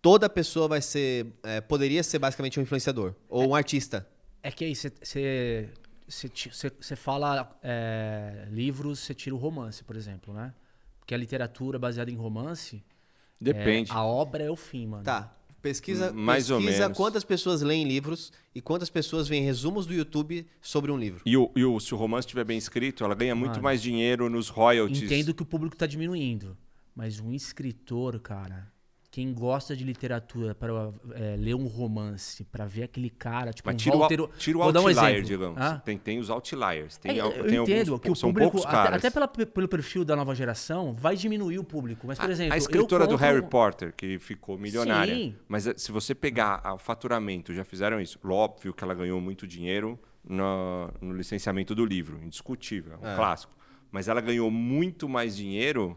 toda 0.01 0.29
pessoa 0.29 0.67
vai 0.67 0.81
ser. 0.81 1.27
é, 1.43 1.61
poderia 1.61 2.03
ser 2.03 2.19
basicamente 2.19 2.59
um 2.59 2.63
influenciador 2.63 3.13
ou 3.29 3.49
um 3.49 3.55
artista. 3.55 4.07
É 4.41 4.51
que 4.51 4.65
aí 4.65 4.75
você 4.75 4.91
você 6.07 6.95
fala 6.95 7.57
é, 7.63 8.45
livros, 8.51 8.99
você 8.99 9.13
tira 9.13 9.33
o 9.33 9.37
romance, 9.37 9.83
por 9.83 9.95
exemplo, 9.95 10.33
né? 10.33 10.53
Porque 10.99 11.13
a 11.13 11.17
literatura 11.17 11.79
baseada 11.79 12.11
em 12.11 12.15
romance, 12.15 12.83
Depende. 13.43 13.91
é, 13.91 13.93
a 13.95 14.03
obra 14.03 14.43
é 14.43 14.49
o 14.49 14.55
fim, 14.55 14.87
mano. 14.87 15.03
Tá. 15.03 15.35
Pesquisa, 15.61 16.11
Mais 16.11 16.49
ou 16.51 16.57
pesquisa 16.59 16.81
menos. 16.83 16.97
quantas 16.97 17.23
pessoas 17.23 17.61
leem 17.61 17.85
livros 17.87 18.33
e 18.53 18.59
quantas 18.59 18.89
pessoas 18.89 19.29
veem 19.29 19.43
resumos 19.45 19.85
do 19.85 19.93
YouTube 19.93 20.45
sobre 20.61 20.91
um 20.91 20.97
livro. 20.97 21.21
E, 21.25 21.37
o, 21.37 21.49
e 21.55 21.63
o- 21.63 21.79
se 21.79 21.93
o 21.93 21.97
romance 21.97 22.25
estiver 22.25 22.43
bem 22.43 22.57
escrito, 22.57 23.01
ela 23.05 23.15
ganha 23.15 23.33
muito 23.33 23.51
Mano. 23.51 23.63
mais 23.63 23.81
dinheiro 23.81 24.29
nos 24.29 24.49
royalties. 24.49 25.03
Entendo 25.03 25.33
que 25.33 25.41
o 25.41 25.45
público 25.45 25.77
tá 25.77 25.85
diminuindo, 25.85 26.57
mas 26.93 27.17
um 27.21 27.31
escritor, 27.31 28.19
cara, 28.19 28.72
quem 29.13 29.31
gosta 29.31 29.75
de 29.75 29.83
literatura 29.83 30.55
para 30.55 30.73
é, 31.13 31.35
ler 31.37 31.53
um 31.53 31.67
romance, 31.67 32.43
para 32.45 32.65
ver 32.65 32.81
aquele 32.85 33.11
cara, 33.11 33.53
tipo 33.53 33.69
Mas 33.69 33.75
um 33.75 33.77
tira, 33.77 33.95
Walter... 33.95 34.21
o, 34.21 34.27
tira 34.29 34.57
o 34.57 34.61
Vou 34.63 34.71
dar 34.71 34.81
um 34.81 34.87
outlier, 34.87 35.09
exemplo. 35.11 35.27
digamos. 35.27 35.61
Hã? 35.61 35.81
Tem, 35.85 35.97
tem 35.99 36.17
os 36.17 36.31
outliers. 36.31 36.97
Tem, 36.97 37.11
É, 37.11 37.21
eu 37.21 37.31
tem 37.45 37.61
entendo 37.61 37.91
alguns, 37.93 37.99
que 38.01 38.09
o 38.11 38.15
são 38.15 38.29
público, 38.33 38.51
poucos 38.53 38.65
até, 38.65 38.75
caras. 38.75 38.97
até 39.05 39.11
pela- 39.11 39.27
pelo 39.27 39.67
perfil 39.67 40.03
da 40.03 40.15
nova 40.15 40.33
geração, 40.33 40.95
vai 40.95 41.15
diminuir 41.15 41.59
o 41.59 41.63
público. 41.63 42.07
Mas, 42.07 42.17
por 42.17 42.27
exemplo, 42.27 42.53
a 42.53 42.55
eu 42.55 42.57
escritora 42.57 43.05
do 43.05 43.11
compro- 43.11 43.23
Harry 43.27 43.41
Potter, 43.43 43.93
que 43.95 44.17
ficou 44.17 44.57
milionária. 44.57 45.13
Sim. 45.13 45.35
Mas 45.47 45.67
eh, 45.67 45.75
se 45.77 45.91
você 45.91 46.15
pegar 46.15 46.59
a- 46.63 46.73
o 46.73 46.79
faturamento, 46.79 47.53
já 47.53 47.63
fizeram 47.63 48.01
isso. 48.01 48.17
Óbvio 48.27 48.73
que 48.73 48.83
ela 48.83 48.95
ganhou 48.95 49.21
muito 49.21 49.45
dinheiro 49.45 49.99
no, 50.27 50.89
no 50.99 51.13
licenciamento 51.15 51.75
do 51.75 51.85
livro, 51.85 52.19
indiscutível, 52.23 52.93
é 52.93 53.13
um 53.13 53.15
clássico. 53.15 53.53
Mas 53.91 54.07
ela 54.07 54.21
ganhou 54.21 54.49
muito 54.49 55.07
mais 55.07 55.35
dinheiro 55.37 55.95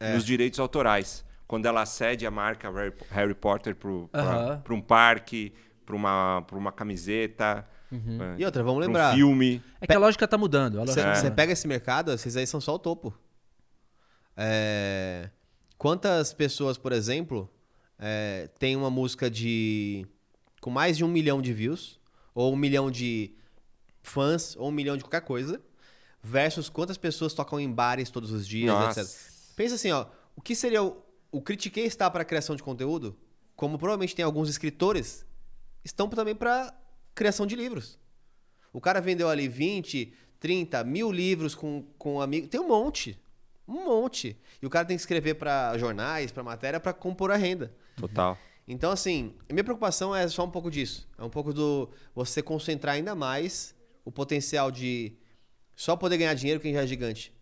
É. 0.00 0.14
nos 0.14 0.24
direitos 0.24 0.58
autorais. 0.58 1.24
Quando 1.46 1.66
ela 1.66 1.86
cede 1.86 2.26
a 2.26 2.30
marca 2.30 2.68
Harry, 3.10 3.34
Potter 3.34 3.76
para 3.76 4.74
um 4.74 4.80
parque, 4.80 5.52
para 5.84 5.94
uma, 5.94 6.42
pra 6.46 6.56
uma 6.58 6.72
camiseta, 6.72 7.66
Uhum. 7.92 8.20
eh, 8.20 8.34
E 8.38 8.44
outra, 8.44 8.64
vamos 8.64 8.84
lembrar. 8.84 9.12
um 9.12 9.16
filme. 9.16 9.62
É 9.80 9.86
que 9.86 9.92
a 9.94 9.98
lógica 9.98 10.26
tá 10.26 10.36
mudando. 10.36 10.78
Você 10.84 11.00
você 11.14 11.30
pega 11.30 11.52
esse 11.52 11.68
mercado, 11.68 12.12
esses 12.12 12.36
aí 12.36 12.44
são 12.46 12.60
só 12.60 12.74
o 12.74 12.78
topo. 12.80 13.14
É, 14.36 15.30
Quantas 15.78 16.32
pessoas, 16.32 16.78
por 16.78 16.90
exemplo, 16.92 17.48
é, 17.98 18.48
tem 18.58 18.74
uma 18.76 18.90
música 18.90 19.30
de. 19.30 20.06
com 20.60 20.70
mais 20.70 20.96
de 20.96 21.04
um 21.04 21.08
milhão 21.08 21.40
de 21.42 21.52
views, 21.52 22.00
ou 22.34 22.52
um 22.52 22.56
milhão 22.56 22.90
de 22.90 23.34
fãs, 24.02 24.56
ou 24.56 24.68
um 24.68 24.72
milhão 24.72 24.96
de 24.96 25.04
qualquer 25.04 25.20
coisa, 25.20 25.60
versus 26.22 26.68
quantas 26.70 26.96
pessoas 26.96 27.34
tocam 27.34 27.60
em 27.60 27.70
bares 27.70 28.10
todos 28.10 28.32
os 28.32 28.46
dias, 28.48 28.72
Nossa. 28.74 29.02
etc. 29.02 29.14
Pensa 29.54 29.74
assim, 29.76 29.92
ó. 29.92 30.06
o 30.34 30.40
que 30.40 30.54
seria 30.56 30.82
o, 30.82 30.96
o 31.30 31.40
Critiquei 31.40 31.84
está 31.84 32.10
para 32.10 32.22
a 32.22 32.24
criação 32.24 32.56
de 32.56 32.62
conteúdo, 32.62 33.16
como 33.54 33.78
provavelmente 33.78 34.14
tem 34.14 34.24
alguns 34.24 34.48
escritores, 34.48 35.24
estão 35.84 36.08
também 36.08 36.34
para 36.34 36.74
criação 37.14 37.46
de 37.46 37.56
livros. 37.56 37.98
O 38.72 38.80
cara 38.80 39.00
vendeu 39.00 39.28
ali 39.28 39.48
20, 39.48 40.12
30 40.38 40.84
mil 40.84 41.10
livros 41.10 41.54
com, 41.54 41.84
com 41.98 42.20
amigos. 42.20 42.50
Tem 42.50 42.60
um 42.60 42.68
monte. 42.68 43.18
Um 43.66 43.84
monte. 43.84 44.36
E 44.60 44.66
o 44.66 44.70
cara 44.70 44.84
tem 44.84 44.96
que 44.96 45.00
escrever 45.00 45.34
para 45.34 45.76
jornais, 45.78 46.30
para 46.30 46.42
matéria, 46.42 46.78
para 46.78 46.92
compor 46.92 47.30
a 47.30 47.36
renda. 47.36 47.74
Total. 47.96 48.38
Então, 48.68 48.90
assim, 48.90 49.34
minha 49.50 49.64
preocupação 49.64 50.14
é 50.14 50.26
só 50.28 50.44
um 50.44 50.50
pouco 50.50 50.70
disso. 50.70 51.08
É 51.16 51.24
um 51.24 51.30
pouco 51.30 51.52
do 51.52 51.88
você 52.14 52.42
concentrar 52.42 52.96
ainda 52.96 53.14
mais 53.14 53.74
o 54.04 54.12
potencial 54.12 54.70
de 54.70 55.16
só 55.74 55.96
poder 55.96 56.18
ganhar 56.18 56.34
dinheiro 56.34 56.60
quem 56.60 56.72
já 56.72 56.82
é 56.82 56.86
gigante. 56.86 57.32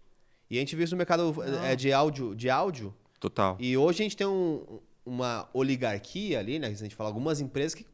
E 0.50 0.56
a 0.56 0.60
gente 0.60 0.76
viu 0.76 0.84
isso 0.84 0.94
no 0.94 0.98
mercado 0.98 1.34
é, 1.64 1.74
de 1.74 1.92
áudio, 1.92 2.34
de 2.34 2.50
áudio. 2.50 2.94
Total. 3.20 3.56
E 3.58 3.76
hoje 3.76 4.02
a 4.02 4.04
gente 4.04 4.16
tem 4.16 4.26
um, 4.26 4.80
uma 5.04 5.48
oligarquia 5.52 6.38
ali, 6.38 6.58
né? 6.58 6.68
A 6.68 6.72
gente 6.74 6.94
fala 6.94 7.08
algumas 7.10 7.40
empresas 7.40 7.74
que 7.74 7.86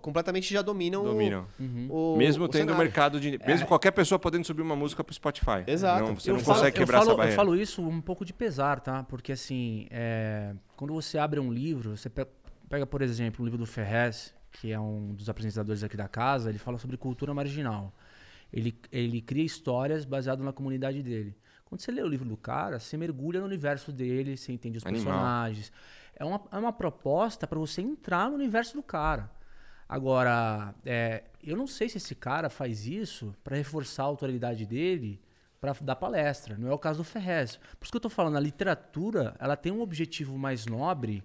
completamente 0.00 0.52
já 0.52 0.62
dominam, 0.62 1.02
dominam. 1.02 1.46
O, 1.58 1.62
uhum. 1.62 1.88
o, 1.90 2.16
mesmo 2.16 2.44
o 2.44 2.48
tendo 2.48 2.72
o 2.72 2.78
mercado 2.78 3.18
de 3.18 3.38
mesmo 3.44 3.64
é. 3.64 3.66
qualquer 3.66 3.90
pessoa 3.90 4.16
podendo 4.16 4.46
subir 4.46 4.62
uma 4.62 4.76
música 4.76 5.02
para 5.02 5.10
o 5.10 5.14
Spotify 5.14 5.64
exato 5.66 6.04
não, 6.04 6.14
você 6.14 6.30
eu 6.30 6.34
não 6.34 6.40
falo, 6.40 6.58
consegue 6.58 6.76
quebrar 6.76 6.98
falo, 6.98 7.10
essa 7.10 7.16
barreira 7.16 7.32
eu 7.32 7.36
falo 7.36 7.56
isso 7.56 7.82
um 7.82 8.00
pouco 8.00 8.24
de 8.24 8.32
pesar 8.32 8.78
tá 8.78 9.02
porque 9.02 9.32
assim 9.32 9.88
é, 9.90 10.54
quando 10.76 10.94
você 10.94 11.18
abre 11.18 11.40
um 11.40 11.52
livro 11.52 11.96
você 11.96 12.08
pega 12.08 12.86
por 12.86 13.02
exemplo 13.02 13.42
o 13.42 13.44
livro 13.44 13.58
do 13.58 13.66
Ferrez 13.66 14.32
que 14.52 14.70
é 14.70 14.78
um 14.78 15.12
dos 15.14 15.28
apresentadores 15.28 15.82
aqui 15.82 15.96
da 15.96 16.06
casa 16.06 16.48
ele 16.48 16.58
fala 16.58 16.78
sobre 16.78 16.96
cultura 16.96 17.34
marginal 17.34 17.92
ele, 18.52 18.78
ele 18.92 19.20
cria 19.20 19.44
histórias 19.44 20.04
baseadas 20.04 20.44
na 20.44 20.52
comunidade 20.52 21.02
dele 21.02 21.36
quando 21.66 21.82
você 21.82 21.92
lê 21.92 22.02
o 22.02 22.08
livro 22.08 22.26
do 22.26 22.36
cara 22.36 22.78
você 22.78 22.96
mergulha 22.96 23.40
no 23.40 23.46
universo 23.46 23.92
dele 23.92 24.36
você 24.36 24.52
entende 24.52 24.78
os 24.78 24.86
Animal. 24.86 25.04
personagens 25.04 25.72
é 26.14 26.24
uma, 26.24 26.42
é 26.50 26.56
uma 26.56 26.72
proposta 26.72 27.46
para 27.46 27.58
você 27.58 27.82
entrar 27.82 28.30
no 28.30 28.36
universo 28.36 28.74
do 28.74 28.82
cara 28.82 29.30
Agora, 29.88 30.74
é, 30.84 31.24
eu 31.42 31.56
não 31.56 31.66
sei 31.66 31.88
se 31.88 31.98
esse 31.98 32.14
cara 32.14 32.50
faz 32.50 32.86
isso 32.86 33.34
para 33.44 33.56
reforçar 33.56 34.02
a 34.02 34.06
autoridade 34.06 34.66
dele 34.66 35.20
para 35.60 35.72
dar 35.80 35.96
palestra. 35.96 36.56
Não 36.58 36.68
é 36.68 36.72
o 36.72 36.78
caso 36.78 36.98
do 36.98 37.04
Ferrez. 37.04 37.56
Por 37.56 37.84
isso 37.84 37.92
que 37.92 37.96
eu 37.96 37.98
estou 37.98 38.10
falando, 38.10 38.36
a 38.36 38.40
literatura 38.40 39.34
ela 39.38 39.56
tem 39.56 39.72
um 39.72 39.80
objetivo 39.80 40.36
mais 40.36 40.66
nobre, 40.66 41.22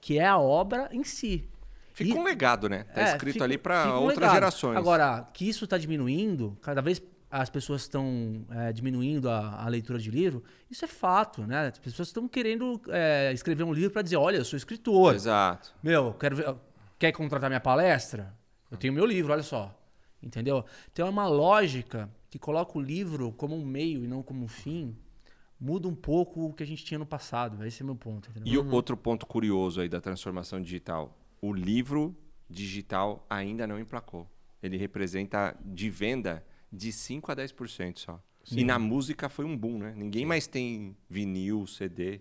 que 0.00 0.18
é 0.18 0.26
a 0.26 0.38
obra 0.38 0.88
em 0.92 1.02
si. 1.02 1.48
Fica 1.92 2.16
e, 2.16 2.18
um 2.18 2.22
legado, 2.22 2.68
né? 2.68 2.84
Tá 2.84 3.02
é, 3.02 3.04
escrito 3.12 3.34
fica, 3.34 3.44
ali 3.44 3.58
para 3.58 3.98
um 3.98 4.02
outras 4.02 4.18
legado. 4.18 4.34
gerações. 4.34 4.76
Agora, 4.76 5.28
que 5.32 5.48
isso 5.48 5.64
está 5.64 5.76
diminuindo, 5.76 6.56
cada 6.62 6.80
vez 6.80 7.02
as 7.36 7.50
pessoas 7.50 7.82
estão 7.82 8.46
é, 8.48 8.72
diminuindo 8.72 9.28
a, 9.28 9.64
a, 9.64 9.68
leitura 9.68 9.98
de 9.98 10.08
livro, 10.08 10.44
isso 10.70 10.84
é 10.84 10.88
fato, 10.88 11.42
né? 11.42 11.66
As 11.66 11.78
pessoas 11.80 12.06
estão 12.06 12.28
querendo 12.28 12.80
é, 12.88 13.32
escrever 13.32 13.64
um 13.64 13.72
livro 13.72 13.90
para 13.90 14.02
dizer, 14.02 14.16
olha, 14.16 14.36
eu 14.36 14.44
sou 14.44 14.56
escritor. 14.56 15.16
Exato. 15.16 15.74
Meu, 15.82 16.14
quero 16.14 16.36
ver 16.36 16.54
Quer 16.96 17.10
contratar 17.10 17.50
minha 17.50 17.60
palestra? 17.60 18.32
Eu 18.70 18.76
tenho 18.76 18.92
meu 18.92 19.04
livro, 19.04 19.32
olha 19.32 19.42
só. 19.42 19.76
Entendeu? 20.22 20.64
Então 20.92 21.08
é 21.08 21.10
uma 21.10 21.26
lógica 21.26 22.08
que 22.30 22.38
coloca 22.38 22.78
o 22.78 22.80
livro 22.80 23.32
como 23.32 23.56
um 23.56 23.64
meio 23.64 24.04
e 24.04 24.06
não 24.06 24.22
como 24.22 24.44
um 24.44 24.48
fim. 24.48 24.96
Muda 25.58 25.88
um 25.88 25.94
pouco 25.94 26.46
o 26.46 26.52
que 26.52 26.62
a 26.62 26.66
gente 26.66 26.84
tinha 26.84 26.98
no 26.98 27.04
passado. 27.04 27.64
Esse 27.66 27.82
é 27.82 27.84
o 27.84 27.86
meu 27.86 27.96
ponto. 27.96 28.30
Entendeu? 28.30 28.52
E 28.52 28.56
uhum. 28.56 28.72
outro 28.72 28.96
ponto 28.96 29.26
curioso 29.26 29.80
aí 29.80 29.88
da 29.88 30.00
transformação 30.00 30.62
digital. 30.62 31.18
O 31.42 31.52
livro 31.52 32.16
digital 32.48 33.26
ainda 33.28 33.66
não 33.66 33.78
emplacou. 33.78 34.30
Ele 34.62 34.76
representa 34.76 35.56
de 35.64 35.90
venda 35.90 36.44
de 36.74 36.92
5 36.92 37.30
a 37.32 37.36
10% 37.36 37.98
só. 37.98 38.22
Sim. 38.44 38.60
E 38.60 38.64
na 38.64 38.78
música 38.78 39.28
foi 39.28 39.44
um 39.44 39.56
boom, 39.56 39.78
né? 39.78 39.94
Ninguém 39.96 40.26
mais 40.26 40.46
tem 40.46 40.96
vinil, 41.08 41.66
CD. 41.66 42.20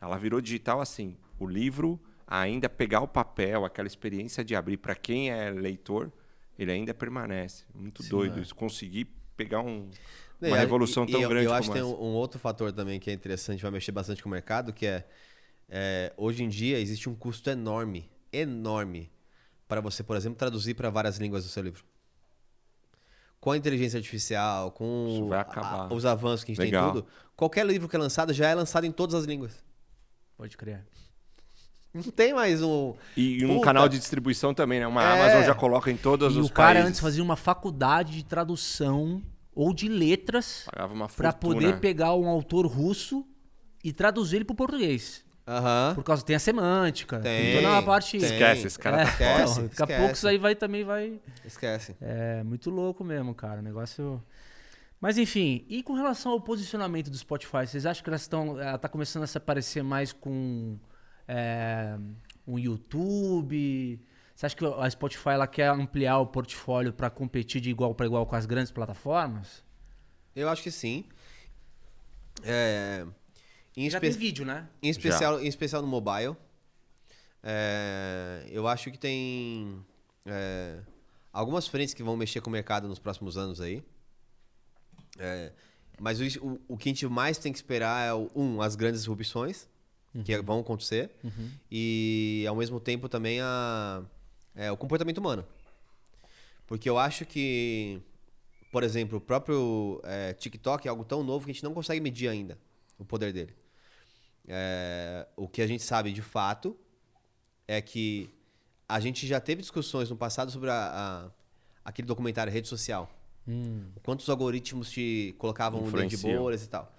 Ela 0.00 0.18
virou 0.18 0.40
digital 0.40 0.80
assim. 0.80 1.16
O 1.38 1.46
livro 1.46 2.00
ainda 2.26 2.68
pegar 2.68 3.00
o 3.00 3.08
papel, 3.08 3.64
aquela 3.64 3.86
experiência 3.86 4.44
de 4.44 4.54
abrir 4.54 4.76
para 4.76 4.94
quem 4.94 5.30
é 5.30 5.50
leitor, 5.50 6.12
ele 6.58 6.72
ainda 6.72 6.92
permanece. 6.94 7.64
Muito 7.74 8.02
Sim, 8.02 8.08
doido 8.08 8.38
é. 8.38 8.42
isso. 8.42 8.54
Conseguir 8.54 9.06
pegar 9.36 9.60
um, 9.60 9.90
uma 10.40 10.56
revolução 10.56 11.06
tão 11.06 11.20
eu, 11.20 11.28
grande 11.28 11.46
eu 11.46 11.52
acho 11.52 11.68
como 11.68 11.78
que 11.78 11.84
tem 11.84 11.98
um, 11.98 12.02
um, 12.02 12.14
outro 12.14 12.38
fator 12.38 12.72
também 12.72 12.98
que 13.00 13.10
é 13.10 13.12
interessante, 13.12 13.62
vai 13.62 13.70
mexer 13.70 13.92
bastante 13.92 14.22
com 14.22 14.28
o 14.28 14.32
mercado, 14.32 14.72
que 14.72 14.86
é, 14.86 15.06
é 15.68 16.12
hoje 16.16 16.44
em 16.44 16.48
dia 16.48 16.78
existe 16.78 17.08
um 17.08 17.14
custo 17.14 17.50
enorme, 17.50 18.10
enorme, 18.32 19.10
para 19.66 19.80
você, 19.80 20.02
por 20.02 20.16
exemplo, 20.16 20.36
traduzir 20.36 20.74
para 20.74 20.90
várias 20.90 21.18
línguas 21.18 21.44
o 21.44 21.48
seu 21.48 21.62
livro. 21.62 21.84
Com 23.40 23.52
a 23.52 23.56
inteligência 23.56 23.96
artificial, 23.96 24.70
com 24.70 25.30
a, 25.56 25.92
os 25.92 26.04
avanços 26.04 26.44
que 26.44 26.52
a 26.52 26.54
gente 26.54 26.64
Legal. 26.64 26.92
tem 26.92 27.02
tudo, 27.02 27.10
qualquer 27.34 27.64
livro 27.64 27.88
que 27.88 27.96
é 27.96 27.98
lançado 27.98 28.34
já 28.34 28.48
é 28.48 28.54
lançado 28.54 28.84
em 28.84 28.92
todas 28.92 29.14
as 29.14 29.24
línguas. 29.24 29.64
Pode 30.36 30.56
crer. 30.56 30.84
Não 31.92 32.02
tem 32.02 32.32
mais 32.32 32.62
um. 32.62 32.94
E 33.16 33.44
um 33.44 33.54
Puta. 33.54 33.64
canal 33.64 33.88
de 33.88 33.98
distribuição 33.98 34.54
também, 34.54 34.78
né? 34.78 34.86
Uma 34.86 35.02
é. 35.02 35.20
Amazon 35.20 35.44
já 35.44 35.54
coloca 35.54 35.90
em 35.90 35.96
todos 35.96 36.36
e 36.36 36.38
os 36.38 36.48
o 36.48 36.52
cara 36.52 36.74
países. 36.74 36.88
antes 36.88 37.00
fazia 37.00 37.22
uma 37.22 37.34
faculdade 37.34 38.12
de 38.12 38.24
tradução 38.24 39.22
ou 39.54 39.74
de 39.74 39.88
letras 39.88 40.66
para 41.16 41.32
poder 41.32 41.80
pegar 41.80 42.14
um 42.14 42.28
autor 42.28 42.66
russo 42.66 43.26
e 43.82 43.92
traduzir 43.92 44.36
ele 44.36 44.44
para 44.44 44.52
o 44.52 44.56
português. 44.56 45.24
Uhum. 45.50 45.96
Por 45.96 46.04
causa 46.04 46.24
tem 46.24 46.36
a 46.36 46.38
semântica, 46.38 47.18
tem, 47.18 47.42
tem 47.42 47.56
toda 47.56 47.72
uma 47.72 47.82
parte. 47.82 48.18
Tem. 48.18 48.30
Esquece, 48.30 48.68
esse 48.68 48.78
cara 48.78 49.02
é, 49.02 49.04
tá 49.04 49.10
fora. 49.10 49.46
Daqui 49.46 49.66
esquece. 49.66 49.82
a 49.82 49.98
pouco 49.98 50.14
isso 50.14 50.28
aí 50.28 50.38
vai 50.38 50.54
também 50.54 50.84
vai. 50.84 51.20
Esquece. 51.44 51.96
É 52.00 52.44
muito 52.44 52.70
louco 52.70 53.02
mesmo, 53.02 53.34
cara. 53.34 53.58
O 53.58 53.62
negócio. 53.62 54.22
Mas 55.00 55.18
enfim, 55.18 55.64
e 55.68 55.82
com 55.82 55.94
relação 55.94 56.30
ao 56.30 56.40
posicionamento 56.40 57.10
do 57.10 57.16
Spotify, 57.16 57.66
vocês 57.66 57.84
acham 57.84 58.04
que 58.04 58.08
elas 58.08 58.20
estão. 58.20 58.60
Ela 58.60 58.78
tá 58.78 58.88
começando 58.88 59.24
a 59.24 59.26
se 59.26 59.36
aparecer 59.36 59.82
mais 59.82 60.12
com 60.12 60.78
é, 61.26 61.96
um 62.46 62.56
YouTube? 62.56 64.00
Você 64.34 64.46
acha 64.46 64.56
que 64.56 64.64
a 64.64 64.88
Spotify 64.88 65.30
ela 65.30 65.48
quer 65.48 65.68
ampliar 65.68 66.18
o 66.18 66.26
portfólio 66.26 66.92
para 66.92 67.10
competir 67.10 67.60
de 67.60 67.70
igual 67.70 67.92
para 67.92 68.06
igual 68.06 68.24
com 68.24 68.36
as 68.36 68.46
grandes 68.46 68.70
plataformas? 68.70 69.64
Eu 70.34 70.48
acho 70.48 70.62
que 70.62 70.70
sim. 70.70 71.04
É, 72.44 73.04
em 73.76 73.88
Já 73.88 74.00
tem 74.00 74.10
vídeo, 74.10 74.44
né? 74.44 74.68
Em 74.82 74.90
especial, 74.90 75.40
em 75.40 75.46
especial 75.46 75.82
no 75.82 75.88
mobile. 75.88 76.36
É, 77.42 78.44
eu 78.50 78.66
acho 78.66 78.90
que 78.90 78.98
tem 78.98 79.84
é, 80.26 80.78
algumas 81.32 81.66
frentes 81.66 81.94
que 81.94 82.02
vão 82.02 82.16
mexer 82.16 82.40
com 82.40 82.50
o 82.50 82.52
mercado 82.52 82.88
nos 82.88 82.98
próximos 82.98 83.36
anos 83.36 83.60
aí. 83.60 83.82
É, 85.18 85.52
mas 85.98 86.20
o, 86.20 86.60
o, 86.66 86.76
que 86.76 86.88
a 86.88 86.92
gente 86.92 87.06
mais 87.06 87.38
tem 87.38 87.52
que 87.52 87.58
esperar 87.58 88.08
é, 88.08 88.14
um, 88.34 88.60
as 88.60 88.74
grandes 88.74 89.00
disrupções 89.00 89.68
uhum. 90.14 90.22
que 90.22 90.36
vão 90.42 90.60
acontecer. 90.60 91.10
Uhum. 91.22 91.50
E, 91.70 92.44
ao 92.48 92.56
mesmo 92.56 92.80
tempo, 92.80 93.08
também 93.08 93.40
a, 93.40 94.02
é, 94.54 94.70
o 94.72 94.76
comportamento 94.76 95.18
humano. 95.18 95.46
Porque 96.66 96.88
eu 96.88 96.98
acho 96.98 97.24
que, 97.24 98.00
por 98.72 98.82
exemplo, 98.82 99.18
o 99.18 99.20
próprio 99.20 100.00
é, 100.04 100.32
TikTok 100.34 100.86
é 100.86 100.90
algo 100.90 101.04
tão 101.04 101.22
novo 101.22 101.44
que 101.44 101.50
a 101.50 101.54
gente 101.54 101.64
não 101.64 101.74
consegue 101.74 102.00
medir 102.00 102.28
ainda 102.28 102.58
o 103.00 103.04
poder 103.04 103.32
dele. 103.32 103.54
É, 104.46 105.26
o 105.36 105.48
que 105.48 105.62
a 105.62 105.66
gente 105.66 105.82
sabe 105.82 106.12
de 106.12 106.22
fato 106.22 106.76
é 107.66 107.80
que 107.80 108.30
a 108.88 109.00
gente 109.00 109.26
já 109.26 109.40
teve 109.40 109.62
discussões 109.62 110.10
no 110.10 110.16
passado 110.16 110.50
sobre 110.50 110.70
a, 110.70 110.74
a, 110.74 111.30
aquele 111.84 112.06
documentário 112.06 112.52
Rede 112.52 112.68
Social. 112.68 113.10
Hum. 113.46 113.86
Quantos 114.02 114.28
algoritmos 114.28 114.90
te 114.90 115.34
colocavam 115.38 115.82
dentro 115.82 116.06
de 116.06 116.16
bolhas 116.16 116.64
e 116.64 116.68
tal. 116.68 116.92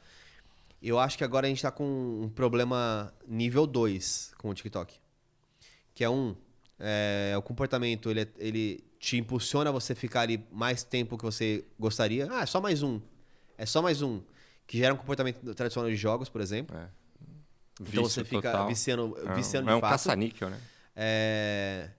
Eu 0.81 0.97
acho 0.97 1.17
que 1.17 1.23
agora 1.23 1.45
a 1.45 1.49
gente 1.49 1.59
está 1.59 1.71
com 1.71 1.83
um 2.23 2.29
problema 2.29 3.13
nível 3.27 3.67
2 3.67 4.33
com 4.37 4.49
o 4.49 4.53
TikTok. 4.53 4.95
Que 5.93 6.03
é 6.03 6.09
um, 6.09 6.35
é, 6.79 7.35
o 7.37 7.41
comportamento, 7.41 8.09
ele, 8.09 8.27
ele 8.37 8.83
te 8.99 9.17
impulsiona 9.17 9.69
a 9.69 9.73
você 9.73 9.93
ficar 9.93 10.21
ali 10.21 10.43
mais 10.51 10.83
tempo 10.83 11.17
que 11.17 11.23
você 11.23 11.63
gostaria. 11.79 12.27
Ah, 12.31 12.41
é 12.41 12.45
só 12.45 12.59
mais 12.59 12.81
um. 12.81 12.99
É 13.57 13.65
só 13.65 13.81
mais 13.81 14.01
um. 14.01 14.21
Que 14.71 14.77
gera 14.77 14.93
um 14.93 14.97
comportamento 14.97 15.53
tradicional 15.53 15.91
de 15.91 15.97
jogos, 15.97 16.29
por 16.29 16.39
exemplo. 16.39 16.77
É. 16.77 16.87
Então 17.81 18.03
você 18.03 18.23
fica 18.23 18.49
total. 18.49 18.67
viciando, 18.69 19.17
é 19.17 19.33
viciando 19.33 19.69
é 19.69 19.73
de 19.73 19.77
um 19.77 19.81
caça-níquel, 19.81 20.49
né? 20.49 20.61
É... 20.95 21.89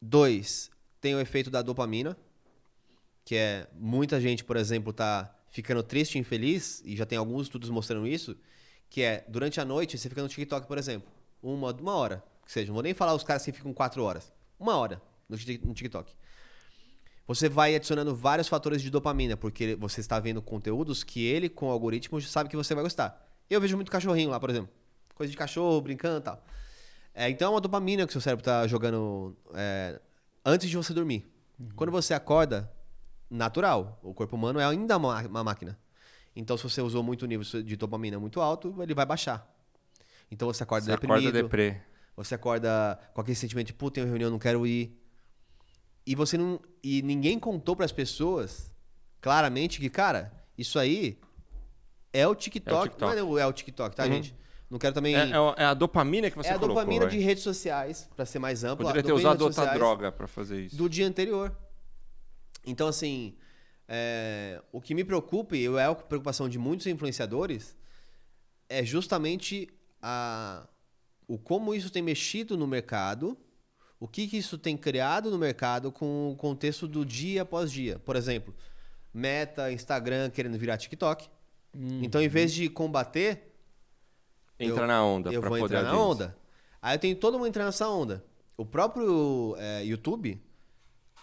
Dois, 0.00 0.70
tem 1.00 1.16
o 1.16 1.20
efeito 1.20 1.50
da 1.50 1.62
dopamina, 1.62 2.16
que 3.24 3.34
é 3.34 3.66
muita 3.74 4.20
gente, 4.20 4.44
por 4.44 4.56
exemplo, 4.56 4.92
tá 4.92 5.34
ficando 5.48 5.82
triste 5.82 6.14
e 6.14 6.20
infeliz, 6.20 6.80
e 6.84 6.94
já 6.94 7.04
tem 7.04 7.18
alguns 7.18 7.48
estudos 7.48 7.70
mostrando 7.70 8.06
isso, 8.06 8.36
que 8.88 9.02
é 9.02 9.24
durante 9.26 9.60
a 9.60 9.64
noite 9.64 9.98
você 9.98 10.08
fica 10.08 10.22
no 10.22 10.28
TikTok, 10.28 10.64
por 10.68 10.78
exemplo, 10.78 11.10
uma, 11.42 11.72
uma 11.72 11.96
hora, 11.96 12.22
que 12.44 12.52
seja, 12.52 12.68
não 12.68 12.74
vou 12.74 12.84
nem 12.84 12.94
falar 12.94 13.14
os 13.14 13.24
caras 13.24 13.44
que 13.44 13.50
ficam 13.50 13.74
quatro 13.74 14.04
horas, 14.04 14.32
uma 14.60 14.76
hora 14.76 15.02
no 15.28 15.36
TikTok. 15.74 16.14
Você 17.26 17.48
vai 17.48 17.74
adicionando 17.74 18.14
vários 18.14 18.46
fatores 18.48 18.80
de 18.80 18.90
dopamina, 18.90 19.36
porque 19.36 19.74
você 19.76 20.00
está 20.00 20.20
vendo 20.20 20.40
conteúdos 20.40 21.02
que 21.02 21.24
ele, 21.24 21.48
com 21.48 21.68
o 21.68 21.70
algoritmo, 21.70 22.20
sabe 22.20 22.48
que 22.48 22.56
você 22.56 22.74
vai 22.74 22.84
gostar. 22.84 23.26
Eu 23.50 23.60
vejo 23.60 23.76
muito 23.76 23.90
cachorrinho 23.90 24.30
lá, 24.30 24.38
por 24.38 24.50
exemplo. 24.50 24.70
Coisa 25.14 25.30
de 25.30 25.36
cachorro, 25.36 25.80
brincando 25.80 26.18
e 26.18 26.22
tal. 26.22 26.44
É, 27.14 27.28
então 27.30 27.48
é 27.48 27.50
uma 27.54 27.60
dopamina 27.60 28.06
que 28.06 28.12
seu 28.12 28.20
cérebro 28.20 28.42
está 28.42 28.66
jogando 28.66 29.36
é, 29.54 30.00
antes 30.44 30.68
de 30.68 30.76
você 30.76 30.92
dormir. 30.92 31.26
Uhum. 31.58 31.68
Quando 31.74 31.90
você 31.90 32.14
acorda, 32.14 32.70
natural. 33.30 33.98
O 34.02 34.14
corpo 34.14 34.36
humano 34.36 34.60
é 34.60 34.64
ainda 34.64 34.96
uma, 34.96 35.20
uma 35.22 35.44
máquina. 35.44 35.78
Então, 36.34 36.56
se 36.56 36.64
você 36.64 36.82
usou 36.82 37.02
muito 37.02 37.26
nível 37.26 37.62
de 37.62 37.76
dopamina 37.76 38.18
muito 38.20 38.40
alto, 38.40 38.74
ele 38.82 38.94
vai 38.94 39.06
baixar. 39.06 39.50
Então 40.30 40.48
você 40.48 40.62
acorda 40.62 40.84
Você 40.84 40.90
deprimido. 40.92 41.18
acorda 41.20 41.42
deprê. 41.42 41.80
Você 42.16 42.34
acorda 42.34 42.98
com 43.14 43.20
aquele 43.20 43.34
sentimento 43.36 43.68
de, 43.68 43.72
pô, 43.72 43.90
tenho 43.90 44.06
reunião, 44.06 44.30
não 44.30 44.38
quero 44.38 44.66
ir. 44.66 44.96
E 46.06 46.14
você 46.14 46.38
não. 46.38 46.60
E 46.82 47.02
ninguém 47.02 47.38
contou 47.38 47.74
pras 47.74 47.90
pessoas 47.92 48.70
claramente 49.20 49.80
que, 49.80 49.90
cara, 49.90 50.32
isso 50.56 50.78
aí 50.78 51.18
é 52.12 52.26
o 52.28 52.34
TikTok. 52.34 52.90
TikTok. 52.90 53.00
Não 53.12 53.18
é 53.18 53.22
o, 53.22 53.38
é 53.38 53.46
o 53.46 53.52
TikTok, 53.52 53.96
tá, 53.96 54.04
Uhum. 54.04 54.12
gente? 54.12 54.34
Não 54.70 54.78
quero 54.78 54.94
também. 54.94 55.14
É, 55.16 55.30
é 55.30 55.40
o- 55.40 55.54
é 55.56 55.64
a 55.64 55.74
dopamina 55.74 56.30
que 56.30 56.36
você 56.36 56.48
É 56.48 56.52
a 56.52 56.58
colocou. 56.58 56.76
dopamina 56.82 57.04
é. 57.06 57.08
de 57.08 57.18
redes 57.18 57.42
sociais, 57.42 58.08
pra 58.16 58.24
ser 58.24 58.38
mais 58.38 58.62
amplo. 58.64 58.84
Poderia 58.86 59.00
a 59.02 59.04
ter 59.04 59.12
usado 59.12 59.42
outra 59.42 59.66
droga 59.74 60.10
pra 60.12 60.26
fazer 60.26 60.62
isso. 60.66 60.76
Do 60.76 60.88
dia 60.88 61.06
anterior. 61.06 61.56
Então, 62.64 62.88
assim, 62.88 63.36
é, 63.88 64.60
o 64.72 64.80
que 64.80 64.94
me 64.94 65.04
preocupa, 65.04 65.56
e 65.56 65.66
é 65.66 65.84
a 65.84 65.94
preocupação 65.94 66.48
de 66.48 66.58
muitos 66.58 66.86
influenciadores, 66.86 67.76
é 68.68 68.84
justamente 68.84 69.68
a, 70.02 70.66
o 71.28 71.38
como 71.38 71.72
isso 71.74 71.90
tem 71.90 72.02
mexido 72.02 72.56
no 72.56 72.66
mercado, 72.66 73.36
o 73.98 74.06
que, 74.06 74.26
que 74.28 74.36
isso 74.36 74.58
tem 74.58 74.76
criado 74.76 75.30
no 75.30 75.38
mercado 75.38 75.90
com 75.90 76.30
o 76.32 76.36
contexto 76.36 76.86
do 76.86 77.04
dia 77.04 77.42
após 77.42 77.70
dia. 77.72 77.98
Por 77.98 78.16
exemplo, 78.16 78.54
Meta, 79.12 79.72
Instagram 79.72 80.30
querendo 80.30 80.58
virar 80.58 80.76
TikTok. 80.76 81.28
Então, 82.02 82.20
em 82.22 82.28
vez 82.28 82.52
de 82.52 82.68
combater, 82.68 83.52
Entra 84.58 84.82
eu- 84.82 84.86
na 84.86 85.04
onda 85.04 85.30
eu 85.32 85.40
vou 85.40 85.50
poder 85.50 85.64
entrar 85.76 85.82
na 85.82 85.98
onda. 85.98 86.36
Aí 86.80 86.94
eu 86.94 86.98
tenho 86.98 87.16
todo 87.16 87.38
mundo 87.38 87.48
entrando 87.48 87.66
nessa 87.66 87.88
onda. 87.88 88.24
O 88.56 88.64
próprio 88.64 89.54
é, 89.58 89.84
YouTube 89.84 90.40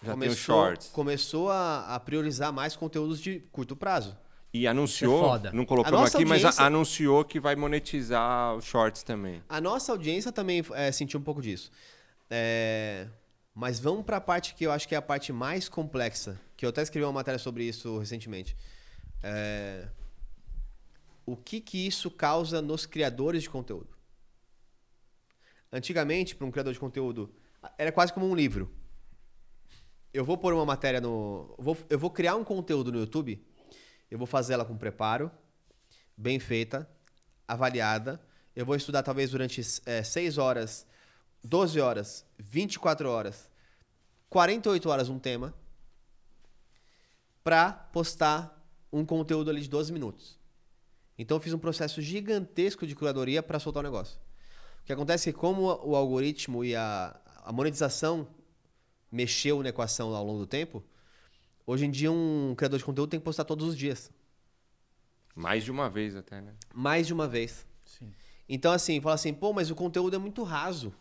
Já 0.02 0.12
começou, 0.12 0.36
shorts. 0.36 0.88
começou 0.88 1.50
a, 1.50 1.94
a 1.94 2.00
priorizar 2.00 2.52
mais 2.52 2.76
conteúdos 2.76 3.20
de 3.20 3.40
curto 3.50 3.74
prazo. 3.74 4.16
E 4.52 4.68
anunciou, 4.68 5.34
é 5.34 5.50
não 5.52 5.64
colocamos 5.64 6.14
aqui, 6.14 6.24
mas 6.24 6.44
anunciou 6.60 7.24
que 7.24 7.40
vai 7.40 7.56
monetizar 7.56 8.54
os 8.54 8.64
shorts 8.64 9.02
também. 9.02 9.42
A 9.48 9.60
nossa 9.60 9.90
audiência 9.90 10.30
também 10.30 10.64
é, 10.74 10.92
sentiu 10.92 11.18
um 11.18 11.22
pouco 11.24 11.42
disso. 11.42 11.72
É, 12.30 13.08
mas 13.54 13.78
vamos 13.78 14.04
para 14.04 14.16
a 14.16 14.20
parte 14.20 14.54
que 14.54 14.64
eu 14.64 14.72
acho 14.72 14.88
que 14.88 14.94
é 14.94 14.98
a 14.98 15.02
parte 15.02 15.32
mais 15.32 15.68
complexa, 15.68 16.40
que 16.56 16.64
eu 16.64 16.70
até 16.70 16.82
escrevi 16.82 17.04
uma 17.04 17.12
matéria 17.12 17.38
sobre 17.38 17.64
isso 17.64 17.98
recentemente. 17.98 18.56
É, 19.22 19.88
o 21.26 21.36
que 21.36 21.60
que 21.60 21.86
isso 21.86 22.10
causa 22.10 22.60
nos 22.60 22.86
criadores 22.86 23.42
de 23.42 23.50
conteúdo? 23.50 23.88
Antigamente, 25.72 26.36
para 26.36 26.46
um 26.46 26.50
criador 26.50 26.72
de 26.72 26.78
conteúdo, 26.78 27.34
era 27.78 27.90
quase 27.90 28.12
como 28.12 28.28
um 28.28 28.34
livro. 28.34 28.70
Eu 30.12 30.24
vou 30.24 30.38
pôr 30.38 30.52
uma 30.52 30.64
matéria 30.64 31.00
no. 31.00 31.54
vou- 31.58 31.76
eu 31.90 31.98
vou 31.98 32.10
criar 32.10 32.36
um 32.36 32.44
conteúdo 32.44 32.92
no 32.92 33.00
YouTube, 33.00 33.44
eu 34.10 34.16
vou 34.16 34.26
fazer 34.26 34.54
ela 34.54 34.64
com 34.64 34.76
preparo, 34.76 35.30
bem 36.16 36.38
feita, 36.38 36.88
avaliada. 37.48 38.20
Eu 38.54 38.64
vou 38.64 38.76
estudar 38.76 39.02
talvez 39.02 39.30
durante 39.32 39.60
6 40.04 40.38
horas, 40.38 40.86
12 41.44 41.78
horas, 41.78 42.24
24 42.38 43.08
horas, 43.08 43.50
48 44.30 44.88
horas 44.88 45.08
um 45.10 45.18
tema, 45.18 45.54
para 47.44 47.70
postar 47.70 48.66
um 48.90 49.04
conteúdo 49.04 49.50
ali 49.50 49.60
de 49.60 49.68
12 49.68 49.92
minutos. 49.92 50.38
Então 51.18 51.36
eu 51.36 51.40
fiz 51.40 51.52
um 51.52 51.58
processo 51.58 52.00
gigantesco 52.00 52.86
de 52.86 52.94
curadoria 52.94 53.42
para 53.42 53.58
soltar 53.58 53.80
o 53.80 53.84
negócio. 53.84 54.18
O 54.82 54.86
que 54.86 54.92
acontece 54.92 55.28
é 55.28 55.32
que 55.32 55.38
como 55.38 55.62
o 55.84 55.94
algoritmo 55.94 56.64
e 56.64 56.74
a, 56.74 57.14
a 57.44 57.52
monetização 57.52 58.26
mexeu 59.12 59.62
na 59.62 59.68
equação 59.68 60.14
ao 60.14 60.24
longo 60.24 60.40
do 60.40 60.46
tempo, 60.46 60.82
hoje 61.66 61.84
em 61.84 61.90
dia 61.90 62.10
um 62.10 62.54
criador 62.56 62.78
de 62.78 62.84
conteúdo 62.84 63.10
tem 63.10 63.20
que 63.20 63.24
postar 63.24 63.44
todos 63.44 63.68
os 63.68 63.76
dias. 63.76 64.10
Mais 65.34 65.64
de 65.64 65.70
uma 65.70 65.90
vez 65.90 66.16
até, 66.16 66.40
né? 66.40 66.54
Mais 66.72 67.06
de 67.06 67.12
uma 67.12 67.28
vez. 67.28 67.66
Sim. 67.84 68.12
Então, 68.48 68.72
assim, 68.72 69.00
fala 69.00 69.14
assim, 69.14 69.32
pô, 69.32 69.52
mas 69.52 69.70
o 69.70 69.74
conteúdo 69.74 70.14
é 70.14 70.18
muito 70.18 70.42
raso. 70.42 70.92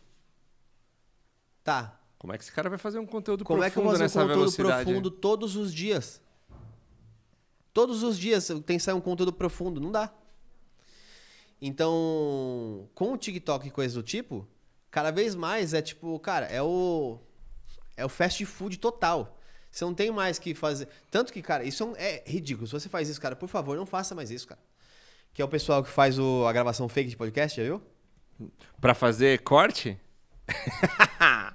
Tá. 1.64 2.00
Como 2.18 2.34
é 2.34 2.38
que 2.38 2.44
esse 2.44 2.52
cara 2.52 2.70
vai 2.70 2.78
fazer 2.78 3.00
um 3.00 3.06
conteúdo 3.06 3.44
Como 3.44 3.64
é 3.64 3.70
que 3.70 3.78
eu 3.78 3.84
profundo 3.84 3.98
vou 4.00 4.00
fazer 4.00 4.04
um 4.04 4.06
nessa 4.06 4.20
conteúdo 4.22 4.40
velocidade? 4.52 4.86
profundo 4.86 5.12
todos 5.12 5.56
os 5.56 5.74
dias? 5.74 6.22
Todos 7.74 8.04
os 8.04 8.18
dias 8.20 8.48
tem 8.66 8.78
que 8.78 8.84
sair 8.84 8.94
um 8.96 9.02
conteúdo 9.02 9.34
profundo. 9.34 9.82
Não 9.82 9.92
dá. 9.92 10.14
Então, 11.62 12.90
com 12.94 13.14
o 13.14 13.18
TikTok 13.18 13.68
e 13.68 13.72
coisas 13.72 13.96
do 13.96 14.04
tipo, 14.04 14.48
cada 14.92 15.12
vez 15.12 15.34
mais 15.36 15.74
é 15.74 15.82
tipo, 15.82 16.18
cara, 16.20 16.46
é 16.48 16.62
o. 16.62 17.20
É 17.96 18.06
o 18.06 18.10
fast 18.10 18.44
food 18.46 18.78
total. 18.80 19.40
Você 19.72 19.84
não 19.86 19.94
tem 19.94 20.12
mais 20.12 20.38
que 20.38 20.54
fazer. 20.54 20.88
Tanto 21.10 21.32
que, 21.34 21.42
cara, 21.42 21.64
isso 21.64 21.94
é 21.96 22.24
é 22.28 22.30
ridículo. 22.30 22.68
Se 22.68 22.74
você 22.74 22.90
faz 22.90 23.08
isso, 23.10 23.20
cara, 23.22 23.36
por 23.36 23.48
favor, 23.48 23.76
não 23.78 23.86
faça 23.86 24.14
mais 24.14 24.30
isso, 24.30 24.48
cara. 24.48 24.60
Que 25.34 25.42
é 25.42 25.46
o 25.46 25.48
pessoal 25.48 25.84
que 25.84 25.90
faz 25.90 26.20
o- 26.20 26.46
a 26.46 26.54
gravação 26.54 26.88
fake 26.90 27.10
de 27.10 27.18
podcast, 27.18 27.58
já 27.60 27.64
viu? 27.64 27.82
Pra 28.80 28.94
fazer 28.94 29.42
corte? 29.42 29.98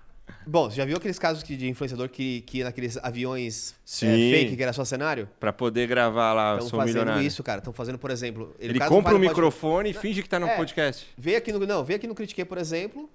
Bom, 0.51 0.71
você 0.71 0.77
já 0.77 0.85
viu 0.87 0.97
aqueles 0.97 1.19
casos 1.19 1.43
que, 1.43 1.57
de 1.57 1.69
influenciador 1.69 2.09
que, 2.09 2.41
que 2.43 2.59
ia 2.59 2.65
naqueles 2.65 2.97
aviões 2.97 3.75
é, 4.03 4.07
fake, 4.07 4.57
que 4.57 4.63
era 4.63 4.73
só 4.73 4.85
cenário? 4.85 5.29
Pra 5.39 5.53
poder 5.53 5.87
gravar 5.87 6.33
lá, 6.33 6.51
eu 6.53 6.55
Estão 6.57 6.69
sou 6.71 6.79
fazendo 6.81 6.95
milionário. 7.01 7.27
isso, 7.27 7.43
cara. 7.43 7.59
Estão 7.59 7.73
fazendo, 7.73 7.99
por 7.99 8.11
exemplo. 8.11 8.55
Ele 8.59 8.79
não 8.79 8.89
compra 8.89 9.15
um 9.15 9.19
microfone 9.19 9.91
e 9.91 9.93
finge 9.95 10.23
que 10.23 10.29
tá 10.29 10.41
no 10.41 10.47
É. 10.47 10.57
podcast. 10.57 11.07
Vê 11.19 11.37
aqui 11.37 11.53
no. 11.53 11.59
Não, 11.67 11.85
vê 11.85 11.95
aqui 11.95 12.07
no 12.07 12.15
Critiquei, 12.15 12.45
por 12.47 12.57
exemplo. 12.57 13.11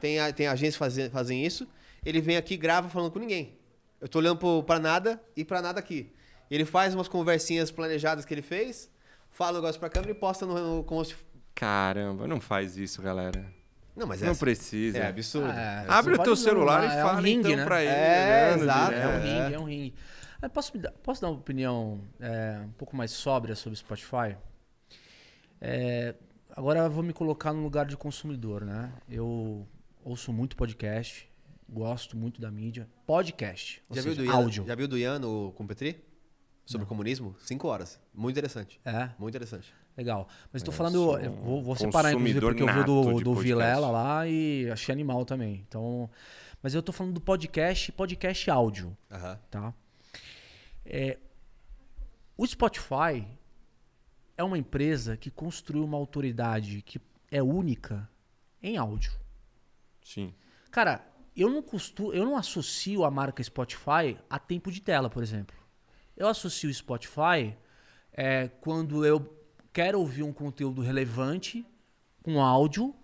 Tem, 0.00 0.18
a, 0.18 0.32
tem 0.32 0.46
agências 0.46 0.74
que 0.74 0.78
fazem, 0.78 1.10
fazem 1.10 1.44
isso. 1.44 1.68
Ele 2.04 2.20
vem 2.20 2.36
aqui 2.38 2.54
e 2.54 2.56
grava 2.56 2.88
falando 2.88 3.10
com 3.10 3.18
ninguém. 3.18 3.52
Eu 4.00 4.08
tô 4.08 4.18
olhando 4.18 4.38
pro, 4.38 4.62
pra 4.62 4.78
nada 4.80 5.22
e 5.36 5.44
pra 5.44 5.60
nada 5.60 5.78
aqui. 5.78 6.10
Ele 6.50 6.64
faz 6.64 6.94
umas 6.94 7.06
conversinhas 7.06 7.70
planejadas 7.70 8.24
que 8.24 8.32
ele 8.34 8.42
fez, 8.42 8.88
fala 9.30 9.58
o 9.58 9.60
negócio 9.60 9.78
pra 9.78 9.88
câmera 9.90 10.12
e 10.12 10.14
posta 10.14 10.44
no, 10.46 10.76
no- 10.78 10.84
como 10.84 11.04
se. 11.04 11.14
Caramba, 11.54 12.26
não 12.26 12.40
faz 12.40 12.76
isso, 12.78 13.00
galera. 13.02 13.44
Não, 13.94 14.06
mas 14.06 14.22
é, 14.22 14.26
Não 14.26 14.34
precisa. 14.34 14.98
é 14.98 15.08
absurdo. 15.08 15.50
É, 15.50 15.84
Abre 15.88 16.14
o 16.14 16.18
teu 16.22 16.34
celular 16.34 16.82
é 16.82 16.86
e 16.86 16.88
um 16.98 17.06
fala 17.06 17.20
ringue, 17.20 17.38
então 17.40 17.56
né? 17.56 17.64
pra 17.64 17.82
ele. 17.82 17.90
É, 17.90 18.46
olhando 18.48 18.62
exato. 18.62 18.92
É 18.92 19.06
um 19.08 19.20
ringue, 19.20 19.54
é 19.54 19.58
um 19.60 19.64
ringue. 19.64 19.94
É, 20.40 20.48
posso, 20.48 20.76
me 20.76 20.82
dar, 20.82 20.90
posso 20.92 21.20
dar 21.20 21.28
uma 21.28 21.38
opinião 21.38 22.00
é, 22.18 22.62
um 22.64 22.72
pouco 22.72 22.96
mais 22.96 23.10
sóbria 23.10 23.54
sobre 23.54 23.78
Spotify? 23.78 24.36
É, 25.60 26.14
agora 26.50 26.80
eu 26.80 26.90
vou 26.90 27.02
me 27.02 27.12
colocar 27.12 27.52
no 27.52 27.62
lugar 27.62 27.86
de 27.86 27.96
consumidor, 27.96 28.64
né? 28.64 28.92
Eu 29.08 29.66
ouço 30.04 30.32
muito 30.32 30.56
podcast, 30.56 31.28
gosto 31.68 32.16
muito 32.16 32.40
da 32.40 32.50
mídia. 32.50 32.88
Podcast, 33.06 33.82
ou 33.88 33.94
Já 33.94 34.02
viu, 34.02 34.12
seja, 34.14 34.22
do 34.22 34.28
Ian, 34.28 34.34
áudio. 34.36 34.64
já 34.66 34.74
viu 34.74 34.88
do 34.88 34.98
Ian 34.98 35.18
no, 35.18 35.52
com 35.52 35.64
o 35.64 35.66
Petri? 35.66 36.02
Sobre 36.64 36.84
o 36.84 36.88
comunismo? 36.88 37.34
Cinco 37.40 37.68
horas. 37.68 38.00
Muito 38.14 38.34
interessante. 38.34 38.80
É, 38.84 39.10
Muito 39.18 39.34
interessante. 39.34 39.74
Legal. 39.96 40.28
Mas 40.52 40.62
estou 40.62 40.72
Eu 40.72 40.76
falando, 40.76 41.32
vou, 41.42 41.62
vou 41.62 41.76
separar 41.76 42.12
inclusive 42.12 42.40
porque 42.40 42.62
eu 42.62 42.72
vi 42.72 42.84
do, 42.84 43.20
do. 43.20 43.34
Vilela 43.34 43.90
lá 43.90 44.26
e 44.26 44.70
achei 44.70 44.92
animal 44.92 45.24
também. 45.24 45.64
Então, 45.68 46.08
mas 46.62 46.74
eu 46.74 46.82
tô 46.82 46.92
falando 46.92 47.14
do 47.14 47.20
podcast, 47.20 47.90
podcast 47.92 48.50
áudio. 48.50 48.96
Tá? 49.50 49.74
É, 50.84 51.18
o 52.36 52.46
Spotify 52.46 53.26
é 54.36 54.44
uma 54.44 54.58
empresa 54.58 55.16
que 55.16 55.30
construiu 55.30 55.84
uma 55.84 55.96
autoridade 55.96 56.82
que 56.82 57.00
é 57.30 57.42
única 57.42 58.08
em 58.62 58.76
áudio. 58.76 59.12
Sim. 60.02 60.34
Cara, 60.70 61.04
eu 61.36 61.50
não 61.50 61.62
costumo, 61.62 62.12
eu 62.12 62.24
não 62.24 62.36
associo 62.36 63.04
a 63.04 63.10
marca 63.10 63.42
Spotify 63.42 64.18
a 64.28 64.38
tempo 64.38 64.70
de 64.70 64.80
tela, 64.80 65.08
por 65.08 65.22
exemplo. 65.22 65.56
Eu 66.16 66.28
associo 66.28 66.70
o 66.70 66.74
Spotify 66.74 67.56
é, 68.12 68.48
quando 68.60 69.04
eu 69.04 69.20
quero 69.72 69.98
ouvir 69.98 70.22
um 70.22 70.32
conteúdo 70.32 70.82
relevante 70.82 71.64
com 72.22 72.42
áudio 72.42 72.94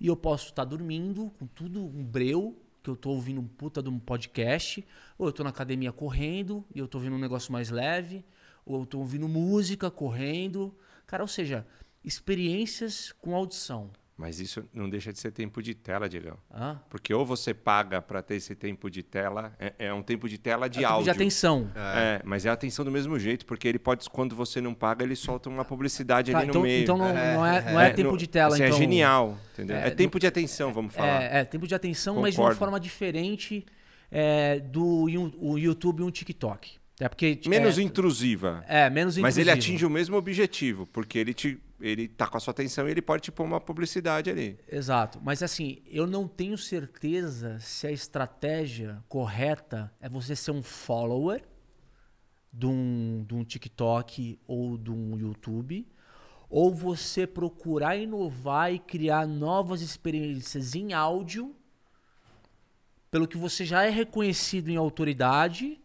e 0.00 0.08
eu 0.08 0.16
posso 0.16 0.46
estar 0.46 0.64
dormindo 0.64 1.30
com 1.38 1.46
tudo 1.46 1.80
um 1.80 2.04
breu, 2.04 2.60
que 2.82 2.90
eu 2.90 2.96
tô 2.96 3.10
ouvindo 3.10 3.40
um 3.40 3.46
puta 3.46 3.82
de 3.82 3.88
um 3.88 3.98
podcast, 3.98 4.84
ou 5.16 5.26
eu 5.26 5.32
tô 5.32 5.42
na 5.42 5.50
academia 5.50 5.92
correndo 5.92 6.64
e 6.74 6.78
eu 6.78 6.88
tô 6.88 6.98
ouvindo 6.98 7.16
um 7.16 7.18
negócio 7.18 7.52
mais 7.52 7.70
leve, 7.70 8.24
ou 8.64 8.80
eu 8.80 8.86
tô 8.86 8.98
ouvindo 8.98 9.28
música 9.28 9.90
correndo. 9.90 10.76
Cara, 11.06 11.22
ou 11.22 11.28
seja, 11.28 11.66
experiências 12.04 13.12
com 13.12 13.34
audição. 13.34 13.90
Mas 14.18 14.40
isso 14.40 14.64
não 14.72 14.88
deixa 14.88 15.12
de 15.12 15.18
ser 15.18 15.30
tempo 15.30 15.62
de 15.62 15.74
tela, 15.74 16.08
Diegão. 16.08 16.38
Hã? 16.50 16.80
Porque 16.88 17.12
ou 17.12 17.26
você 17.26 17.52
paga 17.52 18.00
pra 18.00 18.22
ter 18.22 18.36
esse 18.36 18.54
tempo 18.54 18.88
de 18.90 19.02
tela, 19.02 19.54
é, 19.58 19.74
é 19.78 19.92
um 19.92 20.02
tempo 20.02 20.26
de 20.26 20.38
tela 20.38 20.68
de 20.70 20.82
É 20.82 20.86
áudio. 20.86 21.04
de 21.04 21.10
atenção. 21.10 21.70
É, 21.76 22.22
mas 22.24 22.46
é 22.46 22.48
atenção 22.48 22.82
do 22.82 22.90
mesmo 22.90 23.18
jeito, 23.18 23.44
porque 23.44 23.68
ele 23.68 23.78
pode, 23.78 24.08
quando 24.08 24.34
você 24.34 24.58
não 24.58 24.72
paga, 24.72 25.04
ele 25.04 25.14
solta 25.14 25.50
uma 25.50 25.66
publicidade 25.66 26.32
Tá, 26.32 26.38
ali 26.38 26.48
então, 26.48 26.62
no 26.62 26.66
meio. 26.66 26.82
então 26.82 26.96
não, 26.96 27.08
não 27.12 27.46
é, 27.46 27.72
não 27.72 27.78
é, 27.80 27.90
tempo 27.90 28.12
no- 28.12 28.16
de 28.16 28.26
tela, 28.26 28.54
assim, 28.54 28.64
então. 28.64 28.76
É 28.76 28.80
genial, 28.80 29.38
entendeu? 29.52 29.76
É, 29.76 29.88
É, 29.88 29.90
tempo 29.90 30.18
de 30.18 30.26
atenção, 30.26 30.72
vamos 30.72 30.94
falar. 30.94 31.22
É, 31.22 31.40
é, 31.40 31.44
tempo 31.44 31.66
de 31.66 31.74
atenção, 31.74 32.14
mas 32.18 32.32
de 32.34 32.40
uma 32.40 32.44
Concordo. 32.44 32.58
forma 32.58 32.80
diferente 32.80 33.66
é, 34.10 34.60
do 34.60 35.04
o 35.38 35.58
YouTube 35.58 36.00
e 36.00 36.02
um 36.04 36.10
TikTok. 36.10 36.78
É 36.98 37.06
porque 37.06 37.38
Menos 37.46 37.78
é, 37.78 37.82
intrusiva. 37.82 38.64
é, 38.66 38.88
menos 38.88 39.18
Mas 39.18 39.36
ele 39.36 39.50
atinge 39.50 39.84
o 39.84 39.90
mesmo 39.90 40.16
objetivo, 40.16 40.86
porque 40.86 41.18
ele, 41.18 41.34
te, 41.34 41.58
ele 41.80 42.08
tá 42.08 42.26
com 42.26 42.36
a 42.36 42.40
sua 42.40 42.52
atenção 42.52 42.88
e 42.88 42.90
ele 42.90 43.02
pode 43.02 43.22
te 43.22 43.32
pôr 43.32 43.44
uma 43.44 43.60
publicidade 43.60 44.30
ali. 44.30 44.58
Exato. 44.70 45.20
Mas 45.22 45.42
assim, 45.42 45.82
eu 45.86 46.06
não 46.06 46.26
tenho 46.26 46.56
certeza 46.56 47.58
se 47.60 47.86
a 47.86 47.92
estratégia 47.92 49.02
correta 49.08 49.92
é 50.00 50.08
você 50.08 50.34
ser 50.34 50.52
um 50.52 50.62
follower 50.62 51.42
de 52.52 52.66
um, 52.66 53.24
de 53.26 53.34
um 53.34 53.44
TikTok 53.44 54.38
ou 54.46 54.78
de 54.78 54.90
um 54.90 55.18
YouTube, 55.18 55.86
ou 56.48 56.72
você 56.72 57.26
procurar 57.26 57.96
inovar 57.96 58.72
e 58.72 58.78
criar 58.78 59.26
novas 59.26 59.82
experiências 59.82 60.74
em 60.74 60.92
áudio, 60.92 61.54
pelo 63.10 63.28
que 63.28 63.36
você 63.36 63.64
já 63.64 63.84
é 63.84 63.90
reconhecido 63.90 64.68
em 64.68 64.76
autoridade, 64.76 65.80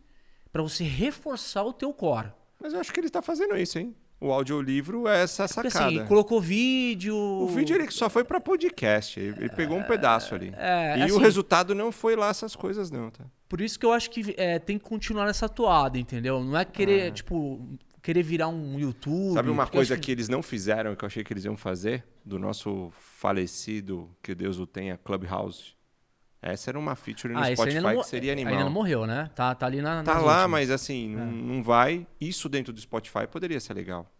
para 0.51 0.61
você 0.61 0.83
reforçar 0.83 1.63
o 1.63 1.73
teu 1.73 1.93
core. 1.93 2.31
Mas 2.59 2.73
eu 2.73 2.79
acho 2.79 2.93
que 2.93 2.99
ele 2.99 3.07
está 3.07 3.21
fazendo 3.21 3.57
isso, 3.57 3.79
hein? 3.79 3.95
O 4.21 4.31
audiolivro 4.31 5.07
é 5.07 5.23
essa 5.23 5.47
Porque 5.47 5.71
sacada. 5.71 5.87
assim, 6.01 6.05
colocou 6.05 6.39
vídeo. 6.39 7.15
O 7.15 7.47
vídeo 7.47 7.75
ele 7.75 7.89
só 7.89 8.07
foi 8.07 8.23
para 8.23 8.39
podcast. 8.39 9.19
Ele, 9.19 9.35
ele 9.39 9.49
pegou 9.49 9.75
um 9.77 9.83
pedaço 9.83 10.35
ali. 10.35 10.53
é, 10.55 10.99
e 10.99 11.01
assim- 11.01 11.11
o 11.13 11.17
resultado 11.17 11.73
não 11.73 11.91
foi 11.91 12.15
lá 12.15 12.29
essas 12.29 12.55
coisas, 12.55 12.91
não, 12.91 13.09
tá? 13.09 13.25
Por 13.49 13.59
isso 13.59 13.79
que 13.79 13.85
eu 13.85 13.91
acho 13.91 14.11
que 14.11 14.33
é, 14.37 14.59
tem 14.59 14.77
que 14.77 14.83
continuar 14.85 15.25
nessa 15.25 15.49
toada, 15.49 15.97
entendeu? 15.97 16.41
Não 16.43 16.55
é 16.55 16.63
querer, 16.63 17.11
tipo, 17.11 17.67
querer 18.01 18.21
virar 18.21 18.47
um 18.47 18.79
YouTube. 18.79 19.33
Sabe 19.33 19.49
uma 19.49 19.65
coisa 19.67 19.95
acho 19.95 20.01
que 20.03 20.11
eles 20.11 20.29
não 20.29 20.43
fizeram, 20.43 20.95
que 20.95 21.03
eu 21.03 21.07
achei 21.07 21.23
que 21.23 21.33
eles 21.33 21.43
iam 21.45 21.57
fazer? 21.57 22.05
Do 22.23 22.37
nosso 22.37 22.91
falecido, 22.95 24.09
que 24.21 24.35
Deus 24.35 24.59
o 24.59 24.67
tenha, 24.67 24.97
Clubhouse. 24.97 25.73
Essa 26.41 26.71
era 26.71 26.79
uma 26.79 26.95
feature 26.95 27.33
no 27.33 27.39
Ah, 27.39 27.55
Spotify 27.55 27.79
não, 27.81 28.01
que 28.01 28.07
seria 28.07 28.31
animal. 28.31 28.53
ainda 28.53 28.65
não 28.65 28.71
morreu, 28.71 29.05
né? 29.05 29.29
Tá, 29.35 29.53
tá 29.53 29.65
ali 29.67 29.81
na. 29.81 30.01
Tá 30.03 30.15
nas 30.15 30.23
lá, 30.23 30.31
últimas. 30.39 30.49
mas 30.51 30.71
assim, 30.71 31.15
não, 31.15 31.25
não 31.27 31.63
vai. 31.63 32.07
Isso 32.19 32.49
dentro 32.49 32.73
do 32.73 32.81
Spotify 32.81 33.27
poderia 33.29 33.59
ser 33.59 33.73
legal. 33.75 34.11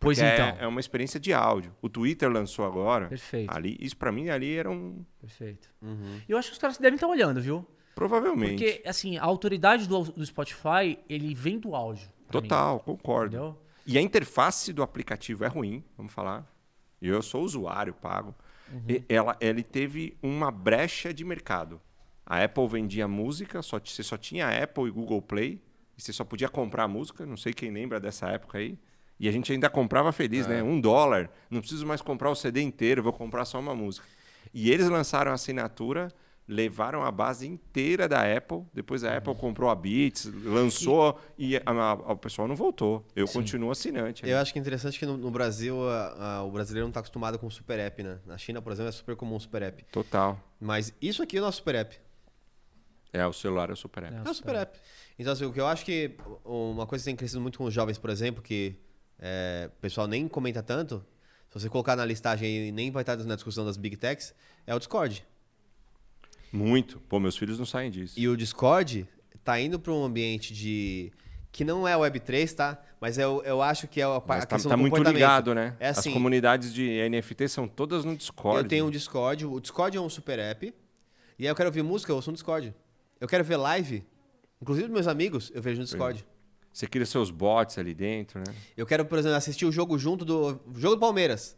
Pois 0.00 0.18
é- 0.18 0.32
então. 0.34 0.56
É, 0.60 0.66
uma 0.66 0.80
experiência 0.80 1.18
de 1.20 1.32
áudio. 1.34 1.74
O 1.82 1.88
Twitter 1.88 2.30
lançou 2.30 2.64
agora. 2.64 3.08
Perfeito. 3.08 3.52
Ali, 3.54 3.76
isso 3.80 3.96
pra 3.96 4.10
mim 4.10 4.28
ali 4.30 4.56
era 4.56 4.70
um. 4.70 5.04
Perfeito. 5.20 5.68
E 6.26 6.32
eu 6.32 6.38
acho 6.38 6.48
que 6.48 6.52
os 6.54 6.58
caras 6.58 6.78
devem 6.78 6.94
estar 6.94 7.06
olhando, 7.08 7.40
viu? 7.40 7.66
Provavelmente. 7.94 8.62
Porque, 8.64 8.82
assim, 8.88 9.18
a 9.18 9.24
autoridade 9.24 9.88
do, 9.88 10.04
do 10.04 10.24
Spotify, 10.24 10.98
ele 11.08 11.34
vem 11.34 11.58
do 11.58 11.74
áudio. 11.74 12.08
pra 12.28 12.40
mim, 12.40 12.48
Total, 12.48 12.78
concordo. 12.80 13.36
entendeu? 13.36 13.58
E 13.86 13.98
a 13.98 14.00
interface 14.00 14.72
do 14.72 14.82
aplicativo 14.82 15.44
é 15.44 15.48
ruim, 15.48 15.82
vamos 15.96 16.12
falar. 16.12 16.46
E 17.02 17.08
Eu 17.08 17.20
sou 17.22 17.42
usuário, 17.42 17.92
pago. 17.92 18.34
Uhum. 18.72 18.82
E 18.88 19.04
ela, 19.08 19.36
ele 19.40 19.62
teve 19.62 20.16
uma 20.22 20.50
brecha 20.50 21.12
de 21.12 21.24
mercado. 21.24 21.80
A 22.26 22.42
Apple 22.44 22.66
vendia 22.68 23.08
música, 23.08 23.62
só, 23.62 23.78
você 23.82 24.02
só 24.02 24.16
tinha 24.16 24.48
Apple 24.62 24.84
e 24.84 24.90
Google 24.90 25.22
Play, 25.22 25.62
e 25.96 26.02
você 26.02 26.12
só 26.12 26.24
podia 26.24 26.48
comprar 26.48 26.86
música. 26.86 27.24
Não 27.24 27.36
sei 27.36 27.52
quem 27.54 27.70
lembra 27.70 27.98
dessa 27.98 28.28
época 28.28 28.58
aí. 28.58 28.78
E 29.18 29.28
a 29.28 29.32
gente 29.32 29.50
ainda 29.50 29.68
comprava 29.68 30.12
feliz, 30.12 30.46
É. 30.46 30.50
né? 30.50 30.62
Um 30.62 30.80
dólar. 30.80 31.30
Não 31.50 31.60
preciso 31.60 31.86
mais 31.86 32.00
comprar 32.02 32.30
o 32.30 32.34
CD 32.34 32.60
inteiro, 32.60 33.02
vou 33.02 33.12
comprar 33.12 33.44
só 33.44 33.58
uma 33.58 33.74
música. 33.74 34.06
E 34.54 34.70
eles 34.70 34.88
lançaram 34.88 35.30
a 35.30 35.34
assinatura, 35.34 36.12
levaram 36.48 37.04
a 37.04 37.10
base 37.12 37.46
inteira 37.46 38.08
da 38.08 38.22
Apple. 38.36 38.62
Depois 38.72 39.04
a 39.04 39.16
Apple 39.18 39.34
comprou 39.34 39.68
a 39.68 39.74
Beats, 39.74 40.24
lançou 40.44 41.20
e, 41.36 41.56
a- 41.58 41.62
a- 41.66 42.12
o 42.12 42.16
pessoal 42.16 42.48
não 42.48 42.56
voltou. 42.56 43.06
Eu 43.14 43.26
continuo 43.28 43.70
assinante. 43.70 44.26
Eu 44.26 44.38
acho 44.38 44.52
que 44.52 44.58
é 44.58 44.62
interessante 44.62 44.98
que 44.98 45.04
no, 45.04 45.16
no 45.18 45.30
Brasil 45.30 45.86
a- 45.88 46.36
a- 46.38 46.42
o 46.44 46.50
brasileiro 46.50 46.86
não 46.86 46.90
está 46.90 47.00
acostumado 47.00 47.38
com 47.38 47.46
o 47.46 47.50
super 47.50 47.78
app, 47.78 48.02
né? 48.02 48.18
Na 48.24 48.38
China, 48.38 48.62
por 48.62 48.72
exemplo, 48.72 48.88
é 48.88 48.92
super 48.92 49.14
comum 49.14 49.36
o 49.36 49.40
super 49.40 49.60
app. 49.62 49.84
Total. 49.92 50.40
Mas 50.58 50.94
isso 51.02 51.22
aqui 51.22 51.36
é 51.36 51.40
o 51.40 51.44
nosso 51.44 51.58
super 51.58 51.74
app. 51.74 51.98
É, 53.12 53.26
o 53.26 53.32
celular 53.32 53.70
é 53.70 53.72
o 53.72 53.76
super 53.76 54.04
app. 54.04 54.16
É 54.26 54.30
o 54.30 54.34
super 54.34 54.54
app. 54.56 54.78
Então, 55.18 55.32
assim, 55.32 55.44
o 55.44 55.52
que 55.52 55.60
eu 55.60 55.66
acho 55.66 55.84
que 55.84 56.16
uma 56.44 56.86
coisa 56.86 57.02
que 57.02 57.10
tem 57.10 57.16
crescido 57.16 57.40
muito 57.40 57.58
com 57.58 57.64
os 57.64 57.74
jovens, 57.74 57.98
por 57.98 58.10
exemplo, 58.10 58.42
que 58.42 58.76
é, 59.18 59.70
o 59.76 59.80
pessoal 59.80 60.06
nem 60.06 60.28
comenta 60.28 60.62
tanto, 60.62 61.04
se 61.50 61.58
você 61.60 61.68
colocar 61.68 61.96
na 61.96 62.04
listagem 62.04 62.68
e 62.68 62.72
nem 62.72 62.90
vai 62.90 63.02
estar 63.02 63.16
na 63.16 63.34
discussão 63.34 63.64
das 63.64 63.76
Big 63.76 63.96
Techs, 63.96 64.34
é 64.66 64.74
o 64.74 64.78
Discord. 64.78 65.26
Muito. 66.52 67.00
Pô, 67.08 67.20
meus 67.20 67.36
filhos 67.36 67.58
não 67.58 67.66
saem 67.66 67.90
disso. 67.90 68.18
E 68.18 68.28
o 68.28 68.36
Discord 68.36 69.06
tá 69.44 69.58
indo 69.60 69.78
para 69.78 69.92
um 69.92 70.04
ambiente 70.04 70.52
de. 70.52 71.12
que 71.50 71.64
não 71.64 71.86
é 71.86 71.94
Web3, 71.94 72.54
tá? 72.54 72.82
Mas 73.00 73.16
eu, 73.16 73.42
eu 73.44 73.62
acho 73.62 73.86
que 73.86 74.00
é 74.00 74.04
a, 74.04 74.22
Mas 74.26 74.42
a 74.42 74.46
tá, 74.46 74.56
questão 74.56 74.70
tá 74.70 74.76
muito 74.76 75.02
ligado, 75.02 75.54
né? 75.54 75.76
É 75.78 75.88
As 75.88 75.98
assim, 75.98 76.12
comunidades 76.12 76.72
de 76.72 77.08
NFT 77.08 77.48
são 77.48 77.68
todas 77.68 78.04
no 78.04 78.16
Discord. 78.16 78.62
eu 78.62 78.68
tenho 78.68 78.86
um 78.86 78.90
Discord, 78.90 79.46
o 79.46 79.60
Discord 79.60 79.96
é 79.96 80.00
um 80.00 80.08
super 80.08 80.38
app, 80.38 80.74
e 81.38 81.44
aí 81.44 81.50
eu 81.50 81.54
quero 81.54 81.68
ouvir 81.68 81.82
música, 81.82 82.10
eu 82.10 82.16
ouço 82.16 82.30
no 82.30 82.34
Discord. 82.34 82.74
Eu 83.20 83.28
quero 83.28 83.44
ver 83.44 83.56
live, 83.56 84.04
inclusive 84.60 84.88
meus 84.88 85.06
amigos, 85.06 85.50
eu 85.54 85.62
vejo 85.62 85.78
no 85.78 85.84
Discord. 85.84 86.24
Você 86.72 86.86
cria 86.86 87.06
seus 87.06 87.30
bots 87.30 87.78
ali 87.78 87.94
dentro, 87.94 88.38
né? 88.38 88.54
Eu 88.76 88.86
quero, 88.86 89.04
por 89.04 89.18
exemplo, 89.18 89.36
assistir 89.36 89.64
o 89.66 89.72
jogo 89.72 89.98
junto 89.98 90.24
do. 90.24 90.60
Jogo 90.76 90.94
do 90.94 91.00
Palmeiras. 91.00 91.56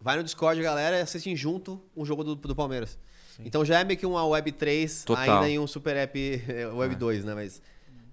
Vai 0.00 0.16
no 0.16 0.22
Discord, 0.22 0.62
galera, 0.62 0.98
e 0.98 1.00
assistem 1.00 1.34
junto 1.34 1.82
um 1.96 2.04
jogo 2.04 2.22
do, 2.22 2.34
do 2.34 2.54
Palmeiras. 2.54 2.98
Então 3.44 3.64
já 3.64 3.80
é 3.80 3.84
meio 3.84 3.98
que 3.98 4.06
uma 4.06 4.24
Web 4.26 4.52
3, 4.52 5.04
Total. 5.04 5.22
ainda 5.36 5.48
em 5.48 5.58
um 5.58 5.66
Super 5.66 5.96
App 5.96 6.18
eh, 6.48 6.66
Web 6.68 6.94
2, 6.96 7.24
né? 7.24 7.34
Mas. 7.34 7.60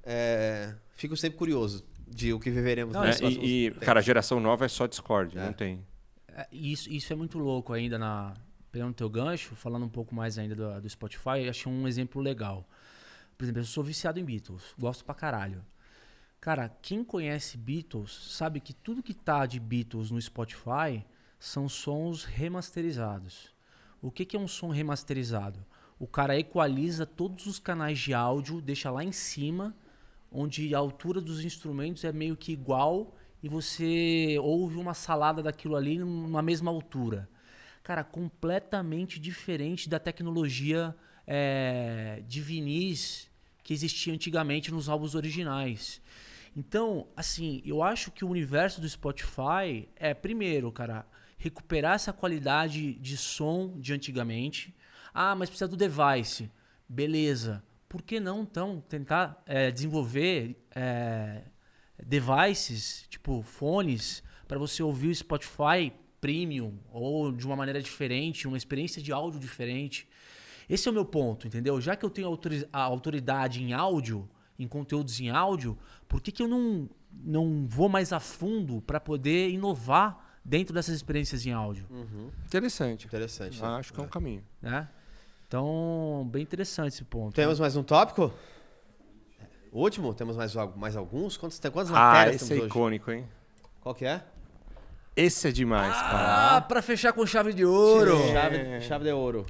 é, 0.03 0.73
fico 0.95 1.15
sempre 1.15 1.37
curioso 1.37 1.85
de 2.07 2.33
o 2.33 2.39
que 2.39 2.49
viveremos 2.49 2.93
Não, 2.93 3.03
É, 3.03 3.07
próximos 3.07 3.35
e, 3.35 3.67
e, 3.67 3.71
cara, 3.71 3.99
a 3.99 4.03
geração 4.03 4.39
nova 4.39 4.65
é 4.65 4.67
só 4.67 4.85
Discord, 4.85 5.37
É. 5.37 5.45
não 5.45 5.53
tem. 5.53 5.85
É, 6.27 6.47
Isso, 6.51 6.89
isso 6.91 7.11
é 7.13 7.15
muito 7.15 7.37
louco 7.39 7.73
ainda 7.73 7.97
na. 7.97 8.33
Pegando 8.71 8.93
teu 8.95 9.07
gancho, 9.07 9.55
falando 9.55 9.85
um 9.85 9.89
pouco 9.89 10.15
mais 10.15 10.39
ainda 10.39 10.55
do, 10.55 10.81
do 10.81 10.89
Spotify, 10.89 11.43
eu 11.43 11.49
achei 11.51 11.71
um 11.71 11.87
exemplo 11.87 12.19
legal. 12.19 12.67
Por 13.37 13.43
exemplo, 13.45 13.61
eu 13.61 13.65
sou 13.65 13.83
viciado 13.83 14.19
em 14.19 14.25
Beatles, 14.25 14.63
gosto 14.79 15.05
pra 15.05 15.13
caralho. 15.13 15.63
Cara, 16.41 16.69
quem 16.81 17.03
conhece 17.03 17.55
Beatles 17.55 18.11
sabe 18.31 18.59
que 18.59 18.73
tudo 18.73 19.03
que 19.03 19.13
tá 19.13 19.45
de 19.45 19.59
Beatles 19.59 20.09
no 20.09 20.19
Spotify 20.19 21.05
são 21.39 21.69
sons 21.69 22.23
remasterizados. 22.25 23.52
O 24.03 24.11
que, 24.11 24.25
que 24.25 24.35
é 24.35 24.39
um 24.39 24.49
som 24.49 24.67
remasterizado? 24.67 25.65
O 25.97 26.05
cara 26.05 26.37
equaliza 26.37 27.05
todos 27.05 27.45
os 27.45 27.57
canais 27.57 27.97
de 27.97 28.13
áudio, 28.13 28.59
deixa 28.59 28.91
lá 28.91 29.01
em 29.01 29.13
cima, 29.13 29.73
onde 30.29 30.75
a 30.75 30.77
altura 30.77 31.21
dos 31.21 31.45
instrumentos 31.45 32.03
é 32.03 32.11
meio 32.11 32.35
que 32.35 32.51
igual 32.51 33.15
e 33.41 33.47
você 33.47 34.37
ouve 34.41 34.75
uma 34.75 34.93
salada 34.93 35.41
daquilo 35.41 35.77
ali 35.77 35.97
numa 35.97 36.41
mesma 36.41 36.69
altura. 36.69 37.29
Cara, 37.81 38.03
completamente 38.03 39.21
diferente 39.21 39.87
da 39.87 39.99
tecnologia 39.99 40.93
é, 41.25 42.21
de 42.27 42.41
vinis 42.41 43.31
que 43.63 43.73
existia 43.73 44.13
antigamente 44.13 44.69
nos 44.69 44.89
álbuns 44.89 45.15
originais. 45.15 46.01
Então, 46.53 47.07
assim, 47.15 47.61
eu 47.65 47.81
acho 47.81 48.11
que 48.11 48.25
o 48.25 48.29
universo 48.29 48.81
do 48.81 48.89
Spotify 48.89 49.87
é, 49.95 50.13
primeiro, 50.13 50.69
cara, 50.73 51.05
recuperar 51.43 51.95
essa 51.95 52.13
qualidade 52.13 52.93
de 52.93 53.17
som 53.17 53.77
de 53.77 53.93
antigamente. 53.93 54.73
Ah, 55.13 55.35
mas 55.35 55.49
precisa 55.49 55.67
do 55.67 55.75
device. 55.75 56.49
Beleza. 56.87 57.61
Por 57.89 58.01
que 58.01 58.17
não, 58.19 58.43
então, 58.43 58.81
tentar 58.87 59.43
é, 59.45 59.69
desenvolver 59.69 60.55
é, 60.73 61.43
devices, 62.01 63.05
tipo 63.09 63.41
fones, 63.41 64.23
para 64.47 64.57
você 64.57 64.81
ouvir 64.81 65.09
o 65.09 65.15
Spotify 65.15 65.91
premium 66.21 66.79
ou 66.91 67.33
de 67.33 67.45
uma 67.45 67.57
maneira 67.57 67.81
diferente, 67.81 68.47
uma 68.47 68.57
experiência 68.57 69.01
de 69.01 69.11
áudio 69.11 69.39
diferente. 69.39 70.07
Esse 70.69 70.87
é 70.87 70.91
o 70.91 70.93
meu 70.93 71.03
ponto, 71.03 71.45
entendeu? 71.45 71.81
Já 71.81 71.97
que 71.97 72.05
eu 72.05 72.09
tenho 72.09 72.39
a 72.71 72.81
autoridade 72.81 73.61
em 73.61 73.73
áudio, 73.73 74.29
em 74.57 74.65
conteúdos 74.65 75.19
em 75.19 75.29
áudio, 75.29 75.77
por 76.07 76.21
que, 76.21 76.31
que 76.31 76.41
eu 76.41 76.47
não, 76.47 76.89
não 77.11 77.67
vou 77.67 77.89
mais 77.89 78.13
a 78.13 78.19
fundo 78.21 78.81
para 78.81 78.99
poder 78.99 79.49
inovar 79.49 80.32
dentro 80.43 80.73
dessas 80.73 80.95
experiências 80.95 81.45
em 81.45 81.51
áudio? 81.51 81.85
Interessante. 82.45 83.05
Interessante. 83.07 83.61
né? 83.61 83.67
Acho 83.67 83.93
que 83.93 83.99
é 83.99 84.03
um 84.03 84.07
caminho. 84.07 84.43
Né? 84.61 84.87
Então, 85.47 86.27
bem 86.31 86.41
interessante 86.41 86.93
esse 86.93 87.03
ponto. 87.03 87.35
Temos 87.35 87.59
mais 87.59 87.75
um 87.75 87.83
tópico? 87.83 88.33
Último? 89.71 90.13
Temos 90.13 90.35
mais, 90.37 90.53
mais 90.75 90.95
alguns? 90.95 91.37
Quantas, 91.37 91.59
quantas 91.59 91.89
Ah, 91.89 91.93
matérias 91.93 92.35
esse 92.37 92.45
é 92.45 92.47
temos 92.49 92.63
hoje? 92.63 92.69
icônico, 92.71 93.11
hein? 93.11 93.27
Qual 93.81 93.95
que 93.95 94.05
é? 94.05 94.21
Esse 95.15 95.47
é 95.47 95.51
demais, 95.51 95.93
cara. 95.95 96.55
Ah, 96.57 96.61
para 96.61 96.81
fechar 96.81 97.13
com 97.13 97.25
chave 97.25 97.53
de 97.53 97.65
ouro. 97.65 98.17
Chave, 98.31 98.81
chave 98.81 99.03
de 99.05 99.11
ouro. 99.11 99.45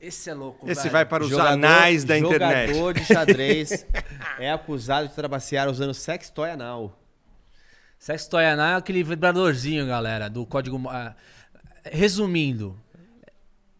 Esse 0.00 0.30
é 0.30 0.34
louco, 0.34 0.68
Esse 0.68 0.82
velho. 0.82 0.92
vai 0.92 1.04
para 1.04 1.22
os 1.22 1.30
Jogador- 1.30 1.52
anais 1.52 2.02
da 2.04 2.18
internet. 2.18 2.70
Jogador 2.74 2.94
de 2.94 3.04
xadrez 3.04 3.86
é 4.40 4.50
acusado 4.50 5.06
de 5.08 5.14
trapacear 5.14 5.68
usando 5.68 5.94
sextoy 5.94 6.50
anal. 6.50 6.98
Sextoy 8.02 8.44
anal 8.44 8.66
é 8.66 8.74
aquele 8.74 9.00
vibradorzinho, 9.04 9.86
galera, 9.86 10.28
do 10.28 10.44
código. 10.44 10.76
ah, 10.88 11.14
resumindo, 11.84 12.76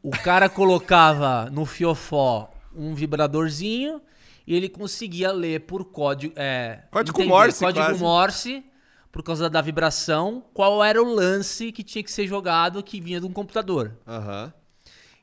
o 0.01 0.12
cara 0.12 0.47
colocava 0.49 1.51
no 1.51 1.66
fiofó 1.66 2.55
um 2.73 2.94
vibradorzinho 2.94 4.01
e 4.47 4.55
ele 4.55 4.69
conseguia 4.69 5.32
ler 5.32 5.62
por 5.62 5.85
código. 5.86 6.35
É, 6.36 6.85
Código 6.93 7.24
Morse, 7.24 7.65
Código 7.65 7.85
quase. 7.85 8.01
Morse, 8.01 8.65
por 9.11 9.24
causa 9.24 9.51
da 9.51 9.61
vibração, 9.61 10.44
qual 10.55 10.85
era 10.85 11.03
o 11.03 11.12
lance 11.12 11.73
que 11.73 11.82
tinha 11.82 12.05
que 12.05 12.12
ser 12.12 12.28
jogado 12.28 12.81
que 12.81 13.01
vinha 13.01 13.19
de 13.19 13.27
um 13.27 13.32
computador. 13.32 13.99
Aham. 14.07 14.55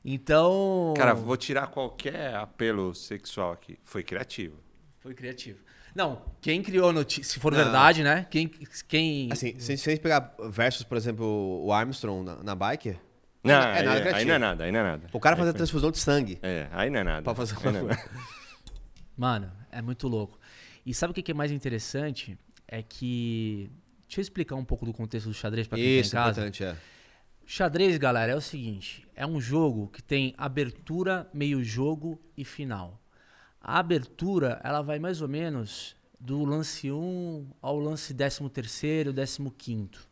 Então. 0.04 0.92
Cara, 0.94 1.14
vou 1.14 1.38
tirar 1.38 1.68
qualquer 1.68 2.34
apelo 2.34 2.94
sexual 2.94 3.52
aqui. 3.52 3.78
Foi 3.82 4.02
criativo. 4.02 4.58
Foi 4.98 5.14
criativo. 5.14 5.69
Não, 5.94 6.22
quem 6.40 6.62
criou 6.62 6.88
a 6.90 6.92
notícia, 6.92 7.24
se 7.32 7.40
for 7.40 7.52
Não. 7.52 7.58
verdade, 7.62 8.02
né? 8.02 8.26
Quem. 8.30 8.48
quem 8.88 9.28
Assim, 9.32 9.58
se 9.58 9.76
se 9.76 9.88
a 9.88 9.92
gente 9.92 10.02
pegar 10.02 10.34
versus, 10.50 10.82
por 10.84 10.96
exemplo, 10.96 11.26
o 11.64 11.72
Armstrong 11.72 12.24
na, 12.24 12.36
na 12.42 12.54
bike, 12.54 12.96
Não, 13.42 13.54
é 13.54 13.56
nada 13.58 13.80
aí, 13.80 13.88
aí 13.96 14.00
criativo. 14.02 14.28
não 14.28 14.34
é 14.34 14.38
nada, 14.38 14.64
aí 14.64 14.72
não 14.72 14.80
é 14.80 14.82
nada. 14.84 15.06
o 15.12 15.18
cara 15.20 15.34
Aí 15.34 15.38
fazer 15.40 15.50
foi- 15.52 15.56
transfusão 15.58 15.90
de 15.90 15.98
sangue 15.98 16.38
É, 16.42 16.68
aí 16.72 16.90
não 16.90 17.00
é 17.00 17.04
nada. 17.04 17.22
pra 17.22 17.34
fazer 17.34 17.56
Aí 17.58 17.72
não 17.72 17.80
é 17.80 17.82
nada. 17.82 18.10
Mano, 19.16 19.50
é 19.70 19.82
muito 19.82 20.08
louco. 20.08 20.38
E 20.84 20.94
sabe 20.94 21.10
o 21.10 21.14
que 21.14 21.30
é 21.30 21.34
mais 21.34 21.50
interessante? 21.52 22.38
É 22.66 22.82
que 22.82 23.70
Deixa 24.06 24.20
eu 24.20 24.22
explicar 24.22 24.56
um 24.56 24.64
pouco 24.64 24.84
do 24.84 24.92
contexto 24.92 25.26
do 25.28 25.34
xadrez 25.34 25.68
para 25.68 25.78
quem 25.78 26.00
Isso, 26.00 26.10
tá 26.12 26.18
em 26.20 26.24
casa. 26.24 26.40
importante, 26.40 26.64
é. 26.64 26.76
Xadrez, 27.46 27.96
galera, 27.96 28.32
é 28.32 28.34
o 28.36 28.40
seguinte: 28.40 29.06
é 29.14 29.24
um 29.26 29.40
jogo 29.40 29.88
que 29.88 30.02
tem 30.02 30.34
abertura, 30.36 31.28
meio 31.32 31.62
jogo 31.62 32.20
e 32.36 32.44
final. 32.44 32.99
A 33.60 33.78
abertura, 33.78 34.60
ela 34.64 34.80
vai 34.80 34.98
mais 34.98 35.20
ou 35.20 35.28
menos 35.28 35.94
do 36.18 36.44
lance 36.44 36.90
1 36.90 37.46
ao 37.60 37.78
lance 37.78 38.14
13º, 38.14 39.12
15º. 39.12 40.10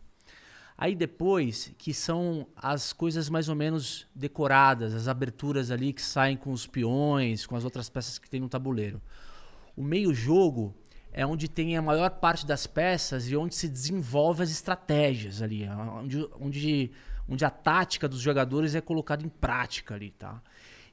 Aí 0.76 0.94
depois, 0.94 1.72
que 1.76 1.92
são 1.92 2.46
as 2.54 2.92
coisas 2.92 3.28
mais 3.28 3.48
ou 3.48 3.56
menos 3.56 4.06
decoradas, 4.14 4.94
as 4.94 5.08
aberturas 5.08 5.70
ali 5.70 5.92
que 5.92 6.00
saem 6.00 6.36
com 6.36 6.52
os 6.52 6.66
peões, 6.66 7.46
com 7.46 7.56
as 7.56 7.64
outras 7.64 7.88
peças 7.88 8.16
que 8.18 8.30
tem 8.30 8.38
no 8.38 8.48
tabuleiro. 8.48 9.02
O 9.76 9.82
meio 9.82 10.14
jogo 10.14 10.72
é 11.12 11.26
onde 11.26 11.48
tem 11.48 11.76
a 11.76 11.82
maior 11.82 12.10
parte 12.10 12.46
das 12.46 12.66
peças 12.66 13.28
e 13.28 13.36
onde 13.36 13.54
se 13.54 13.68
desenvolve 13.68 14.42
as 14.42 14.50
estratégias 14.50 15.42
ali, 15.42 15.68
onde, 15.68 16.28
onde, 16.40 16.92
onde 17.28 17.44
a 17.44 17.50
tática 17.50 18.08
dos 18.08 18.20
jogadores 18.20 18.76
é 18.76 18.80
colocada 18.80 19.24
em 19.24 19.28
prática 19.28 19.94
ali, 19.94 20.10
tá? 20.12 20.40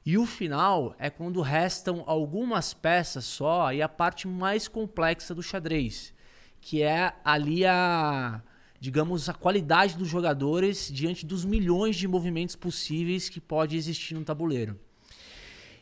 E 0.06 0.16
o 0.16 0.24
final 0.24 0.94
é 1.00 1.10
quando 1.10 1.40
restam 1.40 2.04
algumas 2.06 2.72
peças 2.72 3.24
só 3.24 3.72
e 3.72 3.82
a 3.82 3.88
parte 3.88 4.28
mais 4.28 4.68
complexa 4.68 5.34
do 5.34 5.42
xadrez, 5.42 6.14
que 6.60 6.80
é 6.80 7.12
ali 7.24 7.66
a, 7.66 8.40
digamos, 8.78 9.28
a 9.28 9.34
qualidade 9.34 9.96
dos 9.96 10.06
jogadores 10.06 10.88
diante 10.92 11.26
dos 11.26 11.44
milhões 11.44 11.96
de 11.96 12.06
movimentos 12.06 12.54
possíveis 12.54 13.28
que 13.28 13.40
pode 13.40 13.76
existir 13.76 14.14
no 14.14 14.24
tabuleiro. 14.24 14.78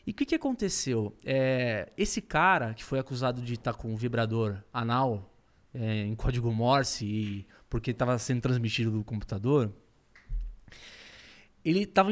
E 0.07 0.09
o 0.09 0.13
que, 0.15 0.25
que 0.25 0.33
aconteceu? 0.33 1.15
É, 1.23 1.91
esse 1.95 2.19
cara 2.19 2.73
que 2.73 2.83
foi 2.83 2.97
acusado 2.97 3.43
de 3.43 3.53
estar 3.53 3.75
com 3.75 3.93
um 3.93 3.95
vibrador 3.95 4.57
anal 4.73 5.31
é, 5.71 6.03
em 6.03 6.15
código 6.15 6.51
Morse 6.51 7.05
e 7.05 7.47
porque 7.69 7.91
estava 7.91 8.17
sendo 8.17 8.41
transmitido 8.41 8.89
do 8.89 9.03
computador, 9.03 9.71
ele, 11.65 11.85
tava, 11.85 12.11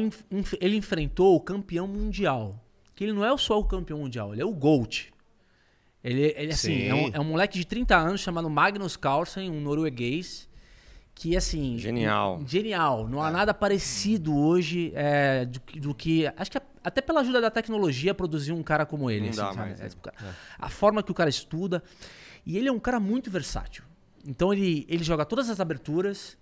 ele 0.60 0.76
enfrentou 0.76 1.36
o 1.36 1.40
campeão 1.40 1.86
mundial. 1.86 2.60
Que 2.94 3.04
ele 3.04 3.12
não 3.12 3.24
é 3.24 3.36
só 3.38 3.58
o 3.58 3.64
campeão 3.64 4.00
mundial, 4.00 4.32
ele 4.32 4.42
é 4.42 4.44
o 4.44 4.52
GOAT. 4.52 5.12
Ele, 6.02 6.34
ele 6.36 6.52
assim, 6.52 6.82
é 6.82 6.94
um, 6.94 7.10
é 7.14 7.20
um, 7.20 7.24
moleque 7.24 7.58
de 7.58 7.66
30 7.66 7.96
anos 7.96 8.20
chamado 8.20 8.50
Magnus 8.50 8.96
Carlsen, 8.96 9.50
um 9.50 9.60
norueguês. 9.60 10.48
Que, 11.14 11.36
assim. 11.36 11.78
Genial. 11.78 12.42
Genial. 12.44 13.08
Não 13.08 13.22
há 13.22 13.30
nada 13.30 13.54
parecido 13.54 14.36
hoje 14.36 14.92
é, 14.94 15.46
do, 15.46 15.60
do, 15.80 15.94
que. 15.94 16.26
Acho 16.36 16.50
que 16.50 16.60
até 16.82 17.00
pela 17.00 17.20
ajuda 17.20 17.40
da 17.40 17.50
tecnologia 17.50 18.12
produzir 18.12 18.52
um 18.52 18.62
cara 18.62 18.84
como 18.84 19.10
ele. 19.10 19.30
Não 19.30 19.30
assim, 19.30 19.40
dá 19.40 19.52
mais, 19.54 19.80
é, 19.80 19.86
é. 19.86 19.90
A 20.58 20.68
forma 20.68 21.02
que 21.02 21.10
o 21.10 21.14
cara 21.14 21.30
estuda. 21.30 21.82
E 22.44 22.58
ele 22.58 22.68
é 22.68 22.72
um 22.72 22.80
cara 22.80 23.00
muito 23.00 23.30
versátil. 23.30 23.84
Então 24.26 24.52
ele, 24.52 24.84
ele 24.88 25.04
joga 25.04 25.24
todas 25.24 25.48
as 25.48 25.60
aberturas 25.60 26.36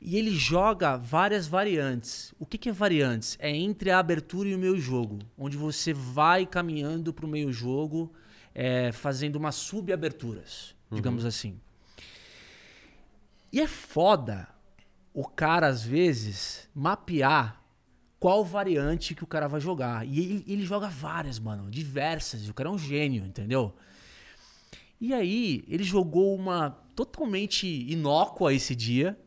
e 0.00 0.16
ele 0.16 0.30
joga 0.30 0.96
várias 0.96 1.48
variantes. 1.48 2.32
O 2.38 2.46
que, 2.46 2.56
que 2.56 2.68
é 2.68 2.72
variantes? 2.72 3.36
É 3.40 3.50
entre 3.50 3.90
a 3.90 3.98
abertura 3.98 4.48
e 4.48 4.54
o 4.54 4.58
meio 4.58 4.78
jogo, 4.78 5.18
onde 5.36 5.56
você 5.56 5.92
vai 5.92 6.46
caminhando 6.46 7.12
para 7.12 7.26
o 7.26 7.28
meio 7.28 7.52
jogo, 7.52 8.12
é, 8.54 8.92
fazendo 8.92 9.36
umas 9.36 9.56
subaberturas, 9.56 10.74
uhum. 10.90 10.96
digamos 10.96 11.24
assim. 11.24 11.60
E 13.52 13.60
é 13.60 13.66
foda 13.66 14.48
o 15.12 15.24
cara, 15.24 15.66
às 15.66 15.82
vezes, 15.82 16.68
mapear 16.72 17.60
qual 18.20 18.44
variante 18.44 19.14
que 19.14 19.24
o 19.24 19.26
cara 19.26 19.48
vai 19.48 19.60
jogar. 19.60 20.06
E 20.06 20.20
ele, 20.20 20.44
ele 20.46 20.64
joga 20.64 20.88
várias, 20.88 21.40
mano, 21.40 21.68
diversas. 21.68 22.48
O 22.48 22.54
cara 22.54 22.68
é 22.68 22.72
um 22.72 22.78
gênio, 22.78 23.24
entendeu? 23.24 23.74
E 25.00 25.12
aí, 25.12 25.64
ele 25.66 25.82
jogou 25.82 26.36
uma 26.36 26.70
totalmente 26.94 27.66
inócua 27.66 28.52
esse 28.52 28.76
dia 28.76 29.18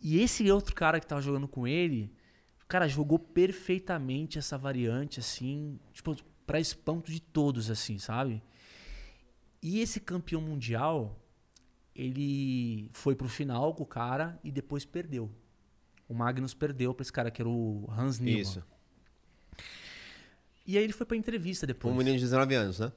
e 0.00 0.20
esse 0.20 0.50
outro 0.50 0.74
cara 0.74 1.00
que 1.00 1.06
tava 1.06 1.20
jogando 1.20 1.48
com 1.48 1.66
ele, 1.66 2.12
cara 2.68 2.86
jogou 2.86 3.18
perfeitamente 3.18 4.38
essa 4.38 4.58
variante, 4.58 5.18
assim, 5.18 5.80
tipo, 5.92 6.14
pra 6.46 6.60
espanto 6.60 7.10
de 7.10 7.20
todos, 7.20 7.70
assim, 7.70 7.98
sabe? 7.98 8.42
E 9.62 9.80
esse 9.80 9.98
campeão 9.98 10.40
mundial, 10.40 11.18
ele 11.94 12.90
foi 12.92 13.16
pro 13.16 13.28
final 13.28 13.74
com 13.74 13.82
o 13.82 13.86
cara 13.86 14.38
e 14.44 14.52
depois 14.52 14.84
perdeu. 14.84 15.30
O 16.06 16.14
Magnus 16.14 16.54
perdeu 16.54 16.94
pra 16.94 17.02
esse 17.02 17.12
cara 17.12 17.30
que 17.30 17.40
era 17.40 17.48
o 17.48 17.88
Hans 17.90 18.18
Niemann. 18.18 18.42
Isso. 18.42 18.62
E 20.66 20.76
aí 20.76 20.84
ele 20.84 20.92
foi 20.92 21.06
pra 21.06 21.16
entrevista 21.16 21.66
depois. 21.66 21.94
Um 21.94 21.98
menino 21.98 22.16
de 22.16 22.24
19 22.24 22.54
anos, 22.54 22.78
né? 22.78 22.92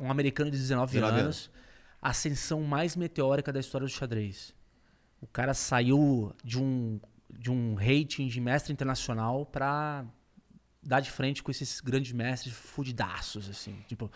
um 0.00 0.10
americano 0.10 0.50
de 0.50 0.56
19, 0.56 0.92
19 0.92 1.12
anos, 1.12 1.24
anos. 1.24 1.50
Ascensão 2.00 2.62
mais 2.62 2.96
meteórica 2.96 3.52
da 3.52 3.60
história 3.60 3.86
do 3.86 3.90
xadrez. 3.90 4.54
O 5.20 5.26
cara 5.26 5.54
saiu 5.54 6.32
de 6.44 6.58
um, 6.58 7.00
de 7.30 7.50
um 7.50 7.74
rating 7.74 8.28
de 8.28 8.40
mestre 8.40 8.72
internacional 8.72 9.44
para 9.44 10.04
dar 10.82 11.00
de 11.00 11.10
frente 11.10 11.42
com 11.42 11.50
esses 11.50 11.80
grandes 11.80 12.12
mestres 12.12 12.54
fudidaços, 12.54 13.48
assim. 13.48 13.76
Tipo, 13.88 14.10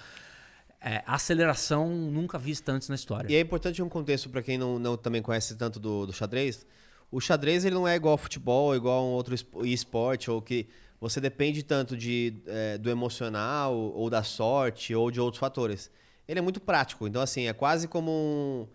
é, 0.81 1.03
aceleração 1.07 1.89
nunca 1.89 2.39
vista 2.39 2.73
antes 2.73 2.89
na 2.89 2.95
história. 2.95 3.31
E 3.31 3.37
é 3.37 3.41
importante 3.41 3.83
um 3.83 3.89
contexto 3.89 4.29
para 4.31 4.43
quem 4.43 4.59
não, 4.59 4.79
não 4.79 4.97
também 4.97 5.23
conhece 5.23 5.57
tanto 5.57 5.79
do, 5.79 6.07
do 6.07 6.13
xadrez. 6.13 6.67
O 7.11 7.21
xadrez 7.21 7.65
ele 7.65 7.75
não 7.75 7.87
é 7.87 7.95
igual 7.95 8.13
ao 8.13 8.19
futebol, 8.19 8.75
igual 8.75 9.01
a 9.01 9.05
um 9.05 9.13
outro 9.13 9.35
esporte, 9.65 10.31
ou 10.31 10.41
que 10.41 10.67
você 11.01 11.21
depende 11.21 11.63
tanto 11.63 11.97
de, 11.97 12.43
é, 12.47 12.79
do 12.79 12.89
emocional, 12.89 13.75
ou 13.75 14.09
da 14.09 14.23
sorte, 14.23 14.95
ou 14.95 15.11
de 15.11 15.21
outros 15.21 15.39
fatores. 15.39 15.91
Ele 16.27 16.39
é 16.39 16.43
muito 16.43 16.61
prático. 16.61 17.07
Então, 17.07 17.21
assim, 17.21 17.47
é 17.49 17.53
quase 17.53 17.87
como 17.87 18.11
um 18.11 18.67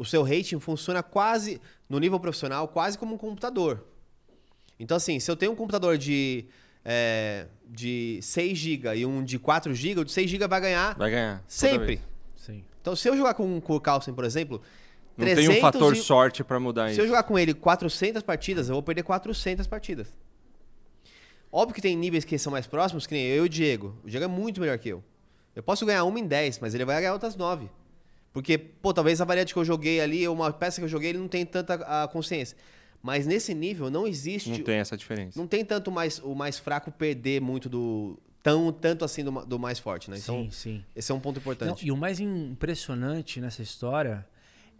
o 0.00 0.04
seu 0.06 0.22
rating 0.22 0.58
funciona 0.58 1.02
quase, 1.02 1.60
no 1.86 1.98
nível 1.98 2.18
profissional, 2.18 2.66
quase 2.66 2.96
como 2.96 3.16
um 3.16 3.18
computador. 3.18 3.84
Então, 4.78 4.96
assim, 4.96 5.20
se 5.20 5.30
eu 5.30 5.36
tenho 5.36 5.52
um 5.52 5.54
computador 5.54 5.98
de, 5.98 6.46
é, 6.82 7.46
de 7.68 8.18
6 8.22 8.56
GB 8.56 8.96
e 8.96 9.04
um 9.04 9.22
de 9.22 9.38
4 9.38 9.74
GB, 9.74 10.00
o 10.00 10.04
de 10.06 10.10
6 10.10 10.30
GB 10.30 10.48
vai 10.48 10.58
ganhar. 10.58 10.96
Vai 10.96 11.10
ganhar. 11.10 11.44
Sempre. 11.46 12.00
Sim. 12.34 12.64
Então, 12.80 12.96
se 12.96 13.10
eu 13.10 13.14
jogar 13.14 13.34
com 13.34 13.58
o 13.58 13.60
Kurkausen, 13.60 14.14
por 14.14 14.24
exemplo. 14.24 14.62
Não 15.18 15.26
tem 15.26 15.50
um 15.50 15.60
fator 15.60 15.92
e... 15.92 15.96
sorte 15.96 16.42
para 16.42 16.58
mudar 16.58 16.86
se 16.86 16.92
isso. 16.92 16.94
Se 16.94 17.02
eu 17.02 17.06
jogar 17.06 17.24
com 17.24 17.38
ele 17.38 17.52
400 17.52 18.22
partidas, 18.22 18.70
eu 18.70 18.76
vou 18.76 18.82
perder 18.82 19.02
400 19.02 19.66
partidas. 19.66 20.08
Óbvio 21.52 21.74
que 21.74 21.82
tem 21.82 21.94
níveis 21.94 22.24
que 22.24 22.38
são 22.38 22.50
mais 22.50 22.66
próximos, 22.66 23.06
que 23.06 23.12
nem 23.12 23.26
eu 23.26 23.44
e 23.44 23.46
o 23.46 23.48
Diego. 23.50 23.94
O 24.02 24.08
Diego 24.08 24.24
é 24.24 24.28
muito 24.28 24.62
melhor 24.62 24.78
que 24.78 24.88
eu. 24.88 25.04
Eu 25.54 25.62
posso 25.62 25.84
ganhar 25.84 26.04
uma 26.04 26.18
em 26.18 26.26
10, 26.26 26.58
mas 26.60 26.74
ele 26.74 26.86
vai 26.86 26.96
ganhar 27.02 27.12
outras 27.12 27.36
9. 27.36 27.68
Porque, 28.32 28.56
pô, 28.56 28.94
talvez 28.94 29.20
a 29.20 29.24
variante 29.24 29.52
que 29.52 29.58
eu 29.58 29.64
joguei 29.64 30.00
ali, 30.00 30.26
uma 30.28 30.52
peça 30.52 30.80
que 30.80 30.84
eu 30.84 30.88
joguei, 30.88 31.10
ele 31.10 31.18
não 31.18 31.28
tem 31.28 31.44
tanta 31.44 31.74
a 31.74 32.06
consciência. 32.08 32.56
Mas 33.02 33.26
nesse 33.26 33.54
nível 33.54 33.90
não 33.90 34.06
existe. 34.06 34.50
Não 34.50 34.62
tem 34.62 34.76
essa 34.76 34.96
diferença. 34.96 35.38
Não 35.38 35.46
tem 35.46 35.64
tanto 35.64 35.90
mais, 35.90 36.18
o 36.18 36.34
mais 36.34 36.58
fraco 36.58 36.90
perder 36.92 37.40
muito 37.40 37.68
do. 37.68 38.18
Tão, 38.42 38.72
tanto 38.72 39.04
assim 39.04 39.22
do, 39.22 39.30
do 39.44 39.58
mais 39.58 39.78
forte, 39.78 40.10
né? 40.10 40.16
Então, 40.16 40.44
sim, 40.44 40.50
sim. 40.50 40.84
Esse 40.96 41.12
é 41.12 41.14
um 41.14 41.20
ponto 41.20 41.38
importante. 41.38 41.68
Não, 41.68 41.88
e 41.88 41.92
o 41.92 41.96
mais 41.96 42.20
impressionante 42.20 43.38
nessa 43.38 43.60
história 43.60 44.26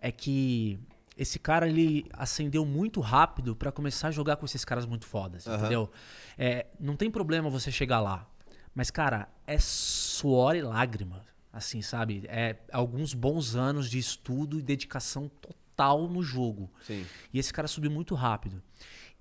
é 0.01 0.11
que 0.11 0.79
esse 1.15 1.39
cara 1.39 1.69
ele 1.69 2.07
acendeu 2.15 2.65
muito 2.65 3.01
rápido 3.01 3.55
para 3.55 3.71
começar 3.71 4.09
a 4.09 4.11
jogar 4.11 4.37
com 4.37 4.47
esses 4.47 4.65
caras 4.65 4.87
muito 4.87 5.05
fodas, 5.05 5.47
uhum. 5.47 5.57
entendeu? 5.57 5.91
É, 6.39 6.67
não 6.79 6.97
tem 6.97 7.11
problema 7.11 7.51
você 7.51 7.71
chegar 7.71 8.01
lá. 8.01 8.27
Mas, 8.75 8.91
cara, 8.91 9.29
é 9.47 9.59
suor 9.59 10.57
e 10.57 10.63
lágrima 10.63 11.23
assim, 11.53 11.83
sabe? 11.83 12.25
É 12.29 12.57
alguns 12.73 13.15
bons 13.15 13.57
anos 13.57 13.91
de 13.91 13.99
estudo 13.99 14.59
e 14.59 14.63
dedicação 14.63 15.29
total 15.29 16.09
no 16.09 16.23
jogo. 16.23 16.71
Sim. 16.83 17.05
E 17.33 17.39
esse 17.39 17.53
cara 17.53 17.69
subiu 17.69 17.91
muito 17.91 18.15
rápido. 18.15 18.63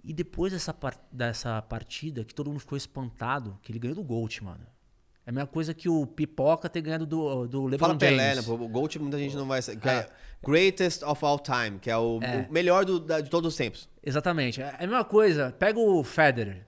E 0.04 0.14
depois 0.14 0.54
dessa, 0.54 0.76
dessa 1.12 1.62
partida, 1.62 2.24
que 2.24 2.34
todo 2.34 2.50
mundo 2.50 2.60
ficou 2.60 2.78
espantado, 2.78 3.60
que 3.62 3.72
ele 3.72 3.80
ganhou 3.80 3.96
do 3.96 4.04
Gold, 4.04 4.44
mano. 4.44 4.66
É 5.26 5.30
a 5.30 5.34
mesma 5.34 5.48
coisa 5.48 5.74
que 5.74 5.88
o 5.88 6.08
Pipoca 6.08 6.70
ter 6.70 6.82
ganhado 6.82 7.06
do, 7.06 7.46
do 7.48 7.66
LeBron 7.66 7.90
Fala 7.90 8.00
James. 8.00 8.18
Pelé, 8.18 8.36
né? 8.36 8.42
O 8.48 8.68
Gold 8.68 9.00
muita 9.00 9.20
gente 9.20 9.36
não 9.36 9.46
vai... 9.46 9.62
Que 9.62 9.90
é. 9.90 9.92
é 9.92 10.10
greatest 10.42 11.04
of 11.04 11.24
all 11.24 11.38
time, 11.38 11.80
que 11.80 11.92
é 11.92 11.98
o, 11.98 12.20
é. 12.22 12.48
o 12.50 12.52
melhor 12.52 12.86
do, 12.86 13.00
da, 13.00 13.20
de 13.20 13.30
todos 13.30 13.54
os 13.54 13.58
tempos. 13.58 13.90
Exatamente. 14.02 14.62
É 14.62 14.76
a 14.76 14.88
mesma 14.88 15.04
coisa. 15.04 15.54
Pega 15.60 15.80
o 15.80 16.04
Federer. 16.04 16.66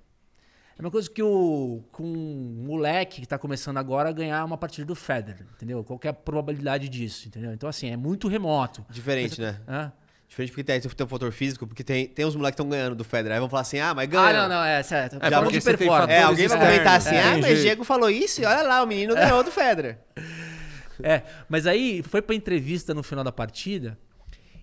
É 0.82 0.84
uma 0.84 0.90
coisa 0.90 1.08
que 1.08 1.22
o 1.22 1.84
com 1.92 2.04
um 2.04 2.66
moleque 2.66 3.18
que 3.18 3.26
está 3.26 3.38
começando 3.38 3.78
agora 3.78 4.12
ganhar 4.12 4.44
uma 4.44 4.58
partida 4.58 4.84
do 4.84 4.96
Federer, 4.96 5.46
entendeu? 5.54 5.84
Qual 5.84 6.00
é 6.04 6.08
a 6.08 6.14
probabilidade 6.14 6.90
disso, 6.90 7.28
entendeu? 7.28 7.54
Então, 7.54 7.70
assim, 7.70 7.92
é 7.92 7.96
muito 7.96 8.28
remoto. 8.28 8.84
Diferente, 8.90 9.40
mas, 9.40 9.54
né? 9.54 9.62
É? 9.68 9.92
Diferente 10.28 10.50
porque 10.50 10.64
tem, 10.64 10.82
tem 10.82 11.06
um 11.06 11.08
fator 11.08 11.32
físico, 11.32 11.68
porque 11.68 11.84
tem, 11.84 12.08
tem 12.08 12.26
uns 12.26 12.36
moleques 12.36 12.56
que 12.56 12.64
estão 12.64 12.68
ganhando 12.68 12.96
do 12.96 13.04
Federer. 13.04 13.34
Aí 13.34 13.40
vão 13.40 13.48
falar 13.48 13.62
assim, 13.62 13.78
ah, 13.78 13.94
mas 13.94 14.10
ganha. 14.10 14.40
Ah, 14.40 14.48
não, 14.48 14.56
não, 14.56 14.64
é 14.64 14.82
certo. 14.82 15.20
É, 15.22 15.30
Já 15.30 15.44
porque 15.44 15.60
de 15.60 15.64
performance. 15.64 16.12
É, 16.12 16.24
alguém 16.24 16.48
vai 16.48 16.60
comentar 16.60 16.98
assim, 16.98 17.16
é, 17.16 17.24
ah, 17.26 17.38
mas 17.38 17.60
o 17.60 17.62
Diego 17.62 17.84
falou 17.84 18.10
isso 18.10 18.42
e 18.42 18.46
olha 18.46 18.64
lá, 18.64 18.82
o 18.82 18.88
menino 18.88 19.14
ganhou 19.14 19.44
do 19.44 19.52
Federer. 19.52 20.00
É, 21.04 21.24
mas 21.50 21.66
aí 21.66 22.04
foi 22.04 22.22
pra 22.22 22.36
entrevista 22.36 22.94
no 22.94 23.02
final 23.02 23.24
da 23.24 23.32
partida 23.32 23.98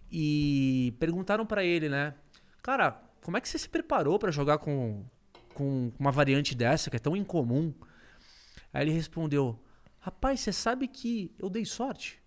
e 0.08 0.94
perguntaram 1.00 1.44
para 1.44 1.64
ele, 1.64 1.88
né? 1.88 2.14
Cara, 2.62 2.96
como 3.24 3.36
é 3.36 3.40
que 3.40 3.48
você 3.48 3.58
se 3.58 3.68
preparou 3.68 4.20
para 4.20 4.30
jogar 4.30 4.58
com 4.58 5.04
com 5.58 5.90
uma 5.98 6.12
variante 6.12 6.54
dessa, 6.54 6.88
que 6.88 6.94
é 6.94 7.00
tão 7.00 7.16
incomum. 7.16 7.74
Aí 8.72 8.84
ele 8.84 8.92
respondeu: 8.92 9.58
Rapaz, 9.98 10.38
você 10.38 10.52
sabe 10.52 10.86
que 10.86 11.34
eu 11.36 11.50
dei 11.50 11.64
sorte. 11.64 12.22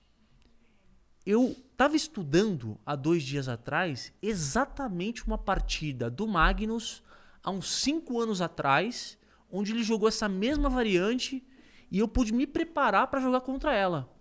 eu 1.25 1.55
estava 1.71 1.95
estudando 1.95 2.77
há 2.85 2.93
dois 2.93 3.23
dias 3.23 3.47
atrás 3.47 4.11
exatamente 4.21 5.25
uma 5.25 5.37
partida 5.37 6.09
do 6.09 6.27
Magnus 6.27 7.01
há 7.41 7.49
uns 7.49 7.71
cinco 7.71 8.19
anos 8.19 8.41
atrás, 8.41 9.17
onde 9.49 9.71
ele 9.71 9.81
jogou 9.81 10.09
essa 10.09 10.27
mesma 10.27 10.69
variante 10.69 11.41
e 11.89 11.99
eu 11.99 12.07
pude 12.09 12.33
me 12.33 12.45
preparar 12.45 13.07
para 13.07 13.21
jogar 13.21 13.41
contra 13.41 13.73
ela. 13.73 14.13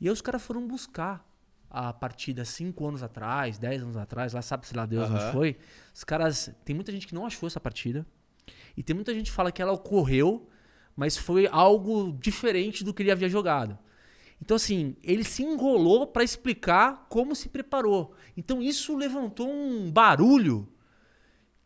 E 0.00 0.06
aí 0.06 0.12
os 0.12 0.22
caras 0.22 0.42
foram 0.42 0.66
buscar 0.68 1.26
a 1.74 1.92
partida 1.92 2.44
cinco 2.44 2.86
anos 2.86 3.02
atrás, 3.02 3.58
dez 3.58 3.82
anos 3.82 3.96
atrás, 3.96 4.32
lá 4.32 4.40
sabe-se 4.40 4.76
lá 4.76 4.86
Deus 4.86 5.10
Aham. 5.10 5.14
onde 5.14 5.32
foi. 5.32 5.56
Os 5.92 6.04
caras. 6.04 6.54
Tem 6.64 6.74
muita 6.74 6.92
gente 6.92 7.06
que 7.06 7.14
não 7.14 7.26
achou 7.26 7.48
essa 7.48 7.58
partida. 7.58 8.06
E 8.76 8.82
tem 8.82 8.94
muita 8.94 9.12
gente 9.12 9.26
que 9.30 9.36
fala 9.36 9.50
que 9.50 9.60
ela 9.60 9.72
ocorreu, 9.72 10.48
mas 10.94 11.16
foi 11.16 11.48
algo 11.48 12.16
diferente 12.20 12.84
do 12.84 12.94
que 12.94 13.02
ele 13.02 13.10
havia 13.10 13.28
jogado. 13.28 13.76
Então, 14.40 14.56
assim, 14.56 14.96
ele 15.02 15.24
se 15.24 15.42
enrolou 15.42 16.06
para 16.06 16.22
explicar 16.22 17.06
como 17.08 17.34
se 17.34 17.48
preparou. 17.48 18.14
Então, 18.36 18.62
isso 18.62 18.96
levantou 18.96 19.48
um 19.48 19.90
barulho 19.90 20.68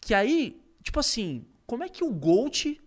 que 0.01 0.15
aí, 0.15 0.63
tipo 0.83 1.01
assim, 1.01 1.45
como 1.67 1.85
é 1.85 1.89
que 1.89 2.05
o 2.05 2.11
Gold, 2.11 2.81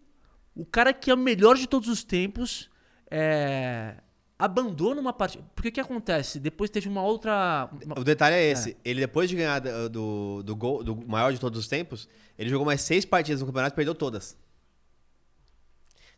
o 0.55 0.65
cara 0.65 0.93
que 0.93 1.11
é 1.11 1.13
o 1.13 1.17
melhor 1.17 1.55
de 1.55 1.67
todos 1.67 1.87
os 1.87 2.03
tempos, 2.03 2.69
é, 3.09 3.97
abandona 4.45 4.99
uma 4.99 5.13
partida? 5.13 5.43
Porque 5.55 5.69
o 5.69 5.71
que 5.71 5.79
acontece? 5.79 6.39
Depois 6.39 6.69
teve 6.69 6.87
uma 6.89 7.03
outra. 7.03 7.69
uma- 7.85 7.99
O 7.99 8.03
detalhe 8.03 8.35
é 8.35 8.43
esse. 8.51 8.75
Ele, 8.83 8.99
depois 9.01 9.29
de 9.29 9.35
ganhar 9.35 9.59
do, 9.59 10.41
do, 10.43 10.55
gol, 10.55 10.83
do 10.83 10.95
maior 10.95 11.31
de 11.31 11.39
todos 11.39 11.59
os 11.59 11.67
tempos, 11.67 12.07
ele 12.37 12.49
jogou 12.49 12.65
mais 12.65 12.81
seis 12.81 13.05
partidas 13.05 13.41
no 13.41 13.47
campeonato 13.47 13.73
e 13.73 13.77
perdeu 13.77 13.93
todas. 13.95 14.35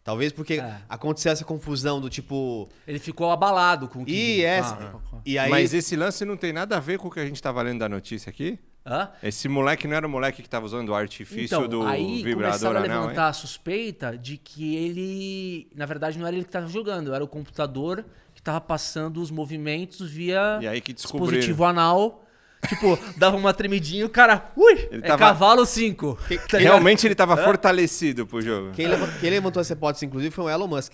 Talvez 0.04 0.34
porque 0.34 0.56
É. 0.56 0.82
aconteceu 0.90 1.32
essa 1.32 1.46
confusão 1.46 2.02
do 2.02 2.10
tipo. 2.10 2.68
Ele 2.86 3.00
ficou 3.00 3.32
abalado 3.32 3.88
com 3.88 4.02
o 4.02 4.06
que. 4.06 4.12
E 4.12 4.42
essa. 4.44 4.76
Ah, 4.76 5.18
E 5.26 5.38
aí. 5.38 5.50
Mas 5.50 5.74
esse 5.74 5.96
lance 5.96 6.26
não 6.26 6.36
tem 6.36 6.52
nada 6.52 6.76
a 6.76 6.80
ver 6.80 6.98
com 7.00 7.08
o 7.08 7.12
que 7.12 7.20
a 7.22 7.26
gente 7.26 7.36
estava 7.38 7.62
lendo 7.62 7.80
da 7.80 7.88
notícia 7.88 8.30
aqui? 8.30 8.60
Hã? 8.86 9.10
Esse 9.22 9.48
moleque 9.48 9.88
não 9.88 9.96
era 9.96 10.06
o 10.06 10.10
moleque 10.10 10.42
que 10.42 10.48
estava 10.48 10.66
usando 10.66 10.90
o 10.90 10.96
artifício 10.96 11.58
Então, 11.66 11.68
do 11.68 11.84
aí 11.88 12.24
vibrador 12.24 12.50
começaram 12.60 12.76
a 12.80 12.84
anel, 12.84 12.96
hein? 12.96 13.02
levantar 13.02 13.28
a 13.30 13.34
suspeita 13.34 14.18
de 14.18 14.38
que 14.38 14.76
ele, 14.76 15.68
na 15.76 15.86
verdade, 15.86 16.18
não 16.20 16.26
era 16.28 16.36
ele 16.36 16.44
que 16.46 16.50
estava 16.50 16.68
jogando, 16.68 17.14
era 17.14 17.24
o 17.24 17.28
computador 17.28 18.04
que 18.34 18.42
estava 18.42 18.60
passando 18.62 19.22
os 19.22 19.30
movimentos 19.32 20.10
via 20.10 20.60
E 20.62 20.68
aí 20.68 20.82
que 20.82 20.94
dispositivo 20.94 21.64
anal. 21.66 22.20
Tipo, 22.68 22.98
dava 23.18 23.36
uma 23.36 23.54
tremidinha 23.54 24.02
e 24.02 24.06
o 24.06 24.10
cara, 24.10 24.52
ui, 24.56 24.74
Ele 24.90 25.04
é 25.04 25.08
tava- 25.08 25.18
cavalo 25.20 25.66
5. 25.66 26.18
Tá? 26.50 26.58
Realmente 26.58 27.06
ele 27.06 27.14
estava 27.14 27.36
fortalecido 27.38 28.26
pro 28.26 28.42
jogo. 28.42 28.72
Quem, 28.72 28.88
leva- 28.88 29.08
quem 29.20 29.30
levantou 29.30 29.60
essa 29.62 29.74
hipótese, 29.74 30.06
inclusive, 30.06 30.34
foi 30.34 30.46
o 30.46 30.50
Elon 30.50 30.68
Musk. 30.68 30.94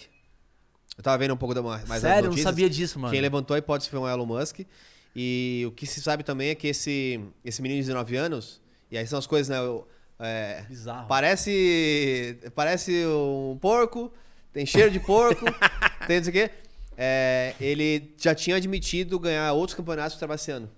Eu 0.97 1.03
tava 1.03 1.17
vendo 1.19 1.33
um 1.33 1.37
pouco 1.37 1.53
da, 1.55 1.61
mais 1.61 1.83
Sério, 2.01 2.17
eu 2.17 2.23
não 2.23 2.29
notícias. 2.31 2.43
sabia 2.43 2.69
disso, 2.69 2.99
mano. 2.99 3.13
Quem 3.13 3.21
levantou 3.21 3.55
a 3.55 3.57
hipótese 3.59 3.89
foi 3.89 3.99
o 3.99 4.07
Elon 4.09 4.25
Musk. 4.25 4.61
E 5.15 5.63
o 5.67 5.71
que 5.71 5.85
se 5.85 6.01
sabe 6.01 6.23
também 6.23 6.49
é 6.49 6.55
que 6.55 6.67
esse, 6.67 7.19
esse 7.43 7.61
menino 7.61 7.81
de 7.81 7.87
19 7.87 8.15
anos, 8.15 8.61
e 8.91 8.97
aí 8.97 9.05
são 9.07 9.17
as 9.19 9.27
coisas, 9.27 9.49
né? 9.49 9.61
o- 9.61 9.85
é, 10.19 10.63
Bizarro. 10.67 11.07
Parece. 11.07 12.37
Parece 12.55 13.05
um 13.07 13.57
porco, 13.59 14.11
tem 14.53 14.65
cheiro 14.65 14.91
de 14.91 14.99
porco, 14.99 15.45
tem 16.07 16.17
não 16.17 16.23
sei 16.23 16.29
o 16.29 16.33
quê. 16.33 16.51
É, 16.97 17.55
ele 17.61 18.13
já 18.17 18.35
tinha 18.35 18.57
admitido 18.57 19.17
ganhar 19.17 19.53
outros 19.53 19.75
campeonatos 19.75 20.17
trapaceando. 20.17 20.69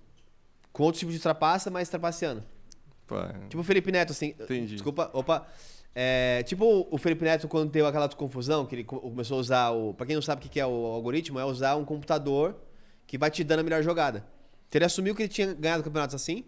Com 0.71 0.83
outro 0.83 0.99
tipo 0.99 1.11
de 1.11 1.19
trapaça, 1.19 1.69
mas 1.71 1.89
trapaceando. 1.89 2.43
Tipo 3.49 3.61
o 3.61 3.63
Felipe 3.63 3.91
Neto, 3.91 4.11
assim. 4.11 4.35
Entendi. 4.39 4.73
Desculpa, 4.75 5.09
opa. 5.13 5.45
É, 5.93 6.43
tipo 6.43 6.87
o 6.89 6.97
Felipe 6.97 7.25
Neto, 7.25 7.47
quando 7.47 7.69
teve 7.71 7.85
aquela 7.85 8.07
confusão, 8.07 8.65
que 8.65 8.75
ele 8.75 8.83
co- 8.85 8.99
começou 9.01 9.37
a 9.37 9.41
usar 9.41 9.69
o. 9.71 9.93
Pra 9.93 10.05
quem 10.05 10.15
não 10.15 10.21
sabe 10.21 10.45
o 10.45 10.49
que 10.49 10.59
é 10.59 10.65
o 10.65 10.69
algoritmo, 10.85 11.37
é 11.39 11.43
usar 11.43 11.75
um 11.75 11.83
computador 11.83 12.55
que 13.11 13.17
vai 13.17 13.29
te 13.29 13.43
dando 13.43 13.59
a 13.59 13.63
melhor 13.63 13.83
jogada. 13.83 14.19
Então 14.69 14.77
ele 14.77 14.85
assumiu 14.85 15.13
que 15.13 15.23
ele 15.23 15.27
tinha 15.29 15.53
ganhado 15.53 15.83
campeonatos 15.83 16.15
assim. 16.15 16.45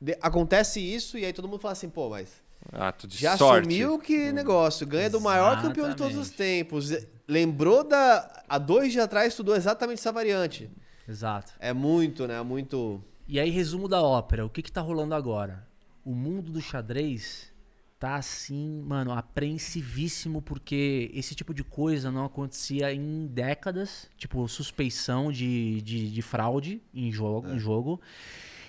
de- 0.00 0.16
acontece 0.22 0.78
isso, 0.78 1.18
e 1.18 1.24
aí 1.24 1.32
todo 1.32 1.48
mundo 1.48 1.58
fala 1.58 1.72
assim, 1.72 1.88
pô, 1.90 2.08
mas. 2.10 2.28
ato 2.72 3.08
de 3.08 3.18
Já 3.18 3.36
sorte. 3.36 3.66
assumiu 3.66 3.98
que 3.98 4.30
negócio, 4.30 4.86
ganha 4.86 5.10
do 5.10 5.20
maior 5.20 5.60
campeão 5.60 5.88
de 5.90 5.96
todos 5.96 6.16
os 6.16 6.30
tempos. 6.30 6.90
Lembrou 7.26 7.82
da. 7.82 8.44
Há 8.48 8.56
dois 8.56 8.92
dias 8.92 9.04
atrás 9.04 9.28
estudou 9.32 9.56
exatamente 9.56 9.98
essa 9.98 10.12
variante. 10.12 10.70
Exato. 11.08 11.52
É 11.58 11.72
muito, 11.72 12.24
né? 12.28 12.40
Muito. 12.42 13.02
E 13.26 13.40
aí, 13.40 13.50
resumo 13.50 13.88
da 13.88 14.00
ópera, 14.00 14.46
o 14.46 14.50
que 14.50 14.62
que 14.62 14.70
tá 14.70 14.80
rolando 14.80 15.12
agora? 15.14 15.66
O 16.04 16.14
mundo 16.14 16.52
do 16.52 16.60
xadrez 16.60 17.52
tá 17.98 18.16
assim, 18.16 18.82
mano, 18.82 19.12
apreensivíssimo 19.12 20.42
porque 20.42 21.10
esse 21.14 21.34
tipo 21.34 21.54
de 21.54 21.64
coisa 21.64 22.10
não 22.10 22.24
acontecia 22.24 22.92
em 22.92 23.26
décadas, 23.26 24.10
tipo 24.16 24.46
suspeição 24.48 25.32
de, 25.32 25.80
de, 25.82 26.10
de 26.10 26.22
fraude 26.22 26.82
em 26.92 27.10
jogo, 27.10 27.48
em 27.48 27.58
jogo. 27.58 28.00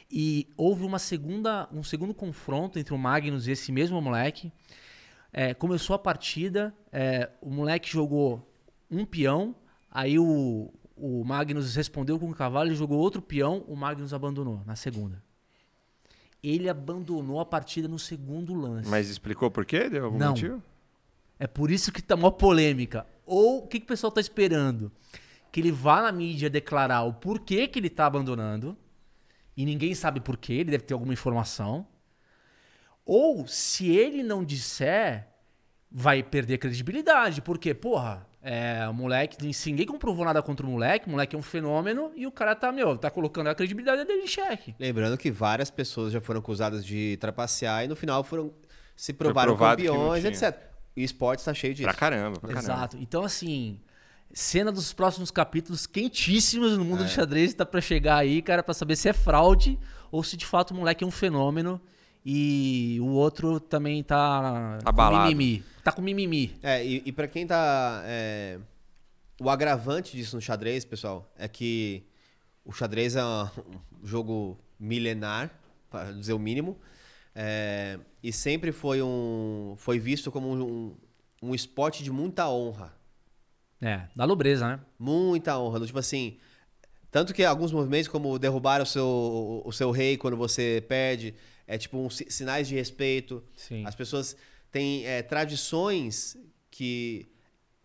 E 0.10 0.48
houve 0.56 0.86
uma 0.86 1.00
segunda, 1.00 1.68
um 1.72 1.84
segundo 1.84 2.14
confronto 2.14 2.80
entre 2.80 2.94
o 2.94 2.98
Magnus 2.98 3.48
e 3.48 3.52
esse 3.52 3.72
mesmo 3.72 4.00
moleque. 4.02 4.52
É, 5.34 5.54
começou 5.54 5.96
a 5.96 6.00
partida, 6.00 6.74
é, 6.92 7.30
o 7.42 7.50
moleque 7.50 7.92
jogou 7.92 8.50
um 8.90 9.04
peão, 9.04 9.54
aí 9.92 10.18
o, 10.18 10.72
o 10.96 11.26
Magnus 11.26 11.76
respondeu 11.76 12.18
com 12.18 12.30
o 12.30 12.34
cavalo, 12.34 12.70
ele 12.70 12.76
jogou 12.76 13.00
outro 13.00 13.22
peão, 13.22 13.66
o 13.68 13.76
Magnus 13.76 14.14
abandonou 14.14 14.62
na 14.66 14.78
segunda. 14.78 15.22
Ele 16.48 16.70
abandonou 16.70 17.40
a 17.40 17.46
partida 17.46 17.88
no 17.88 17.98
segundo 17.98 18.54
lance. 18.54 18.88
Mas 18.90 19.10
explicou 19.10 19.50
por 19.50 19.66
quê? 19.66 19.90
Deu 19.90 20.06
algum 20.06 20.18
Não. 20.18 20.30
motivo? 20.30 20.62
É 21.40 21.48
por 21.48 21.72
isso 21.72 21.92
que 21.92 22.02
tá 22.02 22.16
mó 22.16 22.30
polêmica. 22.30 23.06
Ou 23.26 23.64
o 23.64 23.68
que, 23.68 23.80
que 23.80 23.86
o 23.86 23.88
pessoal 23.88 24.12
tá 24.12 24.22
esperando? 24.22 24.92
Que 25.52 25.60
ele 25.60 25.72
vá 25.72 26.02
na 26.02 26.12
mídia 26.12 26.50
declarar 26.50 27.04
o 27.04 27.14
porquê 27.14 27.68
que 27.68 27.80
ele 27.80 27.90
tá 27.90 28.06
abandonando. 28.06 28.78
E 29.58 29.66
ninguém 29.66 29.96
sabe 29.96 30.20
porquê, 30.20 30.54
ele 30.54 30.72
deve 30.72 30.84
ter 30.84 30.94
alguma 30.94 31.14
informação. 31.14 31.88
Ou 33.06 33.48
se 33.48 33.90
ele 33.90 34.22
não 34.22 34.44
disser, 34.44 35.28
vai 35.92 36.22
perder 36.22 36.58
credibilidade. 36.58 37.42
Porque, 37.42 37.74
porra, 37.74 38.28
é, 38.48 38.88
o 38.88 38.94
moleque, 38.94 39.52
se 39.54 39.72
ninguém 39.72 39.88
comprovou 39.88 40.24
nada 40.24 40.40
contra 40.42 40.64
o 40.64 40.70
moleque, 40.70 41.08
o 41.08 41.10
moleque 41.12 41.36
é 41.36 41.40
um 41.40 41.42
fenômeno 41.42 42.12
e 42.16 42.28
o 42.28 42.32
cara 42.32 42.54
tá, 42.56 42.72
meu, 42.72 42.96
tá 42.96 43.10
colocando 43.10 43.48
a 43.48 43.56
credibilidade 43.56 44.06
dele 44.06 44.22
em 44.22 44.28
xeque. 44.28 44.76
Lembrando 44.80 45.18
que 45.18 45.32
várias 45.32 45.72
pessoas 45.72 46.14
já 46.14 46.22
foram 46.22 46.40
acusadas 46.42 46.86
de 46.86 47.18
trapacear 47.20 47.84
e 47.84 47.88
no 47.88 47.96
final 47.96 48.24
foram 48.24 48.54
se 48.96 49.12
provaram 49.14 49.58
campeões, 49.58 50.24
etc. 50.24 50.56
E 50.96 51.02
o 51.02 51.04
esporte 51.04 51.40
está 51.40 51.54
cheio 51.56 51.74
disso. 51.74 51.84
Pra 51.90 51.94
caramba, 51.94 52.40
pra 52.40 52.54
caramba. 52.54 52.74
Exato. 52.74 52.98
Então, 53.02 53.24
assim, 53.24 53.80
cena 54.32 54.72
dos 54.72 54.94
próximos 54.94 55.32
capítulos 55.32 55.88
quentíssimos 55.88 56.78
no 56.78 56.86
mundo 56.86 57.02
É. 57.02 57.06
do 57.06 57.10
xadrez 57.10 57.54
tá 57.54 57.66
pra 57.66 57.82
chegar 57.82 58.18
aí, 58.18 58.42
cara, 58.44 58.62
pra 58.62 58.74
saber 58.76 58.96
se 58.96 59.10
é 59.10 59.14
fraude 59.14 59.78
ou 60.12 60.24
se 60.24 60.38
de 60.38 60.46
fato 60.46 60.72
o 60.72 60.76
moleque 60.76 61.04
é 61.04 61.08
um 61.08 61.12
fenômeno 61.12 61.82
e 62.26 62.98
o 63.02 63.10
outro 63.10 63.60
também 63.60 64.02
tá 64.02 64.80
Abalado. 64.84 65.26
com 65.26 65.30
mimimi. 65.30 65.64
Tá 65.84 65.92
com 65.92 66.02
mimimi. 66.02 66.58
É, 66.64 66.84
e, 66.84 67.04
e 67.06 67.12
para 67.12 67.28
quem 67.28 67.46
tá. 67.46 68.02
é, 68.06 68.58
o 69.40 69.48
agravante 69.50 70.18
disso 70.18 70.36
no 70.36 70.42
xadrez, 70.42 70.84
pessoal, 70.84 71.32
é 71.38 71.48
que 71.48 72.04
o 72.66 72.72
xadrez 72.72 73.16
é 73.16 73.24
um 73.24 73.48
jogo 74.04 74.58
milenar, 74.80 75.52
para 75.90 76.12
dizer 76.12 76.34
o 76.34 76.40
mínimo, 76.40 76.76
é, 77.36 78.00
e 78.24 78.34
sempre 78.34 78.72
foi 78.72 79.04
um. 79.04 79.76
foi 79.78 80.00
visto 80.00 80.32
como 80.32 80.52
um, 80.52 80.96
um 81.44 81.54
esporte 81.54 82.04
de 82.04 82.10
muita 82.10 82.50
honra. 82.50 82.92
É, 83.80 84.08
da 84.16 84.26
nobreza, 84.26 84.68
né? 84.68 84.80
Muita 84.98 85.60
honra. 85.60 85.80
do 85.80 85.86
Tipo 85.86 86.00
assim. 86.00 86.38
Tanto 87.12 87.34
que 87.34 87.46
alguns 87.46 87.72
movimentos, 87.72 88.10
como 88.10 88.38
derrubar 88.40 88.82
o 88.82 88.86
seu, 88.86 89.62
o 89.64 89.72
seu 89.72 89.90
rei 89.92 90.18
quando 90.18 90.36
você 90.36 90.84
perde, 90.86 91.34
é 91.68 91.78
tipo 91.78 91.98
um, 91.98 92.10
si- 92.10 92.28
sinais 92.30 92.68
de 92.68 92.76
respeito. 92.76 93.44
Sim. 93.56 93.86
As 93.86 93.96
pessoas 93.96 94.36
têm 94.72 95.06
é, 95.06 95.22
tradições 95.22 96.38
que 96.72 97.28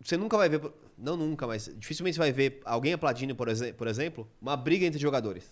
você 0.02 0.16
nunca 0.16 0.36
vai 0.36 0.48
ver. 0.48 0.60
Não 0.98 1.16
nunca, 1.16 1.46
mas 1.46 1.70
dificilmente 1.78 2.14
você 2.16 2.20
vai 2.20 2.32
ver 2.32 2.60
alguém 2.64 2.92
aplaudindo, 2.92 3.34
por, 3.34 3.48
exe- 3.48 3.72
por 3.72 3.86
exemplo, 3.86 4.30
uma 4.40 4.54
briga 4.56 4.84
entre 4.84 4.98
jogadores. 5.00 5.44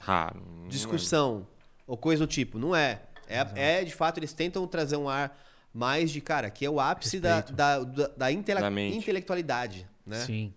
Ah, 0.00 0.32
não- 0.34 0.68
Discussão 0.68 1.46
ou 1.86 1.96
coisa 1.96 2.26
do 2.26 2.30
tipo. 2.30 2.58
Não 2.58 2.74
é. 2.74 3.02
É, 3.28 3.80
é, 3.80 3.84
de 3.84 3.94
fato, 3.94 4.18
eles 4.18 4.32
tentam 4.32 4.66
trazer 4.66 4.96
um 4.96 5.08
ar 5.08 5.38
mais 5.72 6.10
de, 6.10 6.20
cara, 6.20 6.50
que 6.50 6.64
é 6.64 6.70
o 6.70 6.80
ápice 6.80 7.20
da, 7.20 7.42
da, 7.42 7.78
da, 7.84 8.06
da 8.08 8.32
intele- 8.32 8.60
Da 8.90 8.96
intelectualidade, 8.96 9.86
né? 10.04 10.18
Sim. 10.24 10.52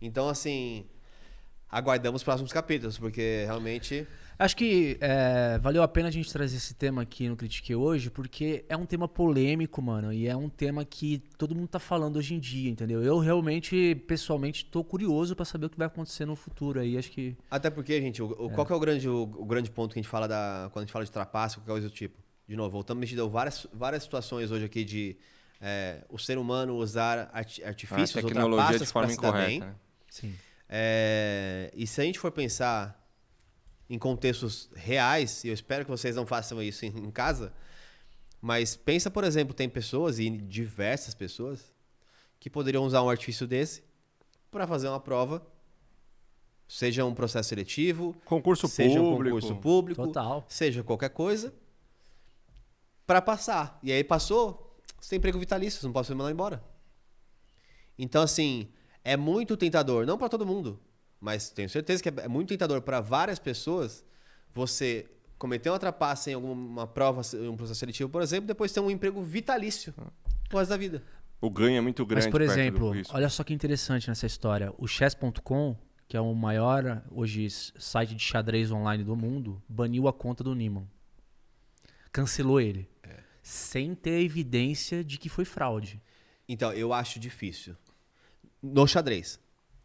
Então, 0.00 0.28
assim, 0.28 0.86
aguardamos 1.68 2.20
os 2.20 2.24
próximos 2.24 2.52
capítulos, 2.52 2.96
porque 2.98 3.42
realmente. 3.44 4.06
Acho 4.44 4.56
que 4.56 4.96
é, 5.00 5.56
valeu 5.60 5.82
a 5.84 5.88
pena 5.88 6.08
a 6.08 6.10
gente 6.10 6.30
trazer 6.32 6.56
esse 6.56 6.74
tema 6.74 7.02
aqui 7.02 7.28
no 7.28 7.36
Critique 7.36 7.74
hoje, 7.76 8.10
porque 8.10 8.64
é 8.68 8.76
um 8.76 8.84
tema 8.84 9.06
polêmico, 9.06 9.80
mano, 9.80 10.12
e 10.12 10.26
é 10.26 10.34
um 10.36 10.48
tema 10.48 10.84
que 10.84 11.22
todo 11.38 11.54
mundo 11.54 11.68
tá 11.68 11.78
falando 11.78 12.16
hoje 12.16 12.34
em 12.34 12.40
dia, 12.40 12.68
entendeu? 12.68 13.02
Eu 13.04 13.18
realmente, 13.20 13.94
pessoalmente, 14.08 14.64
tô 14.64 14.82
curioso 14.82 15.36
pra 15.36 15.44
saber 15.44 15.66
o 15.66 15.70
que 15.70 15.78
vai 15.78 15.86
acontecer 15.86 16.24
no 16.26 16.34
futuro 16.34 16.80
aí. 16.80 16.98
Acho 16.98 17.10
que 17.12 17.36
Até 17.48 17.70
porque, 17.70 18.00
gente, 18.00 18.20
o, 18.20 18.26
o- 18.32 18.50
qual 18.50 18.66
que 18.66 18.72
é 18.72 18.76
o 18.76 18.80
grande, 18.80 19.08
o, 19.08 19.22
o 19.22 19.44
grande 19.44 19.70
ponto 19.70 19.92
que 19.92 20.00
a 20.00 20.02
gente 20.02 20.10
fala 20.10 20.26
da. 20.26 20.68
Quando 20.72 20.82
a 20.82 20.86
gente 20.86 20.92
fala 20.92 21.04
de 21.04 21.12
trapaça, 21.12 21.56
qualquer 21.60 21.72
coisa 21.72 21.88
do 21.88 21.94
tipo? 21.94 22.18
De 22.48 22.56
novo, 22.56 22.70
voltamos, 22.70 23.00
a 23.02 23.06
gente 23.06 23.14
deu 23.14 23.30
várias, 23.30 23.66
várias 23.72 24.02
situações 24.02 24.50
hoje 24.50 24.64
aqui 24.64 24.84
de 24.84 25.16
é, 25.60 26.04
o 26.10 26.18
ser 26.18 26.36
humano 26.36 26.74
usar 26.74 27.30
arti- 27.32 27.62
artifícios 27.62 28.16
a 28.16 28.20
ou 28.20 28.26
tecnologia 28.26 28.64
de 28.78 28.78
trapaças 28.78 28.90
forma 28.92 29.12
incorreta. 29.12 29.66
né? 29.66 29.74
sim. 30.10 30.34
É, 30.68 31.70
e 31.76 31.86
se 31.86 32.00
a 32.00 32.04
gente 32.04 32.18
for 32.18 32.32
pensar 32.32 33.01
em 33.92 33.98
contextos 33.98 34.70
reais, 34.74 35.44
e 35.44 35.48
eu 35.48 35.52
espero 35.54 35.84
que 35.84 35.90
vocês 35.90 36.16
não 36.16 36.24
façam 36.24 36.62
isso 36.62 36.86
em, 36.86 36.88
em 36.88 37.10
casa, 37.10 37.52
mas 38.40 38.74
pensa, 38.74 39.10
por 39.10 39.22
exemplo, 39.22 39.52
tem 39.52 39.68
pessoas, 39.68 40.18
e 40.18 40.30
diversas 40.30 41.14
pessoas, 41.14 41.70
que 42.40 42.48
poderiam 42.48 42.84
usar 42.84 43.02
um 43.02 43.10
artifício 43.10 43.46
desse 43.46 43.84
para 44.50 44.66
fazer 44.66 44.88
uma 44.88 44.98
prova, 44.98 45.46
seja 46.66 47.04
um 47.04 47.12
processo 47.12 47.50
seletivo, 47.50 48.16
Concurso 48.24 48.66
seja 48.66 48.98
público. 48.98 49.36
um 49.36 49.40
concurso 49.40 49.56
público, 49.56 50.06
Total. 50.06 50.46
seja 50.48 50.82
qualquer 50.82 51.10
coisa, 51.10 51.52
para 53.06 53.20
passar. 53.20 53.78
E 53.82 53.92
aí 53.92 54.02
passou, 54.02 54.74
você 54.98 55.10
tem 55.10 55.18
emprego 55.18 55.38
vitalício, 55.38 55.78
você 55.78 55.86
não 55.86 55.92
pode 55.92 56.06
ser 56.06 56.14
mandado 56.14 56.32
embora. 56.32 56.64
Então, 57.98 58.22
assim, 58.22 58.70
é 59.04 59.18
muito 59.18 59.54
tentador, 59.54 60.06
não 60.06 60.16
para 60.16 60.30
todo 60.30 60.46
mundo, 60.46 60.80
mas 61.22 61.50
tenho 61.50 61.70
certeza 61.70 62.02
que 62.02 62.08
é 62.08 62.26
muito 62.26 62.48
tentador 62.48 62.82
para 62.82 63.00
várias 63.00 63.38
pessoas 63.38 64.04
você 64.52 65.06
cometer 65.38 65.70
uma 65.70 65.78
trapaça 65.78 66.32
em 66.32 66.34
alguma 66.34 66.84
prova, 66.84 67.22
um 67.48 67.56
processo 67.56 67.78
seletivo, 67.78 68.10
por 68.10 68.22
exemplo, 68.22 68.48
depois 68.48 68.72
ter 68.72 68.80
um 68.80 68.90
emprego 68.90 69.22
vitalício 69.22 69.94
pro 70.48 70.58
resto 70.58 70.70
da 70.70 70.76
vida. 70.76 71.00
O 71.40 71.48
ganho 71.48 71.78
é 71.78 71.80
muito 71.80 72.04
grande. 72.04 72.26
Mas, 72.26 72.30
por 72.30 72.40
exemplo, 72.40 72.92
olha 73.10 73.28
só 73.28 73.44
que 73.44 73.54
interessante 73.54 74.08
nessa 74.08 74.26
história. 74.26 74.74
O 74.76 74.88
chess.com, 74.88 75.76
que 76.08 76.16
é 76.16 76.20
o 76.20 76.34
maior 76.34 77.02
hoje 77.08 77.48
site 77.50 78.16
de 78.16 78.22
xadrez 78.22 78.72
online 78.72 79.04
do 79.04 79.14
mundo, 79.14 79.62
baniu 79.68 80.08
a 80.08 80.12
conta 80.12 80.42
do 80.42 80.54
Niman. 80.56 80.88
Cancelou 82.12 82.60
ele. 82.60 82.88
É. 83.04 83.20
Sem 83.42 83.94
ter 83.94 84.20
evidência 84.22 85.04
de 85.04 85.18
que 85.18 85.28
foi 85.28 85.44
fraude. 85.44 86.02
Então, 86.48 86.72
eu 86.72 86.92
acho 86.92 87.20
difícil. 87.20 87.76
No 88.60 88.86
xadrez. 88.86 89.40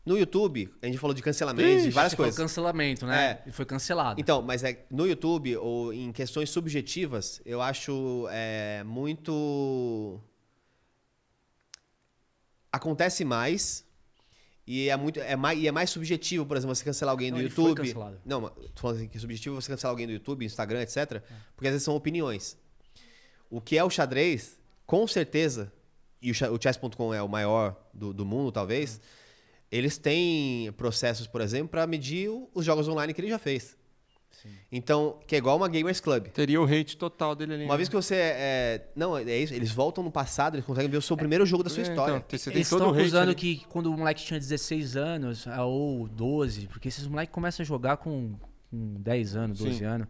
No 0.07 0.17
YouTube, 0.17 0.73
a 0.81 0.85
gente 0.85 0.97
falou 0.97 1.13
de 1.13 1.21
cancelamento, 1.21 1.83
de 1.83 1.89
várias 1.89 2.13
coisas. 2.13 2.37
cancelamento, 2.37 3.05
né? 3.05 3.41
É. 3.45 3.51
Foi 3.51 3.65
cancelado. 3.65 4.21
Então, 4.21 4.41
mas 4.41 4.63
é 4.63 4.85
no 4.89 5.05
YouTube 5.05 5.57
ou 5.57 5.93
em 5.93 6.13
questões 6.13 6.49
subjetivas, 6.49 7.41
eu 7.45 7.61
acho 7.61 8.25
é, 8.31 8.85
muito. 8.85 10.17
Acontece 12.71 13.25
mais. 13.25 13.85
E 14.65 14.87
é, 14.87 14.95
muito, 14.95 15.19
é, 15.19 15.35
mais, 15.35 15.59
e 15.59 15.67
é 15.67 15.73
mais 15.73 15.89
subjetivo, 15.89 16.45
por 16.45 16.55
exemplo, 16.55 16.73
você 16.73 16.85
cancelar 16.85 17.11
alguém 17.11 17.29
do 17.29 17.37
foi 17.37 17.65
YouTube. 17.65 17.81
cancelado. 17.81 18.21
Não, 18.25 18.49
tô 18.49 18.81
falando 18.81 18.97
assim, 18.97 19.07
que 19.09 19.17
é 19.17 19.19
subjetivo 19.19 19.55
você 19.55 19.69
cancelar 19.69 19.91
alguém 19.91 20.07
do 20.07 20.13
YouTube, 20.13 20.45
Instagram, 20.45 20.83
etc. 20.83 21.21
Porque 21.53 21.67
às 21.67 21.73
vezes 21.73 21.83
são 21.83 21.93
opiniões. 21.93 22.57
O 23.49 23.59
que 23.59 23.77
é 23.77 23.83
o 23.83 23.89
xadrez, 23.89 24.57
com 24.85 25.05
certeza, 25.05 25.69
e 26.21 26.31
o, 26.31 26.33
o 26.33 26.61
chess.com 26.61 27.13
é 27.13 27.21
o 27.21 27.27
maior 27.27 27.75
do, 27.93 28.13
do 28.13 28.25
mundo, 28.25 28.53
talvez, 28.53 29.01
eles 29.71 29.97
têm 29.97 30.71
processos, 30.73 31.27
por 31.27 31.41
exemplo, 31.41 31.69
para 31.69 31.85
medir 31.87 32.29
os 32.53 32.65
jogos 32.65 32.87
online 32.87 33.13
que 33.13 33.21
ele 33.21 33.29
já 33.29 33.39
fez. 33.39 33.75
Então, 34.71 35.19
que 35.25 35.35
é 35.35 35.37
igual 35.39 35.57
uma 35.57 35.67
Gamers 35.67 35.99
Club. 35.99 36.27
Teria 36.27 36.61
o 36.61 36.65
hate 36.65 36.95
total 36.95 37.35
dele 37.35 37.53
ali. 37.55 37.63
Uma 37.65 37.73
né? 37.73 37.77
vez 37.77 37.89
que 37.89 37.95
você 37.95 38.15
é. 38.15 38.87
Não, 38.95 39.17
é 39.17 39.37
isso. 39.37 39.53
Eles 39.53 39.71
voltam 39.71 40.03
no 40.03 40.11
passado, 40.11 40.55
eles 40.55 40.65
conseguem 40.65 40.89
ver 40.89 40.97
o 40.97 41.01
seu 41.01 41.17
primeiro 41.17 41.45
jogo 41.45 41.63
da 41.63 41.69
sua 41.69 41.81
É, 41.81 41.83
história. 41.89 42.17
então, 42.17 42.37
você 42.39 42.49
tem 42.51 42.57
Eles 42.57 42.69
todo 42.69 42.79
estão 42.83 42.93
acusando 42.99 43.35
que 43.35 43.65
quando 43.67 43.87
o 43.87 43.97
moleque 43.97 44.23
tinha 44.23 44.39
16 44.39 44.95
anos, 44.95 45.47
ah, 45.47 45.65
ou 45.65 46.07
12, 46.07 46.67
porque 46.67 46.87
esses 46.87 47.07
moleques 47.07 47.33
começam 47.33 47.63
a 47.63 47.65
jogar 47.65 47.97
com, 47.97 48.35
com 48.69 48.93
10 49.01 49.35
anos, 49.35 49.59
12 49.59 49.79
Sim. 49.79 49.85
anos. 49.85 50.07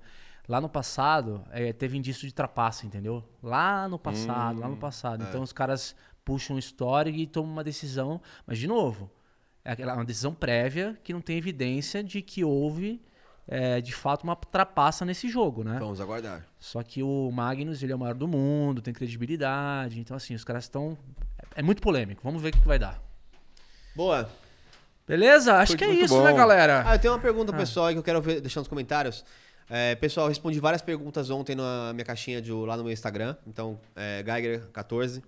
Lá 0.47 0.61
no 0.61 0.69
passado, 0.69 1.43
eh, 1.51 1.73
teve 1.73 1.97
indício 1.97 2.27
de 2.27 2.33
trapaça, 2.33 2.85
entendeu? 2.85 3.23
Lá 3.41 3.87
no 3.87 3.97
passado, 3.97 4.57
Hum, 4.57 4.61
lá 4.61 4.67
no 4.69 4.77
passado. 4.77 5.23
é. 5.23 5.27
Então 5.29 5.41
os 5.41 5.51
caras 5.53 5.95
puxam 6.23 6.57
história 6.59 7.09
e 7.09 7.25
tomam 7.25 7.51
uma 7.51 7.63
decisão. 7.63 8.21
Mas, 8.45 8.57
de 8.57 8.67
novo, 8.67 9.09
é 9.75 9.93
uma 9.93 10.05
decisão 10.05 10.33
prévia 10.33 10.97
que 11.03 11.11
não 11.13 11.21
tem 11.21 11.37
evidência 11.37 12.03
de 12.03 12.21
que 12.21 12.43
houve, 12.43 13.01
eh, 13.47 13.81
de 13.81 13.93
fato, 13.93 14.23
uma 14.23 14.35
trapaça 14.35 15.03
nesse 15.03 15.27
jogo, 15.29 15.63
né? 15.63 15.77
Vamos 15.79 15.99
aguardar. 15.99 16.45
Só 16.59 16.81
que 16.83 17.03
o 17.03 17.29
Magnus, 17.31 17.83
ele 17.83 17.91
é 17.91 17.95
o 17.95 17.99
maior 17.99 18.15
do 18.15 18.27
mundo, 18.27 18.81
tem 18.81 18.93
credibilidade. 18.93 19.99
Então, 19.99 20.15
assim, 20.15 20.33
os 20.35 20.43
caras 20.43 20.63
estão. 20.65 20.97
É 21.55 21.61
muito 21.61 21.81
polêmico. 21.81 22.21
Vamos 22.23 22.41
ver 22.41 22.49
o 22.49 22.51
que 22.53 22.67
vai 22.67 22.79
dar. 22.79 23.01
Boa. 23.95 24.29
Beleza? 25.07 25.55
Acho 25.55 25.71
Muito- 25.71 25.83
que 25.83 25.89
é 25.89 25.93
isso, 26.03 26.15
bom. 26.15 26.23
né, 26.23 26.33
galera? 26.33 26.83
Ah, 26.85 26.95
eu 26.95 26.99
tenho 26.99 27.13
uma 27.13 27.19
pergunta 27.19 27.53
pessoal 27.53 27.87
aí 27.87 27.95
que 27.95 27.99
eu 27.99 28.03
quero 28.03 28.21
ver, 28.21 28.41
deixar 28.41 28.59
nos 28.59 28.67
comentários. 28.67 29.23
É, 29.69 29.95
pessoal, 29.95 30.25
eu 30.25 30.29
respondi 30.29 30.59
várias 30.59 30.81
perguntas 30.81 31.29
ontem 31.29 31.55
na 31.55 31.91
minha 31.93 32.05
caixinha 32.05 32.41
de, 32.41 32.51
lá 32.51 32.75
no 32.77 32.83
meu 32.83 32.91
Instagram. 32.91 33.35
Então, 33.45 33.79
é, 33.95 34.23
Geiger14. 34.23 35.23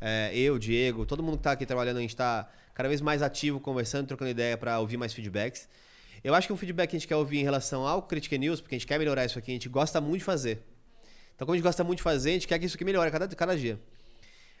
É, 0.00 0.34
eu, 0.34 0.58
Diego, 0.58 1.04
todo 1.04 1.22
mundo 1.22 1.36
que 1.36 1.42
tá 1.42 1.52
aqui 1.52 1.66
trabalhando, 1.66 1.98
a 1.98 2.00
gente 2.00 2.16
tá 2.16 2.48
cada 2.80 2.88
vez 2.88 3.02
mais 3.02 3.20
ativo, 3.20 3.60
conversando, 3.60 4.06
trocando 4.06 4.30
ideia 4.30 4.56
para 4.56 4.80
ouvir 4.80 4.96
mais 4.96 5.12
feedbacks. 5.12 5.68
Eu 6.24 6.34
acho 6.34 6.46
que 6.46 6.52
um 6.52 6.56
feedback 6.56 6.88
que 6.88 6.96
a 6.96 6.98
gente 6.98 7.06
quer 7.06 7.16
ouvir 7.16 7.38
em 7.38 7.42
relação 7.42 7.86
ao 7.86 8.02
Critic 8.02 8.32
News, 8.32 8.62
porque 8.62 8.74
a 8.74 8.78
gente 8.78 8.86
quer 8.86 8.98
melhorar 8.98 9.26
isso 9.26 9.38
aqui, 9.38 9.50
a 9.50 9.54
gente 9.54 9.68
gosta 9.68 10.00
muito 10.00 10.20
de 10.20 10.24
fazer. 10.24 10.62
Então, 11.34 11.44
como 11.44 11.52
a 11.52 11.56
gente 11.56 11.64
gosta 11.64 11.84
muito 11.84 11.98
de 11.98 12.02
fazer, 12.02 12.30
a 12.30 12.32
gente 12.32 12.48
quer 12.48 12.58
que 12.58 12.64
isso 12.64 12.76
aqui 12.76 12.84
melhore 12.84 13.10
cada, 13.10 13.28
cada 13.28 13.54
dia. 13.54 13.78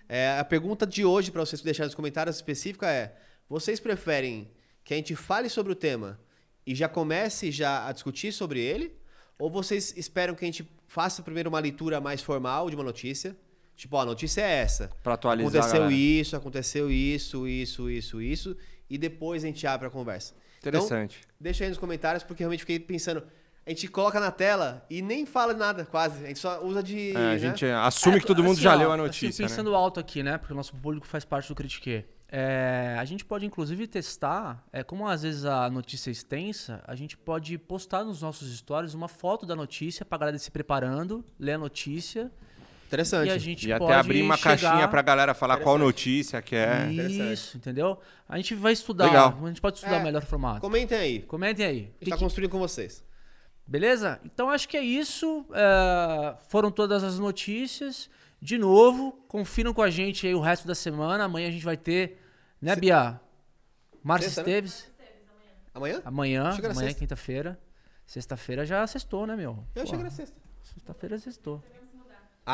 É, 0.06 0.38
a 0.38 0.44
pergunta 0.44 0.86
de 0.86 1.02
hoje, 1.02 1.30
para 1.30 1.40
vocês 1.40 1.62
deixarem 1.62 1.86
nos 1.86 1.94
comentários 1.94 2.36
específica 2.36 2.90
é: 2.90 3.16
vocês 3.48 3.80
preferem 3.80 4.50
que 4.84 4.92
a 4.92 4.96
gente 4.98 5.16
fale 5.16 5.48
sobre 5.48 5.72
o 5.72 5.74
tema 5.74 6.20
e 6.66 6.74
já 6.74 6.90
comece 6.90 7.50
já 7.50 7.86
a 7.88 7.92
discutir 7.92 8.32
sobre 8.32 8.60
ele? 8.60 8.94
Ou 9.38 9.48
vocês 9.48 9.96
esperam 9.96 10.34
que 10.34 10.44
a 10.44 10.48
gente 10.48 10.70
faça 10.86 11.22
primeiro 11.22 11.48
uma 11.48 11.58
leitura 11.58 12.02
mais 12.02 12.20
formal 12.20 12.68
de 12.68 12.76
uma 12.76 12.84
notícia? 12.84 13.34
Tipo, 13.80 13.96
ó, 13.96 14.02
a 14.02 14.04
notícia 14.04 14.42
é 14.42 14.56
essa. 14.58 14.90
Pra 15.02 15.14
atualizar 15.14 15.46
a 15.46 15.58
Aconteceu 15.64 15.80
galera. 15.80 15.94
isso, 15.98 16.36
aconteceu 16.36 16.90
isso, 16.90 17.48
isso, 17.48 17.88
isso, 17.90 18.20
isso. 18.20 18.56
E 18.90 18.98
depois 18.98 19.42
a 19.42 19.46
gente 19.46 19.66
abre 19.66 19.86
a 19.86 19.90
conversa. 19.90 20.34
Interessante. 20.58 21.20
Então, 21.22 21.36
deixa 21.40 21.64
aí 21.64 21.70
nos 21.70 21.78
comentários, 21.78 22.22
porque 22.22 22.42
eu 22.42 22.44
realmente 22.44 22.60
fiquei 22.60 22.78
pensando. 22.78 23.22
A 23.66 23.70
gente 23.70 23.88
coloca 23.88 24.20
na 24.20 24.30
tela 24.30 24.84
e 24.90 25.00
nem 25.00 25.24
fala 25.24 25.54
nada, 25.54 25.86
quase. 25.86 26.22
A 26.22 26.28
gente 26.28 26.38
só 26.40 26.62
usa 26.62 26.82
de. 26.82 27.12
É, 27.12 27.16
a 27.16 27.20
né? 27.20 27.38
gente 27.38 27.64
assume 27.64 28.18
É, 28.18 28.20
que 28.20 28.26
todo 28.26 28.42
mundo 28.42 28.52
assim, 28.52 28.60
já 28.60 28.74
ó, 28.74 28.76
leu 28.76 28.90
a 28.90 28.94
assim, 28.96 29.02
notícia. 29.02 29.42
né? 29.42 29.48
pensando 29.48 29.74
alto 29.74 29.98
aqui, 29.98 30.22
né? 30.22 30.36
Porque 30.36 30.52
o 30.52 30.56
nosso 30.56 30.74
público 30.76 31.06
faz 31.06 31.24
parte 31.24 31.48
do 31.48 31.54
Critique. 31.54 32.04
É, 32.28 32.96
a 32.98 33.04
gente 33.06 33.24
pode, 33.24 33.46
inclusive, 33.46 33.86
testar. 33.86 34.62
É, 34.70 34.84
como 34.84 35.08
às 35.08 35.22
vezes 35.22 35.46
a 35.46 35.70
notícia 35.70 36.10
é 36.10 36.12
extensa, 36.12 36.82
a 36.86 36.94
gente 36.94 37.16
pode 37.16 37.56
postar 37.56 38.04
nos 38.04 38.20
nossos 38.20 38.54
stories 38.58 38.92
uma 38.92 39.08
foto 39.08 39.46
da 39.46 39.56
notícia 39.56 40.04
pra 40.04 40.18
galera 40.18 40.38
se 40.38 40.50
preparando, 40.50 41.24
ler 41.38 41.52
a 41.52 41.58
notícia. 41.58 42.30
Interessante. 42.90 43.28
E 43.28 43.30
a 43.30 43.38
gente 43.38 43.70
E 43.70 43.78
pode 43.78 43.84
até 43.92 44.00
abrir 44.00 44.20
uma 44.22 44.36
chegar... 44.36 44.58
caixinha 44.58 44.88
pra 44.88 45.00
galera 45.00 45.32
falar 45.32 45.58
qual 45.58 45.78
notícia 45.78 46.42
que 46.42 46.56
é. 46.56 46.90
Isso, 46.90 47.56
entendeu? 47.56 47.96
A 48.28 48.36
gente 48.36 48.52
vai 48.56 48.72
estudar. 48.72 49.06
Legal. 49.06 49.38
A 49.44 49.46
gente 49.46 49.60
pode 49.60 49.76
estudar 49.76 49.96
É, 49.98 50.00
o 50.00 50.02
melhor 50.02 50.22
formato. 50.24 50.60
Comentem 50.60 50.98
aí. 50.98 51.22
Comentem 51.22 51.64
aí. 51.64 51.76
A 51.78 51.82
gente 51.82 51.98
Que 52.00 52.10
tá 52.10 52.16
que- 52.16 52.22
construindo 52.24 52.50
com 52.50 52.58
vocês. 52.58 53.04
Beleza? 53.64 54.18
Então 54.24 54.50
acho 54.50 54.68
que 54.68 54.76
é 54.76 54.82
isso. 54.82 55.46
É, 55.54 56.34
foram 56.48 56.72
todas 56.72 57.04
as 57.04 57.16
notícias. 57.20 58.10
De 58.42 58.58
novo, 58.58 59.12
confiram 59.28 59.72
com 59.72 59.82
a 59.82 59.90
gente 59.90 60.26
aí 60.26 60.34
o 60.34 60.40
resto 60.40 60.66
da 60.66 60.74
semana. 60.74 61.22
Amanhã 61.24 61.46
a 61.46 61.50
gente 61.52 61.64
vai 61.64 61.76
ter, 61.76 62.18
né, 62.60 62.74
Bia? 62.74 63.20
Sexta, 64.18 64.42
né? 64.42 64.48
Esteves. 64.48 64.90
Amanhã? 65.72 66.02
Amanhã, 66.04 66.48
Achei 66.48 66.66
amanhã 66.68 66.88
é 66.90 66.94
quinta-feira. 66.94 67.60
Sexta-feira 68.04 68.66
já 68.66 68.84
sextou, 68.88 69.26
né, 69.28 69.36
meu? 69.36 69.64
Eu 69.76 69.82
achei 69.82 69.92
Pô, 69.92 69.98
que 69.98 70.06
era 70.06 70.10
sexta. 70.10 70.36
Sexta-feira 70.64 71.18
sextou. 71.18 71.62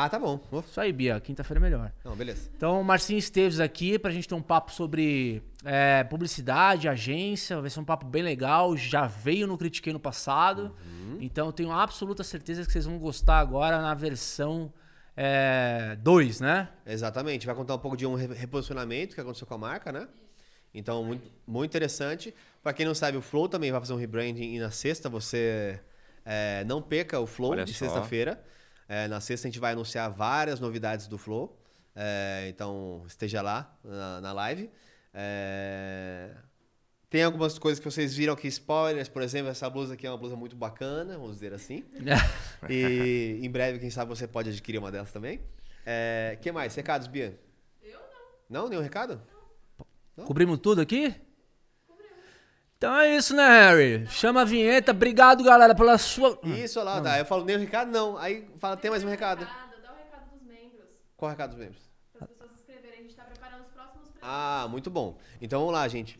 Ah, 0.03 0.09
tá 0.09 0.19
bom. 0.19 0.39
Uf. 0.51 0.69
Isso 0.69 0.79
aí, 0.81 0.91
Bia. 0.93 1.19
Quinta-feira 1.19 1.59
é 1.59 1.63
melhor. 1.63 1.91
Não, 2.05 2.15
beleza. 2.15 2.49
Então, 2.55 2.83
Marcinho 2.83 3.17
Esteves 3.19 3.59
aqui 3.59 3.97
pra 3.97 4.11
gente 4.11 4.27
ter 4.27 4.35
um 4.35 4.41
papo 4.41 4.71
sobre 4.71 5.41
é, 5.65 6.03
publicidade, 6.03 6.87
agência. 6.87 7.59
Vai 7.61 7.69
ser 7.69 7.79
um 7.79 7.85
papo 7.85 8.05
bem 8.05 8.21
legal. 8.23 8.75
Já 8.77 9.07
veio 9.07 9.47
no 9.47 9.57
Critiquei 9.57 9.91
no 9.93 9.99
passado. 9.99 10.75
Então, 11.19 11.47
eu 11.47 11.51
tenho 11.53 11.71
absoluta 11.71 12.23
certeza 12.23 12.63
que 12.65 12.71
vocês 12.71 12.85
vão 12.85 12.99
gostar 12.99 13.39
agora 13.39 13.81
na 13.81 13.93
versão 13.93 14.71
2, 16.03 16.39
né? 16.41 16.69
Exatamente. 16.85 17.45
Vai 17.45 17.55
contar 17.55 17.75
um 17.75 17.79
pouco 17.79 17.97
de 17.97 18.05
um 18.05 18.15
re- 18.15 18.33
reposicionamento 18.33 19.15
que 19.15 19.21
aconteceu 19.21 19.47
com 19.47 19.53
a 19.55 19.57
marca, 19.57 19.91
né? 19.91 20.07
Então, 20.73 21.03
muito, 21.03 21.27
muito 21.47 21.71
interessante. 21.71 22.33
Pra 22.61 22.73
quem 22.73 22.85
não 22.85 22.93
sabe, 22.93 23.17
o 23.17 23.21
Flow 23.21 23.47
também 23.47 23.71
vai 23.71 23.79
fazer 23.79 23.93
um 23.93 23.97
rebranding 23.97 24.53
e 24.55 24.59
na 24.59 24.69
sexta 24.69 25.09
você 25.09 25.79
é, 26.25 26.63
não 26.65 26.81
perca 26.81 27.19
o 27.19 27.25
Flow 27.25 27.51
Olha 27.51 27.65
de 27.65 27.73
só. 27.73 27.85
sexta-feira. 27.85 28.39
É, 28.87 29.07
na 29.07 29.19
sexta 29.19 29.47
a 29.47 29.51
gente 29.51 29.59
vai 29.59 29.73
anunciar 29.73 30.09
várias 30.09 30.59
novidades 30.59 31.07
do 31.07 31.17
Flow. 31.17 31.59
É, 31.95 32.47
então, 32.49 33.03
esteja 33.07 33.41
lá 33.41 33.75
na, 33.83 34.21
na 34.21 34.33
live. 34.33 34.69
É, 35.13 36.29
Tem 37.09 37.23
algumas 37.23 37.57
coisas 37.57 37.79
que 37.79 37.85
vocês 37.89 38.15
viram 38.15 38.33
aqui, 38.33 38.47
spoilers, 38.47 39.09
por 39.09 39.21
exemplo, 39.21 39.49
essa 39.49 39.69
blusa 39.69 39.95
aqui 39.95 40.05
é 40.05 40.11
uma 40.11 40.17
blusa 40.17 40.35
muito 40.35 40.55
bacana, 40.55 41.17
vamos 41.17 41.33
dizer 41.33 41.53
assim. 41.53 41.83
E 42.69 43.39
em 43.41 43.49
breve, 43.49 43.79
quem 43.79 43.89
sabe, 43.89 44.09
você 44.09 44.27
pode 44.27 44.49
adquirir 44.49 44.77
uma 44.77 44.91
delas 44.91 45.11
também. 45.11 45.39
É, 45.85 46.37
que 46.41 46.51
mais? 46.51 46.75
Recados, 46.75 47.07
Bia? 47.07 47.39
Eu 47.81 47.99
não. 48.49 48.61
Não? 48.63 48.69
Nenhum 48.69 48.81
recado? 48.81 49.21
Cobrimos 50.25 50.59
tudo 50.59 50.81
aqui? 50.81 51.13
Então 52.77 52.95
é 52.95 53.15
isso, 53.15 53.35
né, 53.35 53.47
Harry? 53.47 54.05
Chama 54.07 54.41
a 54.41 54.45
vinheta. 54.45 54.91
Obrigado, 54.91 55.43
galera, 55.43 55.73
pela 55.73 55.97
sua. 55.97 56.39
Isso, 56.43 56.79
olha 56.79 56.91
lá, 56.91 57.01
tá. 57.01 57.17
Eu 57.17 57.25
falo 57.25 57.43
nenhum 57.43 57.59
recado, 57.59 57.91
não. 57.91 58.17
Aí 58.17 58.47
fala, 58.59 58.77
tem 58.77 58.91
mais 58.91 59.03
um 59.03 59.09
recado. 59.09 59.45
Dá 59.45 59.91
o 59.91 59.97
recado 59.97 60.29
dos 60.31 60.47
membros. 60.47 60.85
Qual 61.15 61.29
é 61.29 61.33
o 61.33 61.35
recado 61.35 61.49
dos 61.51 61.59
membros? 61.59 61.81
Para 62.13 62.25
as 62.25 62.31
pessoas 62.31 62.51
se 62.51 62.57
inscreverem. 62.59 62.99
A 62.99 63.01
gente 63.01 63.09
está 63.09 63.23
preparando 63.23 63.61
os 63.61 63.71
próximos 63.73 64.09
prêmios. 64.09 64.19
Ah, 64.21 64.67
muito 64.69 64.91
bom. 64.91 65.17
Então 65.41 65.59
vamos 65.59 65.73
lá, 65.73 65.87
gente. 65.87 66.19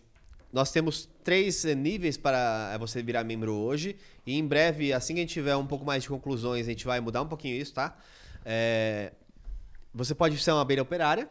nós 0.51 0.71
temos 0.71 1.07
três 1.23 1.63
níveis 1.63 2.17
para 2.17 2.71
eh, 2.73 2.77
você 2.79 3.03
virar 3.03 3.23
membro 3.23 3.53
hoje. 3.53 3.95
E 4.25 4.35
em 4.37 4.45
breve, 4.45 4.91
assim 4.93 5.13
que 5.13 5.19
a 5.19 5.23
gente 5.23 5.33
tiver 5.33 5.55
um 5.55 5.67
pouco 5.67 5.85
mais 5.85 6.03
de 6.03 6.09
conclusões, 6.09 6.65
a 6.65 6.69
gente 6.71 6.85
vai 6.85 6.99
mudar 6.99 7.21
um 7.21 7.27
pouquinho 7.27 7.55
isso, 7.55 7.73
tá? 7.73 7.95
É, 8.43 9.11
você 9.93 10.15
pode 10.15 10.37
ser 10.39 10.51
uma 10.51 10.61
abelha 10.61 10.81
operária. 10.81 11.29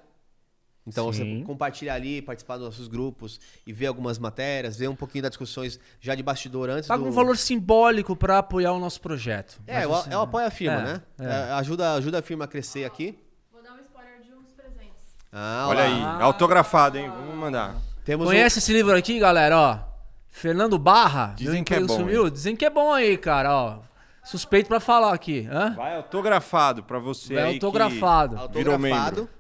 Então 0.87 1.13
Sim. 1.13 1.41
você 1.41 1.45
compartilhar 1.45 1.95
ali, 1.95 2.23
participar 2.23 2.57
dos 2.59 2.67
nossos 2.67 2.87
grupos 2.87 3.41
e 3.67 3.73
ver 3.73 3.87
algumas 3.87 4.19
matérias, 4.19 4.77
ver 4.77 4.89
um 4.89 4.95
pouquinho 4.95 5.23
das 5.23 5.31
discussões 5.31 5.81
já 6.01 6.15
de 6.15 6.23
bastidor 6.23 6.71
antes 6.71 6.87
Paga 6.87 7.03
do... 7.03 7.09
um 7.09 7.13
valor 7.13 7.37
simbólico 7.37 8.15
para 8.15 8.39
apoiar 8.39 8.73
o 8.73 8.79
nosso 8.79 9.01
projeto. 9.01 9.61
É, 9.67 9.83
é 9.83 9.87
o, 9.87 9.95
assim, 9.95 10.13
é 10.13 10.17
o 10.17 10.21
apoio 10.21 10.47
à 10.47 10.51
firma, 10.51 10.81
é, 10.81 10.85
né? 10.85 11.03
é. 11.19 11.25
É, 11.25 11.53
ajuda, 11.55 11.95
ajuda 11.95 12.21
a 12.21 12.23
firma 12.23 12.45
a 12.45 12.49
crescer 12.49 12.85
aqui. 12.85 13.19
Vou 13.53 13.63
dar 13.63 13.73
um 13.73 13.81
spoiler 13.81 14.21
de 14.23 14.33
um 14.33 14.43
dos 14.43 14.53
presentes. 14.53 15.17
Ah, 15.33 15.67
Olha 15.69 15.81
lá. 15.81 16.17
aí, 16.19 16.23
autografado, 16.23 16.99
hein? 16.99 17.11
Vamos 17.11 17.35
mandar. 17.35 17.75
Temos 18.05 18.27
Conhece 18.29 18.61
esse 18.61 18.73
livro 18.73 18.97
aqui, 18.97 19.19
galera? 19.19 19.59
Ó, 19.59 19.79
Fernando 20.29 20.79
Barra. 20.79 21.35
Dizem 21.37 21.65
que 21.65 21.75
é 21.75 21.81
bom, 21.81 21.97
Sumiu. 21.97 22.31
Dizem 22.31 22.55
que 22.55 22.65
é 22.65 22.71
bom 22.71 22.93
aí, 22.93 23.17
cara. 23.17 23.53
Ó, 23.53 23.79
suspeito 24.23 24.69
pra 24.69 24.79
falar 24.79 25.13
aqui. 25.13 25.49
Hã? 25.51 25.75
Vai 25.75 25.97
autografado 25.97 26.85
pra 26.85 27.01
você 27.01 27.35
Vai 27.35 27.43
aí 27.43 27.55
autografado. 27.55 28.37
um 28.37 28.49
que 28.49 28.59
virou 28.59 28.75
autografado. 28.75 29.17
membro. 29.17 29.37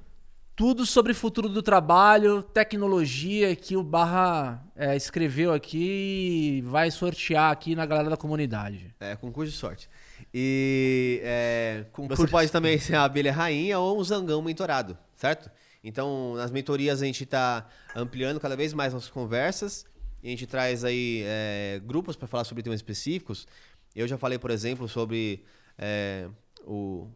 Tudo 0.56 0.86
sobre 0.86 1.12
futuro 1.12 1.50
do 1.50 1.62
trabalho, 1.62 2.42
tecnologia 2.42 3.54
que 3.54 3.76
o 3.76 3.82
Barra 3.82 4.66
é, 4.74 4.96
escreveu 4.96 5.52
aqui 5.52 6.56
e 6.56 6.62
vai 6.62 6.90
sortear 6.90 7.52
aqui 7.52 7.74
na 7.74 7.84
galera 7.84 8.08
da 8.08 8.16
comunidade. 8.16 8.94
É, 8.98 9.14
concurso 9.16 9.52
de 9.52 9.58
sorte. 9.58 9.86
E 10.32 11.20
é, 11.22 11.84
Concurso. 11.92 12.22
você 12.22 12.30
pode 12.30 12.48
também 12.52 12.78
ser 12.78 12.94
a 12.94 13.04
abelha 13.04 13.30
rainha 13.30 13.78
ou 13.78 14.00
um 14.00 14.02
zangão 14.02 14.40
mentorado, 14.40 14.96
certo? 15.14 15.50
Então, 15.84 16.34
nas 16.36 16.50
mentorias 16.50 17.02
a 17.02 17.04
gente 17.04 17.24
está 17.24 17.68
ampliando 17.94 18.40
cada 18.40 18.56
vez 18.56 18.72
mais 18.72 18.94
nossas 18.94 19.10
conversas. 19.10 19.84
E 20.22 20.28
a 20.28 20.30
gente 20.30 20.46
traz 20.46 20.84
aí 20.84 21.22
é, 21.26 21.82
grupos 21.84 22.16
para 22.16 22.26
falar 22.26 22.44
sobre 22.44 22.62
temas 22.62 22.78
específicos. 22.78 23.46
Eu 23.94 24.08
já 24.08 24.16
falei, 24.16 24.38
por 24.38 24.50
exemplo, 24.50 24.88
sobre 24.88 25.44
é, 25.76 26.30
o 26.64 27.08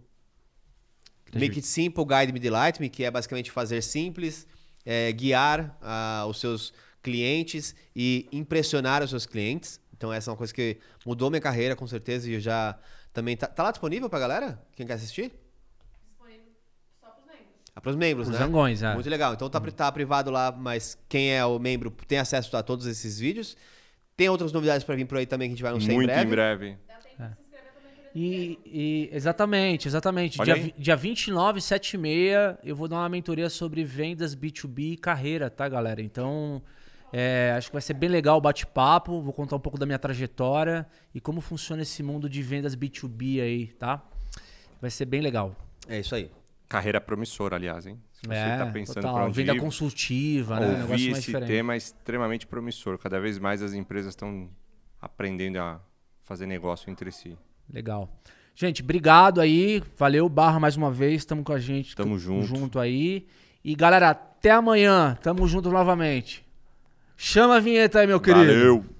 Make 1.34 1.56
It 1.56 1.66
Simple, 1.66 2.04
Guide 2.04 2.32
Me, 2.32 2.40
Delight 2.40 2.80
Me, 2.80 2.88
que 2.88 3.04
é 3.04 3.10
basicamente 3.10 3.50
fazer 3.50 3.82
simples, 3.82 4.46
é, 4.84 5.12
guiar 5.12 5.76
ah, 5.80 6.24
os 6.28 6.40
seus 6.40 6.72
clientes 7.02 7.74
e 7.94 8.28
impressionar 8.32 9.02
os 9.02 9.10
seus 9.10 9.26
clientes. 9.26 9.80
Então 9.96 10.12
essa 10.12 10.30
é 10.30 10.32
uma 10.32 10.36
coisa 10.36 10.52
que 10.52 10.78
mudou 11.04 11.30
minha 11.30 11.40
carreira, 11.40 11.76
com 11.76 11.86
certeza, 11.86 12.28
e 12.30 12.34
eu 12.34 12.40
já 12.40 12.78
também... 13.12 13.36
Tá, 13.36 13.46
tá 13.46 13.62
lá 13.62 13.70
disponível 13.70 14.08
pra 14.08 14.18
galera? 14.18 14.60
Quem 14.72 14.86
quer 14.86 14.94
assistir? 14.94 15.32
Disponível 16.08 16.46
só 17.00 17.10
pros 17.10 17.26
membros. 17.26 17.54
Ah, 17.74 17.80
pros 17.80 17.96
membros, 17.96 18.28
Os 18.28 18.32
né? 18.32 18.38
zangões, 18.38 18.82
é. 18.82 18.94
Muito 18.94 19.10
legal. 19.10 19.34
Então 19.34 19.48
tá, 19.50 19.60
tá 19.60 19.92
privado 19.92 20.30
lá, 20.30 20.50
mas 20.50 20.98
quem 21.08 21.32
é 21.32 21.44
o 21.44 21.58
membro 21.58 21.90
tem 22.08 22.18
acesso 22.18 22.56
a 22.56 22.62
todos 22.62 22.86
esses 22.86 23.18
vídeos. 23.18 23.56
Tem 24.16 24.28
outras 24.28 24.52
novidades 24.52 24.84
pra 24.84 24.94
vir 24.94 25.06
por 25.06 25.18
aí 25.18 25.26
também 25.26 25.48
que 25.48 25.52
a 25.52 25.56
gente 25.56 25.62
vai 25.62 25.70
anunciar 25.72 25.94
Muito 25.94 26.10
em 26.10 26.12
breve. 26.12 26.26
em 26.26 26.30
breve. 26.30 26.78
Dá 26.86 26.94
tempo 26.96 27.16
de 27.16 27.34
se 27.34 27.40
inscrever 27.40 27.72
também 27.74 27.92
por 27.94 27.99
E, 28.14 28.58
e- 28.66 29.08
exatamente, 29.12 29.86
exatamente. 29.86 30.40
Olha 30.40 30.54
Dia, 30.54 30.64
aí. 30.64 30.74
dia 30.76 30.96
29, 30.96 31.60
7 31.60 31.94
e 31.94 31.98
meia, 31.98 32.58
eu 32.64 32.74
vou 32.74 32.88
dar 32.88 32.96
uma 32.96 33.08
mentoria 33.08 33.48
sobre 33.48 33.84
vendas 33.84 34.34
B2B 34.34 34.92
e 34.92 34.96
carreira, 34.96 35.48
tá, 35.48 35.68
galera? 35.68 36.02
Então, 36.02 36.60
é, 37.12 37.54
acho 37.56 37.68
que 37.68 37.72
vai 37.72 37.82
ser 37.82 37.94
bem 37.94 38.08
legal 38.08 38.38
o 38.38 38.40
bate-papo. 38.40 39.22
Vou 39.22 39.32
contar 39.32 39.56
um 39.56 39.60
pouco 39.60 39.78
da 39.78 39.86
minha 39.86 39.98
trajetória 39.98 40.86
e 41.14 41.20
como 41.20 41.40
funciona 41.40 41.82
esse 41.82 42.02
mundo 42.02 42.28
de 42.28 42.42
vendas 42.42 42.74
B2B 42.74 43.40
aí, 43.42 43.66
tá? 43.68 44.02
Vai 44.80 44.90
ser 44.90 45.04
bem 45.04 45.20
legal. 45.20 45.54
É 45.88 46.00
isso 46.00 46.14
aí. 46.14 46.30
Carreira 46.68 47.00
promissora, 47.00 47.56
aliás, 47.56 47.86
hein? 47.86 47.98
Se 48.12 48.26
você 48.26 48.34
é, 48.34 48.56
tá 48.58 48.66
pensando 48.66 48.94
total. 48.96 49.14
pra 49.14 49.24
onde 49.26 49.36
Venda 49.36 49.54
ir, 49.54 49.60
consultiva, 49.60 50.60
né? 50.60 50.66
Um 50.66 50.68
negócio 50.70 50.92
ouvir 50.92 51.04
mais 51.10 51.18
esse 51.18 51.26
diferente. 51.26 51.48
tema 51.48 51.74
é 51.74 51.76
extremamente 51.76 52.46
promissor. 52.46 52.98
Cada 52.98 53.18
vez 53.20 53.38
mais 53.38 53.62
as 53.62 53.72
empresas 53.72 54.10
estão 54.12 54.48
aprendendo 55.00 55.58
a 55.58 55.80
fazer 56.22 56.46
negócio 56.46 56.90
entre 56.90 57.10
si. 57.10 57.36
Legal. 57.72 58.08
Gente, 58.54 58.82
obrigado 58.82 59.40
aí. 59.40 59.82
Valeu, 59.96 60.28
Barra, 60.28 60.60
mais 60.60 60.76
uma 60.76 60.90
vez. 60.90 61.24
Tamo 61.24 61.42
com 61.42 61.52
a 61.52 61.58
gente. 61.58 61.96
Tamo 61.96 62.18
junto. 62.18 62.46
Junto 62.46 62.78
aí. 62.78 63.26
E 63.64 63.74
galera, 63.74 64.10
até 64.10 64.50
amanhã. 64.50 65.16
Tamo 65.22 65.46
junto 65.46 65.70
novamente. 65.70 66.44
Chama 67.16 67.56
a 67.56 67.60
vinheta 67.60 68.00
aí, 68.00 68.06
meu 68.06 68.20
querido. 68.20 68.46
Valeu! 68.46 68.99